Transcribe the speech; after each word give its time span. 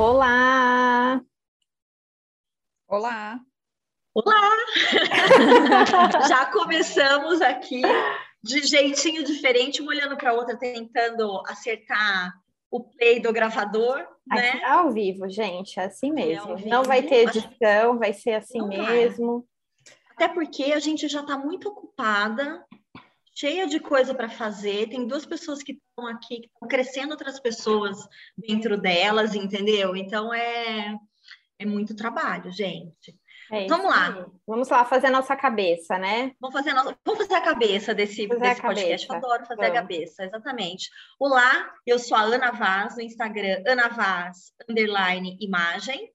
Olá! 0.00 1.20
Olá! 2.88 3.38
Olá! 4.14 4.50
Já 6.26 6.46
começamos 6.46 7.42
aqui 7.42 7.82
de 8.42 8.62
jeitinho 8.62 9.22
diferente, 9.22 9.82
uma 9.82 9.90
olhando 9.90 10.16
para 10.16 10.30
a 10.30 10.32
outra, 10.32 10.56
tentando 10.56 11.42
acertar 11.46 12.32
o 12.70 12.80
play 12.80 13.20
do 13.20 13.30
gravador, 13.30 13.98
né? 14.26 14.52
Aqui 14.52 14.64
ao 14.64 14.90
vivo, 14.90 15.28
gente, 15.28 15.78
é 15.78 15.84
assim 15.84 16.10
mesmo. 16.10 16.56
É 16.56 16.64
Não 16.64 16.82
vai 16.82 17.02
ter 17.02 17.28
edição, 17.28 17.98
vai 17.98 18.14
ser 18.14 18.32
assim 18.32 18.56
Não 18.56 18.68
mesmo. 18.68 19.46
Vai. 20.16 20.26
Até 20.26 20.28
porque 20.28 20.72
a 20.72 20.78
gente 20.78 21.08
já 21.08 21.20
está 21.20 21.36
muito 21.36 21.68
ocupada, 21.68 22.64
cheia 23.40 23.66
de 23.66 23.80
coisa 23.80 24.14
para 24.14 24.28
fazer. 24.28 24.88
Tem 24.90 25.06
duas 25.06 25.24
pessoas 25.24 25.62
que 25.62 25.72
estão 25.72 26.06
aqui, 26.06 26.40
que 26.40 26.46
estão 26.46 26.68
crescendo 26.68 27.12
outras 27.12 27.40
pessoas 27.40 27.96
dentro 28.36 28.78
delas, 28.78 29.34
entendeu? 29.34 29.96
Então 29.96 30.32
é, 30.32 30.94
é 31.58 31.64
muito 31.64 31.96
trabalho, 31.96 32.52
gente. 32.52 33.18
É 33.50 33.66
Vamos 33.66 33.86
lá. 33.86 34.26
Vamos 34.46 34.68
lá 34.68 34.84
fazer 34.84 35.08
a 35.08 35.10
nossa 35.10 35.34
cabeça, 35.34 35.98
né? 35.98 36.32
Vamos 36.38 36.54
fazer 36.54 36.70
a, 36.70 36.74
nossa... 36.74 36.96
Vamos 37.04 37.22
fazer 37.22 37.34
a 37.34 37.40
cabeça 37.40 37.94
desse, 37.94 38.28
desse 38.28 38.62
podcast. 38.62 39.08
Eu 39.08 39.16
adoro 39.16 39.46
fazer 39.46 39.62
Vamos. 39.62 39.76
a 39.76 39.80
cabeça, 39.80 40.24
exatamente. 40.24 40.88
Olá, 41.18 41.72
eu 41.84 41.98
sou 41.98 42.16
a 42.16 42.22
Ana 42.22 42.52
Vaz, 42.52 42.94
no 42.96 43.02
Instagram, 43.02 43.62
Ana 43.66 43.88
Vaz, 43.88 44.52
underline 44.68 45.36
imagem. 45.40 46.12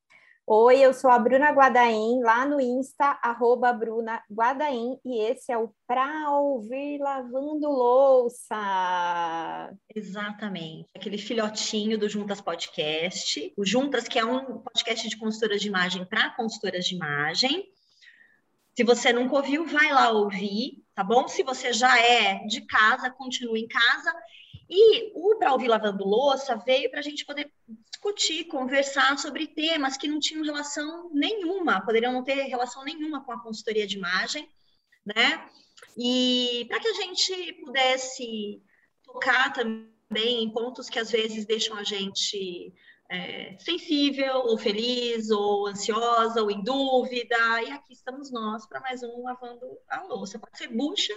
Oi, 0.48 0.80
eu 0.80 0.94
sou 0.94 1.10
a 1.10 1.18
Bruna 1.18 1.50
Guadaim, 1.50 2.22
lá 2.22 2.46
no 2.46 2.62
Insta, 2.62 3.20
arroba 3.24 3.74
Bruna 3.74 4.22
Guadaim, 4.32 5.00
e 5.04 5.20
esse 5.20 5.52
é 5.52 5.58
o 5.58 5.74
Pra 5.88 6.30
Ouvir 6.30 7.00
Lavando 7.00 7.68
Louça. 7.68 8.56
Exatamente, 9.96 10.88
aquele 10.96 11.18
filhotinho 11.18 11.98
do 11.98 12.08
Juntas 12.08 12.42
Podcast, 12.42 13.52
o 13.58 13.66
Juntas, 13.66 14.08
que 14.08 14.20
é 14.20 14.24
um 14.24 14.60
podcast 14.60 15.10
de 15.10 15.18
consultoras 15.18 15.60
de 15.60 15.68
imagem 15.68 16.06
para 16.06 16.30
consultoras 16.36 16.86
de 16.86 16.94
imagem. 16.94 17.66
Se 18.78 18.84
você 18.84 19.12
nunca 19.12 19.38
ouviu, 19.38 19.66
vai 19.66 19.92
lá 19.92 20.12
ouvir, 20.12 20.84
tá 20.94 21.04
bom? 21.04 21.28
Se 21.28 21.42
você 21.42 21.74
já 21.74 22.00
é 22.00 22.46
de 22.46 22.62
casa, 22.68 23.10
continue 23.10 23.62
em 23.62 23.68
casa. 23.68 24.14
E 24.70 25.12
o 25.16 25.38
Para 25.38 25.54
Ouvir 25.54 25.70
Lavando 25.70 26.06
Louça 26.06 26.56
veio 26.56 26.90
para 26.92 27.00
a 27.00 27.04
gente 27.04 27.26
poder 27.26 27.52
discutir, 28.06 28.46
conversar 28.46 29.18
sobre 29.18 29.48
temas 29.48 29.98
que 29.98 30.08
não 30.08 30.20
tinham 30.20 30.44
relação 30.44 31.10
nenhuma, 31.12 31.84
poderiam 31.84 32.14
não 32.14 32.24
ter 32.24 32.44
relação 32.44 32.84
nenhuma 32.84 33.24
com 33.24 33.32
a 33.32 33.42
consultoria 33.42 33.88
de 33.88 33.98
imagem, 33.98 34.48
né? 35.06 35.50
E 35.98 36.66
para 36.68 36.80
que 36.80 36.88
a 36.88 36.94
gente 36.94 37.54
pudesse 37.64 38.62
tocar 39.04 39.52
também 39.54 40.44
em 40.44 40.52
pontos 40.52 40.90
que 40.90 41.00
às 41.00 41.12
vezes 41.12 41.46
deixam 41.46 41.76
a 41.78 41.84
gente 41.84 42.74
é, 43.10 43.58
sensível, 43.60 44.36
ou 44.38 44.58
feliz, 44.58 45.30
ou 45.30 45.68
ansiosa, 45.68 46.42
ou 46.42 46.52
em 46.52 46.64
dúvida, 46.64 47.38
e 47.64 47.72
aqui 47.72 47.94
estamos 47.94 48.32
nós 48.32 48.68
para 48.68 48.82
mais 48.82 49.02
um 49.04 49.24
lavando 49.24 49.66
a 49.90 50.04
louça. 50.04 50.40
Pode 50.40 50.58
ser 50.58 50.68
bucha, 50.68 51.14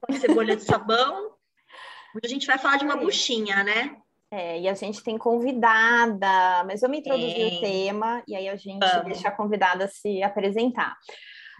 pode 0.00 0.18
ser 0.18 0.34
bolha 0.34 0.56
de 0.56 0.62
sabão. 0.62 1.34
Hoje 2.14 2.26
a 2.26 2.28
gente 2.28 2.46
vai 2.46 2.58
falar 2.58 2.76
de 2.76 2.84
uma 2.84 2.96
buchinha, 2.96 3.64
né? 3.64 4.03
É, 4.34 4.58
e 4.58 4.68
a 4.68 4.74
gente 4.74 5.00
tem 5.00 5.16
convidada, 5.16 6.64
mas 6.66 6.80
vamos 6.80 6.98
introduzir 6.98 7.52
é. 7.52 7.56
o 7.56 7.60
tema 7.60 8.20
e 8.26 8.34
aí 8.34 8.48
a 8.48 8.56
gente 8.56 8.84
vamos. 8.84 9.04
deixa 9.04 9.28
a 9.28 9.30
convidada 9.30 9.86
se 9.86 10.24
apresentar. 10.24 10.96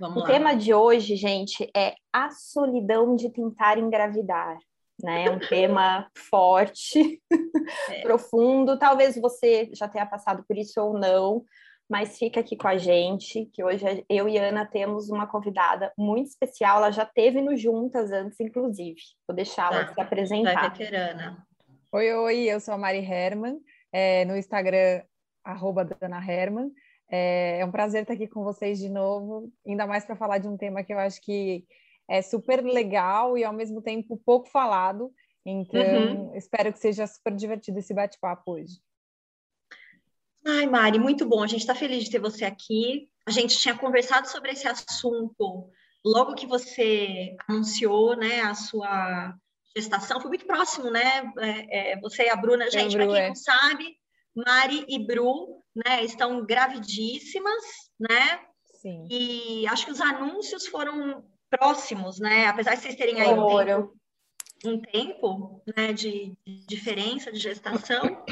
Vamos 0.00 0.16
o 0.16 0.20
lá. 0.20 0.26
tema 0.26 0.56
de 0.56 0.74
hoje, 0.74 1.14
gente, 1.14 1.70
é 1.76 1.94
a 2.12 2.30
solidão 2.30 3.14
de 3.14 3.30
tentar 3.30 3.78
engravidar. 3.78 4.58
Né? 5.00 5.26
É 5.26 5.30
um 5.30 5.38
tema 5.48 6.08
forte, 6.18 7.22
é. 7.90 8.02
profundo. 8.02 8.76
Talvez 8.76 9.14
você 9.20 9.70
já 9.72 9.86
tenha 9.86 10.04
passado 10.04 10.44
por 10.44 10.58
isso 10.58 10.80
ou 10.82 10.98
não, 10.98 11.44
mas 11.88 12.18
fica 12.18 12.40
aqui 12.40 12.56
com 12.56 12.66
a 12.66 12.76
gente, 12.76 13.46
que 13.52 13.62
hoje 13.62 14.04
eu 14.08 14.28
e 14.28 14.36
Ana 14.36 14.66
temos 14.66 15.10
uma 15.10 15.28
convidada 15.28 15.92
muito 15.96 16.26
especial. 16.26 16.78
Ela 16.78 16.90
já 16.90 17.06
teve 17.06 17.40
no 17.40 17.56
Juntas 17.56 18.10
antes, 18.10 18.40
inclusive. 18.40 19.00
Vou 19.28 19.36
deixá-la 19.36 19.84
tá. 19.84 19.94
se 19.94 20.00
apresentar. 20.00 20.54
Vai 20.54 20.70
veterana. 20.70 21.46
Oi, 21.94 22.12
oi, 22.12 22.38
eu 22.50 22.58
sou 22.58 22.74
a 22.74 22.76
Mari 22.76 22.98
Herman, 22.98 23.56
é, 23.92 24.24
no 24.24 24.36
Instagram, 24.36 25.04
arroba 25.44 25.84
Dana 25.84 26.18
Herman. 26.18 26.72
É, 27.08 27.60
é, 27.60 27.64
um 27.64 27.70
prazer 27.70 28.02
estar 28.02 28.14
aqui 28.14 28.26
com 28.26 28.42
vocês 28.42 28.80
de 28.80 28.88
novo, 28.88 29.52
ainda 29.64 29.86
mais 29.86 30.04
para 30.04 30.16
falar 30.16 30.38
de 30.38 30.48
um 30.48 30.56
tema 30.56 30.82
que 30.82 30.92
eu 30.92 30.98
acho 30.98 31.20
que 31.20 31.64
é 32.08 32.20
super 32.20 32.64
legal 32.64 33.38
e 33.38 33.44
ao 33.44 33.52
mesmo 33.52 33.80
tempo 33.80 34.20
pouco 34.26 34.48
falado. 34.48 35.14
Então, 35.46 35.80
uhum. 35.80 36.34
espero 36.34 36.72
que 36.72 36.80
seja 36.80 37.06
super 37.06 37.32
divertido 37.32 37.78
esse 37.78 37.94
bate-papo 37.94 38.54
hoje. 38.54 38.80
Ai, 40.44 40.66
Mari, 40.66 40.98
muito 40.98 41.24
bom. 41.24 41.44
A 41.44 41.46
gente 41.46 41.60
está 41.60 41.76
feliz 41.76 42.02
de 42.02 42.10
ter 42.10 42.18
você 42.18 42.44
aqui. 42.44 43.08
A 43.24 43.30
gente 43.30 43.56
tinha 43.56 43.78
conversado 43.78 44.28
sobre 44.28 44.50
esse 44.50 44.66
assunto 44.66 45.70
logo 46.04 46.34
que 46.34 46.44
você 46.44 47.36
anunciou 47.48 48.16
né, 48.16 48.40
a 48.40 48.52
sua 48.52 49.38
gestação, 49.76 50.20
foi 50.20 50.28
muito 50.28 50.46
próximo, 50.46 50.90
né? 50.90 51.32
É, 51.38 51.92
é, 51.92 52.00
você 52.00 52.24
e 52.24 52.30
a 52.30 52.36
Bruna, 52.36 52.70
gente, 52.70 52.96
para 52.96 53.06
quem 53.06 53.16
é. 53.16 53.28
não 53.28 53.34
sabe, 53.34 53.96
Mari 54.34 54.84
e 54.88 55.04
Bru, 55.04 55.62
né, 55.74 56.04
estão 56.04 56.44
gravidíssimas, 56.44 57.64
né? 57.98 58.40
Sim. 58.80 59.06
E 59.10 59.66
acho 59.68 59.86
que 59.86 59.92
os 59.92 60.00
anúncios 60.00 60.66
foram 60.66 61.24
próximos, 61.50 62.18
né? 62.18 62.46
Apesar 62.46 62.74
de 62.74 62.82
vocês 62.82 62.96
terem 62.96 63.20
aí 63.20 63.28
um 63.28 63.46
tempo, 63.64 63.96
um 64.64 64.80
tempo 64.80 65.62
né, 65.76 65.92
de, 65.92 66.36
de 66.46 66.66
diferença 66.66 67.32
de 67.32 67.38
gestação. 67.38 68.24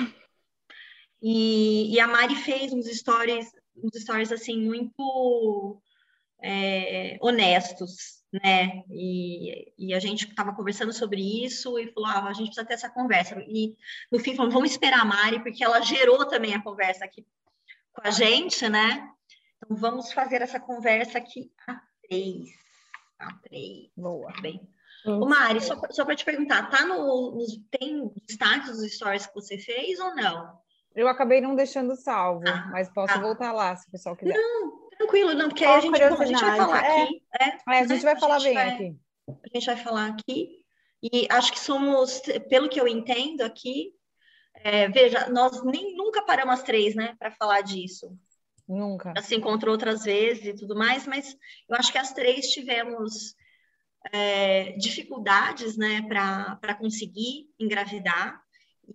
E, 1.24 1.94
e, 1.94 2.00
a 2.00 2.06
Mari 2.08 2.34
fez 2.34 2.72
uns 2.72 2.86
stories, 2.86 3.48
uns 3.76 4.02
stories 4.02 4.32
assim 4.32 4.56
muito 4.66 5.80
é, 6.42 7.18
honestos, 7.20 8.22
né? 8.32 8.82
E, 8.90 9.72
e 9.78 9.94
a 9.94 10.00
gente 10.00 10.26
estava 10.26 10.54
conversando 10.54 10.92
sobre 10.92 11.44
isso 11.44 11.78
e 11.78 11.92
falou: 11.92 12.08
ah, 12.08 12.28
a 12.28 12.32
gente 12.32 12.46
precisa 12.46 12.66
ter 12.66 12.74
essa 12.74 12.90
conversa. 12.90 13.36
E 13.46 13.76
no 14.10 14.18
fim, 14.18 14.34
falamos: 14.34 14.54
vamos 14.54 14.70
esperar 14.70 15.00
a 15.00 15.04
Mari, 15.04 15.42
porque 15.42 15.62
ela 15.62 15.80
gerou 15.80 16.26
também 16.26 16.54
a 16.54 16.62
conversa 16.62 17.04
aqui 17.04 17.26
com 17.92 18.06
a 18.06 18.10
gente, 18.10 18.68
né? 18.68 19.08
Então 19.56 19.76
vamos 19.76 20.12
fazer 20.12 20.42
essa 20.42 20.58
conversa 20.58 21.18
aqui 21.18 21.52
a 21.68 21.80
três. 22.08 22.48
A 23.18 23.32
três. 23.44 23.90
Boa. 23.96 24.32
Bem. 24.40 24.60
Ô, 25.04 25.26
Mari, 25.26 25.60
só, 25.60 25.76
só 25.90 26.04
para 26.04 26.14
te 26.14 26.24
perguntar, 26.24 26.70
tá 26.70 26.84
no, 26.86 27.32
nos, 27.32 27.58
tem 27.70 28.10
destaque 28.26 28.66
dos 28.66 28.94
stories 28.94 29.26
que 29.26 29.34
você 29.34 29.58
fez 29.58 29.98
ou 29.98 30.14
não? 30.14 30.60
Eu 30.94 31.08
acabei 31.08 31.40
não 31.40 31.56
deixando 31.56 31.96
salvo, 31.96 32.44
ah, 32.46 32.68
mas 32.70 32.88
posso 32.92 33.14
ah. 33.14 33.20
voltar 33.20 33.52
lá 33.52 33.74
se 33.74 33.88
o 33.88 33.90
pessoal 33.90 34.14
quiser. 34.14 34.34
Não, 34.34 34.81
Tranquilo, 35.02 35.34
não, 35.34 35.48
porque 35.48 35.64
aí 35.64 35.74
a 35.74 35.80
gente, 35.80 36.02
a 36.02 36.24
gente 36.24 36.40
vai 36.40 36.56
falar 36.56 36.78
aqui. 36.78 37.22
É, 37.40 37.44
é, 37.48 37.78
a 37.80 37.86
gente 37.86 38.02
vai 38.02 38.20
falar 38.20 38.40
bem 38.40 38.56
aqui. 38.56 38.96
A 39.28 39.48
gente 39.58 39.66
vai 39.66 39.76
falar 39.76 40.06
aqui. 40.06 40.62
E 41.02 41.26
acho 41.28 41.52
que 41.52 41.58
somos, 41.58 42.22
pelo 42.48 42.68
que 42.68 42.80
eu 42.80 42.86
entendo 42.86 43.42
aqui, 43.42 43.92
é, 44.54 44.88
veja, 44.88 45.28
nós 45.30 45.64
nem 45.64 45.96
nunca 45.96 46.22
paramos 46.22 46.54
as 46.54 46.62
três, 46.62 46.94
né, 46.94 47.16
para 47.18 47.32
falar 47.32 47.62
disso. 47.62 48.16
Nunca. 48.68 49.12
Já 49.16 49.22
se 49.22 49.34
encontrou 49.34 49.72
outras 49.72 50.04
vezes 50.04 50.44
e 50.44 50.54
tudo 50.54 50.76
mais, 50.76 51.04
mas 51.06 51.36
eu 51.68 51.76
acho 51.76 51.90
que 51.90 51.98
as 51.98 52.12
três 52.12 52.50
tivemos 52.50 53.34
é, 54.12 54.72
dificuldades, 54.72 55.76
né, 55.76 56.02
para 56.02 56.74
conseguir 56.76 57.48
engravidar 57.58 58.40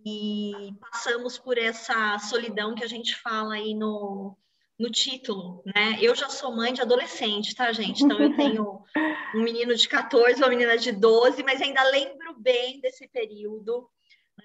e 0.06 0.74
passamos 0.80 1.38
por 1.38 1.58
essa 1.58 2.18
solidão 2.20 2.74
que 2.74 2.84
a 2.86 2.88
gente 2.88 3.16
fala 3.16 3.56
aí 3.56 3.74
no, 3.74 4.38
no 4.80 4.92
título, 4.92 5.64
né? 5.66 5.98
Eu 6.00 6.16
já 6.16 6.30
sou 6.30 6.56
mãe 6.56 6.72
de 6.72 6.82
adolescente, 6.82 7.56
tá, 7.56 7.72
gente? 7.72 8.04
Então 8.04 8.20
eu 8.20 8.36
tenho 8.36 8.84
um 9.36 9.42
menino 9.42 9.76
de 9.76 9.88
14, 9.88 10.42
uma 10.42 10.50
menina 10.50 10.78
de 10.78 10.92
12, 10.92 11.42
mas 11.44 11.62
ainda 11.62 11.84
lembro 11.90 12.40
bem 12.40 12.80
desse 12.80 13.08
período, 13.08 13.90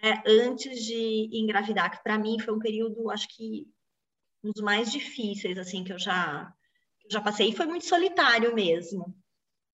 né, 0.03 0.23
antes 0.27 0.85
de 0.85 1.29
engravidar, 1.33 1.91
que 1.91 2.03
para 2.03 2.19
mim 2.19 2.39
foi 2.39 2.55
um 2.55 2.59
período, 2.59 3.11
acho 3.11 3.29
que 3.29 3.67
um 4.43 4.51
dos 4.51 4.63
mais 4.63 4.91
difíceis 4.91 5.59
assim 5.59 5.85
que 5.85 5.93
eu 5.93 5.99
já 5.99 6.53
eu 7.05 7.11
já 7.11 7.21
passei 7.21 7.49
e 7.49 7.57
foi 7.57 7.67
muito 7.67 7.85
solitário 7.85 8.55
mesmo, 8.55 9.15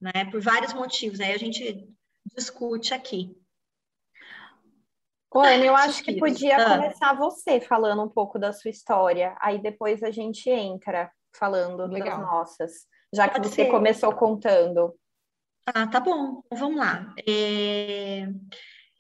né? 0.01 0.25
Por 0.31 0.41
vários 0.41 0.73
motivos. 0.73 1.21
Aí 1.21 1.33
a 1.33 1.39
gente 1.39 1.89
discute 2.35 2.93
aqui. 2.93 3.37
Ana, 5.35 5.65
eu 5.65 5.77
acho 5.77 6.03
que 6.03 6.19
podia 6.19 6.57
ah. 6.57 6.77
começar 6.77 7.13
você 7.15 7.61
falando 7.61 8.03
um 8.03 8.09
pouco 8.09 8.39
da 8.39 8.53
sua 8.53 8.71
história, 8.71 9.37
aí 9.41 9.61
depois 9.61 10.03
a 10.03 10.11
gente 10.11 10.49
entra 10.49 11.11
falando 11.37 11.87
Legal. 11.87 12.19
das 12.19 12.27
nossas, 12.27 12.73
já 13.15 13.29
Pode 13.29 13.41
que 13.41 13.49
você 13.49 13.65
ser. 13.65 13.71
começou 13.71 14.13
contando. 14.15 14.95
Ah, 15.67 15.87
tá 15.87 16.01
bom, 16.01 16.43
então 16.47 16.59
vamos 16.59 16.79
lá. 16.79 17.15
É... 17.27 18.27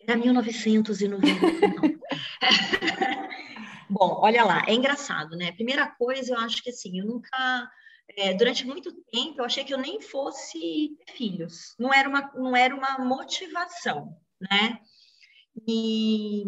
Era 0.02 0.16
1990. 0.16 1.28
bom, 3.88 4.20
olha 4.20 4.44
lá, 4.44 4.64
é 4.66 4.74
engraçado, 4.74 5.36
né? 5.36 5.52
Primeira 5.52 5.86
coisa, 5.86 6.34
eu 6.34 6.38
acho 6.38 6.62
que 6.62 6.70
assim, 6.70 7.00
eu 7.00 7.06
nunca 7.06 7.70
é, 8.16 8.34
durante 8.34 8.66
muito 8.66 8.92
tempo 9.12 9.40
eu 9.40 9.44
achei 9.44 9.64
que 9.64 9.72
eu 9.72 9.78
nem 9.78 10.00
fosse 10.00 10.96
filhos. 11.14 11.74
Não 11.78 11.92
era 11.92 12.08
uma, 12.08 12.30
não 12.34 12.56
era 12.56 12.74
uma 12.74 12.98
motivação, 12.98 14.16
né? 14.40 14.80
E 15.68 16.44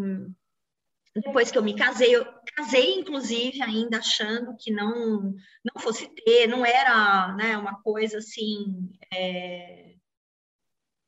depois 1.14 1.50
que 1.50 1.58
eu 1.58 1.62
me 1.62 1.74
casei, 1.76 2.14
eu 2.14 2.24
casei, 2.56 2.94
inclusive, 2.94 3.60
ainda 3.62 3.98
achando 3.98 4.56
que 4.56 4.72
não, 4.72 5.34
não 5.64 5.82
fosse 5.82 6.08
ter, 6.08 6.46
não 6.46 6.64
era 6.64 7.34
né, 7.36 7.56
uma 7.56 7.80
coisa 7.82 8.18
assim, 8.18 8.90
é... 9.12 9.96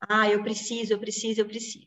ah, 0.00 0.28
eu 0.28 0.42
preciso, 0.42 0.92
eu 0.92 0.98
preciso, 0.98 1.40
eu 1.40 1.46
preciso. 1.46 1.86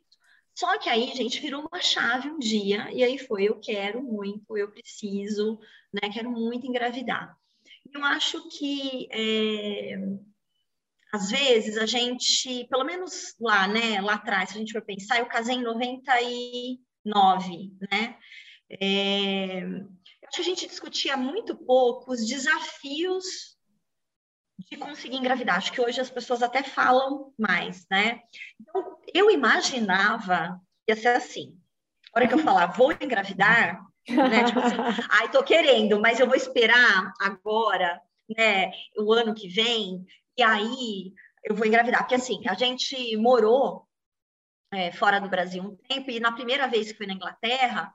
Só 0.55 0.79
que 0.79 0.89
aí, 0.89 1.13
gente, 1.13 1.41
virou 1.41 1.67
uma 1.71 1.81
chave 1.81 2.29
um 2.29 2.39
dia, 2.39 2.89
e 2.91 3.03
aí 3.03 3.17
foi, 3.19 3.43
eu 3.49 3.59
quero 3.59 4.01
muito, 4.01 4.57
eu 4.57 4.71
preciso, 4.71 5.59
né, 5.93 6.09
quero 6.13 6.31
muito 6.31 6.65
engravidar. 6.65 7.37
Eu 7.93 8.03
acho 8.03 8.47
que, 8.49 9.07
é... 9.11 9.97
às 11.15 11.29
vezes, 11.29 11.77
a 11.77 11.85
gente, 11.85 12.67
pelo 12.69 12.83
menos 12.83 13.35
lá, 13.39 13.67
né, 13.67 14.01
lá 14.01 14.15
atrás, 14.15 14.49
se 14.49 14.55
a 14.55 14.59
gente 14.59 14.73
for 14.73 14.81
pensar, 14.81 15.19
eu 15.19 15.25
casei 15.25 15.55
em 15.55 15.63
90 15.63 16.21
e 16.21 16.77
nove, 17.05 17.71
né? 17.89 18.17
É, 18.69 19.61
acho 20.27 20.35
que 20.35 20.41
a 20.41 20.43
gente 20.43 20.67
discutia 20.67 21.15
muito 21.15 21.55
pouco 21.55 22.11
os 22.11 22.27
desafios 22.27 23.55
de 24.69 24.75
conseguir 24.77 25.15
engravidar. 25.15 25.57
Acho 25.57 25.71
que 25.71 25.79
hoje 25.79 26.01
as 26.01 26.09
pessoas 26.09 26.43
até 26.43 26.63
falam 26.63 27.33
mais, 27.37 27.85
né? 27.89 28.19
Então, 28.59 28.97
eu 29.13 29.31
imaginava 29.31 30.59
que 30.85 30.91
ia 30.91 30.95
ser 30.97 31.09
assim. 31.09 31.57
A 32.13 32.19
hora 32.19 32.27
que 32.27 32.33
eu 32.33 32.39
falar, 32.39 32.67
vou 32.67 32.91
engravidar, 32.91 33.81
né? 34.09 34.43
Tipo 34.43 34.59
assim, 34.59 34.75
ai, 35.11 35.31
tô 35.31 35.41
querendo, 35.43 35.99
mas 36.01 36.19
eu 36.19 36.27
vou 36.27 36.35
esperar 36.35 37.13
agora, 37.21 38.01
né? 38.35 38.71
O 38.97 39.13
ano 39.13 39.33
que 39.33 39.47
vem, 39.47 40.05
e 40.37 40.43
aí 40.43 41.13
eu 41.43 41.55
vou 41.55 41.65
engravidar. 41.65 42.01
Porque 42.01 42.15
assim, 42.15 42.41
a 42.47 42.53
gente 42.53 43.15
morou 43.17 43.87
é, 44.73 44.91
fora 44.91 45.19
do 45.19 45.29
Brasil 45.29 45.63
um 45.63 45.75
tempo, 45.87 46.11
e 46.11 46.19
na 46.19 46.31
primeira 46.31 46.67
vez 46.67 46.91
que 46.91 46.97
fui 46.97 47.07
na 47.07 47.13
Inglaterra, 47.13 47.93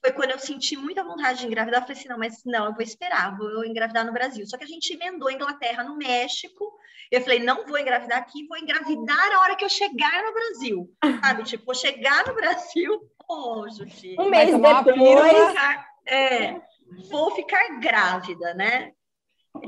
foi 0.00 0.12
quando 0.12 0.30
eu 0.30 0.38
senti 0.38 0.76
muita 0.76 1.02
vontade 1.02 1.40
de 1.40 1.46
engravidar. 1.46 1.80
Eu 1.80 1.86
falei 1.86 1.98
assim: 1.98 2.08
não, 2.08 2.18
mas 2.18 2.42
não, 2.44 2.66
eu 2.66 2.72
vou 2.72 2.82
esperar, 2.82 3.36
vou 3.36 3.64
engravidar 3.64 4.06
no 4.06 4.12
Brasil. 4.12 4.46
Só 4.46 4.56
que 4.56 4.64
a 4.64 4.68
gente 4.68 4.92
emendou 4.92 5.28
a 5.28 5.32
Inglaterra 5.32 5.82
no 5.82 5.96
México. 5.96 6.72
Eu 7.10 7.20
falei: 7.20 7.40
não 7.40 7.66
vou 7.66 7.78
engravidar 7.78 8.18
aqui, 8.18 8.46
vou 8.46 8.58
engravidar 8.58 9.32
a 9.32 9.40
hora 9.40 9.56
que 9.56 9.64
eu 9.64 9.68
chegar 9.68 10.22
no 10.22 10.32
Brasil. 10.32 10.90
Sabe? 11.24 11.42
Tipo, 11.44 11.66
vou 11.66 11.74
chegar 11.74 12.26
no 12.26 12.34
Brasil. 12.34 13.00
Oh, 13.30 13.68
Juti. 13.68 14.16
Um 14.18 14.30
mês 14.30 14.50
depois. 14.58 15.54
é, 16.06 16.58
vou 17.10 17.30
ficar 17.34 17.78
grávida, 17.78 18.54
né? 18.54 18.94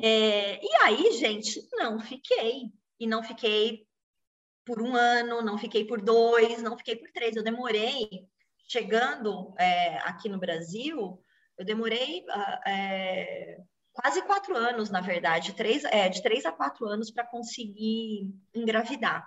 É, 0.02 0.64
e 0.64 0.68
aí, 0.82 1.12
gente, 1.12 1.66
não 1.72 1.98
fiquei. 2.00 2.72
E 2.98 3.06
não 3.06 3.22
fiquei 3.22 3.86
por 4.64 4.82
um 4.82 4.94
ano, 4.94 5.42
não 5.42 5.58
fiquei 5.58 5.84
por 5.84 6.00
dois, 6.00 6.62
não 6.62 6.76
fiquei 6.76 6.96
por 6.96 7.10
três. 7.10 7.34
Eu 7.34 7.42
demorei, 7.42 8.28
chegando 8.68 9.54
é, 9.58 9.98
aqui 9.98 10.28
no 10.28 10.38
Brasil, 10.38 11.22
eu 11.58 11.64
demorei 11.64 12.24
ah, 12.30 12.60
é, 12.66 13.58
quase 13.92 14.22
quatro 14.22 14.56
anos, 14.56 14.90
na 14.90 15.00
verdade, 15.00 15.54
três, 15.54 15.84
é, 15.84 16.08
de 16.08 16.22
três 16.22 16.44
a 16.44 16.52
quatro 16.52 16.86
anos 16.86 17.10
para 17.10 17.26
conseguir 17.26 18.32
engravidar. 18.54 19.26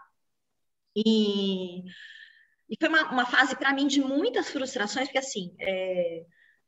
E, 0.96 1.84
e 2.70 2.78
foi 2.80 2.90
uma, 2.90 3.12
uma 3.12 3.26
fase 3.26 3.56
para 3.56 3.74
mim 3.74 3.88
de 3.88 4.02
muitas 4.02 4.50
frustrações, 4.50 5.08
porque 5.08 5.20
assim, 5.20 5.56
é, 5.60 6.26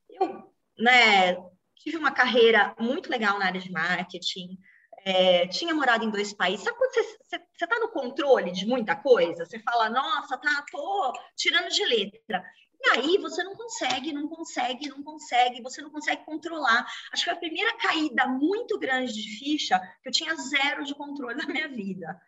eu 0.10 0.54
né, 0.78 1.36
tive 1.76 1.98
uma 1.98 2.12
carreira 2.12 2.76
muito 2.80 3.10
legal 3.10 3.38
na 3.38 3.46
área 3.46 3.62
de 3.62 3.72
marketing, 3.72 4.58
é, 5.06 5.48
tinha 5.48 5.74
morado 5.74 6.04
em 6.04 6.10
dois 6.10 6.34
países. 6.34 6.64
Sabe 6.64 6.78
quando 6.78 6.94
você 6.94 7.42
está 7.62 7.80
no 7.80 7.90
controle 7.90 8.52
de 8.52 8.66
muita 8.66 8.96
coisa? 8.96 9.46
Você 9.46 9.60
fala, 9.60 9.90
nossa, 9.90 10.38
tá, 10.38 10.66
tô 10.72 11.14
tirando 11.36 11.70
de 11.70 11.86
letra. 11.86 12.44
E 12.82 12.90
aí 12.90 13.18
você 13.18 13.44
não 13.44 13.56
consegue, 13.56 14.12
não 14.12 14.28
consegue, 14.28 14.90
não 14.90 15.04
consegue, 15.04 15.62
você 15.62 15.82
não 15.82 15.90
consegue 15.90 16.26
controlar. 16.26 16.86
Acho 17.12 17.24
que 17.24 17.30
foi 17.30 17.34
a 17.34 17.40
primeira 17.40 17.78
caída 17.78 18.28
muito 18.28 18.78
grande 18.80 19.14
de 19.14 19.38
ficha 19.38 19.80
que 20.02 20.10
eu 20.10 20.12
tinha 20.12 20.36
zero 20.36 20.84
de 20.84 20.96
controle 20.96 21.36
na 21.42 21.48
minha 21.48 21.68
vida, 21.68 22.20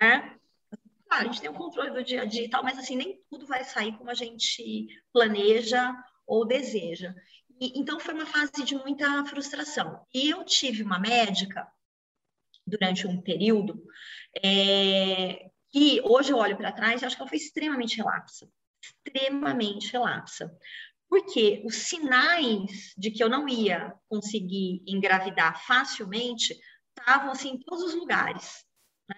né? 0.00 0.38
Claro, 1.06 1.22
a 1.22 1.24
gente 1.24 1.40
tem 1.40 1.50
o 1.50 1.54
controle 1.54 1.90
do 1.90 2.04
dia 2.04 2.22
a 2.22 2.24
dia 2.26 2.44
e 2.44 2.50
tal, 2.50 2.62
mas 2.62 2.78
assim, 2.78 2.94
nem 2.94 3.18
tudo 3.30 3.46
vai 3.46 3.64
sair 3.64 3.96
como 3.96 4.10
a 4.10 4.14
gente 4.14 4.86
planeja 5.10 5.94
ou 6.26 6.46
deseja. 6.46 7.14
Então 7.60 7.98
foi 7.98 8.14
uma 8.14 8.26
fase 8.26 8.64
de 8.64 8.74
muita 8.74 9.24
frustração. 9.24 10.04
E 10.14 10.30
eu 10.30 10.44
tive 10.44 10.82
uma 10.82 10.98
médica 10.98 11.66
durante 12.66 13.06
um 13.06 13.20
período, 13.20 13.82
é, 14.44 15.50
que 15.70 16.00
hoje 16.04 16.32
eu 16.32 16.36
olho 16.36 16.56
para 16.56 16.72
trás 16.72 17.00
e 17.00 17.04
acho 17.04 17.16
que 17.16 17.22
ela 17.22 17.28
foi 17.28 17.38
extremamente 17.38 17.96
relapsa. 17.96 18.48
Extremamente 18.82 19.90
relapsa. 19.92 20.50
Porque 21.08 21.62
os 21.64 21.74
sinais 21.74 22.92
de 22.96 23.10
que 23.10 23.22
eu 23.24 23.28
não 23.28 23.48
ia 23.48 23.94
conseguir 24.08 24.82
engravidar 24.86 25.64
facilmente 25.66 26.54
estavam 26.96 27.30
assim, 27.30 27.50
em 27.50 27.58
todos 27.60 27.84
os 27.84 27.94
lugares. 27.94 28.64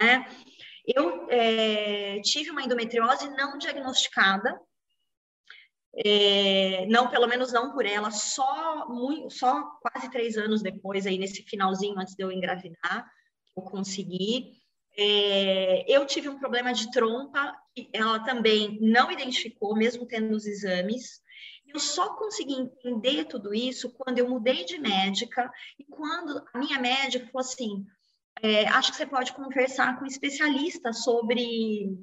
Né? 0.01 0.25
Eu 0.87 1.27
é, 1.31 2.21
tive 2.21 2.51
uma 2.51 2.63
endometriose 2.63 3.29
não 3.31 3.59
diagnosticada, 3.59 4.59
é, 5.95 6.87
não, 6.87 7.09
pelo 7.09 7.27
menos 7.27 7.53
não 7.53 7.73
por 7.73 7.85
ela, 7.85 8.11
só, 8.11 8.89
muito, 8.89 9.31
só 9.31 9.63
quase 9.83 10.11
três 10.11 10.37
anos 10.37 10.63
depois, 10.63 11.07
aí 11.07 11.19
nesse 11.19 11.43
finalzinho 11.43 11.99
antes 11.99 12.15
de 12.15 12.23
eu 12.23 12.31
engravidar, 12.31 13.11
eu 13.57 13.63
consegui. 13.63 14.53
É, 14.97 15.85
eu 15.89 16.05
tive 16.07 16.29
um 16.29 16.39
problema 16.39 16.73
de 16.73 16.91
trompa, 16.91 17.57
que 17.75 17.89
ela 17.93 18.21
também 18.21 18.79
não 18.81 19.11
identificou, 19.11 19.77
mesmo 19.77 20.07
tendo 20.07 20.35
os 20.35 20.47
exames. 20.47 21.21
Eu 21.67 21.79
só 21.79 22.15
consegui 22.17 22.55
entender 22.55 23.25
tudo 23.25 23.55
isso 23.55 23.93
quando 23.93 24.19
eu 24.19 24.29
mudei 24.29 24.65
de 24.65 24.79
médica 24.79 25.51
e 25.79 25.85
quando 25.85 26.45
a 26.53 26.59
minha 26.59 26.79
médica 26.79 27.27
falou 27.27 27.47
assim: 27.47 27.87
é, 28.43 28.67
acho 28.69 28.91
que 28.91 28.97
você 28.97 29.07
pode 29.07 29.33
conversar 29.33 29.99
com 29.99 30.05
um 30.05 30.09
especialista 30.09 30.93
sobre 30.93 31.97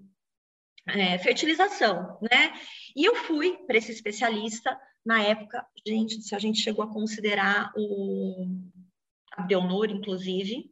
é, 0.87 1.17
fertilização, 1.19 2.17
né? 2.21 2.53
E 2.95 3.05
eu 3.05 3.15
fui 3.15 3.57
para 3.65 3.77
esse 3.77 3.91
especialista. 3.91 4.79
Na 5.05 5.21
época, 5.21 5.65
gente, 5.85 6.21
se 6.21 6.35
a 6.35 6.39
gente 6.39 6.59
chegou 6.59 6.83
a 6.83 6.91
considerar 6.91 7.71
o 7.75 8.47
Abdelnor, 9.31 9.89
inclusive, 9.89 10.71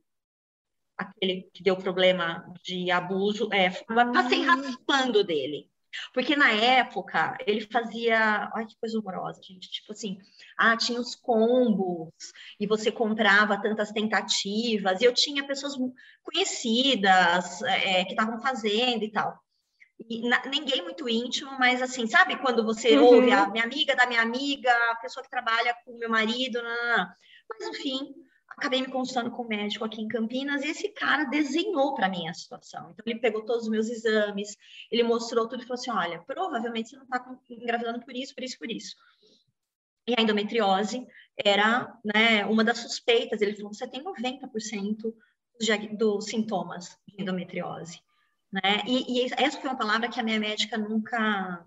aquele 0.98 1.50
que 1.54 1.64
deu 1.64 1.78
problema 1.78 2.54
de 2.64 2.90
abuso, 2.92 3.50
é, 3.52 3.70
passei 4.14 4.42
raspando 4.42 5.24
dele. 5.24 5.70
Porque 6.14 6.36
na 6.36 6.52
época 6.52 7.38
ele 7.46 7.62
fazia. 7.62 8.50
Ai, 8.54 8.66
que 8.66 8.75
coisa 8.78 8.98
horrorosa, 8.98 9.42
gente. 9.42 9.70
Tipo 9.70 9.94
assim, 9.94 10.18
ah, 10.58 10.75
tinha 10.75 11.00
os 11.00 11.16
combos, 11.16 12.13
e 12.60 12.68
você 12.68 12.92
comprava 12.92 13.62
tantas 13.62 13.92
tentativas, 13.92 15.00
e 15.00 15.06
eu 15.06 15.13
tinha 15.13 15.48
pessoas 15.48 15.74
conhecidas 16.22 17.62
é, 17.62 18.04
que 18.04 18.12
estavam 18.12 18.42
fazendo 18.42 19.04
e 19.04 19.12
tal. 19.12 19.39
Na, 20.24 20.46
ninguém 20.48 20.84
muito 20.84 21.08
íntimo, 21.08 21.52
mas 21.58 21.82
assim, 21.82 22.06
sabe 22.06 22.38
quando 22.38 22.64
você 22.64 22.98
uhum. 22.98 23.06
ouve 23.06 23.32
a 23.32 23.48
minha 23.48 23.64
amiga 23.64 23.96
da 23.96 24.06
minha 24.06 24.22
amiga, 24.22 24.72
a 24.92 24.96
pessoa 24.96 25.24
que 25.24 25.30
trabalha 25.30 25.75
com 25.84 25.98
meu 25.98 26.10
marido, 26.10 26.62
não, 26.62 26.70
não, 26.70 26.98
não. 26.98 27.08
mas 27.50 27.68
enfim, 27.70 28.14
acabei 28.58 28.82
me 28.82 28.88
consultando 28.88 29.32
com 29.32 29.44
um 29.44 29.48
médico 29.48 29.86
aqui 29.86 30.02
em 30.02 30.08
Campinas 30.08 30.64
e 30.64 30.70
esse 30.70 30.90
cara 30.90 31.25
desenhou 31.25 31.94
para 31.94 32.10
mim 32.10 32.28
a 32.28 32.34
situação. 32.34 32.92
Então, 32.92 33.04
ele 33.06 33.20
pegou 33.20 33.46
todos 33.46 33.64
os 33.64 33.70
meus 33.70 33.90
exames, 33.90 34.58
ele 34.92 35.04
mostrou 35.04 35.48
tudo 35.48 35.64
e 35.64 35.66
falou 35.66 35.80
assim: 35.80 35.92
olha, 35.92 36.22
provavelmente 36.24 36.90
você 36.90 36.98
não 36.98 37.04
está 37.04 37.25
engravidando 37.50 38.04
por 38.04 38.16
isso, 38.16 38.34
por 38.34 38.44
isso, 38.44 38.58
por 38.58 38.72
isso. 38.72 38.96
E 40.08 40.14
a 40.18 40.22
endometriose 40.22 41.06
era 41.38 41.98
né, 42.04 42.46
uma 42.46 42.64
das 42.64 42.80
suspeitas. 42.80 43.42
Ele 43.42 43.56
falou: 43.56 43.74
você 43.74 43.88
tem 43.88 44.04
90% 44.04 45.14
dos 45.98 46.25
sintomas 46.25 46.98
de 47.08 47.22
endometriose. 47.22 48.02
Né? 48.56 48.84
E, 48.88 49.20
e, 49.20 49.34
essa 49.38 49.60
foi 49.60 49.70
uma 49.70 49.78
palavra 49.78 50.10
que 50.10 50.18
a 50.18 50.24
minha 50.24 50.40
médica 50.40 50.78
nunca 50.78 51.66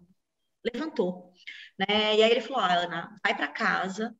levantou. 0.64 1.34
Né? 1.78 2.16
E 2.16 2.22
aí 2.22 2.30
ele 2.30 2.40
falou: 2.40 2.62
Ana, 2.62 3.14
vai 3.22 3.36
para 3.36 3.46
casa, 3.46 4.16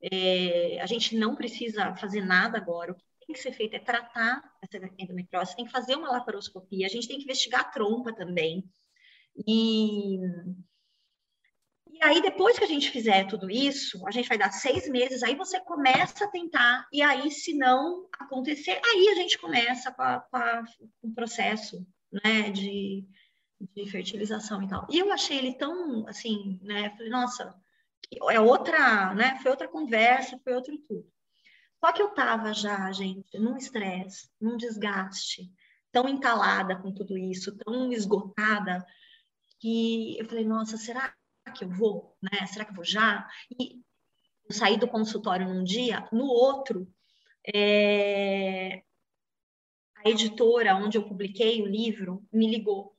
é, 0.00 0.80
a 0.80 0.86
gente 0.86 1.16
não 1.16 1.34
precisa 1.34 1.96
fazer 1.96 2.24
nada 2.24 2.58
agora. 2.58 2.92
O 2.92 2.94
que 2.94 3.26
tem 3.26 3.34
que 3.34 3.42
ser 3.42 3.52
feito 3.52 3.74
é 3.74 3.80
tratar 3.80 4.40
essa 4.62 4.78
endometriose, 4.98 5.56
tem 5.56 5.64
que 5.64 5.72
fazer 5.72 5.96
uma 5.96 6.12
laparoscopia, 6.12 6.86
a 6.86 6.90
gente 6.90 7.08
tem 7.08 7.18
que 7.18 7.24
investigar 7.24 7.62
a 7.62 7.70
trompa 7.70 8.14
também. 8.14 8.70
E, 9.44 10.18
e 11.90 12.04
aí, 12.04 12.22
depois 12.22 12.56
que 12.56 12.64
a 12.64 12.68
gente 12.68 12.90
fizer 12.90 13.26
tudo 13.26 13.50
isso, 13.50 14.06
a 14.06 14.12
gente 14.12 14.28
vai 14.28 14.38
dar 14.38 14.52
seis 14.52 14.88
meses, 14.88 15.24
aí 15.24 15.34
você 15.34 15.58
começa 15.60 16.24
a 16.24 16.28
tentar, 16.28 16.86
e 16.92 17.02
aí, 17.02 17.32
se 17.32 17.52
não 17.54 18.06
acontecer, 18.16 18.80
aí 18.84 19.08
a 19.08 19.14
gente 19.16 19.38
começa 19.38 19.90
com, 19.92 20.02
a, 20.02 20.20
com, 20.20 20.36
a, 20.36 20.64
com 21.00 21.08
o 21.08 21.14
processo 21.14 21.84
né, 22.12 22.50
de, 22.50 23.06
de 23.74 23.90
fertilização 23.90 24.62
e 24.62 24.68
tal. 24.68 24.86
E 24.90 24.98
eu 24.98 25.12
achei 25.12 25.38
ele 25.38 25.54
tão, 25.54 26.06
assim, 26.06 26.58
né, 26.62 26.90
falei, 26.90 27.10
nossa, 27.10 27.54
é 28.30 28.40
outra, 28.40 29.14
né? 29.14 29.38
Foi 29.42 29.50
outra 29.50 29.68
conversa, 29.68 30.40
foi 30.44 30.54
outro 30.54 30.76
tudo. 30.86 31.06
Só 31.80 31.92
que 31.92 32.02
eu 32.02 32.10
tava 32.10 32.52
já, 32.52 32.90
gente, 32.92 33.38
num 33.38 33.56
estresse, 33.56 34.28
num 34.40 34.56
desgaste, 34.56 35.50
tão 35.90 36.08
entalada 36.08 36.76
com 36.76 36.92
tudo 36.92 37.18
isso, 37.18 37.56
tão 37.56 37.92
esgotada, 37.92 38.86
que 39.58 40.18
eu 40.18 40.28
falei, 40.28 40.44
nossa, 40.44 40.76
será 40.76 41.14
que 41.56 41.64
eu 41.64 41.70
vou? 41.70 42.16
Né? 42.20 42.46
Será 42.46 42.64
que 42.64 42.72
eu 42.72 42.76
vou 42.76 42.84
já? 42.84 43.28
E 43.58 43.80
eu 44.48 44.54
saí 44.54 44.76
do 44.76 44.88
consultório 44.88 45.48
num 45.48 45.64
dia, 45.64 46.08
no 46.12 46.26
outro, 46.26 46.92
é... 47.54 48.82
a 50.04 50.10
editora 50.10 50.74
onde 50.76 50.98
eu 50.98 51.06
publiquei 51.06 51.62
o 51.62 51.66
livro 51.66 52.26
me 52.32 52.50
ligou, 52.50 52.96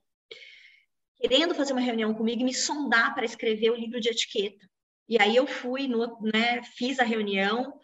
querendo 1.17 1.55
fazer 1.55 1.73
uma 1.73 1.81
reunião 1.81 2.13
comigo 2.13 2.41
e 2.41 2.45
me 2.45 2.53
sondar 2.53 3.13
para 3.13 3.25
escrever 3.25 3.71
o 3.71 3.75
livro 3.75 3.99
de 3.99 4.09
etiqueta. 4.09 4.65
E 5.07 5.21
aí 5.21 5.35
eu 5.35 5.45
fui, 5.45 5.87
no, 5.87 6.19
né, 6.21 6.63
fiz 6.63 6.99
a 6.99 7.03
reunião, 7.03 7.79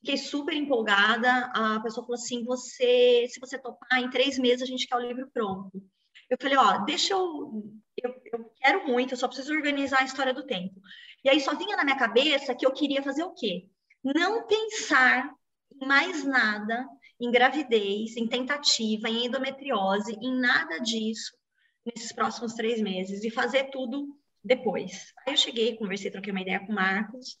fiquei 0.00 0.16
super 0.16 0.54
empolgada. 0.54 1.50
A 1.54 1.80
pessoa 1.80 2.04
falou 2.04 2.14
assim: 2.14 2.44
você, 2.44 3.26
se 3.28 3.40
você 3.40 3.58
topar, 3.58 4.00
em 4.00 4.10
três 4.10 4.38
meses 4.38 4.62
a 4.62 4.66
gente 4.66 4.86
quer 4.86 4.96
o 4.96 5.00
livro 5.00 5.30
pronto. 5.32 5.82
Eu 6.28 6.36
falei, 6.40 6.58
ó, 6.58 6.84
deixa 6.84 7.14
eu, 7.14 7.72
eu, 8.02 8.22
eu 8.32 8.52
quero 8.60 8.86
muito, 8.86 9.14
eu 9.14 9.16
só 9.16 9.26
preciso 9.26 9.52
organizar 9.52 10.00
a 10.00 10.04
história 10.04 10.34
do 10.34 10.46
tempo. 10.46 10.78
E 11.24 11.28
aí 11.28 11.40
só 11.40 11.54
vinha 11.54 11.76
na 11.76 11.84
minha 11.84 11.96
cabeça 11.96 12.54
que 12.54 12.66
eu 12.66 12.72
queria 12.72 13.02
fazer 13.02 13.22
o 13.22 13.34
quê? 13.34 13.66
Não 14.04 14.46
pensar 14.46 15.30
em 15.74 15.86
mais 15.86 16.24
nada, 16.24 16.86
em 17.20 17.30
gravidez, 17.30 18.16
em 18.16 18.26
tentativa, 18.26 19.08
em 19.08 19.26
endometriose, 19.26 20.16
em 20.20 20.38
nada 20.38 20.78
disso 20.78 21.36
nesses 21.84 22.12
próximos 22.12 22.54
três 22.54 22.80
meses 22.80 23.24
e 23.24 23.30
fazer 23.30 23.70
tudo 23.70 24.16
depois. 24.42 25.12
Aí 25.26 25.32
eu 25.32 25.36
cheguei, 25.36 25.76
conversei, 25.76 26.10
troquei 26.10 26.30
uma 26.30 26.40
ideia 26.40 26.60
com 26.60 26.72
o 26.72 26.74
Marcos. 26.74 27.38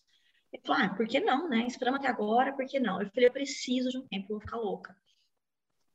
Ele 0.52 0.62
falou, 0.64 0.82
ah, 0.82 0.94
por 0.94 1.06
que 1.06 1.20
não, 1.20 1.48
né? 1.48 1.66
Esperamos 1.66 2.00
até 2.00 2.08
agora, 2.08 2.54
por 2.54 2.66
que 2.66 2.80
não? 2.80 3.00
Eu 3.00 3.10
falei, 3.10 3.28
eu 3.28 3.32
preciso 3.32 3.90
de 3.90 3.98
um 3.98 4.06
tempo, 4.06 4.26
eu 4.26 4.36
vou 4.36 4.40
ficar 4.40 4.56
louca. 4.56 4.96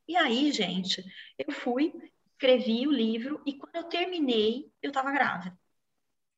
E 0.06 0.16
aí, 0.16 0.52
gente, 0.52 1.04
eu 1.38 1.52
fui, 1.52 1.92
escrevi 2.32 2.86
o 2.86 2.92
livro 2.92 3.42
e 3.44 3.54
quando 3.54 3.76
eu 3.76 3.84
terminei, 3.84 4.70
eu 4.82 4.88
estava 4.88 5.10
grávida. 5.10 5.56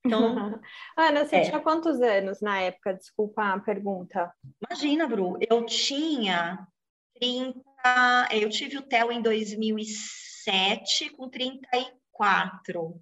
Então, 0.05 0.61
Ana, 0.97 1.25
você 1.25 1.37
é. 1.37 1.41
tinha 1.43 1.61
quantos 1.61 2.00
anos 2.00 2.41
na 2.41 2.61
época? 2.61 2.95
Desculpa 2.95 3.55
a 3.55 3.61
pergunta. 3.61 4.33
Imagina, 4.62 5.07
Bru, 5.07 5.37
eu 5.50 5.67
tinha 5.67 6.67
30, 7.19 8.29
eu 8.33 8.49
tive 8.49 8.79
o 8.79 8.83
Theo 8.83 9.13
em 9.13 9.23
2007 9.23 11.11
com 11.11 11.29
34. 11.29 13.01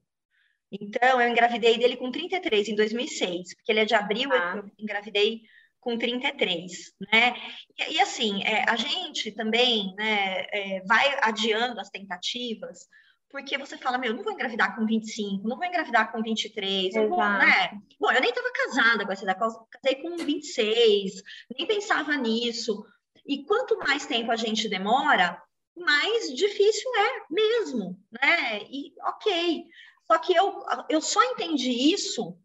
Então, 0.71 1.21
eu 1.21 1.29
engravidei 1.29 1.79
dele 1.79 1.97
com 1.97 2.11
33 2.11 2.69
em 2.69 2.75
2006, 2.75 3.55
porque 3.55 3.71
ele 3.71 3.81
é 3.81 3.85
de 3.85 3.95
abril, 3.95 4.33
ah. 4.33 4.55
eu 4.57 4.71
engravidei 4.79 5.43
com 5.81 5.99
33, 5.99 6.73
né? 7.13 7.35
E, 7.79 7.95
e 7.95 8.01
assim, 8.01 8.43
é, 8.43 8.69
a 8.69 8.75
gente 8.75 9.31
também 9.33 9.95
né, 9.97 10.47
é, 10.51 10.83
vai 10.87 11.19
adiando 11.23 11.79
as 11.79 11.91
tentativas, 11.91 12.89
porque 13.31 13.59
você 13.59 13.77
fala, 13.77 13.99
meu, 13.99 14.15
não 14.15 14.23
vou 14.23 14.33
engravidar 14.33 14.75
com 14.75 14.87
25, 14.87 15.47
não 15.47 15.57
vou 15.57 15.67
engravidar 15.67 16.11
com 16.11 16.23
23, 16.23 16.95
eu 16.95 17.09
vou, 17.09 17.19
né? 17.19 17.71
Bom, 18.01 18.11
eu 18.13 18.21
nem 18.21 18.31
estava 18.31 18.51
casada 18.53 19.05
com 19.05 19.13
essa 19.13 19.25
idade, 19.25 19.41
casei 19.71 20.03
com 20.03 20.17
26, 20.17 21.13
nem 21.59 21.67
pensava 21.67 22.17
nisso. 22.17 22.85
E 23.27 23.45
quanto 23.45 23.79
mais 23.79 24.07
tempo 24.07 24.31
a 24.31 24.37
gente 24.37 24.69
demora, 24.69 25.43
mais 25.77 26.35
difícil 26.35 26.91
é 26.97 27.23
mesmo, 27.31 27.99
né? 28.11 28.63
E 28.65 28.93
ok. 29.01 29.65
Só 30.07 30.19
que 30.19 30.35
eu, 30.35 30.65
eu 30.89 31.01
só 31.01 31.23
entendi 31.33 31.71
isso 31.71 32.39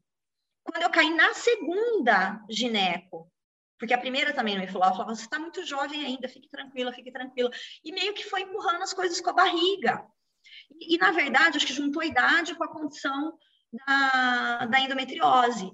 quando 0.64 0.84
eu 0.84 0.90
caí 0.90 1.14
na 1.14 1.34
segunda 1.34 2.44
gineco. 2.50 3.32
Porque 3.78 3.94
a 3.94 3.98
primeira 3.98 4.34
também 4.34 4.56
não 4.56 4.62
me 4.62 4.68
falou, 4.68 4.88
ela 4.88 4.96
falava, 4.96 5.16
você 5.16 5.24
está 5.24 5.40
muito 5.40 5.66
jovem 5.66 6.04
ainda, 6.04 6.28
fique 6.28 6.50
tranquila, 6.50 6.92
fique 6.92 7.12
tranquila. 7.12 7.50
E 7.84 7.92
meio 7.94 8.14
que 8.14 8.26
foi 8.26 8.42
empurrando 8.42 8.84
as 8.84 8.94
coisas 8.94 9.22
com 9.22 9.30
a 9.30 9.34
barriga. 9.34 10.06
E, 10.72 10.96
e 10.96 10.98
na 10.98 11.12
verdade, 11.12 11.58
acho 11.58 11.66
que 11.66 11.74
juntou 11.74 12.02
a 12.02 12.06
idade 12.06 12.56
com 12.56 12.64
a 12.64 12.72
condição 12.72 13.38
da, 13.72 14.66
da 14.66 14.80
endometriose. 14.82 15.72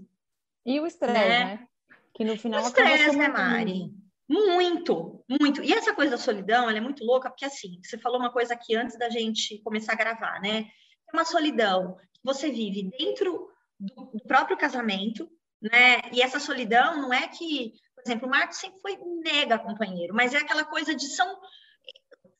E 0.65 0.79
o 0.79 0.85
estresse, 0.85 1.13
né? 1.13 1.45
né? 1.45 1.67
Que 2.13 2.24
no 2.24 2.38
final 2.38 2.63
o 2.63 2.67
estresse, 2.67 3.15
né, 3.15 3.27
Mari? 3.27 3.91
Muito, 4.27 5.24
muito. 5.29 5.63
E 5.63 5.72
essa 5.72 5.94
coisa 5.94 6.12
da 6.12 6.17
solidão, 6.17 6.67
ela 6.67 6.77
é 6.77 6.82
muito 6.82 7.03
louca, 7.03 7.29
porque 7.29 7.46
assim, 7.46 7.79
você 7.84 7.98
falou 7.98 8.20
uma 8.20 8.32
coisa 8.32 8.53
aqui 8.53 8.75
antes 8.75 8.98
da 8.98 9.10
gente 9.10 9.60
começar 9.60 9.94
a 9.94 9.98
gravar, 9.98 10.41
né? 10.41 10.67
É 11.08 11.15
uma 11.15 11.25
solidão 11.25 11.96
que 12.13 12.22
você 12.24 12.50
vive 12.50 12.89
dentro 12.98 13.50
do, 13.79 14.05
do 14.13 14.24
próprio 14.25 14.58
casamento, 14.58 15.29
né? 15.62 16.01
E 16.12 16.22
essa 16.22 16.39
solidão 16.39 17.01
não 17.01 17.13
é 17.13 17.27
que, 17.27 17.74
por 17.94 18.03
exemplo, 18.03 18.27
o 18.27 18.32
Marcos 18.32 18.58
sempre 18.58 18.79
foi 18.79 18.98
mega 19.24 19.60
companheiro, 19.60 20.13
mas 20.13 20.34
é 20.34 20.38
aquela 20.38 20.63
coisa 20.65 20.96
de 20.96 21.05
são 21.05 21.39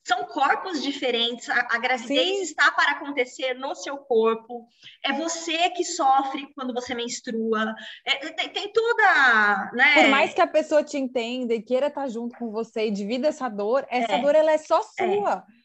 são 0.06 0.24
corpos 0.26 0.84
diferentes, 0.84 1.50
a, 1.50 1.68
a 1.72 1.80
gravidez 1.80 2.38
Sim. 2.38 2.42
está 2.44 2.72
para 2.72 2.92
acontecer 2.92 3.56
no 3.56 3.74
seu 3.74 3.98
corpo, 3.98 4.68
é 5.04 5.12
você 5.12 5.70
que 5.72 5.84
sofre 5.84 6.48
quando 6.54 6.74
você 6.74 6.94
menstrua, 6.94 7.74
é, 8.06 8.30
tem, 8.30 8.50
tem, 8.50 8.72
toda, 8.72 9.72
né? 9.74 9.96
Por 9.96 10.10
mais 10.10 10.34
que 10.34 10.42
a 10.42 10.48
pessoa 10.48 10.84
te 10.84 10.98
entenda 10.98 11.56
e 11.56 11.62
queira 11.62 11.88
estar 11.88 12.08
junto 12.08 12.38
com 12.38 12.52
você 12.52 12.88
e 12.88 12.92
divida 12.92 13.30
essa 13.30 13.50
dor, 13.50 13.84
essa 13.90 14.14
é. 14.14 14.22
dor 14.22 14.36
ela 14.36 14.52
é 14.52 14.60
só 14.60 14.80
é. 15.00 15.16
sua. 15.16 15.44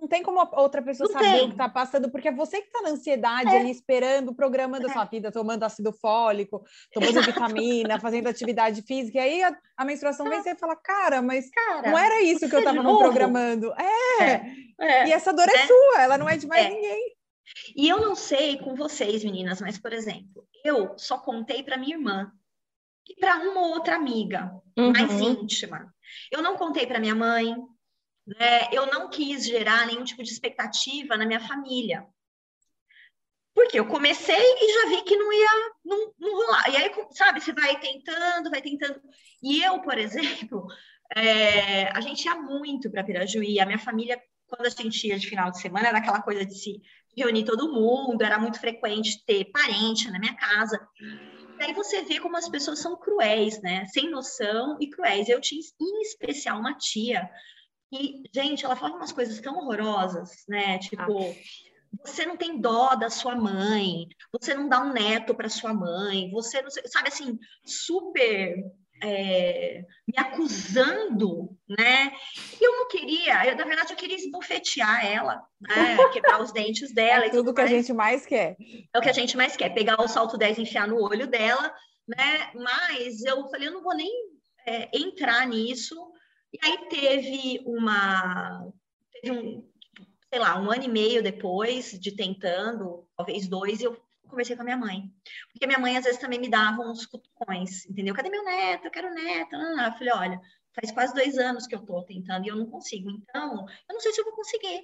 Não 0.00 0.06
tem 0.06 0.22
como 0.22 0.40
outra 0.52 0.80
pessoa 0.80 1.08
Não 1.08 1.14
saber 1.14 1.32
tem. 1.32 1.44
o 1.44 1.46
que 1.48 1.54
está 1.54 1.68
passando, 1.68 2.10
porque 2.10 2.28
é 2.28 2.32
você 2.32 2.60
que 2.60 2.68
está 2.68 2.82
na 2.82 2.90
ansiedade 2.90 3.54
é. 3.54 3.58
ali, 3.58 3.70
esperando, 3.70 4.34
programando 4.34 4.86
a 4.86 4.92
sua 4.92 5.04
vida, 5.04 5.32
tomando 5.32 5.64
ácido 5.64 5.92
fólico, 5.92 6.64
tomando 6.92 7.22
vitamina, 7.22 7.98
fazendo 8.00 8.28
atividade 8.28 8.82
física, 8.82 9.18
e 9.18 9.20
aí 9.20 9.42
a, 9.42 9.56
a 9.76 9.84
menstruação 9.84 10.28
vem 10.28 10.40
e 10.40 10.54
fala, 10.54 10.76
cara, 10.76 11.20
mas 11.20 11.50
cara, 11.50 11.90
não 11.90 11.98
era 11.98 12.22
isso 12.22 12.48
que 12.48 12.54
eu 12.54 12.60
estava 12.60 12.80
programando. 12.80 13.72
É. 13.74 14.24
é, 14.24 14.54
é. 14.80 15.08
E 15.08 15.12
essa 15.12 15.32
dor 15.32 15.48
é, 15.48 15.52
é, 15.52 15.66
sua, 15.66 16.02
ela 16.02 16.16
não 16.16 16.28
é 16.28 16.36
de 16.36 16.46
mais 16.46 16.66
é. 16.66 16.70
ninguém. 16.70 17.18
E 17.76 17.88
eu 17.88 18.00
não 18.00 18.14
sei 18.14 18.58
com 18.58 18.74
vocês, 18.74 19.24
meninas, 19.24 19.60
mas, 19.60 19.78
por 19.78 19.92
exemplo, 19.92 20.46
eu 20.64 20.96
só 20.96 21.18
contei 21.18 21.62
para 21.62 21.76
minha 21.76 21.96
irmã 21.96 22.30
e 23.08 23.14
para 23.18 23.36
uma 23.38 23.60
ou 23.62 23.74
outra 23.74 23.96
amiga 23.96 24.52
uhum. 24.76 24.92
mais 24.92 25.10
íntima. 25.20 25.92
Eu 26.30 26.42
não 26.42 26.56
contei 26.56 26.86
para 26.86 27.00
minha 27.00 27.14
mãe, 27.14 27.56
né? 28.36 28.68
Eu 28.72 28.86
não 28.86 29.08
quis 29.08 29.46
gerar 29.46 29.86
nenhum 29.86 30.04
tipo 30.04 30.22
de 30.22 30.30
expectativa 30.30 31.16
na 31.16 31.24
minha 31.24 31.40
família. 31.40 32.06
Porque 33.54 33.78
eu 33.78 33.86
comecei 33.86 34.36
e 34.36 34.72
já 34.72 34.88
vi 34.90 35.02
que 35.02 35.16
não 35.16 35.32
ia 35.32 35.50
não, 35.84 36.14
não 36.18 36.36
rolar. 36.36 36.70
E 36.70 36.76
aí, 36.76 36.92
sabe, 37.12 37.40
você 37.40 37.52
vai 37.52 37.78
tentando, 37.80 38.50
vai 38.50 38.60
tentando. 38.60 39.00
E 39.42 39.62
eu, 39.62 39.80
por 39.80 39.96
exemplo, 39.98 40.66
é, 41.16 41.88
a 41.96 42.00
gente 42.00 42.24
ia 42.24 42.34
muito 42.36 42.90
para 42.90 43.02
Pirajuí. 43.02 43.58
A 43.58 43.66
minha 43.66 43.78
família, 43.78 44.20
quando 44.46 44.66
a 44.66 44.70
gente 44.70 45.08
ia 45.08 45.18
de 45.18 45.26
final 45.26 45.50
de 45.50 45.60
semana, 45.60 45.88
era 45.88 45.98
aquela 45.98 46.22
coisa 46.22 46.44
de 46.44 46.54
se 46.54 46.82
reunir 47.16 47.44
todo 47.44 47.72
mundo, 47.72 48.22
era 48.22 48.38
muito 48.38 48.60
frequente 48.60 49.24
ter 49.24 49.46
parente 49.46 50.08
na 50.10 50.20
minha 50.20 50.36
casa. 50.36 50.78
E 51.58 51.64
aí 51.64 51.72
você 51.72 52.02
vê 52.02 52.20
como 52.20 52.36
as 52.36 52.48
pessoas 52.48 52.78
são 52.78 52.96
cruéis, 52.96 53.60
né? 53.60 53.86
Sem 53.86 54.08
noção 54.08 54.76
e 54.80 54.88
cruéis. 54.88 55.28
Eu 55.28 55.40
tinha, 55.40 55.60
em 55.80 56.02
especial, 56.02 56.60
uma 56.60 56.76
tia 56.76 57.28
e, 57.92 58.22
gente, 58.32 58.64
ela 58.64 58.76
fala 58.76 58.96
umas 58.96 59.12
coisas 59.12 59.40
tão 59.40 59.56
horrorosas, 59.56 60.44
né? 60.48 60.78
Tipo, 60.78 61.18
ah. 61.18 61.34
você 62.04 62.26
não 62.26 62.36
tem 62.36 62.60
dó 62.60 62.94
da 62.94 63.10
sua 63.10 63.34
mãe, 63.34 64.08
você 64.32 64.54
não 64.54 64.68
dá 64.68 64.80
um 64.80 64.92
neto 64.92 65.34
para 65.34 65.48
sua 65.48 65.72
mãe, 65.72 66.30
você 66.30 66.60
não 66.60 66.70
sabe 66.70 67.08
assim, 67.08 67.38
super 67.64 68.56
é, 69.02 69.84
me 70.06 70.14
acusando, 70.16 71.56
né? 71.68 72.12
E 72.60 72.64
eu 72.64 72.72
não 72.72 72.88
queria, 72.88 73.46
eu, 73.46 73.56
na 73.56 73.64
verdade, 73.64 73.92
eu 73.92 73.96
queria 73.96 74.16
esbofetear 74.16 75.04
ela, 75.04 75.42
né? 75.60 75.96
quebrar 76.12 76.40
os 76.40 76.52
dentes 76.52 76.92
dela. 76.92 77.26
É 77.26 77.30
tudo 77.30 77.54
que 77.54 77.60
mais. 77.60 77.72
a 77.72 77.76
gente 77.76 77.92
mais 77.92 78.26
quer. 78.26 78.56
É 78.92 78.98
o 78.98 79.02
que 79.02 79.08
a 79.08 79.14
gente 79.14 79.36
mais 79.36 79.56
quer, 79.56 79.70
pegar 79.70 80.00
o 80.00 80.08
salto 80.08 80.36
10 80.36 80.58
e 80.58 80.62
enfiar 80.62 80.88
no 80.88 81.02
olho 81.02 81.26
dela, 81.26 81.72
né? 82.06 82.50
Mas 82.54 83.22
eu 83.24 83.48
falei, 83.48 83.68
eu 83.68 83.72
não 83.72 83.82
vou 83.82 83.94
nem 83.94 84.10
é, 84.66 84.88
entrar 84.92 85.46
nisso. 85.46 85.94
E 86.52 86.58
aí 86.62 86.88
teve 86.88 87.62
uma. 87.66 88.70
Teve 89.12 89.32
um, 89.32 89.68
sei 90.30 90.40
lá, 90.40 90.60
um 90.60 90.70
ano 90.70 90.84
e 90.84 90.88
meio 90.88 91.22
depois 91.22 91.98
de 91.98 92.12
tentando, 92.14 93.06
talvez 93.16 93.48
dois, 93.48 93.80
eu 93.80 94.00
conversei 94.28 94.54
com 94.54 94.62
a 94.62 94.64
minha 94.64 94.76
mãe. 94.76 95.10
Porque 95.52 95.66
minha 95.66 95.78
mãe, 95.78 95.96
às 95.96 96.04
vezes, 96.04 96.20
também 96.20 96.38
me 96.38 96.50
dava 96.50 96.82
uns 96.82 97.06
cutucões, 97.06 97.86
entendeu? 97.86 98.14
Cadê 98.14 98.28
meu 98.28 98.44
neto? 98.44 98.86
Eu 98.86 98.90
quero 98.90 99.12
neto. 99.12 99.56
Ah, 99.56 99.86
eu 99.86 99.98
falei, 99.98 100.12
olha, 100.12 100.40
faz 100.74 100.92
quase 100.92 101.14
dois 101.14 101.38
anos 101.38 101.66
que 101.66 101.74
eu 101.74 101.84
tô 101.84 102.02
tentando 102.02 102.46
e 102.46 102.48
eu 102.48 102.56
não 102.56 102.66
consigo. 102.66 103.10
Então, 103.10 103.66
eu 103.88 103.94
não 103.94 104.00
sei 104.00 104.12
se 104.12 104.20
eu 104.20 104.24
vou 104.24 104.34
conseguir. 104.34 104.82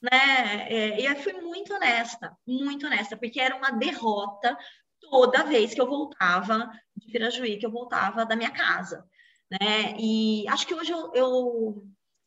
Né? 0.00 0.68
É, 0.68 1.00
e 1.00 1.06
eu 1.06 1.16
fui 1.16 1.32
muito 1.34 1.72
honesta, 1.72 2.36
muito 2.46 2.86
honesta, 2.86 3.16
porque 3.16 3.40
era 3.40 3.54
uma 3.54 3.70
derrota 3.70 4.58
toda 5.00 5.44
vez 5.44 5.74
que 5.74 5.80
eu 5.80 5.86
voltava 5.86 6.70
de 6.96 7.12
Pirajuí, 7.12 7.58
que 7.58 7.66
eu 7.66 7.70
voltava 7.70 8.24
da 8.26 8.34
minha 8.34 8.50
casa. 8.50 9.06
Né? 9.60 9.94
E 9.98 10.48
acho 10.48 10.66
que 10.66 10.74
hoje 10.74 10.90
eu, 10.90 11.12
eu 11.14 11.84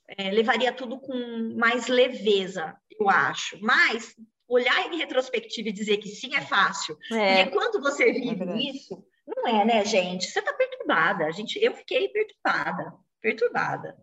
é, 0.08 0.30
levaria 0.30 0.72
tudo 0.72 1.00
com 1.00 1.56
mais 1.58 1.88
leveza, 1.88 2.78
eu 3.00 3.10
acho. 3.10 3.58
Mas 3.62 4.16
olhar 4.48 4.94
em 4.94 4.98
retrospectiva 4.98 5.70
e 5.70 5.74
dizer 5.74 5.98
que 5.98 6.10
sim 6.10 6.36
é 6.36 6.42
fácil. 6.42 6.98
É. 7.12 7.42
E 7.42 7.50
quando 7.50 7.82
você 7.82 8.12
vive 8.12 8.44
é 8.44 8.58
isso, 8.58 9.04
não 9.26 9.48
é, 9.48 9.66
né, 9.66 9.84
gente? 9.84 10.28
Você 10.28 10.40
está 10.40 10.54
perturbada. 10.54 11.26
A 11.26 11.32
gente, 11.32 11.58
eu 11.60 11.74
fiquei 11.74 12.10
perturbada, 12.10 12.94
perturbada. 13.20 13.98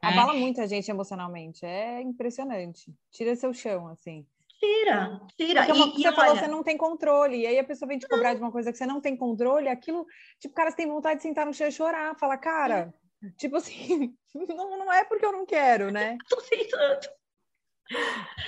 Abala 0.00 0.36
é. 0.36 0.38
muito 0.38 0.60
a 0.60 0.66
gente 0.68 0.88
emocionalmente. 0.88 1.66
É 1.66 2.00
impressionante. 2.00 2.94
Tira 3.10 3.34
seu 3.34 3.52
chão, 3.52 3.88
assim. 3.88 4.24
Tira, 4.58 5.20
tira. 5.36 5.64
Porque 5.66 5.78
e, 5.78 6.02
você 6.02 6.08
e 6.08 6.12
falou, 6.12 6.30
olha... 6.32 6.40
você 6.40 6.48
não 6.48 6.62
tem 6.62 6.76
controle. 6.76 7.38
E 7.38 7.46
aí 7.46 7.58
a 7.58 7.64
pessoa 7.64 7.88
vem 7.88 7.98
te 7.98 8.08
cobrar 8.08 8.34
de 8.34 8.40
uma 8.40 8.50
coisa 8.50 8.72
que 8.72 8.78
você 8.78 8.86
não 8.86 9.00
tem 9.00 9.16
controle, 9.16 9.68
aquilo, 9.68 10.04
tipo, 10.40 10.54
cara, 10.54 10.70
você 10.70 10.78
tem 10.78 10.88
vontade 10.88 11.18
de 11.18 11.22
sentar 11.22 11.46
no 11.46 11.54
chão 11.54 11.68
e 11.68 11.72
chorar. 11.72 12.18
Fala, 12.18 12.36
cara, 12.36 12.92
tipo 13.38 13.56
assim, 13.56 14.16
não, 14.34 14.78
não 14.78 14.92
é 14.92 15.04
porque 15.04 15.24
eu 15.24 15.32
não 15.32 15.46
quero, 15.46 15.92
né? 15.92 16.18
Tô 16.28 16.36
tentando. 16.42 17.08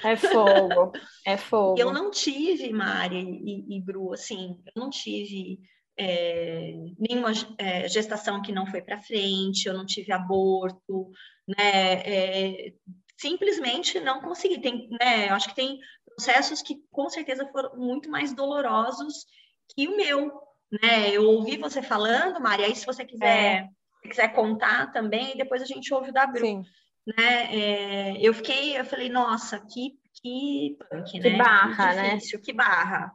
É 0.05 0.17
fogo, 0.17 0.93
é 1.25 1.37
fogo. 1.37 1.81
Eu 1.81 1.93
não 1.93 2.11
tive, 2.11 2.73
Mari 2.73 3.41
e, 3.43 3.77
e 3.77 3.81
Bru, 3.81 4.13
assim, 4.13 4.61
eu 4.75 4.83
não 4.83 4.91
tive 4.91 5.61
é, 5.99 6.75
nenhuma 6.99 7.31
é, 7.59 7.89
gestação 7.89 8.43
que 8.43 8.53
não 8.53 8.67
foi 8.67 8.83
para 8.83 9.01
frente, 9.01 9.67
eu 9.67 9.75
não 9.75 9.87
tive 9.87 10.13
aborto, 10.13 11.11
né? 11.47 11.93
É, 12.05 12.73
simplesmente 13.21 14.01
não 14.01 14.21
consegui. 14.21 14.61
Tem, 14.61 14.89
né? 15.01 15.29
Eu 15.29 15.35
acho 15.35 15.49
que 15.49 15.55
tem 15.55 15.79
processos 16.07 16.63
que 16.63 16.77
com 16.91 17.09
certeza 17.09 17.49
foram 17.53 17.77
muito 17.77 18.11
mais 18.11 18.33
dolorosos 18.33 19.27
que 19.75 19.89
o 19.89 19.97
meu, 19.97 20.33
né? 20.83 21.11
Eu 21.11 21.25
ouvi 21.29 21.57
você 21.57 21.83
falando, 21.83 22.41
Mari, 22.41 22.65
aí 22.65 22.75
se 22.75 22.87
você 22.87 23.05
quiser, 23.05 23.69
é. 24.05 24.09
quiser 24.09 24.29
contar 24.29 24.93
também, 24.93 25.37
depois 25.37 25.63
a 25.63 25.67
gente 25.67 25.93
ouve 25.93 26.11
o 26.11 26.13
da 26.13 26.27
Bru. 26.27 26.41
Sim 26.41 26.63
né? 27.07 27.55
É, 27.55 28.17
eu 28.21 28.33
fiquei, 28.35 28.79
eu 28.79 28.85
falei, 28.85 29.09
nossa, 29.09 29.59
que 29.61 29.99
que 30.23 30.77
punk, 30.79 31.19
né? 31.19 31.31
Que 31.31 31.37
barra, 31.37 31.95
que 31.95 32.11
difícil, 32.11 32.39
né? 32.39 32.45
Que 32.45 32.53
barra. 32.53 33.13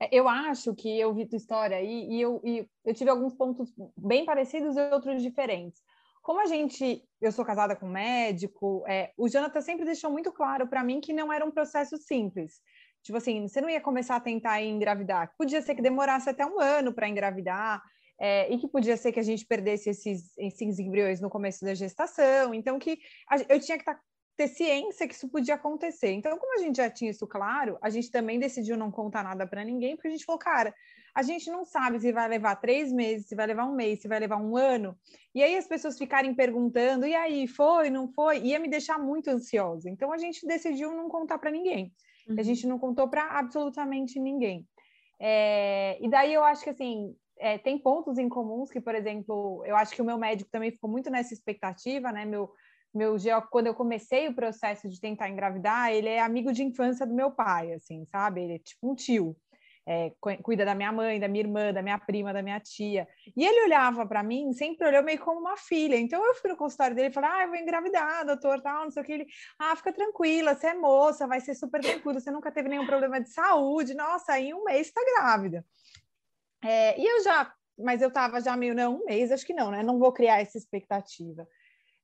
É, 0.00 0.08
eu 0.12 0.28
acho 0.28 0.74
que 0.74 0.98
eu 0.98 1.14
vi 1.14 1.26
tua 1.26 1.36
história 1.36 1.78
aí 1.78 2.08
e 2.10 2.20
eu, 2.20 2.42
e 2.44 2.66
eu 2.84 2.94
tive 2.94 3.08
alguns 3.08 3.32
pontos 3.32 3.72
bem 3.96 4.26
parecidos 4.26 4.76
e 4.76 4.80
outros 4.90 5.22
diferentes. 5.22 5.82
Como 6.28 6.42
a 6.42 6.46
gente, 6.46 7.02
eu 7.22 7.32
sou 7.32 7.42
casada 7.42 7.74
com 7.74 7.86
um 7.86 7.90
médico, 7.90 8.84
é, 8.86 9.12
o 9.16 9.30
Jonathan 9.30 9.62
sempre 9.62 9.86
deixou 9.86 10.10
muito 10.10 10.30
claro 10.30 10.68
para 10.68 10.84
mim 10.84 11.00
que 11.00 11.10
não 11.10 11.32
era 11.32 11.42
um 11.42 11.50
processo 11.50 11.96
simples. 11.96 12.60
Tipo 13.02 13.16
assim, 13.16 13.48
você 13.48 13.62
não 13.62 13.70
ia 13.70 13.80
começar 13.80 14.16
a 14.16 14.20
tentar 14.20 14.62
engravidar. 14.62 15.32
Podia 15.38 15.62
ser 15.62 15.74
que 15.74 15.80
demorasse 15.80 16.28
até 16.28 16.44
um 16.44 16.60
ano 16.60 16.92
para 16.92 17.08
engravidar, 17.08 17.82
é, 18.20 18.52
e 18.52 18.58
que 18.58 18.68
podia 18.68 18.94
ser 18.98 19.10
que 19.10 19.18
a 19.18 19.22
gente 19.22 19.46
perdesse 19.46 19.88
esses, 19.88 20.36
esses 20.36 20.78
embriões 20.78 21.18
no 21.18 21.30
começo 21.30 21.64
da 21.64 21.72
gestação, 21.72 22.52
então 22.52 22.78
que 22.78 22.98
a, 23.30 23.36
eu 23.48 23.58
tinha 23.58 23.78
que 23.78 23.84
tá, 23.86 23.98
ter 24.36 24.48
ciência 24.48 25.08
que 25.08 25.14
isso 25.14 25.30
podia 25.30 25.54
acontecer. 25.54 26.12
Então, 26.12 26.36
como 26.36 26.54
a 26.56 26.62
gente 26.62 26.76
já 26.76 26.90
tinha 26.90 27.10
isso 27.10 27.26
claro, 27.26 27.78
a 27.80 27.88
gente 27.88 28.10
também 28.10 28.38
decidiu 28.38 28.76
não 28.76 28.90
contar 28.90 29.24
nada 29.24 29.46
para 29.46 29.64
ninguém, 29.64 29.96
porque 29.96 30.08
a 30.08 30.10
gente 30.10 30.26
falou, 30.26 30.38
cara, 30.38 30.74
a 31.18 31.22
gente 31.22 31.50
não 31.50 31.64
sabe 31.64 31.98
se 31.98 32.12
vai 32.12 32.28
levar 32.28 32.54
três 32.54 32.92
meses, 32.92 33.26
se 33.26 33.34
vai 33.34 33.44
levar 33.44 33.64
um 33.64 33.74
mês, 33.74 34.00
se 34.00 34.06
vai 34.06 34.20
levar 34.20 34.36
um 34.36 34.56
ano. 34.56 34.96
E 35.34 35.42
aí 35.42 35.56
as 35.56 35.66
pessoas 35.66 35.98
ficarem 35.98 36.32
perguntando, 36.32 37.04
e 37.04 37.12
aí, 37.12 37.48
foi, 37.48 37.90
não 37.90 38.06
foi? 38.06 38.38
Ia 38.38 38.60
me 38.60 38.68
deixar 38.68 39.00
muito 39.00 39.28
ansiosa. 39.28 39.90
Então, 39.90 40.12
a 40.12 40.18
gente 40.18 40.46
decidiu 40.46 40.94
não 40.94 41.08
contar 41.08 41.38
para 41.38 41.50
ninguém. 41.50 41.92
Uhum. 42.28 42.36
A 42.38 42.42
gente 42.44 42.68
não 42.68 42.78
contou 42.78 43.08
para 43.08 43.36
absolutamente 43.36 44.20
ninguém. 44.20 44.64
É, 45.18 45.98
e 46.00 46.08
daí 46.08 46.32
eu 46.32 46.44
acho 46.44 46.62
que 46.62 46.70
assim, 46.70 47.12
é, 47.36 47.58
tem 47.58 47.76
pontos 47.76 48.16
em 48.16 48.28
comuns 48.28 48.70
que, 48.70 48.80
por 48.80 48.94
exemplo, 48.94 49.64
eu 49.66 49.74
acho 49.74 49.96
que 49.96 50.02
o 50.02 50.04
meu 50.04 50.18
médico 50.18 50.52
também 50.52 50.70
ficou 50.70 50.88
muito 50.88 51.10
nessa 51.10 51.34
expectativa, 51.34 52.12
né? 52.12 52.24
Meu, 52.24 52.48
meu 52.94 53.16
quando 53.50 53.66
eu 53.66 53.74
comecei 53.74 54.28
o 54.28 54.34
processo 54.36 54.88
de 54.88 55.00
tentar 55.00 55.28
engravidar, 55.28 55.90
ele 55.90 56.10
é 56.10 56.20
amigo 56.20 56.52
de 56.52 56.62
infância 56.62 57.04
do 57.04 57.12
meu 57.12 57.32
pai, 57.32 57.72
assim, 57.72 58.04
sabe? 58.04 58.44
Ele 58.44 58.54
é 58.54 58.58
tipo 58.60 58.88
um 58.88 58.94
tio. 58.94 59.36
É, 59.90 60.12
cuida 60.42 60.66
da 60.66 60.74
minha 60.74 60.92
mãe, 60.92 61.18
da 61.18 61.26
minha 61.26 61.42
irmã, 61.42 61.72
da 61.72 61.80
minha 61.80 61.98
prima, 61.98 62.30
da 62.30 62.42
minha 62.42 62.60
tia. 62.60 63.08
E 63.34 63.42
ele 63.42 63.64
olhava 63.64 64.06
para 64.06 64.22
mim, 64.22 64.52
sempre 64.52 64.86
olhou 64.86 65.02
meio 65.02 65.18
como 65.18 65.40
uma 65.40 65.56
filha. 65.56 65.96
Então 65.96 66.22
eu 66.26 66.34
fui 66.34 66.50
no 66.50 66.58
consultório 66.58 66.94
dele 66.94 67.08
e 67.08 67.12
falei: 67.12 67.30
Ah, 67.32 67.42
eu 67.44 67.48
vou 67.48 67.56
engravidar, 67.56 68.26
doutor, 68.26 68.60
tal, 68.60 68.84
não 68.84 68.90
sei 68.90 69.02
o 69.02 69.06
que. 69.06 69.12
Ele, 69.12 69.26
ah, 69.58 69.74
fica 69.76 69.90
tranquila, 69.90 70.54
você 70.54 70.66
é 70.66 70.74
moça, 70.74 71.26
vai 71.26 71.40
ser 71.40 71.54
super 71.54 71.80
tranquilo, 71.80 72.20
você 72.20 72.30
nunca 72.30 72.52
teve 72.52 72.68
nenhum 72.68 72.84
problema 72.84 73.18
de 73.18 73.30
saúde. 73.30 73.94
Nossa, 73.94 74.38
em 74.38 74.52
um 74.52 74.62
mês 74.64 74.88
está 74.88 75.00
grávida. 75.16 75.64
É, 76.62 77.00
e 77.00 77.06
eu 77.06 77.22
já, 77.22 77.50
mas 77.78 78.02
eu 78.02 78.08
estava 78.08 78.42
já 78.42 78.54
meio, 78.58 78.74
não, 78.74 78.96
um 78.96 79.04
mês, 79.06 79.32
acho 79.32 79.46
que 79.46 79.54
não, 79.54 79.70
né? 79.70 79.82
Não 79.82 79.98
vou 79.98 80.12
criar 80.12 80.40
essa 80.40 80.58
expectativa. 80.58 81.48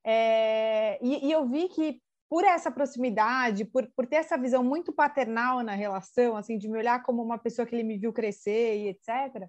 É, 0.03 0.99
e, 1.03 1.29
e, 1.29 1.33
eu 1.33 1.47
vi 1.47 1.69
que 1.69 2.01
por 2.29 2.45
essa 2.45 2.71
proximidade, 2.71 3.65
por, 3.65 3.87
por 3.95 4.07
ter 4.07 4.17
essa 4.17 4.37
visão 4.37 4.63
muito 4.65 4.93
paternal 4.93 5.63
na 5.63 5.75
relação, 5.75 6.37
assim, 6.37 6.59
de 6.59 6.69
me 6.69 6.79
olhar 6.79 7.03
como 7.03 7.23
uma 7.23 7.39
pessoa 7.39 7.67
que 7.67 7.75
ele 7.75 7.85
me 7.85 7.99
viu 7.99 8.13
crescer 8.13 8.79
e 8.79 8.89
etc., 8.89 9.49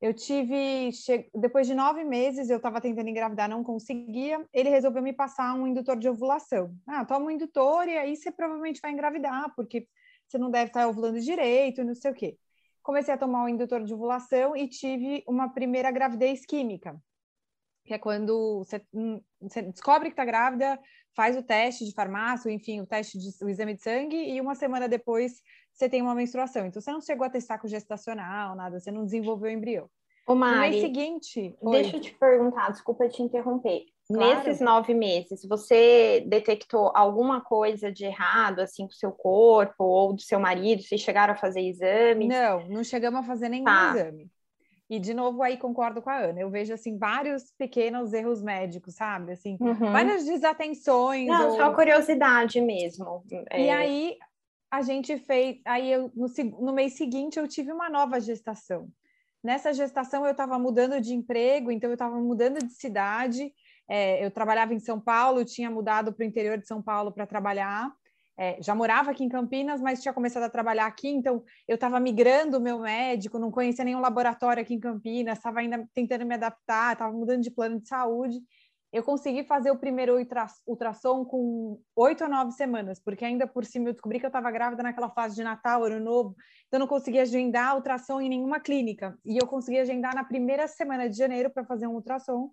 eu 0.00 0.12
tive, 0.12 0.92
che... 0.92 1.30
depois 1.34 1.66
de 1.66 1.74
nove 1.74 2.04
meses, 2.04 2.50
eu 2.50 2.58
estava 2.58 2.80
tentando 2.80 3.08
engravidar, 3.08 3.48
não 3.48 3.64
conseguia. 3.64 4.44
Ele 4.52 4.68
resolveu 4.68 5.02
me 5.02 5.14
passar 5.14 5.54
um 5.54 5.66
indutor 5.66 5.96
de 5.96 6.08
ovulação. 6.08 6.76
Ah, 6.86 7.06
toma 7.06 7.26
um 7.26 7.30
indutor 7.30 7.88
e 7.88 7.96
aí 7.96 8.14
você 8.14 8.30
provavelmente 8.30 8.82
vai 8.82 8.92
engravidar, 8.92 9.54
porque 9.56 9.88
você 10.28 10.36
não 10.36 10.50
deve 10.50 10.66
estar 10.66 10.86
ovulando 10.88 11.18
direito, 11.20 11.82
não 11.84 11.94
sei 11.94 12.10
o 12.10 12.14
quê 12.14 12.36
comecei 12.84 13.14
a 13.14 13.18
tomar 13.18 13.44
o 13.44 13.48
indutor 13.48 13.82
de 13.82 13.94
ovulação 13.94 14.54
e 14.54 14.68
tive 14.68 15.24
uma 15.26 15.48
primeira 15.48 15.90
gravidez 15.90 16.44
química, 16.44 16.94
que 17.84 17.92
é 17.92 17.98
quando 17.98 18.58
você, 18.58 18.80
hum, 18.92 19.20
você 19.40 19.62
descobre 19.62 20.08
que 20.08 20.14
está 20.14 20.24
grávida, 20.24 20.78
faz 21.14 21.36
o 21.36 21.42
teste 21.42 21.84
de 21.84 21.92
farmácia, 21.92 22.50
enfim, 22.50 22.80
o 22.80 22.86
teste 22.86 23.18
de 23.18 23.28
o 23.44 23.48
exame 23.48 23.74
de 23.74 23.82
sangue 23.82 24.16
e 24.16 24.40
uma 24.40 24.54
semana 24.54 24.88
depois 24.88 25.42
você 25.72 25.88
tem 25.88 26.02
uma 26.02 26.14
menstruação. 26.14 26.66
Então 26.66 26.80
você 26.80 26.90
não 26.90 27.00
chegou 27.00 27.26
a 27.26 27.30
testar 27.30 27.58
com 27.58 27.68
gestacional, 27.68 28.56
nada, 28.56 28.80
você 28.80 28.90
não 28.90 29.04
desenvolveu 29.04 29.50
o 29.50 29.54
embrião. 29.54 29.88
Ô 30.26 30.34
Mari, 30.34 30.54
no 30.54 30.60
mês 30.60 30.80
seguinte, 30.80 31.54
deixa 31.62 31.96
eu 31.96 32.00
te 32.00 32.14
perguntar, 32.14 32.70
desculpa 32.70 33.08
te 33.08 33.22
interromper. 33.22 33.84
Claro. 34.06 34.36
Nesses 34.36 34.60
nove 34.60 34.92
meses, 34.92 35.46
você 35.46 36.22
detectou 36.26 36.92
alguma 36.94 37.40
coisa 37.40 37.90
de 37.90 38.04
errado, 38.04 38.60
assim, 38.60 38.86
com 38.86 38.92
o 38.92 38.96
seu 38.96 39.12
corpo 39.12 39.82
ou 39.84 40.12
do 40.12 40.20
seu 40.20 40.38
marido? 40.38 40.82
Vocês 40.82 41.00
chegaram 41.00 41.32
a 41.32 41.36
fazer 41.36 41.62
exames? 41.62 42.28
Não, 42.28 42.68
não 42.68 42.84
chegamos 42.84 43.20
a 43.20 43.22
fazer 43.22 43.48
nenhum 43.48 43.64
tá. 43.64 43.92
exame. 43.94 44.30
E, 44.88 44.98
de 44.98 45.14
novo, 45.14 45.42
aí 45.42 45.56
concordo 45.56 46.02
com 46.02 46.10
a 46.10 46.18
Ana. 46.18 46.40
Eu 46.40 46.50
vejo, 46.50 46.72
assim, 46.72 46.98
vários 46.98 47.50
pequenos 47.58 48.12
erros 48.12 48.42
médicos, 48.42 48.94
sabe? 48.94 49.32
Assim, 49.32 49.56
uhum. 49.60 49.74
várias 49.74 50.24
desatenções. 50.24 51.26
Não, 51.26 51.50
ou... 51.50 51.56
só 51.56 51.72
curiosidade 51.74 52.60
mesmo. 52.60 53.24
É... 53.50 53.64
E 53.64 53.70
aí, 53.70 54.16
a 54.70 54.82
gente 54.82 55.16
fez... 55.16 55.58
Aí, 55.64 55.90
eu, 55.90 56.12
no, 56.14 56.26
no 56.60 56.72
mês 56.72 56.94
seguinte, 56.94 57.38
eu 57.38 57.48
tive 57.48 57.72
uma 57.72 57.88
nova 57.88 58.20
gestação. 58.20 58.88
Nessa 59.42 59.72
gestação, 59.72 60.24
eu 60.24 60.32
estava 60.32 60.58
mudando 60.58 61.00
de 61.00 61.14
emprego, 61.14 61.70
então 61.70 61.90
eu 61.90 61.94
estava 61.94 62.18
mudando 62.18 62.58
de 62.58 62.72
cidade 62.74 63.52
é, 63.88 64.24
eu 64.24 64.30
trabalhava 64.30 64.74
em 64.74 64.78
São 64.78 64.98
Paulo, 64.98 65.44
tinha 65.44 65.70
mudado 65.70 66.12
para 66.12 66.24
o 66.24 66.26
interior 66.26 66.58
de 66.58 66.66
São 66.66 66.82
Paulo 66.82 67.12
para 67.12 67.26
trabalhar. 67.26 67.90
É, 68.36 68.60
já 68.60 68.74
morava 68.74 69.12
aqui 69.12 69.22
em 69.22 69.28
Campinas, 69.28 69.80
mas 69.80 70.02
tinha 70.02 70.12
começado 70.12 70.42
a 70.42 70.50
trabalhar 70.50 70.86
aqui, 70.86 71.08
então 71.08 71.44
eu 71.68 71.76
estava 71.76 72.00
migrando 72.00 72.58
o 72.58 72.60
meu 72.60 72.80
médico, 72.80 73.38
não 73.38 73.50
conhecia 73.50 73.84
nenhum 73.84 74.00
laboratório 74.00 74.60
aqui 74.60 74.74
em 74.74 74.80
Campinas, 74.80 75.38
estava 75.38 75.60
ainda 75.60 75.88
tentando 75.94 76.26
me 76.26 76.34
adaptar, 76.34 76.94
estava 76.94 77.12
mudando 77.12 77.42
de 77.42 77.50
plano 77.50 77.80
de 77.80 77.86
saúde. 77.86 78.40
Eu 78.92 79.02
consegui 79.02 79.42
fazer 79.42 79.72
o 79.72 79.78
primeiro 79.78 80.16
ultrassom 80.66 81.24
com 81.24 81.80
oito 81.96 82.22
ou 82.22 82.30
nove 82.30 82.52
semanas, 82.52 83.00
porque 83.00 83.24
ainda 83.24 83.44
por 83.44 83.64
cima 83.64 83.88
eu 83.88 83.92
descobri 83.92 84.20
que 84.20 84.26
eu 84.26 84.28
estava 84.28 84.52
grávida 84.52 84.84
naquela 84.84 85.10
fase 85.10 85.34
de 85.34 85.42
Natal, 85.42 85.82
Ano 85.82 85.98
Novo, 85.98 86.36
então 86.68 86.78
não 86.78 86.86
conseguia 86.86 87.22
agendar 87.22 87.74
ultrassom 87.74 88.20
em 88.20 88.28
nenhuma 88.28 88.60
clínica. 88.60 89.18
E 89.24 89.36
eu 89.36 89.48
consegui 89.48 89.78
agendar 89.78 90.14
na 90.14 90.22
primeira 90.22 90.68
semana 90.68 91.08
de 91.08 91.16
janeiro 91.16 91.50
para 91.50 91.64
fazer 91.64 91.88
um 91.88 91.94
ultrassom. 91.94 92.50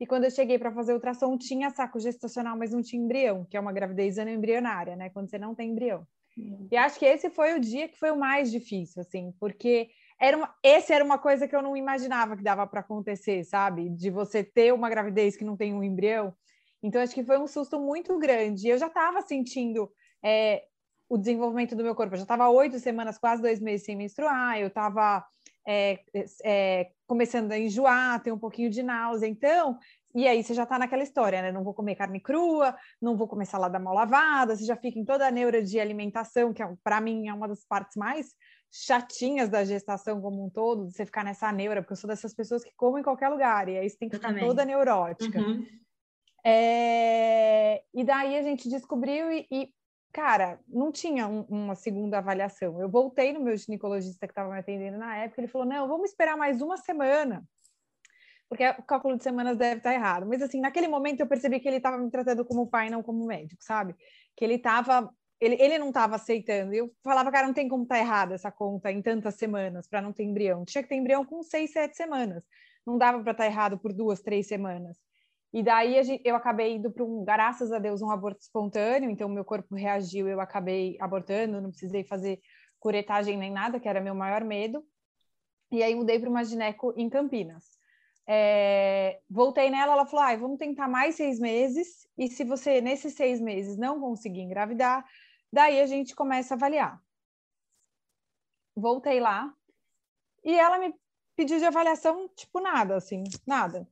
E 0.00 0.06
quando 0.06 0.24
eu 0.24 0.30
cheguei 0.30 0.58
para 0.58 0.72
fazer 0.72 0.92
ultrassom, 0.92 1.36
tinha 1.38 1.70
saco 1.70 2.00
gestacional, 2.00 2.56
mas 2.56 2.72
não 2.72 2.82
tinha 2.82 3.02
embrião, 3.02 3.44
que 3.44 3.56
é 3.56 3.60
uma 3.60 3.72
gravidez 3.72 4.18
anembrionária, 4.18 4.96
né? 4.96 5.10
Quando 5.10 5.30
você 5.30 5.38
não 5.38 5.54
tem 5.54 5.70
embrião. 5.70 6.06
Uhum. 6.36 6.68
E 6.70 6.76
acho 6.76 6.98
que 6.98 7.06
esse 7.06 7.30
foi 7.30 7.54
o 7.54 7.60
dia 7.60 7.88
que 7.88 7.98
foi 7.98 8.10
o 8.10 8.18
mais 8.18 8.50
difícil, 8.50 9.00
assim, 9.00 9.32
porque 9.38 9.88
era 10.20 10.36
uma, 10.36 10.54
esse 10.62 10.92
era 10.92 11.04
uma 11.04 11.18
coisa 11.18 11.46
que 11.46 11.54
eu 11.54 11.62
não 11.62 11.76
imaginava 11.76 12.36
que 12.36 12.42
dava 12.42 12.66
para 12.66 12.80
acontecer, 12.80 13.44
sabe? 13.44 13.88
De 13.90 14.10
você 14.10 14.42
ter 14.42 14.72
uma 14.72 14.90
gravidez 14.90 15.36
que 15.36 15.44
não 15.44 15.56
tem 15.56 15.74
um 15.74 15.82
embrião. 15.82 16.34
Então, 16.82 17.00
acho 17.00 17.14
que 17.14 17.24
foi 17.24 17.38
um 17.38 17.46
susto 17.46 17.78
muito 17.78 18.18
grande. 18.18 18.68
Eu 18.68 18.78
já 18.78 18.88
estava 18.88 19.22
sentindo 19.22 19.90
é, 20.22 20.64
o 21.08 21.18
desenvolvimento 21.18 21.76
do 21.76 21.82
meu 21.82 21.94
corpo. 21.94 22.14
Eu 22.14 22.18
já 22.18 22.24
estava 22.24 22.48
oito 22.48 22.78
semanas, 22.78 23.18
quase 23.18 23.42
dois 23.42 23.60
meses 23.60 23.84
sem 23.84 23.96
menstruar. 23.96 24.58
Eu 24.58 24.68
estava 24.68 25.24
é, 25.66 26.00
é, 26.44 26.90
começando 27.06 27.52
a 27.52 27.58
enjoar, 27.58 28.22
ter 28.22 28.32
um 28.32 28.38
pouquinho 28.38 28.70
de 28.70 28.82
náusea. 28.82 29.26
Então, 29.26 29.78
e 30.14 30.28
aí 30.28 30.42
você 30.42 30.54
já 30.54 30.62
está 30.62 30.78
naquela 30.78 31.02
história, 31.02 31.42
né? 31.42 31.50
Não 31.50 31.64
vou 31.64 31.74
comer 31.74 31.96
carne 31.96 32.20
crua, 32.20 32.76
não 33.00 33.16
vou 33.16 33.26
comer 33.26 33.46
salada 33.46 33.78
mal 33.78 33.94
lavada, 33.94 34.56
você 34.56 34.64
já 34.64 34.76
fica 34.76 34.98
em 34.98 35.04
toda 35.04 35.26
a 35.26 35.30
neura 35.30 35.62
de 35.62 35.80
alimentação, 35.80 36.52
que 36.52 36.62
é, 36.62 36.72
para 36.82 37.00
mim 37.00 37.28
é 37.28 37.34
uma 37.34 37.48
das 37.48 37.64
partes 37.64 37.96
mais 37.96 38.34
chatinhas 38.70 39.48
da 39.48 39.64
gestação 39.64 40.20
como 40.20 40.44
um 40.44 40.50
todo, 40.50 40.90
você 40.90 41.06
ficar 41.06 41.24
nessa 41.24 41.50
neura, 41.52 41.80
porque 41.80 41.92
eu 41.92 41.96
sou 41.96 42.08
dessas 42.08 42.34
pessoas 42.34 42.64
que 42.64 42.74
comem 42.76 43.00
em 43.00 43.04
qualquer 43.04 43.28
lugar, 43.28 43.68
e 43.68 43.78
aí 43.78 43.88
você 43.88 43.96
tem 43.96 44.08
que 44.08 44.16
ficar 44.16 44.36
toda 44.38 44.64
neurótica. 44.64 45.38
Uhum. 45.38 45.64
É... 46.44 47.82
E 47.94 48.04
daí 48.04 48.36
a 48.36 48.42
gente 48.42 48.68
descobriu 48.68 49.30
e, 49.30 49.46
e 49.50 49.70
cara, 50.14 50.60
não 50.68 50.92
tinha 50.92 51.26
um, 51.26 51.42
uma 51.48 51.74
segunda 51.74 52.18
avaliação. 52.18 52.80
Eu 52.80 52.88
voltei 52.88 53.32
no 53.32 53.40
meu 53.40 53.56
ginecologista 53.56 54.26
que 54.28 54.30
estava 54.30 54.48
me 54.48 54.58
atendendo 54.60 54.96
na 54.96 55.16
época, 55.16 55.40
ele 55.40 55.48
falou: 55.48 55.66
não, 55.66 55.88
vamos 55.88 56.10
esperar 56.10 56.36
mais 56.36 56.62
uma 56.62 56.76
semana, 56.76 57.44
porque 58.48 58.64
o 58.78 58.82
cálculo 58.84 59.16
de 59.16 59.24
semanas 59.24 59.58
deve 59.58 59.78
estar 59.78 59.92
errado. 59.92 60.24
Mas, 60.26 60.40
assim, 60.40 60.60
naquele 60.60 60.86
momento 60.86 61.20
eu 61.20 61.26
percebi 61.26 61.58
que 61.58 61.66
ele 61.66 61.78
estava 61.78 61.98
me 61.98 62.10
tratando 62.10 62.44
como 62.44 62.68
pai, 62.68 62.88
não 62.88 63.02
como 63.02 63.26
médico, 63.26 63.62
sabe? 63.62 63.96
Que 64.36 64.44
ele 64.44 64.54
estava 64.54 65.12
ele, 65.40 65.56
ele 65.60 65.78
não 65.78 65.88
estava 65.88 66.14
aceitando. 66.14 66.72
Eu 66.72 66.90
falava, 67.02 67.30
cara, 67.32 67.46
não 67.48 67.54
tem 67.54 67.68
como 67.68 67.82
estar 67.82 67.96
tá 67.96 68.00
errada 68.00 68.34
essa 68.34 68.52
conta 68.52 68.92
em 68.92 69.02
tantas 69.02 69.34
semanas 69.34 69.88
para 69.88 70.00
não 70.00 70.12
ter 70.12 70.22
embrião. 70.22 70.64
Tinha 70.64 70.82
que 70.82 70.88
ter 70.88 70.94
embrião 70.94 71.24
com 71.24 71.42
seis, 71.42 71.72
sete 71.72 71.96
semanas. 71.96 72.44
Não 72.86 72.96
dava 72.96 73.20
para 73.20 73.32
estar 73.32 73.44
tá 73.44 73.50
errado 73.50 73.78
por 73.78 73.92
duas, 73.92 74.20
três 74.22 74.46
semanas. 74.46 74.96
E 75.54 75.62
daí 75.62 76.02
gente, 76.02 76.20
eu 76.24 76.34
acabei 76.34 76.74
indo 76.74 76.90
para 76.90 77.04
um, 77.04 77.24
graças 77.24 77.70
a 77.70 77.78
Deus, 77.78 78.02
um 78.02 78.10
aborto 78.10 78.40
espontâneo. 78.40 79.08
Então, 79.08 79.28
meu 79.28 79.44
corpo 79.44 79.76
reagiu, 79.76 80.26
eu 80.26 80.40
acabei 80.40 80.96
abortando, 81.00 81.60
não 81.60 81.70
precisei 81.70 82.02
fazer 82.02 82.40
curetagem 82.80 83.36
nem 83.36 83.52
nada, 83.52 83.78
que 83.78 83.88
era 83.88 84.00
meu 84.00 84.16
maior 84.16 84.42
medo. 84.42 84.84
E 85.70 85.80
aí 85.80 85.94
mudei 85.94 86.18
para 86.18 86.28
uma 86.28 86.44
gineco 86.44 86.92
em 86.96 87.08
Campinas. 87.08 87.78
É, 88.26 89.20
voltei 89.30 89.70
nela, 89.70 89.92
ela 89.92 90.06
falou: 90.06 90.26
ah, 90.26 90.36
vamos 90.36 90.58
tentar 90.58 90.88
mais 90.88 91.14
seis 91.14 91.38
meses, 91.38 92.04
e 92.18 92.26
se 92.26 92.42
você 92.42 92.80
nesses 92.80 93.14
seis 93.14 93.40
meses 93.40 93.76
não 93.76 94.00
conseguir 94.00 94.40
engravidar, 94.40 95.04
daí 95.52 95.80
a 95.80 95.86
gente 95.86 96.16
começa 96.16 96.54
a 96.54 96.56
avaliar. 96.56 97.00
Voltei 98.74 99.20
lá, 99.20 99.54
e 100.42 100.52
ela 100.52 100.80
me 100.80 100.92
pediu 101.36 101.58
de 101.58 101.64
avaliação, 101.64 102.28
tipo, 102.34 102.58
nada, 102.58 102.96
assim, 102.96 103.22
nada. 103.46 103.88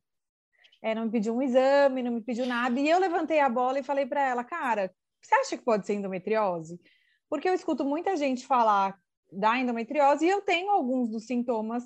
É, 0.82 0.94
não 0.94 1.04
me 1.04 1.10
pediu 1.12 1.34
um 1.34 1.40
exame, 1.40 2.02
não 2.02 2.12
me 2.12 2.20
pediu 2.20 2.44
nada, 2.44 2.78
e 2.78 2.88
eu 2.88 2.98
levantei 2.98 3.38
a 3.38 3.48
bola 3.48 3.78
e 3.78 3.84
falei 3.84 4.04
para 4.04 4.20
ela: 4.20 4.42
cara, 4.42 4.92
você 5.20 5.34
acha 5.34 5.56
que 5.56 5.64
pode 5.64 5.86
ser 5.86 5.94
endometriose? 5.94 6.80
Porque 7.28 7.48
eu 7.48 7.54
escuto 7.54 7.84
muita 7.84 8.16
gente 8.16 8.46
falar 8.46 8.98
da 9.30 9.56
endometriose 9.56 10.26
e 10.26 10.28
eu 10.28 10.42
tenho 10.42 10.70
alguns 10.70 11.08
dos 11.08 11.26
sintomas 11.26 11.84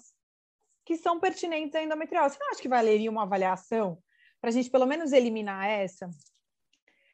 que 0.85 0.97
são 0.97 1.21
pertinentes 1.21 1.75
à 1.75 1.83
endometriose. 1.83 2.35
Você 2.35 2.41
não 2.41 2.51
acha 2.51 2.63
que 2.63 2.69
valeria 2.69 3.11
uma 3.11 3.23
avaliação 3.23 3.99
para 4.41 4.51
a 4.51 4.53
gente 4.53 4.71
pelo 4.71 4.87
menos 4.87 5.13
eliminar 5.13 5.69
essa? 5.69 6.09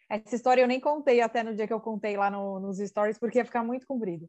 Essa 0.09 0.37
história 0.37 0.63
eu 0.63 0.69
nem 0.69 0.79
contei 0.79 1.21
até 1.21 1.43
no 1.43 1.55
dia 1.55 1.67
que 1.67 1.73
eu 1.73 1.81
contei 1.81 2.17
lá 2.17 2.31
no, 2.31 2.61
nos 2.61 2.79
stories, 2.79 3.19
porque 3.19 3.39
ia 3.39 3.45
ficar 3.45 3.65
muito 3.65 3.87
comprido. 3.87 4.29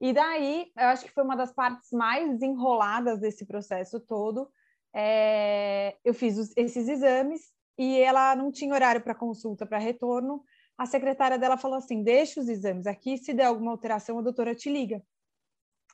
E 0.00 0.12
daí, 0.12 0.70
eu 0.76 0.88
acho 0.88 1.04
que 1.04 1.12
foi 1.12 1.24
uma 1.24 1.36
das 1.36 1.52
partes 1.52 1.90
mais 1.90 2.28
desenroladas 2.30 3.20
desse 3.20 3.46
processo 3.46 3.98
todo. 4.00 4.50
É, 4.94 5.96
eu 6.04 6.14
fiz 6.14 6.38
os, 6.38 6.56
esses 6.56 6.88
exames 6.88 7.52
e 7.76 7.98
ela 8.00 8.36
não 8.36 8.52
tinha 8.52 8.72
horário 8.72 9.02
para 9.02 9.14
consulta, 9.14 9.66
para 9.66 9.78
retorno. 9.78 10.42
A 10.78 10.86
secretária 10.86 11.38
dela 11.38 11.56
falou 11.56 11.78
assim: 11.78 12.02
deixa 12.02 12.40
os 12.40 12.48
exames 12.48 12.86
aqui, 12.86 13.18
se 13.18 13.34
der 13.34 13.46
alguma 13.46 13.72
alteração, 13.72 14.18
a 14.18 14.22
doutora 14.22 14.54
te 14.54 14.70
liga. 14.70 15.02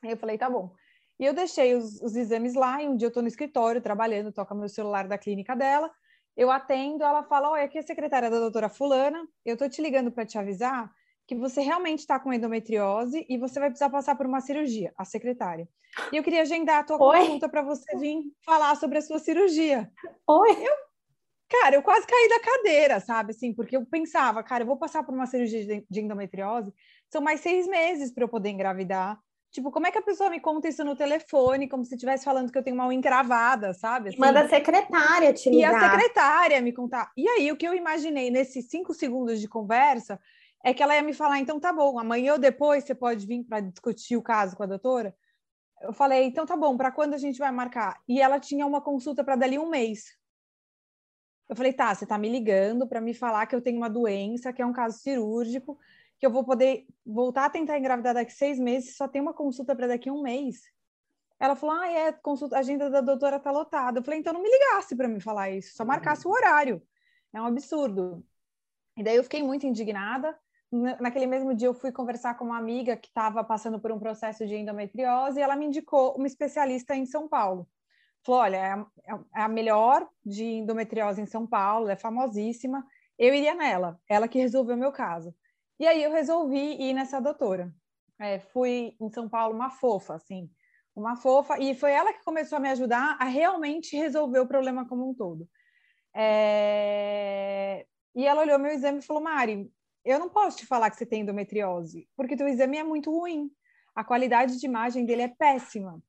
Eu 0.03 0.17
falei: 0.17 0.37
tá 0.37 0.51
bom. 0.51 0.75
E 1.19 1.25
eu 1.25 1.35
deixei 1.35 1.75
os, 1.75 2.01
os 2.01 2.17
exames 2.17 2.55
lá, 2.55 2.83
e 2.83 2.89
um 2.89 2.97
dia 2.97 3.07
eu 3.07 3.11
estou 3.11 3.23
no 3.23 3.29
escritório 3.29 3.81
trabalhando, 3.81 4.33
toca 4.33 4.55
meu 4.55 4.69
celular 4.69 5.07
da 5.07 5.19
clínica 5.19 5.55
dela, 5.55 5.91
eu 6.35 6.51
atendo, 6.51 7.05
ela 7.05 7.23
fala, 7.23 7.51
oi, 7.51 7.63
aqui 7.63 7.77
é 7.77 7.81
a 7.83 7.87
secretária 7.87 8.31
da 8.31 8.39
doutora 8.39 8.71
fulana, 8.71 9.29
eu 9.45 9.53
estou 9.53 9.69
te 9.69 9.83
ligando 9.83 10.11
para 10.11 10.25
te 10.25 10.39
avisar 10.39 10.91
que 11.31 11.35
você 11.37 11.61
realmente 11.61 12.01
está 12.01 12.19
com 12.19 12.33
endometriose 12.33 13.25
e 13.29 13.39
você 13.39 13.61
vai 13.61 13.69
precisar 13.69 13.89
passar 13.89 14.17
por 14.17 14.27
uma 14.27 14.41
cirurgia, 14.41 14.93
a 14.99 15.05
secretária. 15.05 15.69
E 16.13 16.17
eu 16.17 16.25
queria 16.25 16.43
agendar 16.43 16.81
a 16.81 16.83
tua 16.83 17.01
Oi? 17.01 17.19
consulta 17.21 17.49
para 17.49 17.63
você 17.63 17.97
vir 17.99 18.21
falar 18.45 18.75
sobre 18.75 18.99
a 18.99 19.01
sua 19.01 19.21
cirurgia. 19.21 19.89
Oi? 20.27 20.51
Eu, 20.51 20.73
cara, 21.49 21.77
eu 21.77 21.85
quase 21.85 22.05
caí 22.05 22.29
da 22.29 22.41
cadeira, 22.41 22.99
sabe? 22.99 23.31
Assim, 23.31 23.55
porque 23.55 23.77
eu 23.77 23.87
pensava, 23.87 24.43
cara, 24.43 24.65
eu 24.65 24.67
vou 24.67 24.77
passar 24.77 25.05
por 25.05 25.15
uma 25.15 25.25
cirurgia 25.25 25.85
de 25.89 26.01
endometriose, 26.01 26.75
são 27.09 27.23
mais 27.23 27.39
seis 27.39 27.69
meses 27.69 28.13
para 28.13 28.25
eu 28.25 28.29
poder 28.29 28.49
engravidar. 28.49 29.17
Tipo, 29.53 29.71
como 29.71 29.87
é 29.87 29.93
que 29.93 29.99
a 29.99 30.03
pessoa 30.03 30.31
me 30.31 30.41
conta 30.41 30.69
isso 30.69 30.85
no 30.85 30.97
telefone, 30.97 31.69
como 31.69 31.85
se 31.85 31.95
estivesse 31.95 32.25
falando 32.25 32.51
que 32.51 32.59
eu 32.59 32.63
tenho 32.65 32.75
uma 32.75 32.89
unha 32.89 32.99
encravada, 32.99 33.73
sabe? 33.73 34.09
Assim, 34.09 34.19
Manda 34.19 34.41
a 34.41 34.49
secretária 34.49 35.33
te 35.33 35.49
ligar. 35.49 35.73
E 35.73 35.77
a 35.77 35.91
secretária 35.91 36.61
me 36.61 36.73
contar. 36.73 37.13
E 37.17 37.29
aí, 37.29 37.53
o 37.53 37.57
que 37.57 37.69
eu 37.69 37.75
imaginei 37.75 38.33
nesses 38.33 38.69
cinco 38.69 38.93
segundos 38.93 39.41
de 39.41 39.47
conversa 39.49 40.21
é 40.63 40.75
que 40.75 40.83
ela 40.83 40.95
ia 40.95 41.03
me 41.03 41.15
falar, 41.15 41.39
então 41.39 41.59
tá 41.59 41.73
bom, 41.73 41.99
amanhã 41.99 42.35
ou 42.35 42.39
depois 42.39 42.85
você 42.85 42.95
pode 42.95 43.27
vir 43.27 43.45
para 43.45 43.61
discutir 43.61 44.17
o 44.17 44.23
caso 44.23 44.57
com 44.57 44.63
a 44.63 44.67
doutora? 44.67 45.15
Eu 45.81 45.93
falei, 45.93 46.25
então 46.25 46.45
tá 46.45 46.57
bom, 46.57 46.77
para 46.77 46.93
quando 46.93 47.15
a 47.15 47.19
gente 47.19 47.39
vai 47.39 47.51
marcar? 47.51 47.99
E 48.07 48.21
ela 48.21 48.39
tinha 48.39 48.67
uma 48.67 48.83
consulta 48.83 49.25
para 49.25 49.37
dali 49.37 49.59
um 49.59 49.71
mês. 49.71 50.19
Eu 51.49 51.57
falei, 51.57 51.73
tá, 51.73 51.95
você 51.95 52.07
tá 52.07 52.19
me 52.19 52.29
ligando 52.29 52.87
para 52.87 53.01
me 53.01 53.15
falar 53.15 53.47
que 53.47 53.55
eu 53.55 53.63
tenho 53.63 53.79
uma 53.79 53.89
doença, 53.89 54.53
que 54.53 54.61
é 54.61 54.67
um 54.67 54.73
caso 54.73 54.99
cirúrgico, 54.99 55.79
que 56.19 56.27
eu 56.27 56.31
vou 56.31 56.45
poder 56.45 56.87
voltar 57.05 57.47
a 57.47 57.51
tentar 57.51 57.79
engravidar 57.79 58.13
daqui 58.15 58.33
seis 58.33 58.59
meses, 58.59 58.97
só 58.97 59.09
tem 59.09 59.23
uma 59.23 59.33
consulta 59.33 59.75
para 59.75 59.87
daqui 59.87 60.11
a 60.11 60.13
um 60.13 60.23
mês. 60.23 60.61
Ela 61.41 61.57
falou, 61.57 61.75
ah, 61.77 61.91
é, 61.91 62.13
consulta, 62.13 62.57
a 62.57 62.59
agenda 62.59 62.91
da 62.91 63.01
doutora 63.01 63.37
está 63.37 63.51
lotada. 63.51 63.99
Eu 63.99 64.05
falei, 64.05 64.21
então 64.21 64.35
não 64.35 64.43
me 64.43 64.51
ligasse 64.51 64.95
para 64.95 65.09
me 65.09 65.19
falar 65.21 65.51
isso, 65.51 65.75
só 65.75 65.85
marcasse 65.87 66.29
o 66.29 66.31
horário. 66.31 66.83
É 67.33 67.41
um 67.41 67.47
absurdo. 67.47 68.23
E 68.97 69.03
daí 69.03 69.17
eu 69.17 69.25
fiquei 69.25 69.43
muito 69.43 69.67
indignada. 69.67 70.39
Naquele 70.73 71.27
mesmo 71.27 71.55
dia 71.55 71.67
eu 71.67 71.75
fui 71.75 71.91
conversar 71.91 72.37
com 72.37 72.45
uma 72.45 72.59
amiga 72.59 72.97
que 72.97 73.09
estava 73.09 73.43
passando 73.43 73.81
por 73.81 73.91
um 73.91 73.99
processo 73.99 74.47
de 74.47 74.55
endometriose 74.55 75.39
e 75.39 75.43
ela 75.43 75.57
me 75.57 75.67
indicou 75.67 76.15
uma 76.15 76.29
especialista 76.29 76.95
em 76.95 77.05
São 77.05 77.29
Paulo. 77.29 77.69
Falou, 78.25 78.43
olha, 78.43 78.57
é, 78.57 79.41
é 79.41 79.43
a 79.43 79.49
melhor 79.49 80.09
de 80.25 80.45
endometriose 80.45 81.21
em 81.21 81.27
São 81.27 81.47
Paulo, 81.47 81.89
é 81.89 81.97
famosíssima. 81.97 82.87
Eu 83.19 83.35
iria 83.35 83.55
nela, 83.55 83.99
ela 84.09 84.29
que 84.29 84.39
resolveu 84.39 84.77
o 84.77 84.79
meu 84.79 84.93
caso. 84.93 85.35
E 85.79 85.87
aí 85.87 86.03
eu 86.03 86.13
resolvi 86.13 86.81
ir 86.81 86.93
nessa 86.93 87.21
doutora. 87.21 87.75
É, 88.21 88.39
fui 88.39 88.95
em 89.01 89.11
São 89.11 89.29
Paulo 89.29 89.55
uma 89.55 89.71
fofa, 89.71 90.15
assim, 90.15 90.51
uma 90.95 91.17
fofa, 91.17 91.59
e 91.59 91.75
foi 91.75 91.93
ela 91.93 92.13
que 92.13 92.23
começou 92.23 92.59
a 92.59 92.61
me 92.61 92.69
ajudar 92.69 93.17
a 93.19 93.25
realmente 93.25 93.97
resolver 93.97 94.41
o 94.41 94.47
problema 94.47 94.87
como 94.87 95.09
um 95.09 95.15
todo. 95.15 95.49
É... 96.15 97.87
E 98.15 98.27
ela 98.27 98.43
olhou 98.43 98.59
meu 98.59 98.73
exame 98.73 98.99
e 98.99 99.03
falou: 99.03 99.23
Mari, 99.23 99.71
eu 100.05 100.19
não 100.19 100.29
posso 100.29 100.59
te 100.59 100.67
falar 100.67 100.91
que 100.91 100.97
você 100.97 101.07
tem 101.07 101.23
endometriose, 101.23 102.09
porque 102.17 102.37
teu 102.37 102.49
exame 102.49 102.79
é 102.79 102.85
muito 102.85 103.11
ruim. 103.11 103.51
A 103.95 104.05
qualidade 104.05 104.59
de 104.59 104.67
imagem 104.67 105.05
dele 105.05 105.23
é 105.23 105.29
péssima. 105.29 106.03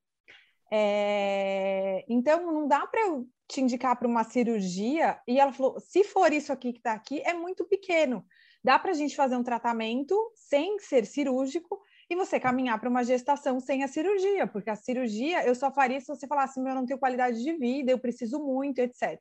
É... 0.71 2.05
Então, 2.07 2.51
não 2.51 2.67
dá 2.67 2.87
para 2.87 3.01
eu 3.01 3.27
te 3.47 3.59
indicar 3.59 3.97
para 3.97 4.07
uma 4.07 4.23
cirurgia. 4.23 5.19
E 5.27 5.39
ela 5.39 5.51
falou: 5.51 5.79
se 5.79 6.03
for 6.03 6.31
isso 6.31 6.53
aqui 6.53 6.71
que 6.71 6.79
está 6.79 6.93
aqui, 6.93 7.21
é 7.21 7.33
muito 7.33 7.65
pequeno. 7.65 8.25
Dá 8.63 8.79
para 8.79 8.91
a 8.91 8.93
gente 8.93 9.15
fazer 9.15 9.35
um 9.35 9.43
tratamento 9.43 10.15
sem 10.35 10.79
ser 10.79 11.05
cirúrgico 11.05 11.81
e 12.09 12.15
você 12.15 12.39
caminhar 12.39 12.79
para 12.79 12.89
uma 12.89 13.03
gestação 13.03 13.59
sem 13.59 13.83
a 13.83 13.87
cirurgia, 13.87 14.45
porque 14.45 14.69
a 14.69 14.75
cirurgia 14.75 15.45
eu 15.45 15.55
só 15.55 15.71
faria 15.71 15.99
se 15.99 16.07
você 16.07 16.27
falasse, 16.27 16.59
meu, 16.59 16.71
eu 16.71 16.75
não 16.75 16.85
tenho 16.85 16.99
qualidade 16.99 17.41
de 17.41 17.53
vida, 17.53 17.91
eu 17.91 17.97
preciso 17.97 18.37
muito, 18.39 18.79
etc. 18.79 19.17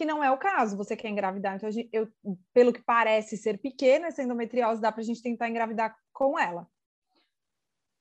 Que 0.00 0.06
não 0.06 0.24
é 0.24 0.30
o 0.30 0.38
caso, 0.38 0.78
você 0.78 0.96
quer 0.96 1.10
engravidar. 1.10 1.56
Então, 1.56 1.68
eu, 1.92 2.08
pelo 2.54 2.72
que 2.72 2.80
parece 2.80 3.36
ser 3.36 3.58
pequena, 3.58 4.06
essa 4.06 4.22
endometriose, 4.22 4.80
dá 4.80 4.90
para 4.90 5.02
a 5.02 5.04
gente 5.04 5.22
tentar 5.22 5.46
engravidar 5.46 5.94
com 6.10 6.38
ela. 6.38 6.66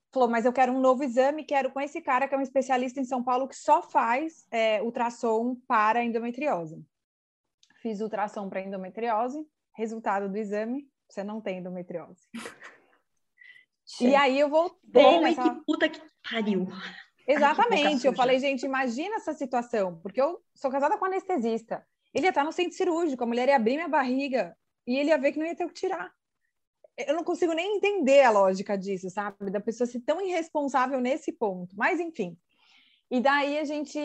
Falou, 0.10 0.30
mas 0.30 0.46
eu 0.46 0.54
quero 0.54 0.72
um 0.72 0.80
novo 0.80 1.04
exame, 1.04 1.44
quero 1.44 1.70
com 1.74 1.82
esse 1.82 2.00
cara 2.00 2.26
que 2.26 2.34
é 2.34 2.38
um 2.38 2.42
especialista 2.42 3.02
em 3.02 3.04
São 3.04 3.22
Paulo 3.22 3.50
que 3.50 3.56
só 3.58 3.82
faz 3.82 4.48
é, 4.50 4.82
ultrassom 4.82 5.58
para 5.68 6.02
endometriose. 6.02 6.82
Fiz 7.82 8.00
ultrassom 8.00 8.48
para 8.48 8.62
endometriose, 8.62 9.46
Resultado 9.74 10.30
do 10.30 10.38
exame, 10.38 10.90
você 11.06 11.22
não 11.22 11.42
tem 11.42 11.58
endometriose. 11.58 12.30
e 14.00 14.16
aí 14.16 14.40
eu 14.40 14.48
voltei 14.48 14.80
Bom, 15.04 15.20
nessa... 15.20 15.44
que 15.44 15.66
puta 15.66 15.90
que 15.90 16.02
pariu. 16.32 16.66
Exatamente, 17.32 18.08
eu 18.08 18.14
falei, 18.14 18.40
gente, 18.40 18.66
imagina 18.66 19.18
essa 19.18 19.34
situação, 19.34 20.00
porque 20.02 20.20
eu 20.20 20.42
sou 20.56 20.72
casada 20.72 20.98
com 20.98 21.06
um 21.06 21.08
anestesista. 21.08 21.86
Ele 22.14 22.26
ia 22.26 22.30
estar 22.30 22.44
no 22.44 22.52
centro 22.52 22.76
cirúrgico, 22.76 23.24
a 23.24 23.28
mulher 23.28 23.48
ia 23.48 23.56
abrir 23.56 23.76
minha 23.76 23.88
barriga 23.88 24.58
e 24.88 24.98
ele 24.98 25.10
ia 25.10 25.18
ver 25.18 25.32
que 25.32 25.40
não 25.40 25.46
ia 25.46 25.56
ter 25.56 25.66
o 25.66 25.70
que 25.70 25.76
tirar. 25.76 26.12
Eu 26.98 27.14
não 27.14 27.24
consigo 27.24 27.54
nem 27.54 27.78
entender 27.78 28.24
a 28.24 28.32
lógica 28.32 28.78
disso, 28.78 29.10
sabe? 29.10 29.52
Da 29.52 29.60
pessoa 29.60 29.88
ser 29.88 30.02
tão 30.02 30.20
irresponsável 30.20 31.00
nesse 31.00 31.32
ponto. 31.32 31.76
Mas, 31.78 32.00
enfim. 32.00 32.36
E 33.12 33.22
daí 33.22 33.60
a 33.60 33.64
gente, 33.64 34.00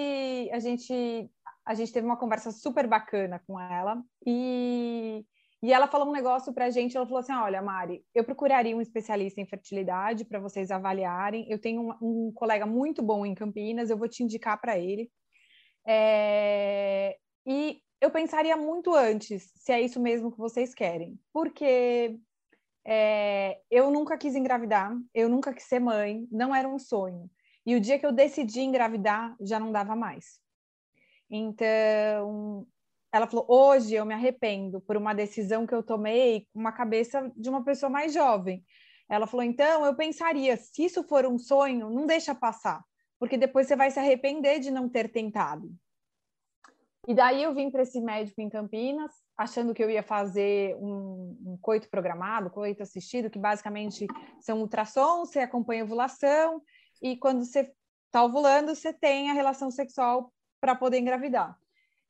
a 0.52 0.58
gente, 0.58 1.30
a 1.64 1.74
gente 1.74 1.92
teve 1.92 2.06
uma 2.06 2.16
conversa 2.16 2.52
super 2.52 2.86
bacana 2.86 3.42
com 3.46 3.58
ela 3.58 4.02
e 4.24 5.24
e 5.64 5.72
ela 5.72 5.86
falou 5.86 6.06
um 6.10 6.12
negócio 6.12 6.52
para 6.52 6.66
a 6.66 6.70
gente, 6.70 6.94
ela 6.94 7.06
falou 7.06 7.20
assim, 7.20 7.32
olha, 7.32 7.62
Mari, 7.62 8.04
eu 8.14 8.22
procuraria 8.22 8.76
um 8.76 8.82
especialista 8.82 9.40
em 9.40 9.46
fertilidade 9.46 10.22
para 10.22 10.38
vocês 10.38 10.70
avaliarem, 10.70 11.50
eu 11.50 11.58
tenho 11.58 11.80
um, 11.80 12.26
um, 12.26 12.32
colega 12.32 12.66
muito 12.66 13.02
bom 13.02 13.24
em 13.24 13.34
Campinas, 13.34 13.88
eu 13.88 13.96
vou 13.96 14.06
te 14.06 14.22
indicar 14.22 14.60
para 14.60 14.78
ele. 14.78 15.10
É... 15.86 17.16
E 17.46 17.80
eu 17.98 18.10
pensaria 18.10 18.58
muito 18.58 18.94
antes 18.94 19.50
se 19.56 19.72
é 19.72 19.80
isso 19.80 19.98
mesmo 19.98 20.30
que 20.30 20.36
vocês 20.36 20.74
querem, 20.74 21.18
porque 21.32 22.14
é... 22.84 23.58
eu 23.70 23.90
nunca 23.90 24.18
quis 24.18 24.34
engravidar, 24.34 24.94
eu 25.14 25.30
nunca 25.30 25.54
quis 25.54 25.64
ser 25.64 25.80
mãe, 25.80 26.28
não 26.30 26.54
era 26.54 26.68
um 26.68 26.78
sonho. 26.78 27.30
E 27.64 27.74
o 27.74 27.80
dia 27.80 27.98
que 27.98 28.04
eu 28.04 28.12
decidi 28.12 28.60
engravidar, 28.60 29.34
já 29.40 29.58
não 29.58 29.72
dava 29.72 29.96
mais. 29.96 30.38
Então, 31.30 32.66
ela 33.14 33.28
falou: 33.28 33.46
hoje 33.48 33.94
eu 33.94 34.04
me 34.04 34.12
arrependo 34.12 34.80
por 34.80 34.96
uma 34.96 35.14
decisão 35.14 35.64
que 35.64 35.72
eu 35.72 35.84
tomei 35.84 36.48
com 36.52 36.58
uma 36.58 36.72
cabeça 36.72 37.30
de 37.36 37.48
uma 37.48 37.64
pessoa 37.64 37.88
mais 37.88 38.12
jovem. 38.12 38.64
Ela 39.08 39.24
falou: 39.24 39.44
então 39.44 39.86
eu 39.86 39.94
pensaria, 39.94 40.56
se 40.56 40.84
isso 40.84 41.04
for 41.04 41.24
um 41.24 41.38
sonho, 41.38 41.88
não 41.90 42.06
deixa 42.06 42.34
passar, 42.34 42.82
porque 43.16 43.38
depois 43.38 43.68
você 43.68 43.76
vai 43.76 43.88
se 43.92 44.00
arrepender 44.00 44.58
de 44.58 44.68
não 44.72 44.88
ter 44.88 45.12
tentado. 45.12 45.72
E 47.06 47.14
daí 47.14 47.44
eu 47.44 47.54
vim 47.54 47.70
para 47.70 47.82
esse 47.82 48.00
médico 48.00 48.40
em 48.40 48.48
Campinas, 48.48 49.12
achando 49.38 49.72
que 49.72 49.84
eu 49.84 49.90
ia 49.90 50.02
fazer 50.02 50.74
um, 50.76 51.38
um, 51.46 51.58
coito 51.62 51.88
programado, 51.88 52.50
coito 52.50 52.82
assistido, 52.82 53.30
que 53.30 53.38
basicamente 53.38 54.08
são 54.40 54.60
ultrassons, 54.60 55.28
você 55.28 55.38
acompanha 55.38 55.82
a 55.82 55.84
ovulação, 55.84 56.60
e 57.00 57.16
quando 57.16 57.44
você 57.44 57.70
está 58.06 58.24
ovulando, 58.24 58.74
você 58.74 58.92
tem 58.92 59.30
a 59.30 59.34
relação 59.34 59.70
sexual 59.70 60.32
para 60.60 60.74
poder 60.74 60.98
engravidar. 60.98 61.56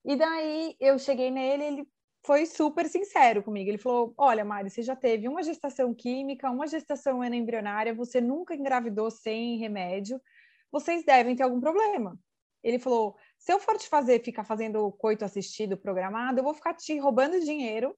E 0.05 0.17
daí 0.17 0.77
eu 0.79 0.99
cheguei 0.99 1.31
nele, 1.31 1.65
ele 1.65 1.89
foi 2.25 2.47
super 2.47 2.89
sincero 2.89 3.43
comigo. 3.43 3.71
Ele 3.71 3.79
falou: 3.79 4.15
Olha, 4.17 4.45
Mari, 4.45 4.71
você 4.71 4.83
já 4.83 4.97
teve 4.97 5.29
uma 5.29 5.43
gestação 5.43 5.95
química, 5.95 6.51
uma 6.51 6.67
gestação 6.67 7.23
embrionária, 7.25 7.95
você 7.95 8.21
nunca 8.21 8.55
engravidou 8.55 9.11
sem 9.11 9.59
remédio, 9.59 10.21
vocês 10.71 11.05
devem 11.05 11.37
ter 11.37 11.43
algum 11.43 11.61
problema. 11.61 12.19
Ele 12.63 12.79
falou: 12.79 13.17
Se 13.39 13.53
eu 13.53 13.61
for 13.61 13.79
te 13.79 13.89
fazer 13.89 14.23
ficar 14.23 14.45
fazendo 14.45 14.91
coito 14.93 15.25
assistido 15.25 15.77
programado, 15.77 16.41
eu 16.41 16.45
vou 16.45 16.55
ficar 16.55 16.75
te 16.75 16.99
roubando 16.99 17.41
dinheiro 17.41 17.97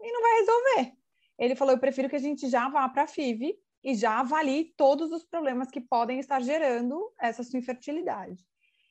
e 0.00 0.12
não 0.12 0.22
vai 0.22 0.38
resolver. 0.40 0.92
Ele 1.38 1.54
falou: 1.56 1.74
Eu 1.74 1.80
prefiro 1.80 2.08
que 2.08 2.16
a 2.16 2.20
gente 2.20 2.48
já 2.48 2.68
vá 2.68 2.88
para 2.88 3.04
a 3.04 3.08
FIV 3.08 3.56
e 3.82 3.94
já 3.94 4.18
avalie 4.18 4.74
todos 4.76 5.12
os 5.12 5.24
problemas 5.24 5.70
que 5.70 5.80
podem 5.80 6.18
estar 6.18 6.40
gerando 6.40 7.12
essa 7.20 7.42
sua 7.44 7.58
infertilidade. 7.58 8.44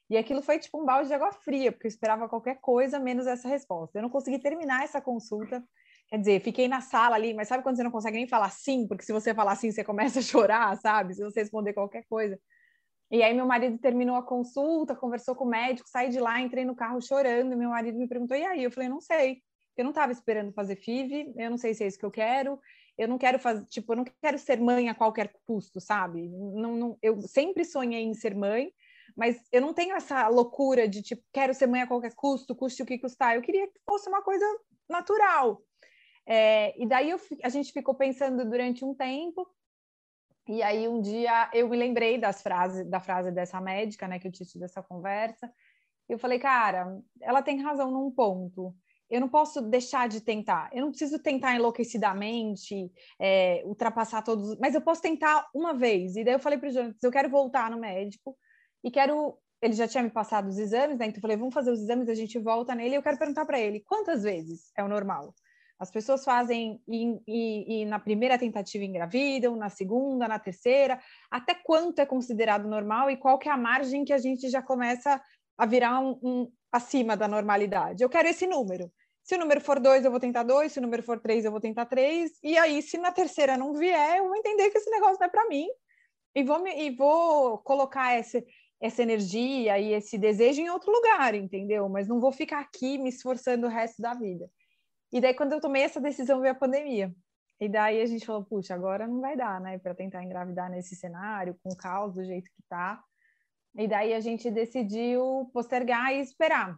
E 0.10 0.18
aquilo 0.18 0.42
foi 0.42 0.58
tipo 0.58 0.82
um 0.82 0.86
balde 0.86 1.10
de 1.10 1.14
água 1.14 1.32
fria, 1.32 1.72
porque 1.72 1.88
eu 1.88 1.90
esperava 1.90 2.30
qualquer 2.30 2.60
coisa 2.62 2.98
menos 2.98 3.28
essa 3.28 3.48
resposta. 3.48 3.98
Eu 3.98 4.04
não 4.04 4.10
consegui 4.10 4.40
terminar 4.40 4.84
essa 4.84 5.02
consulta. 5.02 5.64
Quer 6.08 6.18
dizer, 6.20 6.42
fiquei 6.42 6.68
na 6.68 6.80
sala 6.80 7.16
ali, 7.16 7.34
mas 7.34 7.50
sabe 7.50 7.62
quando 7.62 7.76
você 7.76 7.84
não 7.84 7.92
consegue 7.92 8.16
nem 8.16 8.28
falar 8.28 8.50
sim? 8.50 8.88
Porque 8.88 9.04
se 9.04 9.12
você 9.12 9.34
falar 9.34 9.56
sim, 9.58 9.72
você 9.72 9.84
começa 9.84 10.20
a 10.20 10.22
chorar, 10.22 10.78
sabe? 10.78 11.14
Se 11.14 11.24
você 11.24 11.42
responder 11.42 11.74
qualquer 11.74 12.06
coisa. 12.10 12.40
E 13.10 13.24
aí 13.24 13.34
meu 13.34 13.46
marido 13.46 13.78
terminou 13.78 14.16
a 14.16 14.24
consulta, 14.24 14.96
conversou 14.96 15.36
com 15.36 15.46
o 15.46 15.50
médico, 15.50 15.90
saí 15.90 16.10
de 16.10 16.20
lá, 16.20 16.40
entrei 16.42 16.66
no 16.66 16.76
carro 16.76 17.02
chorando, 17.02 17.56
meu 17.56 17.70
marido 17.70 17.98
me 17.98 18.08
perguntou, 18.08 18.36
e 18.36 18.46
aí? 18.46 18.64
Eu 18.64 18.72
falei, 18.72 18.90
não 18.90 19.00
sei. 19.00 19.42
Eu 19.78 19.84
não 19.84 19.92
estava 19.92 20.12
esperando 20.12 20.52
fazer 20.52 20.76
FIV, 20.76 21.34
eu 21.38 21.50
não 21.50 21.58
sei 21.58 21.74
se 21.74 21.84
é 21.84 21.88
isso 21.88 22.00
que 22.00 22.06
eu 22.06 22.12
quero, 22.12 22.60
eu 22.98 23.08
não 23.08 23.18
quero 23.18 23.38
fazer, 23.38 23.64
tipo, 23.68 23.94
eu 23.94 23.98
não 23.98 24.06
quero 24.22 24.40
ser 24.40 24.60
mãe 24.60 24.90
a 24.90 24.96
qualquer 24.96 25.32
custo, 25.46 25.80
sabe? 25.80 26.28
Não, 26.28 26.76
não, 26.76 26.98
eu 27.02 27.22
sempre 27.22 27.64
sonhei 27.64 28.04
em 28.04 28.14
ser 28.14 28.36
mãe, 28.36 28.72
mas 29.18 29.42
eu 29.52 29.60
não 29.60 29.74
tenho 29.74 29.96
essa 29.96 30.28
loucura 30.28 30.88
de 30.88 31.02
tipo, 31.02 31.24
quero 31.34 31.52
ser 31.52 31.66
mãe 31.66 31.82
a 31.82 31.88
qualquer 31.88 32.14
custo, 32.14 32.56
custe 32.56 32.84
o 32.84 32.86
que 32.86 33.00
custar. 33.00 33.36
Eu 33.36 33.42
queria 33.42 33.68
que 33.68 33.80
fosse 33.84 34.08
uma 34.08 34.22
coisa 34.22 34.46
natural. 34.88 35.60
É, 36.24 36.80
e 36.80 36.88
daí 36.88 37.10
eu, 37.10 37.20
a 37.44 37.50
gente 37.50 37.74
ficou 37.74 37.96
pensando 37.96 38.48
durante 38.48 38.86
um 38.86 38.94
tempo, 38.94 39.48
e 40.48 40.62
aí 40.62 40.88
um 40.88 41.02
dia 41.02 41.50
eu 41.52 41.68
me 41.68 41.76
lembrei 41.76 42.20
das 42.20 42.44
frases, 42.44 42.88
da 42.88 43.00
frase 43.00 43.32
dessa 43.32 43.60
médica, 43.60 44.08
né, 44.08 44.20
que 44.20 44.28
eu 44.28 44.32
tinha 44.32 44.46
tido 44.46 44.64
essa 44.64 44.84
conversa, 44.84 45.52
e 46.08 46.14
eu 46.14 46.20
falei, 46.20 46.38
cara, 46.38 47.02
ela 47.20 47.42
tem 47.42 47.62
razão 47.62 47.90
num 47.90 48.12
ponto. 48.12 48.76
Eu 49.10 49.22
não 49.22 49.30
posso 49.30 49.62
deixar 49.62 50.08
de 50.08 50.22
tentar. 50.22 50.70
Eu 50.74 50.82
não 50.82 50.90
preciso 50.90 51.18
tentar 51.18 51.56
enlouquecidamente, 51.56 52.92
é, 53.20 53.64
ultrapassar 53.66 54.22
todos, 54.22 54.58
mas 54.60 54.76
eu 54.76 54.82
posso 54.82 55.02
tentar 55.02 55.50
uma 55.56 55.74
vez. 55.74 56.16
E 56.16 56.24
daí 56.24 56.34
eu 56.36 56.40
falei 56.40 56.60
para 56.60 56.70
o 56.70 56.72
Jonas, 56.72 57.02
eu 57.02 57.12
quero 57.12 57.30
voltar 57.30 57.72
no 57.72 57.80
médico 57.80 58.38
e 58.84 58.92
quero. 58.92 59.38
Ele 59.60 59.74
já 59.74 59.88
tinha 59.88 60.04
me 60.04 60.12
passado 60.12 60.48
os 60.48 60.60
exames, 60.60 61.00
né? 61.00 61.08
Então 61.08 61.18
eu 61.18 61.22
falei, 61.22 61.36
vamos 61.36 61.54
fazer 61.54 61.72
os 61.72 61.80
exames, 61.80 62.10
a 62.10 62.14
gente 62.14 62.38
volta 62.38 62.76
nele. 62.76 62.96
Eu 62.96 63.02
quero 63.02 63.18
perguntar 63.18 63.44
para 63.44 63.60
ele 63.60 63.80
quantas 63.80 64.22
vezes 64.22 64.72
é 64.78 64.84
o 64.84 64.88
normal. 64.88 65.34
As 65.80 65.92
pessoas 65.92 66.24
fazem 66.24 66.82
e, 66.88 67.20
e, 67.28 67.82
e, 67.82 67.86
na 67.86 68.00
primeira 68.00 68.38
tentativa 68.38 68.84
engravidam, 68.84 69.56
na 69.56 69.70
segunda, 69.70 70.28
na 70.28 70.40
terceira, 70.40 71.00
até 71.30 71.54
quanto 71.54 72.00
é 72.00 72.06
considerado 72.06 72.68
normal 72.68 73.12
e 73.12 73.18
qual 73.18 73.38
que 73.38 73.48
é 73.48 73.52
a 73.52 73.58
margem 73.58 74.04
que 74.04 74.14
a 74.14 74.18
gente 74.18 74.50
já 74.50 74.62
começa 74.62 75.22
a 75.58 75.66
virar 75.66 76.00
um, 76.00 76.20
um 76.24 76.52
acima 76.72 77.16
da 77.16 77.28
normalidade. 77.28 78.04
Eu 78.04 78.10
quero 78.10 78.28
esse 78.28 78.46
número. 78.48 78.92
Se 79.24 79.36
o 79.36 79.40
número 79.40 79.60
for 79.60 79.80
dois, 79.80 80.06
eu 80.06 80.12
vou 80.12 80.20
tentar 80.20 80.44
dois. 80.44 80.72
Se 80.72 80.80
o 80.80 80.82
número 80.82 81.04
for 81.04 81.20
três, 81.20 81.46
eu 81.46 81.52
vou 81.52 81.60
tentar 81.60 81.86
três. 81.86 82.32
E 82.42 82.58
aí, 82.58 82.82
se 82.82 82.98
na 82.98 83.12
terceira 83.12 83.58
não 83.58 83.74
vier, 83.74 84.18
eu 84.18 84.28
vou 84.28 84.36
entender 84.36 84.70
que 84.70 84.78
esse 84.78 84.90
negócio 84.90 85.18
não 85.20 85.28
é 85.28 85.30
para 85.30 85.48
mim 85.48 85.68
e 86.34 86.44
vou, 86.44 86.62
me, 86.62 86.72
e 86.72 86.96
vou 86.96 87.58
colocar 87.60 88.18
esse, 88.18 88.46
essa 88.80 89.02
energia 89.02 89.80
e 89.80 89.94
esse 89.94 90.18
desejo 90.18 90.62
em 90.62 90.70
outro 90.70 90.92
lugar, 90.92 91.34
entendeu? 91.34 91.90
Mas 91.90 92.08
não 92.08 92.20
vou 92.20 92.32
ficar 92.32 92.60
aqui 92.60 92.98
me 92.98 93.10
esforçando 93.10 93.66
o 93.66 93.70
resto 93.70 94.02
da 94.02 94.14
vida. 94.14 94.50
E 95.12 95.20
daí, 95.20 95.34
quando 95.34 95.54
eu 95.54 95.62
tomei 95.62 95.84
essa 95.84 96.00
decisão, 96.00 96.42
veio 96.42 96.52
a 96.52 96.58
pandemia. 96.58 97.14
E 97.60 97.68
daí 97.68 98.02
a 98.02 98.06
gente 98.06 98.26
falou, 98.26 98.46
puxa, 98.46 98.76
agora 98.76 99.08
não 99.08 99.20
vai 99.20 99.36
dar, 99.36 99.60
né, 99.60 99.80
para 99.80 99.96
tentar 99.96 100.24
engravidar 100.24 100.70
nesse 100.70 100.96
cenário, 100.96 101.58
com 101.64 101.72
o 101.72 101.78
caos 101.78 102.14
do 102.14 102.24
jeito 102.24 102.52
que 102.52 102.62
tá. 102.70 103.02
E 103.76 103.88
daí 103.88 104.14
a 104.14 104.20
gente 104.20 104.50
decidiu 104.52 105.50
postergar 105.54 106.14
e 106.14 106.20
esperar. 106.20 106.78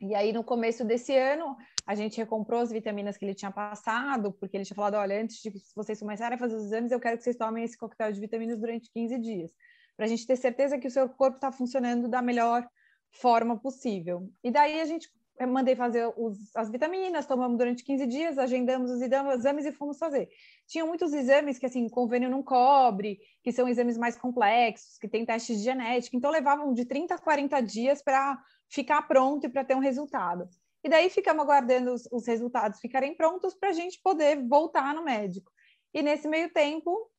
E 0.00 0.16
aí, 0.16 0.32
no 0.32 0.42
começo 0.42 0.84
desse 0.84 1.16
ano, 1.16 1.56
a 1.86 1.94
gente 1.94 2.16
recomprou 2.16 2.60
as 2.60 2.72
vitaminas 2.72 3.16
que 3.16 3.24
ele 3.24 3.34
tinha 3.34 3.52
passado, 3.52 4.32
porque 4.32 4.56
ele 4.56 4.64
tinha 4.64 4.74
falado: 4.74 4.94
olha, 4.94 5.22
antes 5.22 5.40
de 5.40 5.52
vocês 5.76 6.00
começarem 6.00 6.34
a 6.34 6.38
fazer 6.38 6.56
os 6.56 6.64
exames, 6.64 6.90
eu 6.90 6.98
quero 6.98 7.16
que 7.16 7.22
vocês 7.22 7.36
tomem 7.36 7.62
esse 7.62 7.78
coquetel 7.78 8.10
de 8.10 8.18
vitaminas 8.18 8.58
durante 8.58 8.90
15 8.92 9.18
dias 9.20 9.52
para 9.96 10.06
a 10.06 10.08
gente 10.08 10.26
ter 10.26 10.36
certeza 10.36 10.78
que 10.78 10.88
o 10.88 10.90
seu 10.90 11.08
corpo 11.08 11.36
está 11.36 11.52
funcionando 11.52 12.08
da 12.08 12.22
melhor 12.22 12.66
forma 13.10 13.58
possível. 13.58 14.30
E 14.42 14.50
daí 14.50 14.80
a 14.80 14.84
gente 14.84 15.10
mandei 15.46 15.74
fazer 15.74 16.12
os, 16.16 16.54
as 16.54 16.70
vitaminas, 16.70 17.26
tomamos 17.26 17.58
durante 17.58 17.84
15 17.84 18.06
dias, 18.06 18.38
agendamos 18.38 18.90
os 18.90 19.00
exames 19.00 19.64
e 19.64 19.72
fomos 19.72 19.98
fazer. 19.98 20.28
Tinham 20.66 20.86
muitos 20.86 21.12
exames 21.12 21.58
que, 21.58 21.66
assim, 21.66 21.88
convênio 21.88 22.30
não 22.30 22.42
cobre, 22.42 23.18
que 23.42 23.52
são 23.52 23.68
exames 23.68 23.96
mais 23.96 24.16
complexos, 24.16 24.98
que 24.98 25.08
tem 25.08 25.24
testes 25.24 25.58
de 25.58 25.64
genética, 25.64 26.16
então 26.16 26.30
levavam 26.30 26.72
de 26.72 26.84
30 26.84 27.14
a 27.14 27.18
40 27.18 27.60
dias 27.60 28.02
para 28.02 28.38
ficar 28.68 29.02
pronto 29.02 29.46
e 29.46 29.48
para 29.48 29.64
ter 29.64 29.74
um 29.74 29.80
resultado. 29.80 30.48
E 30.84 30.88
daí 30.88 31.08
ficamos 31.10 31.44
aguardando 31.44 31.92
os, 31.92 32.08
os 32.10 32.26
resultados 32.26 32.80
ficarem 32.80 33.14
prontos 33.16 33.54
para 33.54 33.70
a 33.70 33.72
gente 33.72 34.00
poder 34.02 34.42
voltar 34.46 34.94
no 34.94 35.04
médico. 35.04 35.50
E 35.94 36.02
nesse 36.02 36.26
meio 36.26 36.50
tempo, 36.52 37.10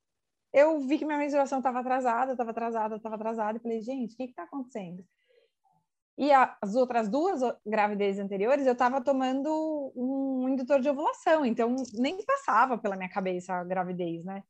eu 0.53 0.79
vi 0.81 0.99
que 0.99 1.05
minha 1.05 1.17
menstruação 1.17 1.57
estava 1.57 1.79
atrasada, 1.79 2.33
estava 2.33 2.51
atrasada, 2.51 2.95
estava 2.95 3.15
atrasada, 3.15 3.57
e 3.57 3.61
falei, 3.61 3.81
gente, 3.81 4.13
o 4.13 4.17
que 4.17 4.23
está 4.25 4.43
acontecendo? 4.43 5.03
E 6.15 6.31
a, 6.31 6.55
as 6.61 6.75
outras 6.75 7.09
duas 7.09 7.41
gravidezes 7.65 8.23
anteriores, 8.23 8.67
eu 8.67 8.73
estava 8.73 9.01
tomando 9.01 9.91
um 9.95 10.47
indutor 10.47 10.79
de 10.79 10.89
ovulação, 10.89 11.43
então 11.43 11.75
nem 11.93 12.23
passava 12.23 12.77
pela 12.77 12.95
minha 12.95 13.09
cabeça 13.09 13.53
a 13.53 13.63
gravidez, 13.63 14.23
né? 14.23 14.43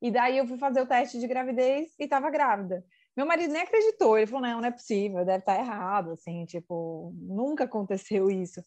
E 0.00 0.10
daí 0.10 0.38
eu 0.38 0.46
fui 0.46 0.56
fazer 0.56 0.80
o 0.80 0.86
teste 0.86 1.20
de 1.20 1.28
gravidez 1.28 1.94
e 1.98 2.04
estava 2.04 2.30
grávida. 2.30 2.84
Meu 3.14 3.26
marido 3.26 3.52
nem 3.52 3.62
acreditou, 3.62 4.16
ele 4.16 4.26
falou, 4.26 4.40
não, 4.40 4.60
não 4.60 4.68
é 4.68 4.70
possível, 4.70 5.24
deve 5.24 5.40
estar 5.40 5.54
tá 5.54 5.60
errado, 5.60 6.12
assim, 6.12 6.46
tipo, 6.46 7.12
nunca 7.14 7.64
aconteceu 7.64 8.30
isso. 8.30 8.62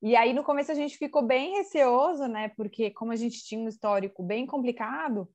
E 0.00 0.16
aí, 0.16 0.32
no 0.32 0.44
começo, 0.44 0.70
a 0.72 0.74
gente 0.74 0.96
ficou 0.96 1.22
bem 1.22 1.56
receoso, 1.56 2.26
né? 2.26 2.48
Porque 2.56 2.90
como 2.92 3.12
a 3.12 3.16
gente 3.16 3.44
tinha 3.44 3.60
um 3.60 3.68
histórico 3.68 4.22
bem 4.22 4.46
complicado, 4.46 5.28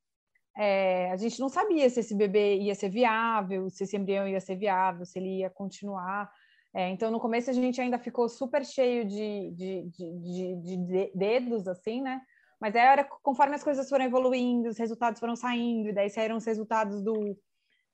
é, 0.57 1.11
a 1.11 1.17
gente 1.17 1.39
não 1.39 1.49
sabia 1.49 1.89
se 1.89 1.99
esse 1.99 2.15
bebê 2.15 2.57
ia 2.59 2.73
ser 2.75 2.89
viável, 2.89 3.69
se 3.69 3.83
esse 3.83 3.97
embrião 3.97 4.27
ia 4.27 4.39
ser 4.39 4.55
viável, 4.55 5.05
se 5.05 5.19
ele 5.19 5.39
ia 5.39 5.49
continuar. 5.49 6.31
É, 6.73 6.89
então, 6.89 7.11
no 7.11 7.19
começo, 7.19 7.49
a 7.49 7.53
gente 7.53 7.79
ainda 7.79 7.97
ficou 7.97 8.27
super 8.29 8.65
cheio 8.65 9.05
de, 9.05 9.51
de, 9.51 9.89
de, 9.91 10.55
de 10.55 11.11
dedos, 11.13 11.67
assim, 11.67 12.01
né? 12.01 12.21
Mas 12.59 12.73
era, 12.73 13.03
conforme 13.03 13.55
as 13.55 13.63
coisas 13.63 13.87
foram 13.89 14.05
evoluindo, 14.05 14.69
os 14.69 14.77
resultados 14.77 15.19
foram 15.19 15.35
saindo, 15.35 15.89
e 15.89 15.93
daí 15.93 16.09
saíram 16.09 16.37
os 16.37 16.45
resultados 16.45 17.03
do, 17.03 17.37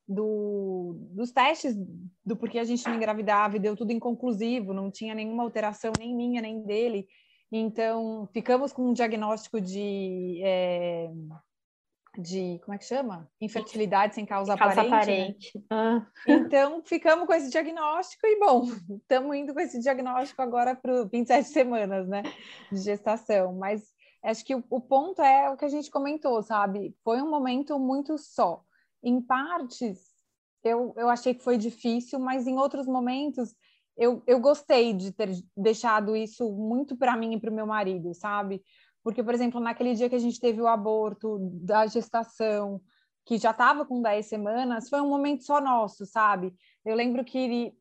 do, 0.07 0.95
dos 1.11 1.31
testes 1.31 1.75
do 2.23 2.35
porquê 2.35 2.59
a 2.59 2.63
gente 2.63 2.87
não 2.87 2.95
engravidava, 2.95 3.55
e 3.55 3.59
deu 3.59 3.75
tudo 3.75 3.91
inconclusivo, 3.91 4.73
não 4.73 4.91
tinha 4.91 5.15
nenhuma 5.15 5.43
alteração, 5.43 5.91
nem 5.99 6.15
minha, 6.15 6.41
nem 6.41 6.61
dele. 6.63 7.07
Então, 7.51 8.29
ficamos 8.31 8.71
com 8.71 8.89
um 8.89 8.93
diagnóstico 8.93 9.59
de. 9.59 10.41
É, 10.43 11.11
de 12.17 12.59
como 12.63 12.75
é 12.75 12.77
que 12.77 12.85
chama? 12.85 13.29
Infertilidade 13.39 14.15
sem 14.15 14.25
causa, 14.25 14.57
causa 14.57 14.81
aparente. 14.81 14.93
aparente. 14.93 15.57
Né? 15.57 15.63
Ah. 15.69 16.07
Então, 16.27 16.81
ficamos 16.83 17.25
com 17.25 17.33
esse 17.33 17.49
diagnóstico 17.49 18.27
e, 18.27 18.39
bom, 18.39 18.63
estamos 19.01 19.35
indo 19.35 19.53
com 19.53 19.59
esse 19.59 19.79
diagnóstico 19.79 20.41
agora 20.41 20.75
para 20.75 21.05
27 21.05 21.47
semanas, 21.47 22.07
né, 22.07 22.23
de 22.71 22.79
gestação. 22.79 23.53
Mas 23.53 23.83
acho 24.23 24.43
que 24.43 24.55
o, 24.55 24.63
o, 24.69 24.81
ponto 24.81 25.21
é 25.21 25.49
o 25.49 25.57
que 25.57 25.65
a 25.65 25.69
gente 25.69 25.89
comentou, 25.89 26.41
sabe? 26.43 26.95
Foi 27.03 27.21
um 27.21 27.29
momento 27.29 27.79
muito 27.79 28.17
só. 28.17 28.61
Em 29.01 29.21
partes, 29.21 29.99
eu, 30.63 30.93
eu 30.97 31.09
achei 31.09 31.33
que 31.33 31.43
foi 31.43 31.57
difícil, 31.57 32.19
mas 32.19 32.45
em 32.45 32.57
outros 32.57 32.85
momentos, 32.87 33.55
eu, 33.97 34.21
eu 34.27 34.39
gostei 34.39 34.93
de 34.93 35.11
ter 35.11 35.29
deixado 35.55 36.15
isso 36.15 36.51
muito 36.51 36.95
para 36.95 37.15
mim 37.15 37.33
e 37.33 37.39
para 37.39 37.49
o 37.49 37.55
meu 37.55 37.65
marido, 37.65 38.13
sabe? 38.13 38.61
Porque, 39.03 39.23
por 39.23 39.33
exemplo, 39.33 39.59
naquele 39.59 39.93
dia 39.93 40.09
que 40.09 40.15
a 40.15 40.19
gente 40.19 40.39
teve 40.39 40.61
o 40.61 40.67
aborto 40.67 41.39
da 41.63 41.87
gestação, 41.87 42.81
que 43.25 43.37
já 43.37 43.51
estava 43.51 43.85
com 43.85 44.01
10 44.01 44.25
semanas, 44.25 44.89
foi 44.89 45.01
um 45.01 45.09
momento 45.09 45.43
só 45.43 45.59
nosso, 45.61 46.05
sabe? 46.05 46.53
Eu 46.85 46.95
lembro 46.95 47.23
que 47.23 47.73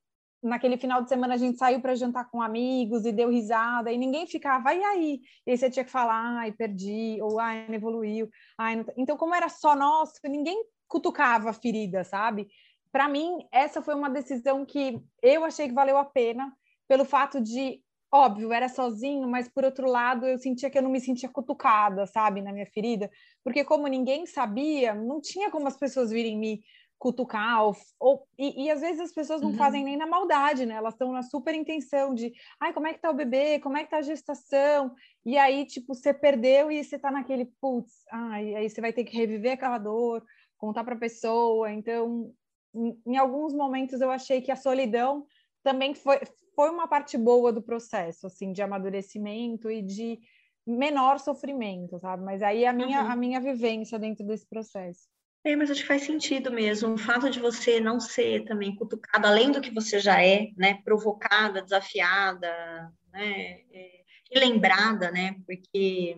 naquele 0.42 0.78
final 0.78 1.02
de 1.02 1.09
semana 1.09 1.35
a 1.35 1.37
gente 1.37 1.59
saiu 1.59 1.80
para 1.80 1.94
jantar 1.94 2.30
com 2.30 2.40
amigos 2.40 3.04
e 3.04 3.12
deu 3.12 3.28
risada, 3.30 3.92
e 3.92 3.98
ninguém 3.98 4.26
ficava, 4.26 4.72
e 4.74 4.83
aí? 4.83 5.20
E 5.46 5.50
aí 5.50 5.59
você 5.59 5.70
tinha 5.70 5.85
que 5.85 5.90
falar, 5.90 6.38
ai, 6.38 6.52
perdi, 6.52 7.18
ou 7.20 7.38
ai, 7.38 7.66
não 7.68 7.74
evoluiu. 7.74 8.28
Ai, 8.59 8.76
não... 8.76 8.85
Então, 8.96 9.16
como 9.16 9.35
era 9.35 9.48
só 9.48 9.76
nosso, 9.76 10.14
ninguém 10.24 10.64
cutucava 10.88 11.50
a 11.50 11.52
ferida, 11.52 12.04
sabe? 12.04 12.48
Para 12.90 13.09
mim, 13.09 13.46
essa 13.52 13.83
foi 13.83 13.94
uma 13.94 14.11
decisão 14.11 14.64
que 14.64 15.00
eu 15.22 15.44
achei 15.44 15.68
que 15.68 15.74
valeu 15.74 15.96
a 15.96 16.04
pena 16.04 16.52
pelo 16.88 17.04
fato 17.04 17.40
de 17.40 17.80
óbvio, 18.12 18.53
era 18.53 18.68
sozinho, 18.68 19.29
mas 19.29 19.49
por 19.49 19.64
outro 19.64 19.88
lado, 19.88 20.27
eu 20.27 20.38
sentia 20.38 20.68
que 20.68 20.77
eu 20.77 20.83
não 20.83 20.90
me 20.90 21.01
sentia 21.01 21.29
cutucada, 21.29 22.07
sabe, 22.07 22.42
na 22.42 22.53
minha 22.53 22.66
ferida, 22.66 23.11
porque 23.44 23.64
como 23.64 23.87
ninguém 23.87 24.27
sabia, 24.27 24.94
não 24.94 25.20
tinha 25.20 25.51
como 25.51 25.68
as 25.68 25.77
pessoas 25.77 26.11
virem 26.11 26.38
me 26.38 26.62
cutucar, 26.99 27.64
ou, 27.64 27.75
ou 27.99 28.29
e, 28.38 28.64
e, 28.64 28.70
às 28.70 28.83
vezes 28.83 29.01
as 29.01 29.12
pessoas 29.12 29.40
não 29.40 29.53
uhum. 29.53 29.57
fazem 29.57 29.83
nem 29.83 29.96
na 29.96 30.07
maldade, 30.07 30.66
né? 30.66 30.75
Elas 30.75 30.92
estão 30.92 31.11
na 31.12 31.23
super 31.23 31.55
intenção 31.55 32.14
de, 32.14 32.31
ai, 32.61 32.75
como 32.75 32.87
é 32.87 32.92
que 32.92 33.01
tá 33.01 33.09
o 33.09 33.14
bebê? 33.14 33.59
Como 33.59 33.79
é 33.79 33.85
que 33.85 33.90
tá 33.90 33.99
a 33.99 34.03
gestação? 34.03 34.94
E 35.25 35.38
aí, 35.38 35.64
tipo, 35.64 35.94
você 35.94 36.12
perdeu 36.12 36.70
e 36.70 36.85
você 36.85 36.99
tá 36.99 37.11
naquele, 37.11 37.46
putz, 37.59 38.05
ai, 38.12 38.55
aí 38.55 38.68
você 38.68 38.83
vai 38.83 38.92
ter 38.92 39.05
que 39.05 39.16
reviver 39.16 39.53
aquela 39.53 39.79
dor, 39.79 40.23
contar 40.59 40.85
para 40.85 40.94
a 40.94 40.99
pessoa. 40.99 41.73
Então, 41.73 42.35
em, 42.75 43.01
em 43.07 43.16
alguns 43.16 43.55
momentos 43.55 44.03
eu 44.03 44.11
achei 44.11 44.42
que 44.42 44.53
a 44.53 44.57
solidão 44.57 45.25
também 45.62 45.94
foi, 45.94 46.20
foi 46.61 46.68
uma 46.68 46.87
parte 46.87 47.16
boa 47.16 47.51
do 47.51 47.62
processo, 47.62 48.27
assim, 48.27 48.53
de 48.53 48.61
amadurecimento 48.61 49.70
e 49.70 49.81
de 49.81 50.18
menor 50.66 51.18
sofrimento, 51.18 51.99
sabe? 51.99 52.23
Mas 52.23 52.42
aí 52.42 52.66
a 52.66 52.73
minha, 52.73 53.01
uhum. 53.01 53.11
a 53.11 53.16
minha 53.16 53.40
vivência 53.40 53.99
dentro 53.99 54.27
desse 54.27 54.46
processo. 54.46 55.09
É, 55.42 55.57
mas 55.57 55.70
acho 55.70 55.81
que 55.81 55.88
faz 55.88 56.03
sentido 56.03 56.53
mesmo. 56.53 56.92
O 56.92 56.99
fato 56.99 57.31
de 57.31 57.40
você 57.40 57.81
não 57.81 57.99
ser 57.99 58.44
também 58.44 58.77
cutucada, 58.77 59.27
além 59.29 59.51
do 59.51 59.62
que 59.62 59.73
você 59.73 59.99
já 59.99 60.23
é, 60.23 60.51
né? 60.55 60.83
Provocada, 60.85 61.62
desafiada, 61.62 62.92
né? 63.11 63.61
É, 63.73 64.03
lembrada, 64.35 65.11
né? 65.11 65.37
Porque 65.46 66.14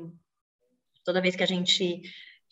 toda 1.05 1.23
vez 1.23 1.37
que 1.37 1.45
a 1.45 1.47
gente 1.47 2.03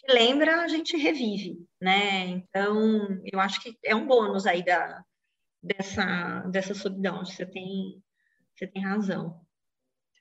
lembra, 0.08 0.62
a 0.62 0.68
gente 0.68 0.96
revive, 0.96 1.58
né? 1.80 2.28
Então, 2.28 3.20
eu 3.32 3.40
acho 3.40 3.60
que 3.60 3.76
é 3.84 3.96
um 3.96 4.06
bônus 4.06 4.46
aí 4.46 4.64
da, 4.64 5.04
dessa, 5.62 6.40
dessa 6.50 6.74
solidão. 6.74 7.24
Você 7.24 7.46
tem, 7.46 8.02
você 8.54 8.66
tem 8.66 8.82
razão. 8.82 9.40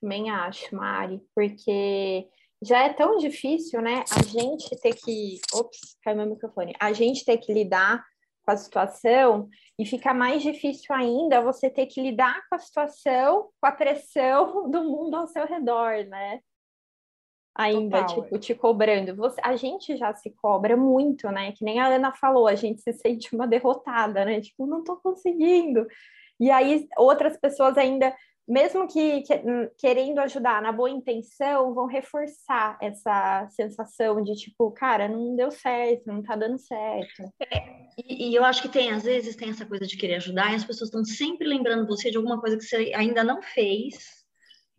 Também 0.02 0.30
acho, 0.30 0.76
Mari, 0.76 1.22
porque 1.36 2.28
já 2.64 2.84
é 2.84 2.94
tão 2.94 3.18
difícil, 3.18 3.82
né? 3.82 4.04
A 4.12 4.24
gente 4.24 4.70
ter 4.82 4.94
que. 4.96 5.40
Ops, 5.54 5.98
caiu 6.04 6.18
meu 6.18 6.26
microfone. 6.28 6.74
A 6.80 6.94
gente 6.94 7.26
ter 7.26 7.38
que 7.38 7.54
lidar 7.54 8.04
com 8.44 8.52
a 8.52 8.58
situação 8.58 9.50
e 9.78 9.86
fica 9.86 10.14
mais 10.14 10.42
difícil 10.42 10.94
ainda 10.94 11.42
você 11.42 11.70
ter 11.70 11.86
que 11.86 12.02
lidar 12.02 12.42
com 12.50 12.56
a 12.56 12.60
situação, 12.60 13.50
com 13.60 13.68
a 13.68 13.72
pressão 13.72 14.70
do 14.72 14.84
mundo 14.84 15.16
ao 15.16 15.28
seu 15.28 15.46
redor, 15.46 16.06
né? 16.06 16.40
Ainda, 17.60 18.06
Total. 18.06 18.24
tipo, 18.24 18.40
te 18.40 18.56
cobrando. 18.56 19.14
Você, 19.18 19.42
a 19.44 19.54
gente 19.58 19.98
já 19.98 20.14
se 20.14 20.30
cobra 20.30 20.78
muito, 20.78 21.30
né? 21.30 21.52
Que 21.52 21.66
nem 21.66 21.78
a 21.78 21.88
Ana 21.88 22.14
falou, 22.14 22.48
a 22.48 22.56
gente 22.56 22.80
se 22.80 22.94
sente 22.94 23.36
uma 23.36 23.46
derrotada, 23.46 24.24
né? 24.24 24.40
Tipo, 24.40 24.66
não 24.66 24.82
tô 24.82 24.96
conseguindo. 24.96 25.86
E 26.40 26.50
aí 26.50 26.88
outras 26.96 27.36
pessoas 27.36 27.78
ainda 27.78 28.16
mesmo 28.48 28.88
que, 28.88 29.22
que, 29.22 29.34
querendo 29.78 30.18
ajudar 30.20 30.60
na 30.60 30.72
boa 30.72 30.90
intenção, 30.90 31.72
vão 31.76 31.86
reforçar 31.86 32.80
essa 32.82 33.48
sensação 33.52 34.24
de 34.24 34.34
tipo, 34.34 34.72
cara, 34.72 35.08
não 35.08 35.36
deu 35.36 35.52
certo, 35.52 36.08
não 36.08 36.24
tá 36.24 36.36
dando 36.36 36.58
certo. 36.58 37.32
É, 37.40 37.90
e, 38.04 38.32
e, 38.32 38.36
eu 38.36 38.44
acho 38.44 38.64
que 38.64 38.70
tem, 38.70 38.92
às 38.92 39.04
vezes, 39.04 39.36
tem 39.36 39.52
essa 39.52 39.68
coisa 39.68 39.86
de 39.86 39.96
querer 39.96 40.16
ajudar, 40.16 40.52
e 40.52 40.56
as 40.56 40.64
pessoas 40.64 40.88
estão 40.88 41.06
sempre 41.06 41.48
lembrando 41.48 41.86
você 41.86 42.10
de 42.10 42.18
alguma 42.18 42.40
coisa 42.40 42.58
que 42.58 42.64
você 42.64 42.92
ainda 42.96 43.24
não 43.24 43.40
fez, 43.40 44.19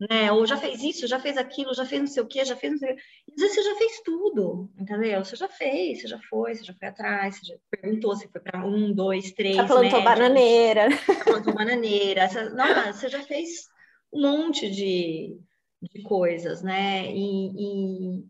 né? 0.08 0.32
Ou 0.32 0.46
já 0.46 0.56
fez 0.56 0.82
isso, 0.82 1.06
já 1.06 1.20
fez 1.20 1.36
aquilo, 1.36 1.74
já 1.74 1.84
fez 1.84 2.00
não 2.00 2.08
sei 2.08 2.22
o 2.22 2.26
quê, 2.26 2.44
já 2.44 2.56
fez 2.56 2.72
não 2.72 2.78
sei 2.78 2.92
o 2.92 2.96
quê. 2.96 3.02
Às 3.34 3.40
vezes 3.42 3.54
você 3.54 3.62
já 3.62 3.76
fez 3.76 4.00
tudo, 4.00 4.70
entendeu? 4.78 5.22
Você 5.22 5.36
já 5.36 5.48
fez, 5.48 6.00
você 6.00 6.08
já 6.08 6.18
foi, 6.30 6.54
você 6.54 6.64
já 6.64 6.72
foi 6.72 6.88
atrás, 6.88 7.36
você 7.36 7.52
já 7.52 7.54
perguntou 7.70 8.16
se 8.16 8.28
foi 8.28 8.40
para 8.40 8.64
um, 8.64 8.94
dois, 8.94 9.32
três. 9.32 9.56
Já 9.56 9.66
plantou 9.66 9.82
médicos, 9.82 10.04
bananeira. 10.04 10.90
Já 10.90 11.24
plantou 11.24 11.54
bananeira. 11.54 12.28
Você, 12.28 12.48
não, 12.50 12.92
você 12.92 13.08
já 13.08 13.22
fez 13.22 13.68
um 14.12 14.22
monte 14.22 14.70
de, 14.70 15.38
de 15.82 16.02
coisas, 16.02 16.62
né? 16.62 17.12
E, 17.12 17.50
e, 17.56 18.24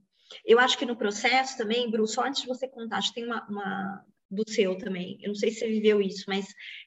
eu 0.44 0.58
acho 0.58 0.76
que 0.76 0.86
no 0.86 0.96
processo 0.96 1.56
também, 1.56 1.90
Bruce, 1.90 2.14
só 2.14 2.24
antes 2.24 2.42
de 2.42 2.48
você 2.48 2.66
contar, 2.66 2.98
acho 2.98 3.08
que 3.08 3.20
tem 3.20 3.26
uma, 3.26 3.46
uma 3.48 4.04
do 4.28 4.48
seu 4.48 4.76
também. 4.76 5.18
Eu 5.20 5.28
não 5.28 5.34
sei 5.36 5.50
se 5.52 5.60
você 5.60 5.68
viveu 5.68 6.00
isso, 6.00 6.24
mas. 6.26 6.46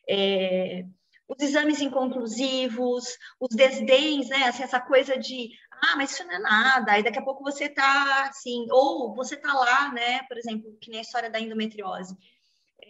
É, 0.10 0.84
os 1.28 1.42
exames 1.42 1.82
inconclusivos, 1.82 3.18
os 3.40 3.56
desdéns, 3.56 4.30
né? 4.30 4.44
Assim, 4.44 4.64
essa 4.64 4.80
coisa 4.80 5.18
de, 5.18 5.52
ah, 5.72 5.96
mas 5.96 6.12
isso 6.12 6.24
não 6.26 6.34
é 6.34 6.40
nada, 6.40 6.92
aí 6.92 7.04
daqui 7.04 7.20
a 7.20 7.24
pouco 7.24 7.44
você 7.44 7.70
tá 7.70 8.28
assim, 8.30 8.68
ou 8.70 9.16
você 9.16 9.38
tá 9.38 9.54
lá, 9.54 9.92
né? 9.92 10.24
Por 10.24 10.38
exemplo, 10.38 10.78
que 10.80 10.90
nem 10.90 11.00
a 11.00 11.04
história 11.04 11.30
da 11.30 11.40
endometriose. 11.40 12.16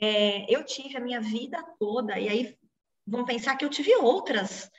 É, 0.02 0.52
eu 0.54 0.66
tive 0.66 0.98
a 0.98 1.02
minha 1.02 1.22
vida 1.22 1.64
toda, 1.80 2.20
e 2.20 2.28
aí 2.28 2.58
vão 3.06 3.26
pensar 3.26 3.56
que 3.56 3.64
eu 3.64 3.70
tive 3.70 3.96
outras 3.96 4.70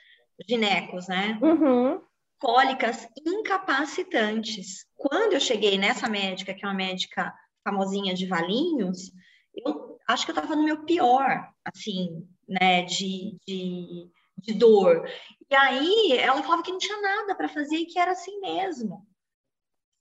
ginecos, 0.47 1.07
né? 1.07 1.39
Uhum. 1.41 2.01
Cólicas 2.37 3.07
incapacitantes. 3.25 4.85
Quando 4.95 5.33
eu 5.33 5.39
cheguei 5.39 5.77
nessa 5.77 6.09
médica, 6.09 6.53
que 6.53 6.65
é 6.65 6.67
uma 6.67 6.75
médica 6.75 7.33
famosinha 7.63 8.13
de 8.13 8.27
Valinhos, 8.27 9.11
eu 9.55 9.97
acho 10.07 10.25
que 10.25 10.31
eu 10.31 10.35
estava 10.35 10.55
no 10.55 10.63
meu 10.63 10.83
pior, 10.83 11.49
assim, 11.63 12.27
né, 12.47 12.83
de, 12.83 13.37
de, 13.45 14.09
de 14.37 14.53
dor. 14.53 15.07
E 15.49 15.55
aí 15.55 16.17
ela 16.17 16.41
falava 16.43 16.63
que 16.63 16.71
não 16.71 16.77
tinha 16.77 16.99
nada 17.01 17.35
para 17.35 17.49
fazer 17.49 17.77
e 17.77 17.85
que 17.85 17.99
era 17.99 18.11
assim 18.11 18.39
mesmo. 18.39 19.05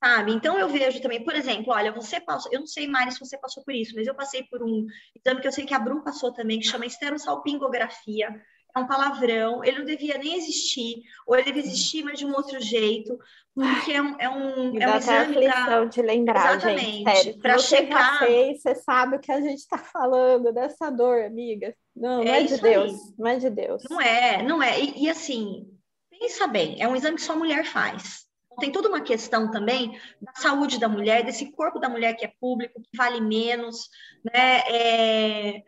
Sabe? 0.02 0.32
Então 0.32 0.58
eu 0.58 0.68
vejo 0.68 1.00
também, 1.00 1.24
por 1.24 1.34
exemplo, 1.34 1.72
olha, 1.72 1.90
você 1.90 2.20
passou, 2.20 2.52
eu 2.52 2.60
não 2.60 2.66
sei, 2.66 2.86
Mari, 2.86 3.10
se 3.12 3.18
você 3.18 3.38
passou 3.38 3.64
por 3.64 3.74
isso, 3.74 3.94
mas 3.94 4.06
eu 4.06 4.14
passei 4.14 4.42
por 4.44 4.62
um 4.62 4.86
exame 5.16 5.40
que 5.40 5.48
eu 5.48 5.52
sei 5.52 5.64
que 5.64 5.72
a 5.72 5.78
Bru 5.78 6.02
passou 6.04 6.30
também, 6.30 6.60
que 6.60 6.66
chama 6.66 6.84
esterossalpingografia. 6.84 8.28
É 8.76 8.80
um 8.80 8.86
palavrão, 8.86 9.64
ele 9.64 9.78
não 9.78 9.84
devia 9.84 10.18
nem 10.18 10.36
existir, 10.36 11.02
ou 11.26 11.36
ele 11.36 11.44
devia 11.44 11.62
existir, 11.62 12.02
mas 12.02 12.18
de 12.18 12.26
um 12.26 12.34
outro 12.34 12.60
jeito, 12.60 13.16
porque 13.54 13.92
é 13.92 14.02
um, 14.02 14.16
é 14.18 14.28
um, 14.28 14.82
é 14.82 14.88
um 14.88 14.96
exame 14.96 15.44
pra... 15.44 15.84
de 15.84 16.02
lembrar, 16.02 16.56
Exatamente, 16.56 17.38
Para 17.38 17.58
checar. 17.58 18.26
Você 18.26 18.74
sabe 18.74 19.16
o 19.16 19.20
que 19.20 19.30
a 19.30 19.40
gente 19.40 19.60
está 19.60 19.78
falando 19.78 20.52
dessa 20.52 20.90
dor, 20.90 21.22
amiga. 21.22 21.72
Não, 21.94 22.24
não 22.24 22.32
é, 22.32 22.40
é 22.40 22.44
de 22.44 22.60
Deus, 22.60 22.92
aí. 22.92 23.14
não 23.16 23.26
é 23.28 23.36
de 23.36 23.50
Deus. 23.50 23.82
Não 23.88 24.00
é, 24.00 24.42
não 24.42 24.62
é. 24.62 24.80
E, 24.80 25.04
e, 25.04 25.08
assim, 25.08 25.70
pensa 26.10 26.48
bem, 26.48 26.82
é 26.82 26.88
um 26.88 26.96
exame 26.96 27.16
que 27.16 27.22
só 27.22 27.34
a 27.34 27.36
mulher 27.36 27.64
faz. 27.64 28.24
Tem 28.58 28.72
toda 28.72 28.88
uma 28.88 29.00
questão 29.00 29.50
também 29.50 29.98
da 30.20 30.32
saúde 30.34 30.80
da 30.80 30.88
mulher, 30.88 31.24
desse 31.24 31.52
corpo 31.52 31.78
da 31.78 31.88
mulher 31.88 32.14
que 32.14 32.24
é 32.24 32.32
público, 32.40 32.82
que 32.82 32.96
vale 32.96 33.20
menos, 33.20 33.88
né? 34.24 34.62
É... 34.68 35.62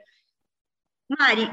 Mari, 1.08 1.50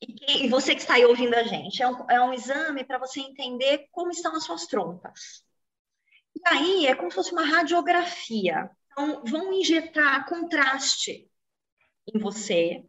e, 0.00 0.44
e, 0.44 0.48
você 0.48 0.74
que 0.74 0.80
está 0.80 0.94
aí 0.94 1.04
ouvindo 1.04 1.34
a 1.34 1.42
gente, 1.42 1.82
é 1.82 1.88
um, 1.88 2.10
é 2.10 2.20
um 2.20 2.32
exame 2.32 2.84
para 2.84 2.98
você 2.98 3.20
entender 3.20 3.86
como 3.90 4.10
estão 4.10 4.34
as 4.36 4.44
suas 4.44 4.66
trompas. 4.66 5.44
E 6.36 6.40
aí 6.48 6.86
é 6.86 6.94
como 6.94 7.10
se 7.10 7.16
fosse 7.16 7.32
uma 7.32 7.44
radiografia. 7.44 8.70
Então, 8.92 9.24
vão 9.24 9.52
injetar 9.52 10.28
contraste 10.28 11.28
em 12.12 12.18
você, 12.18 12.84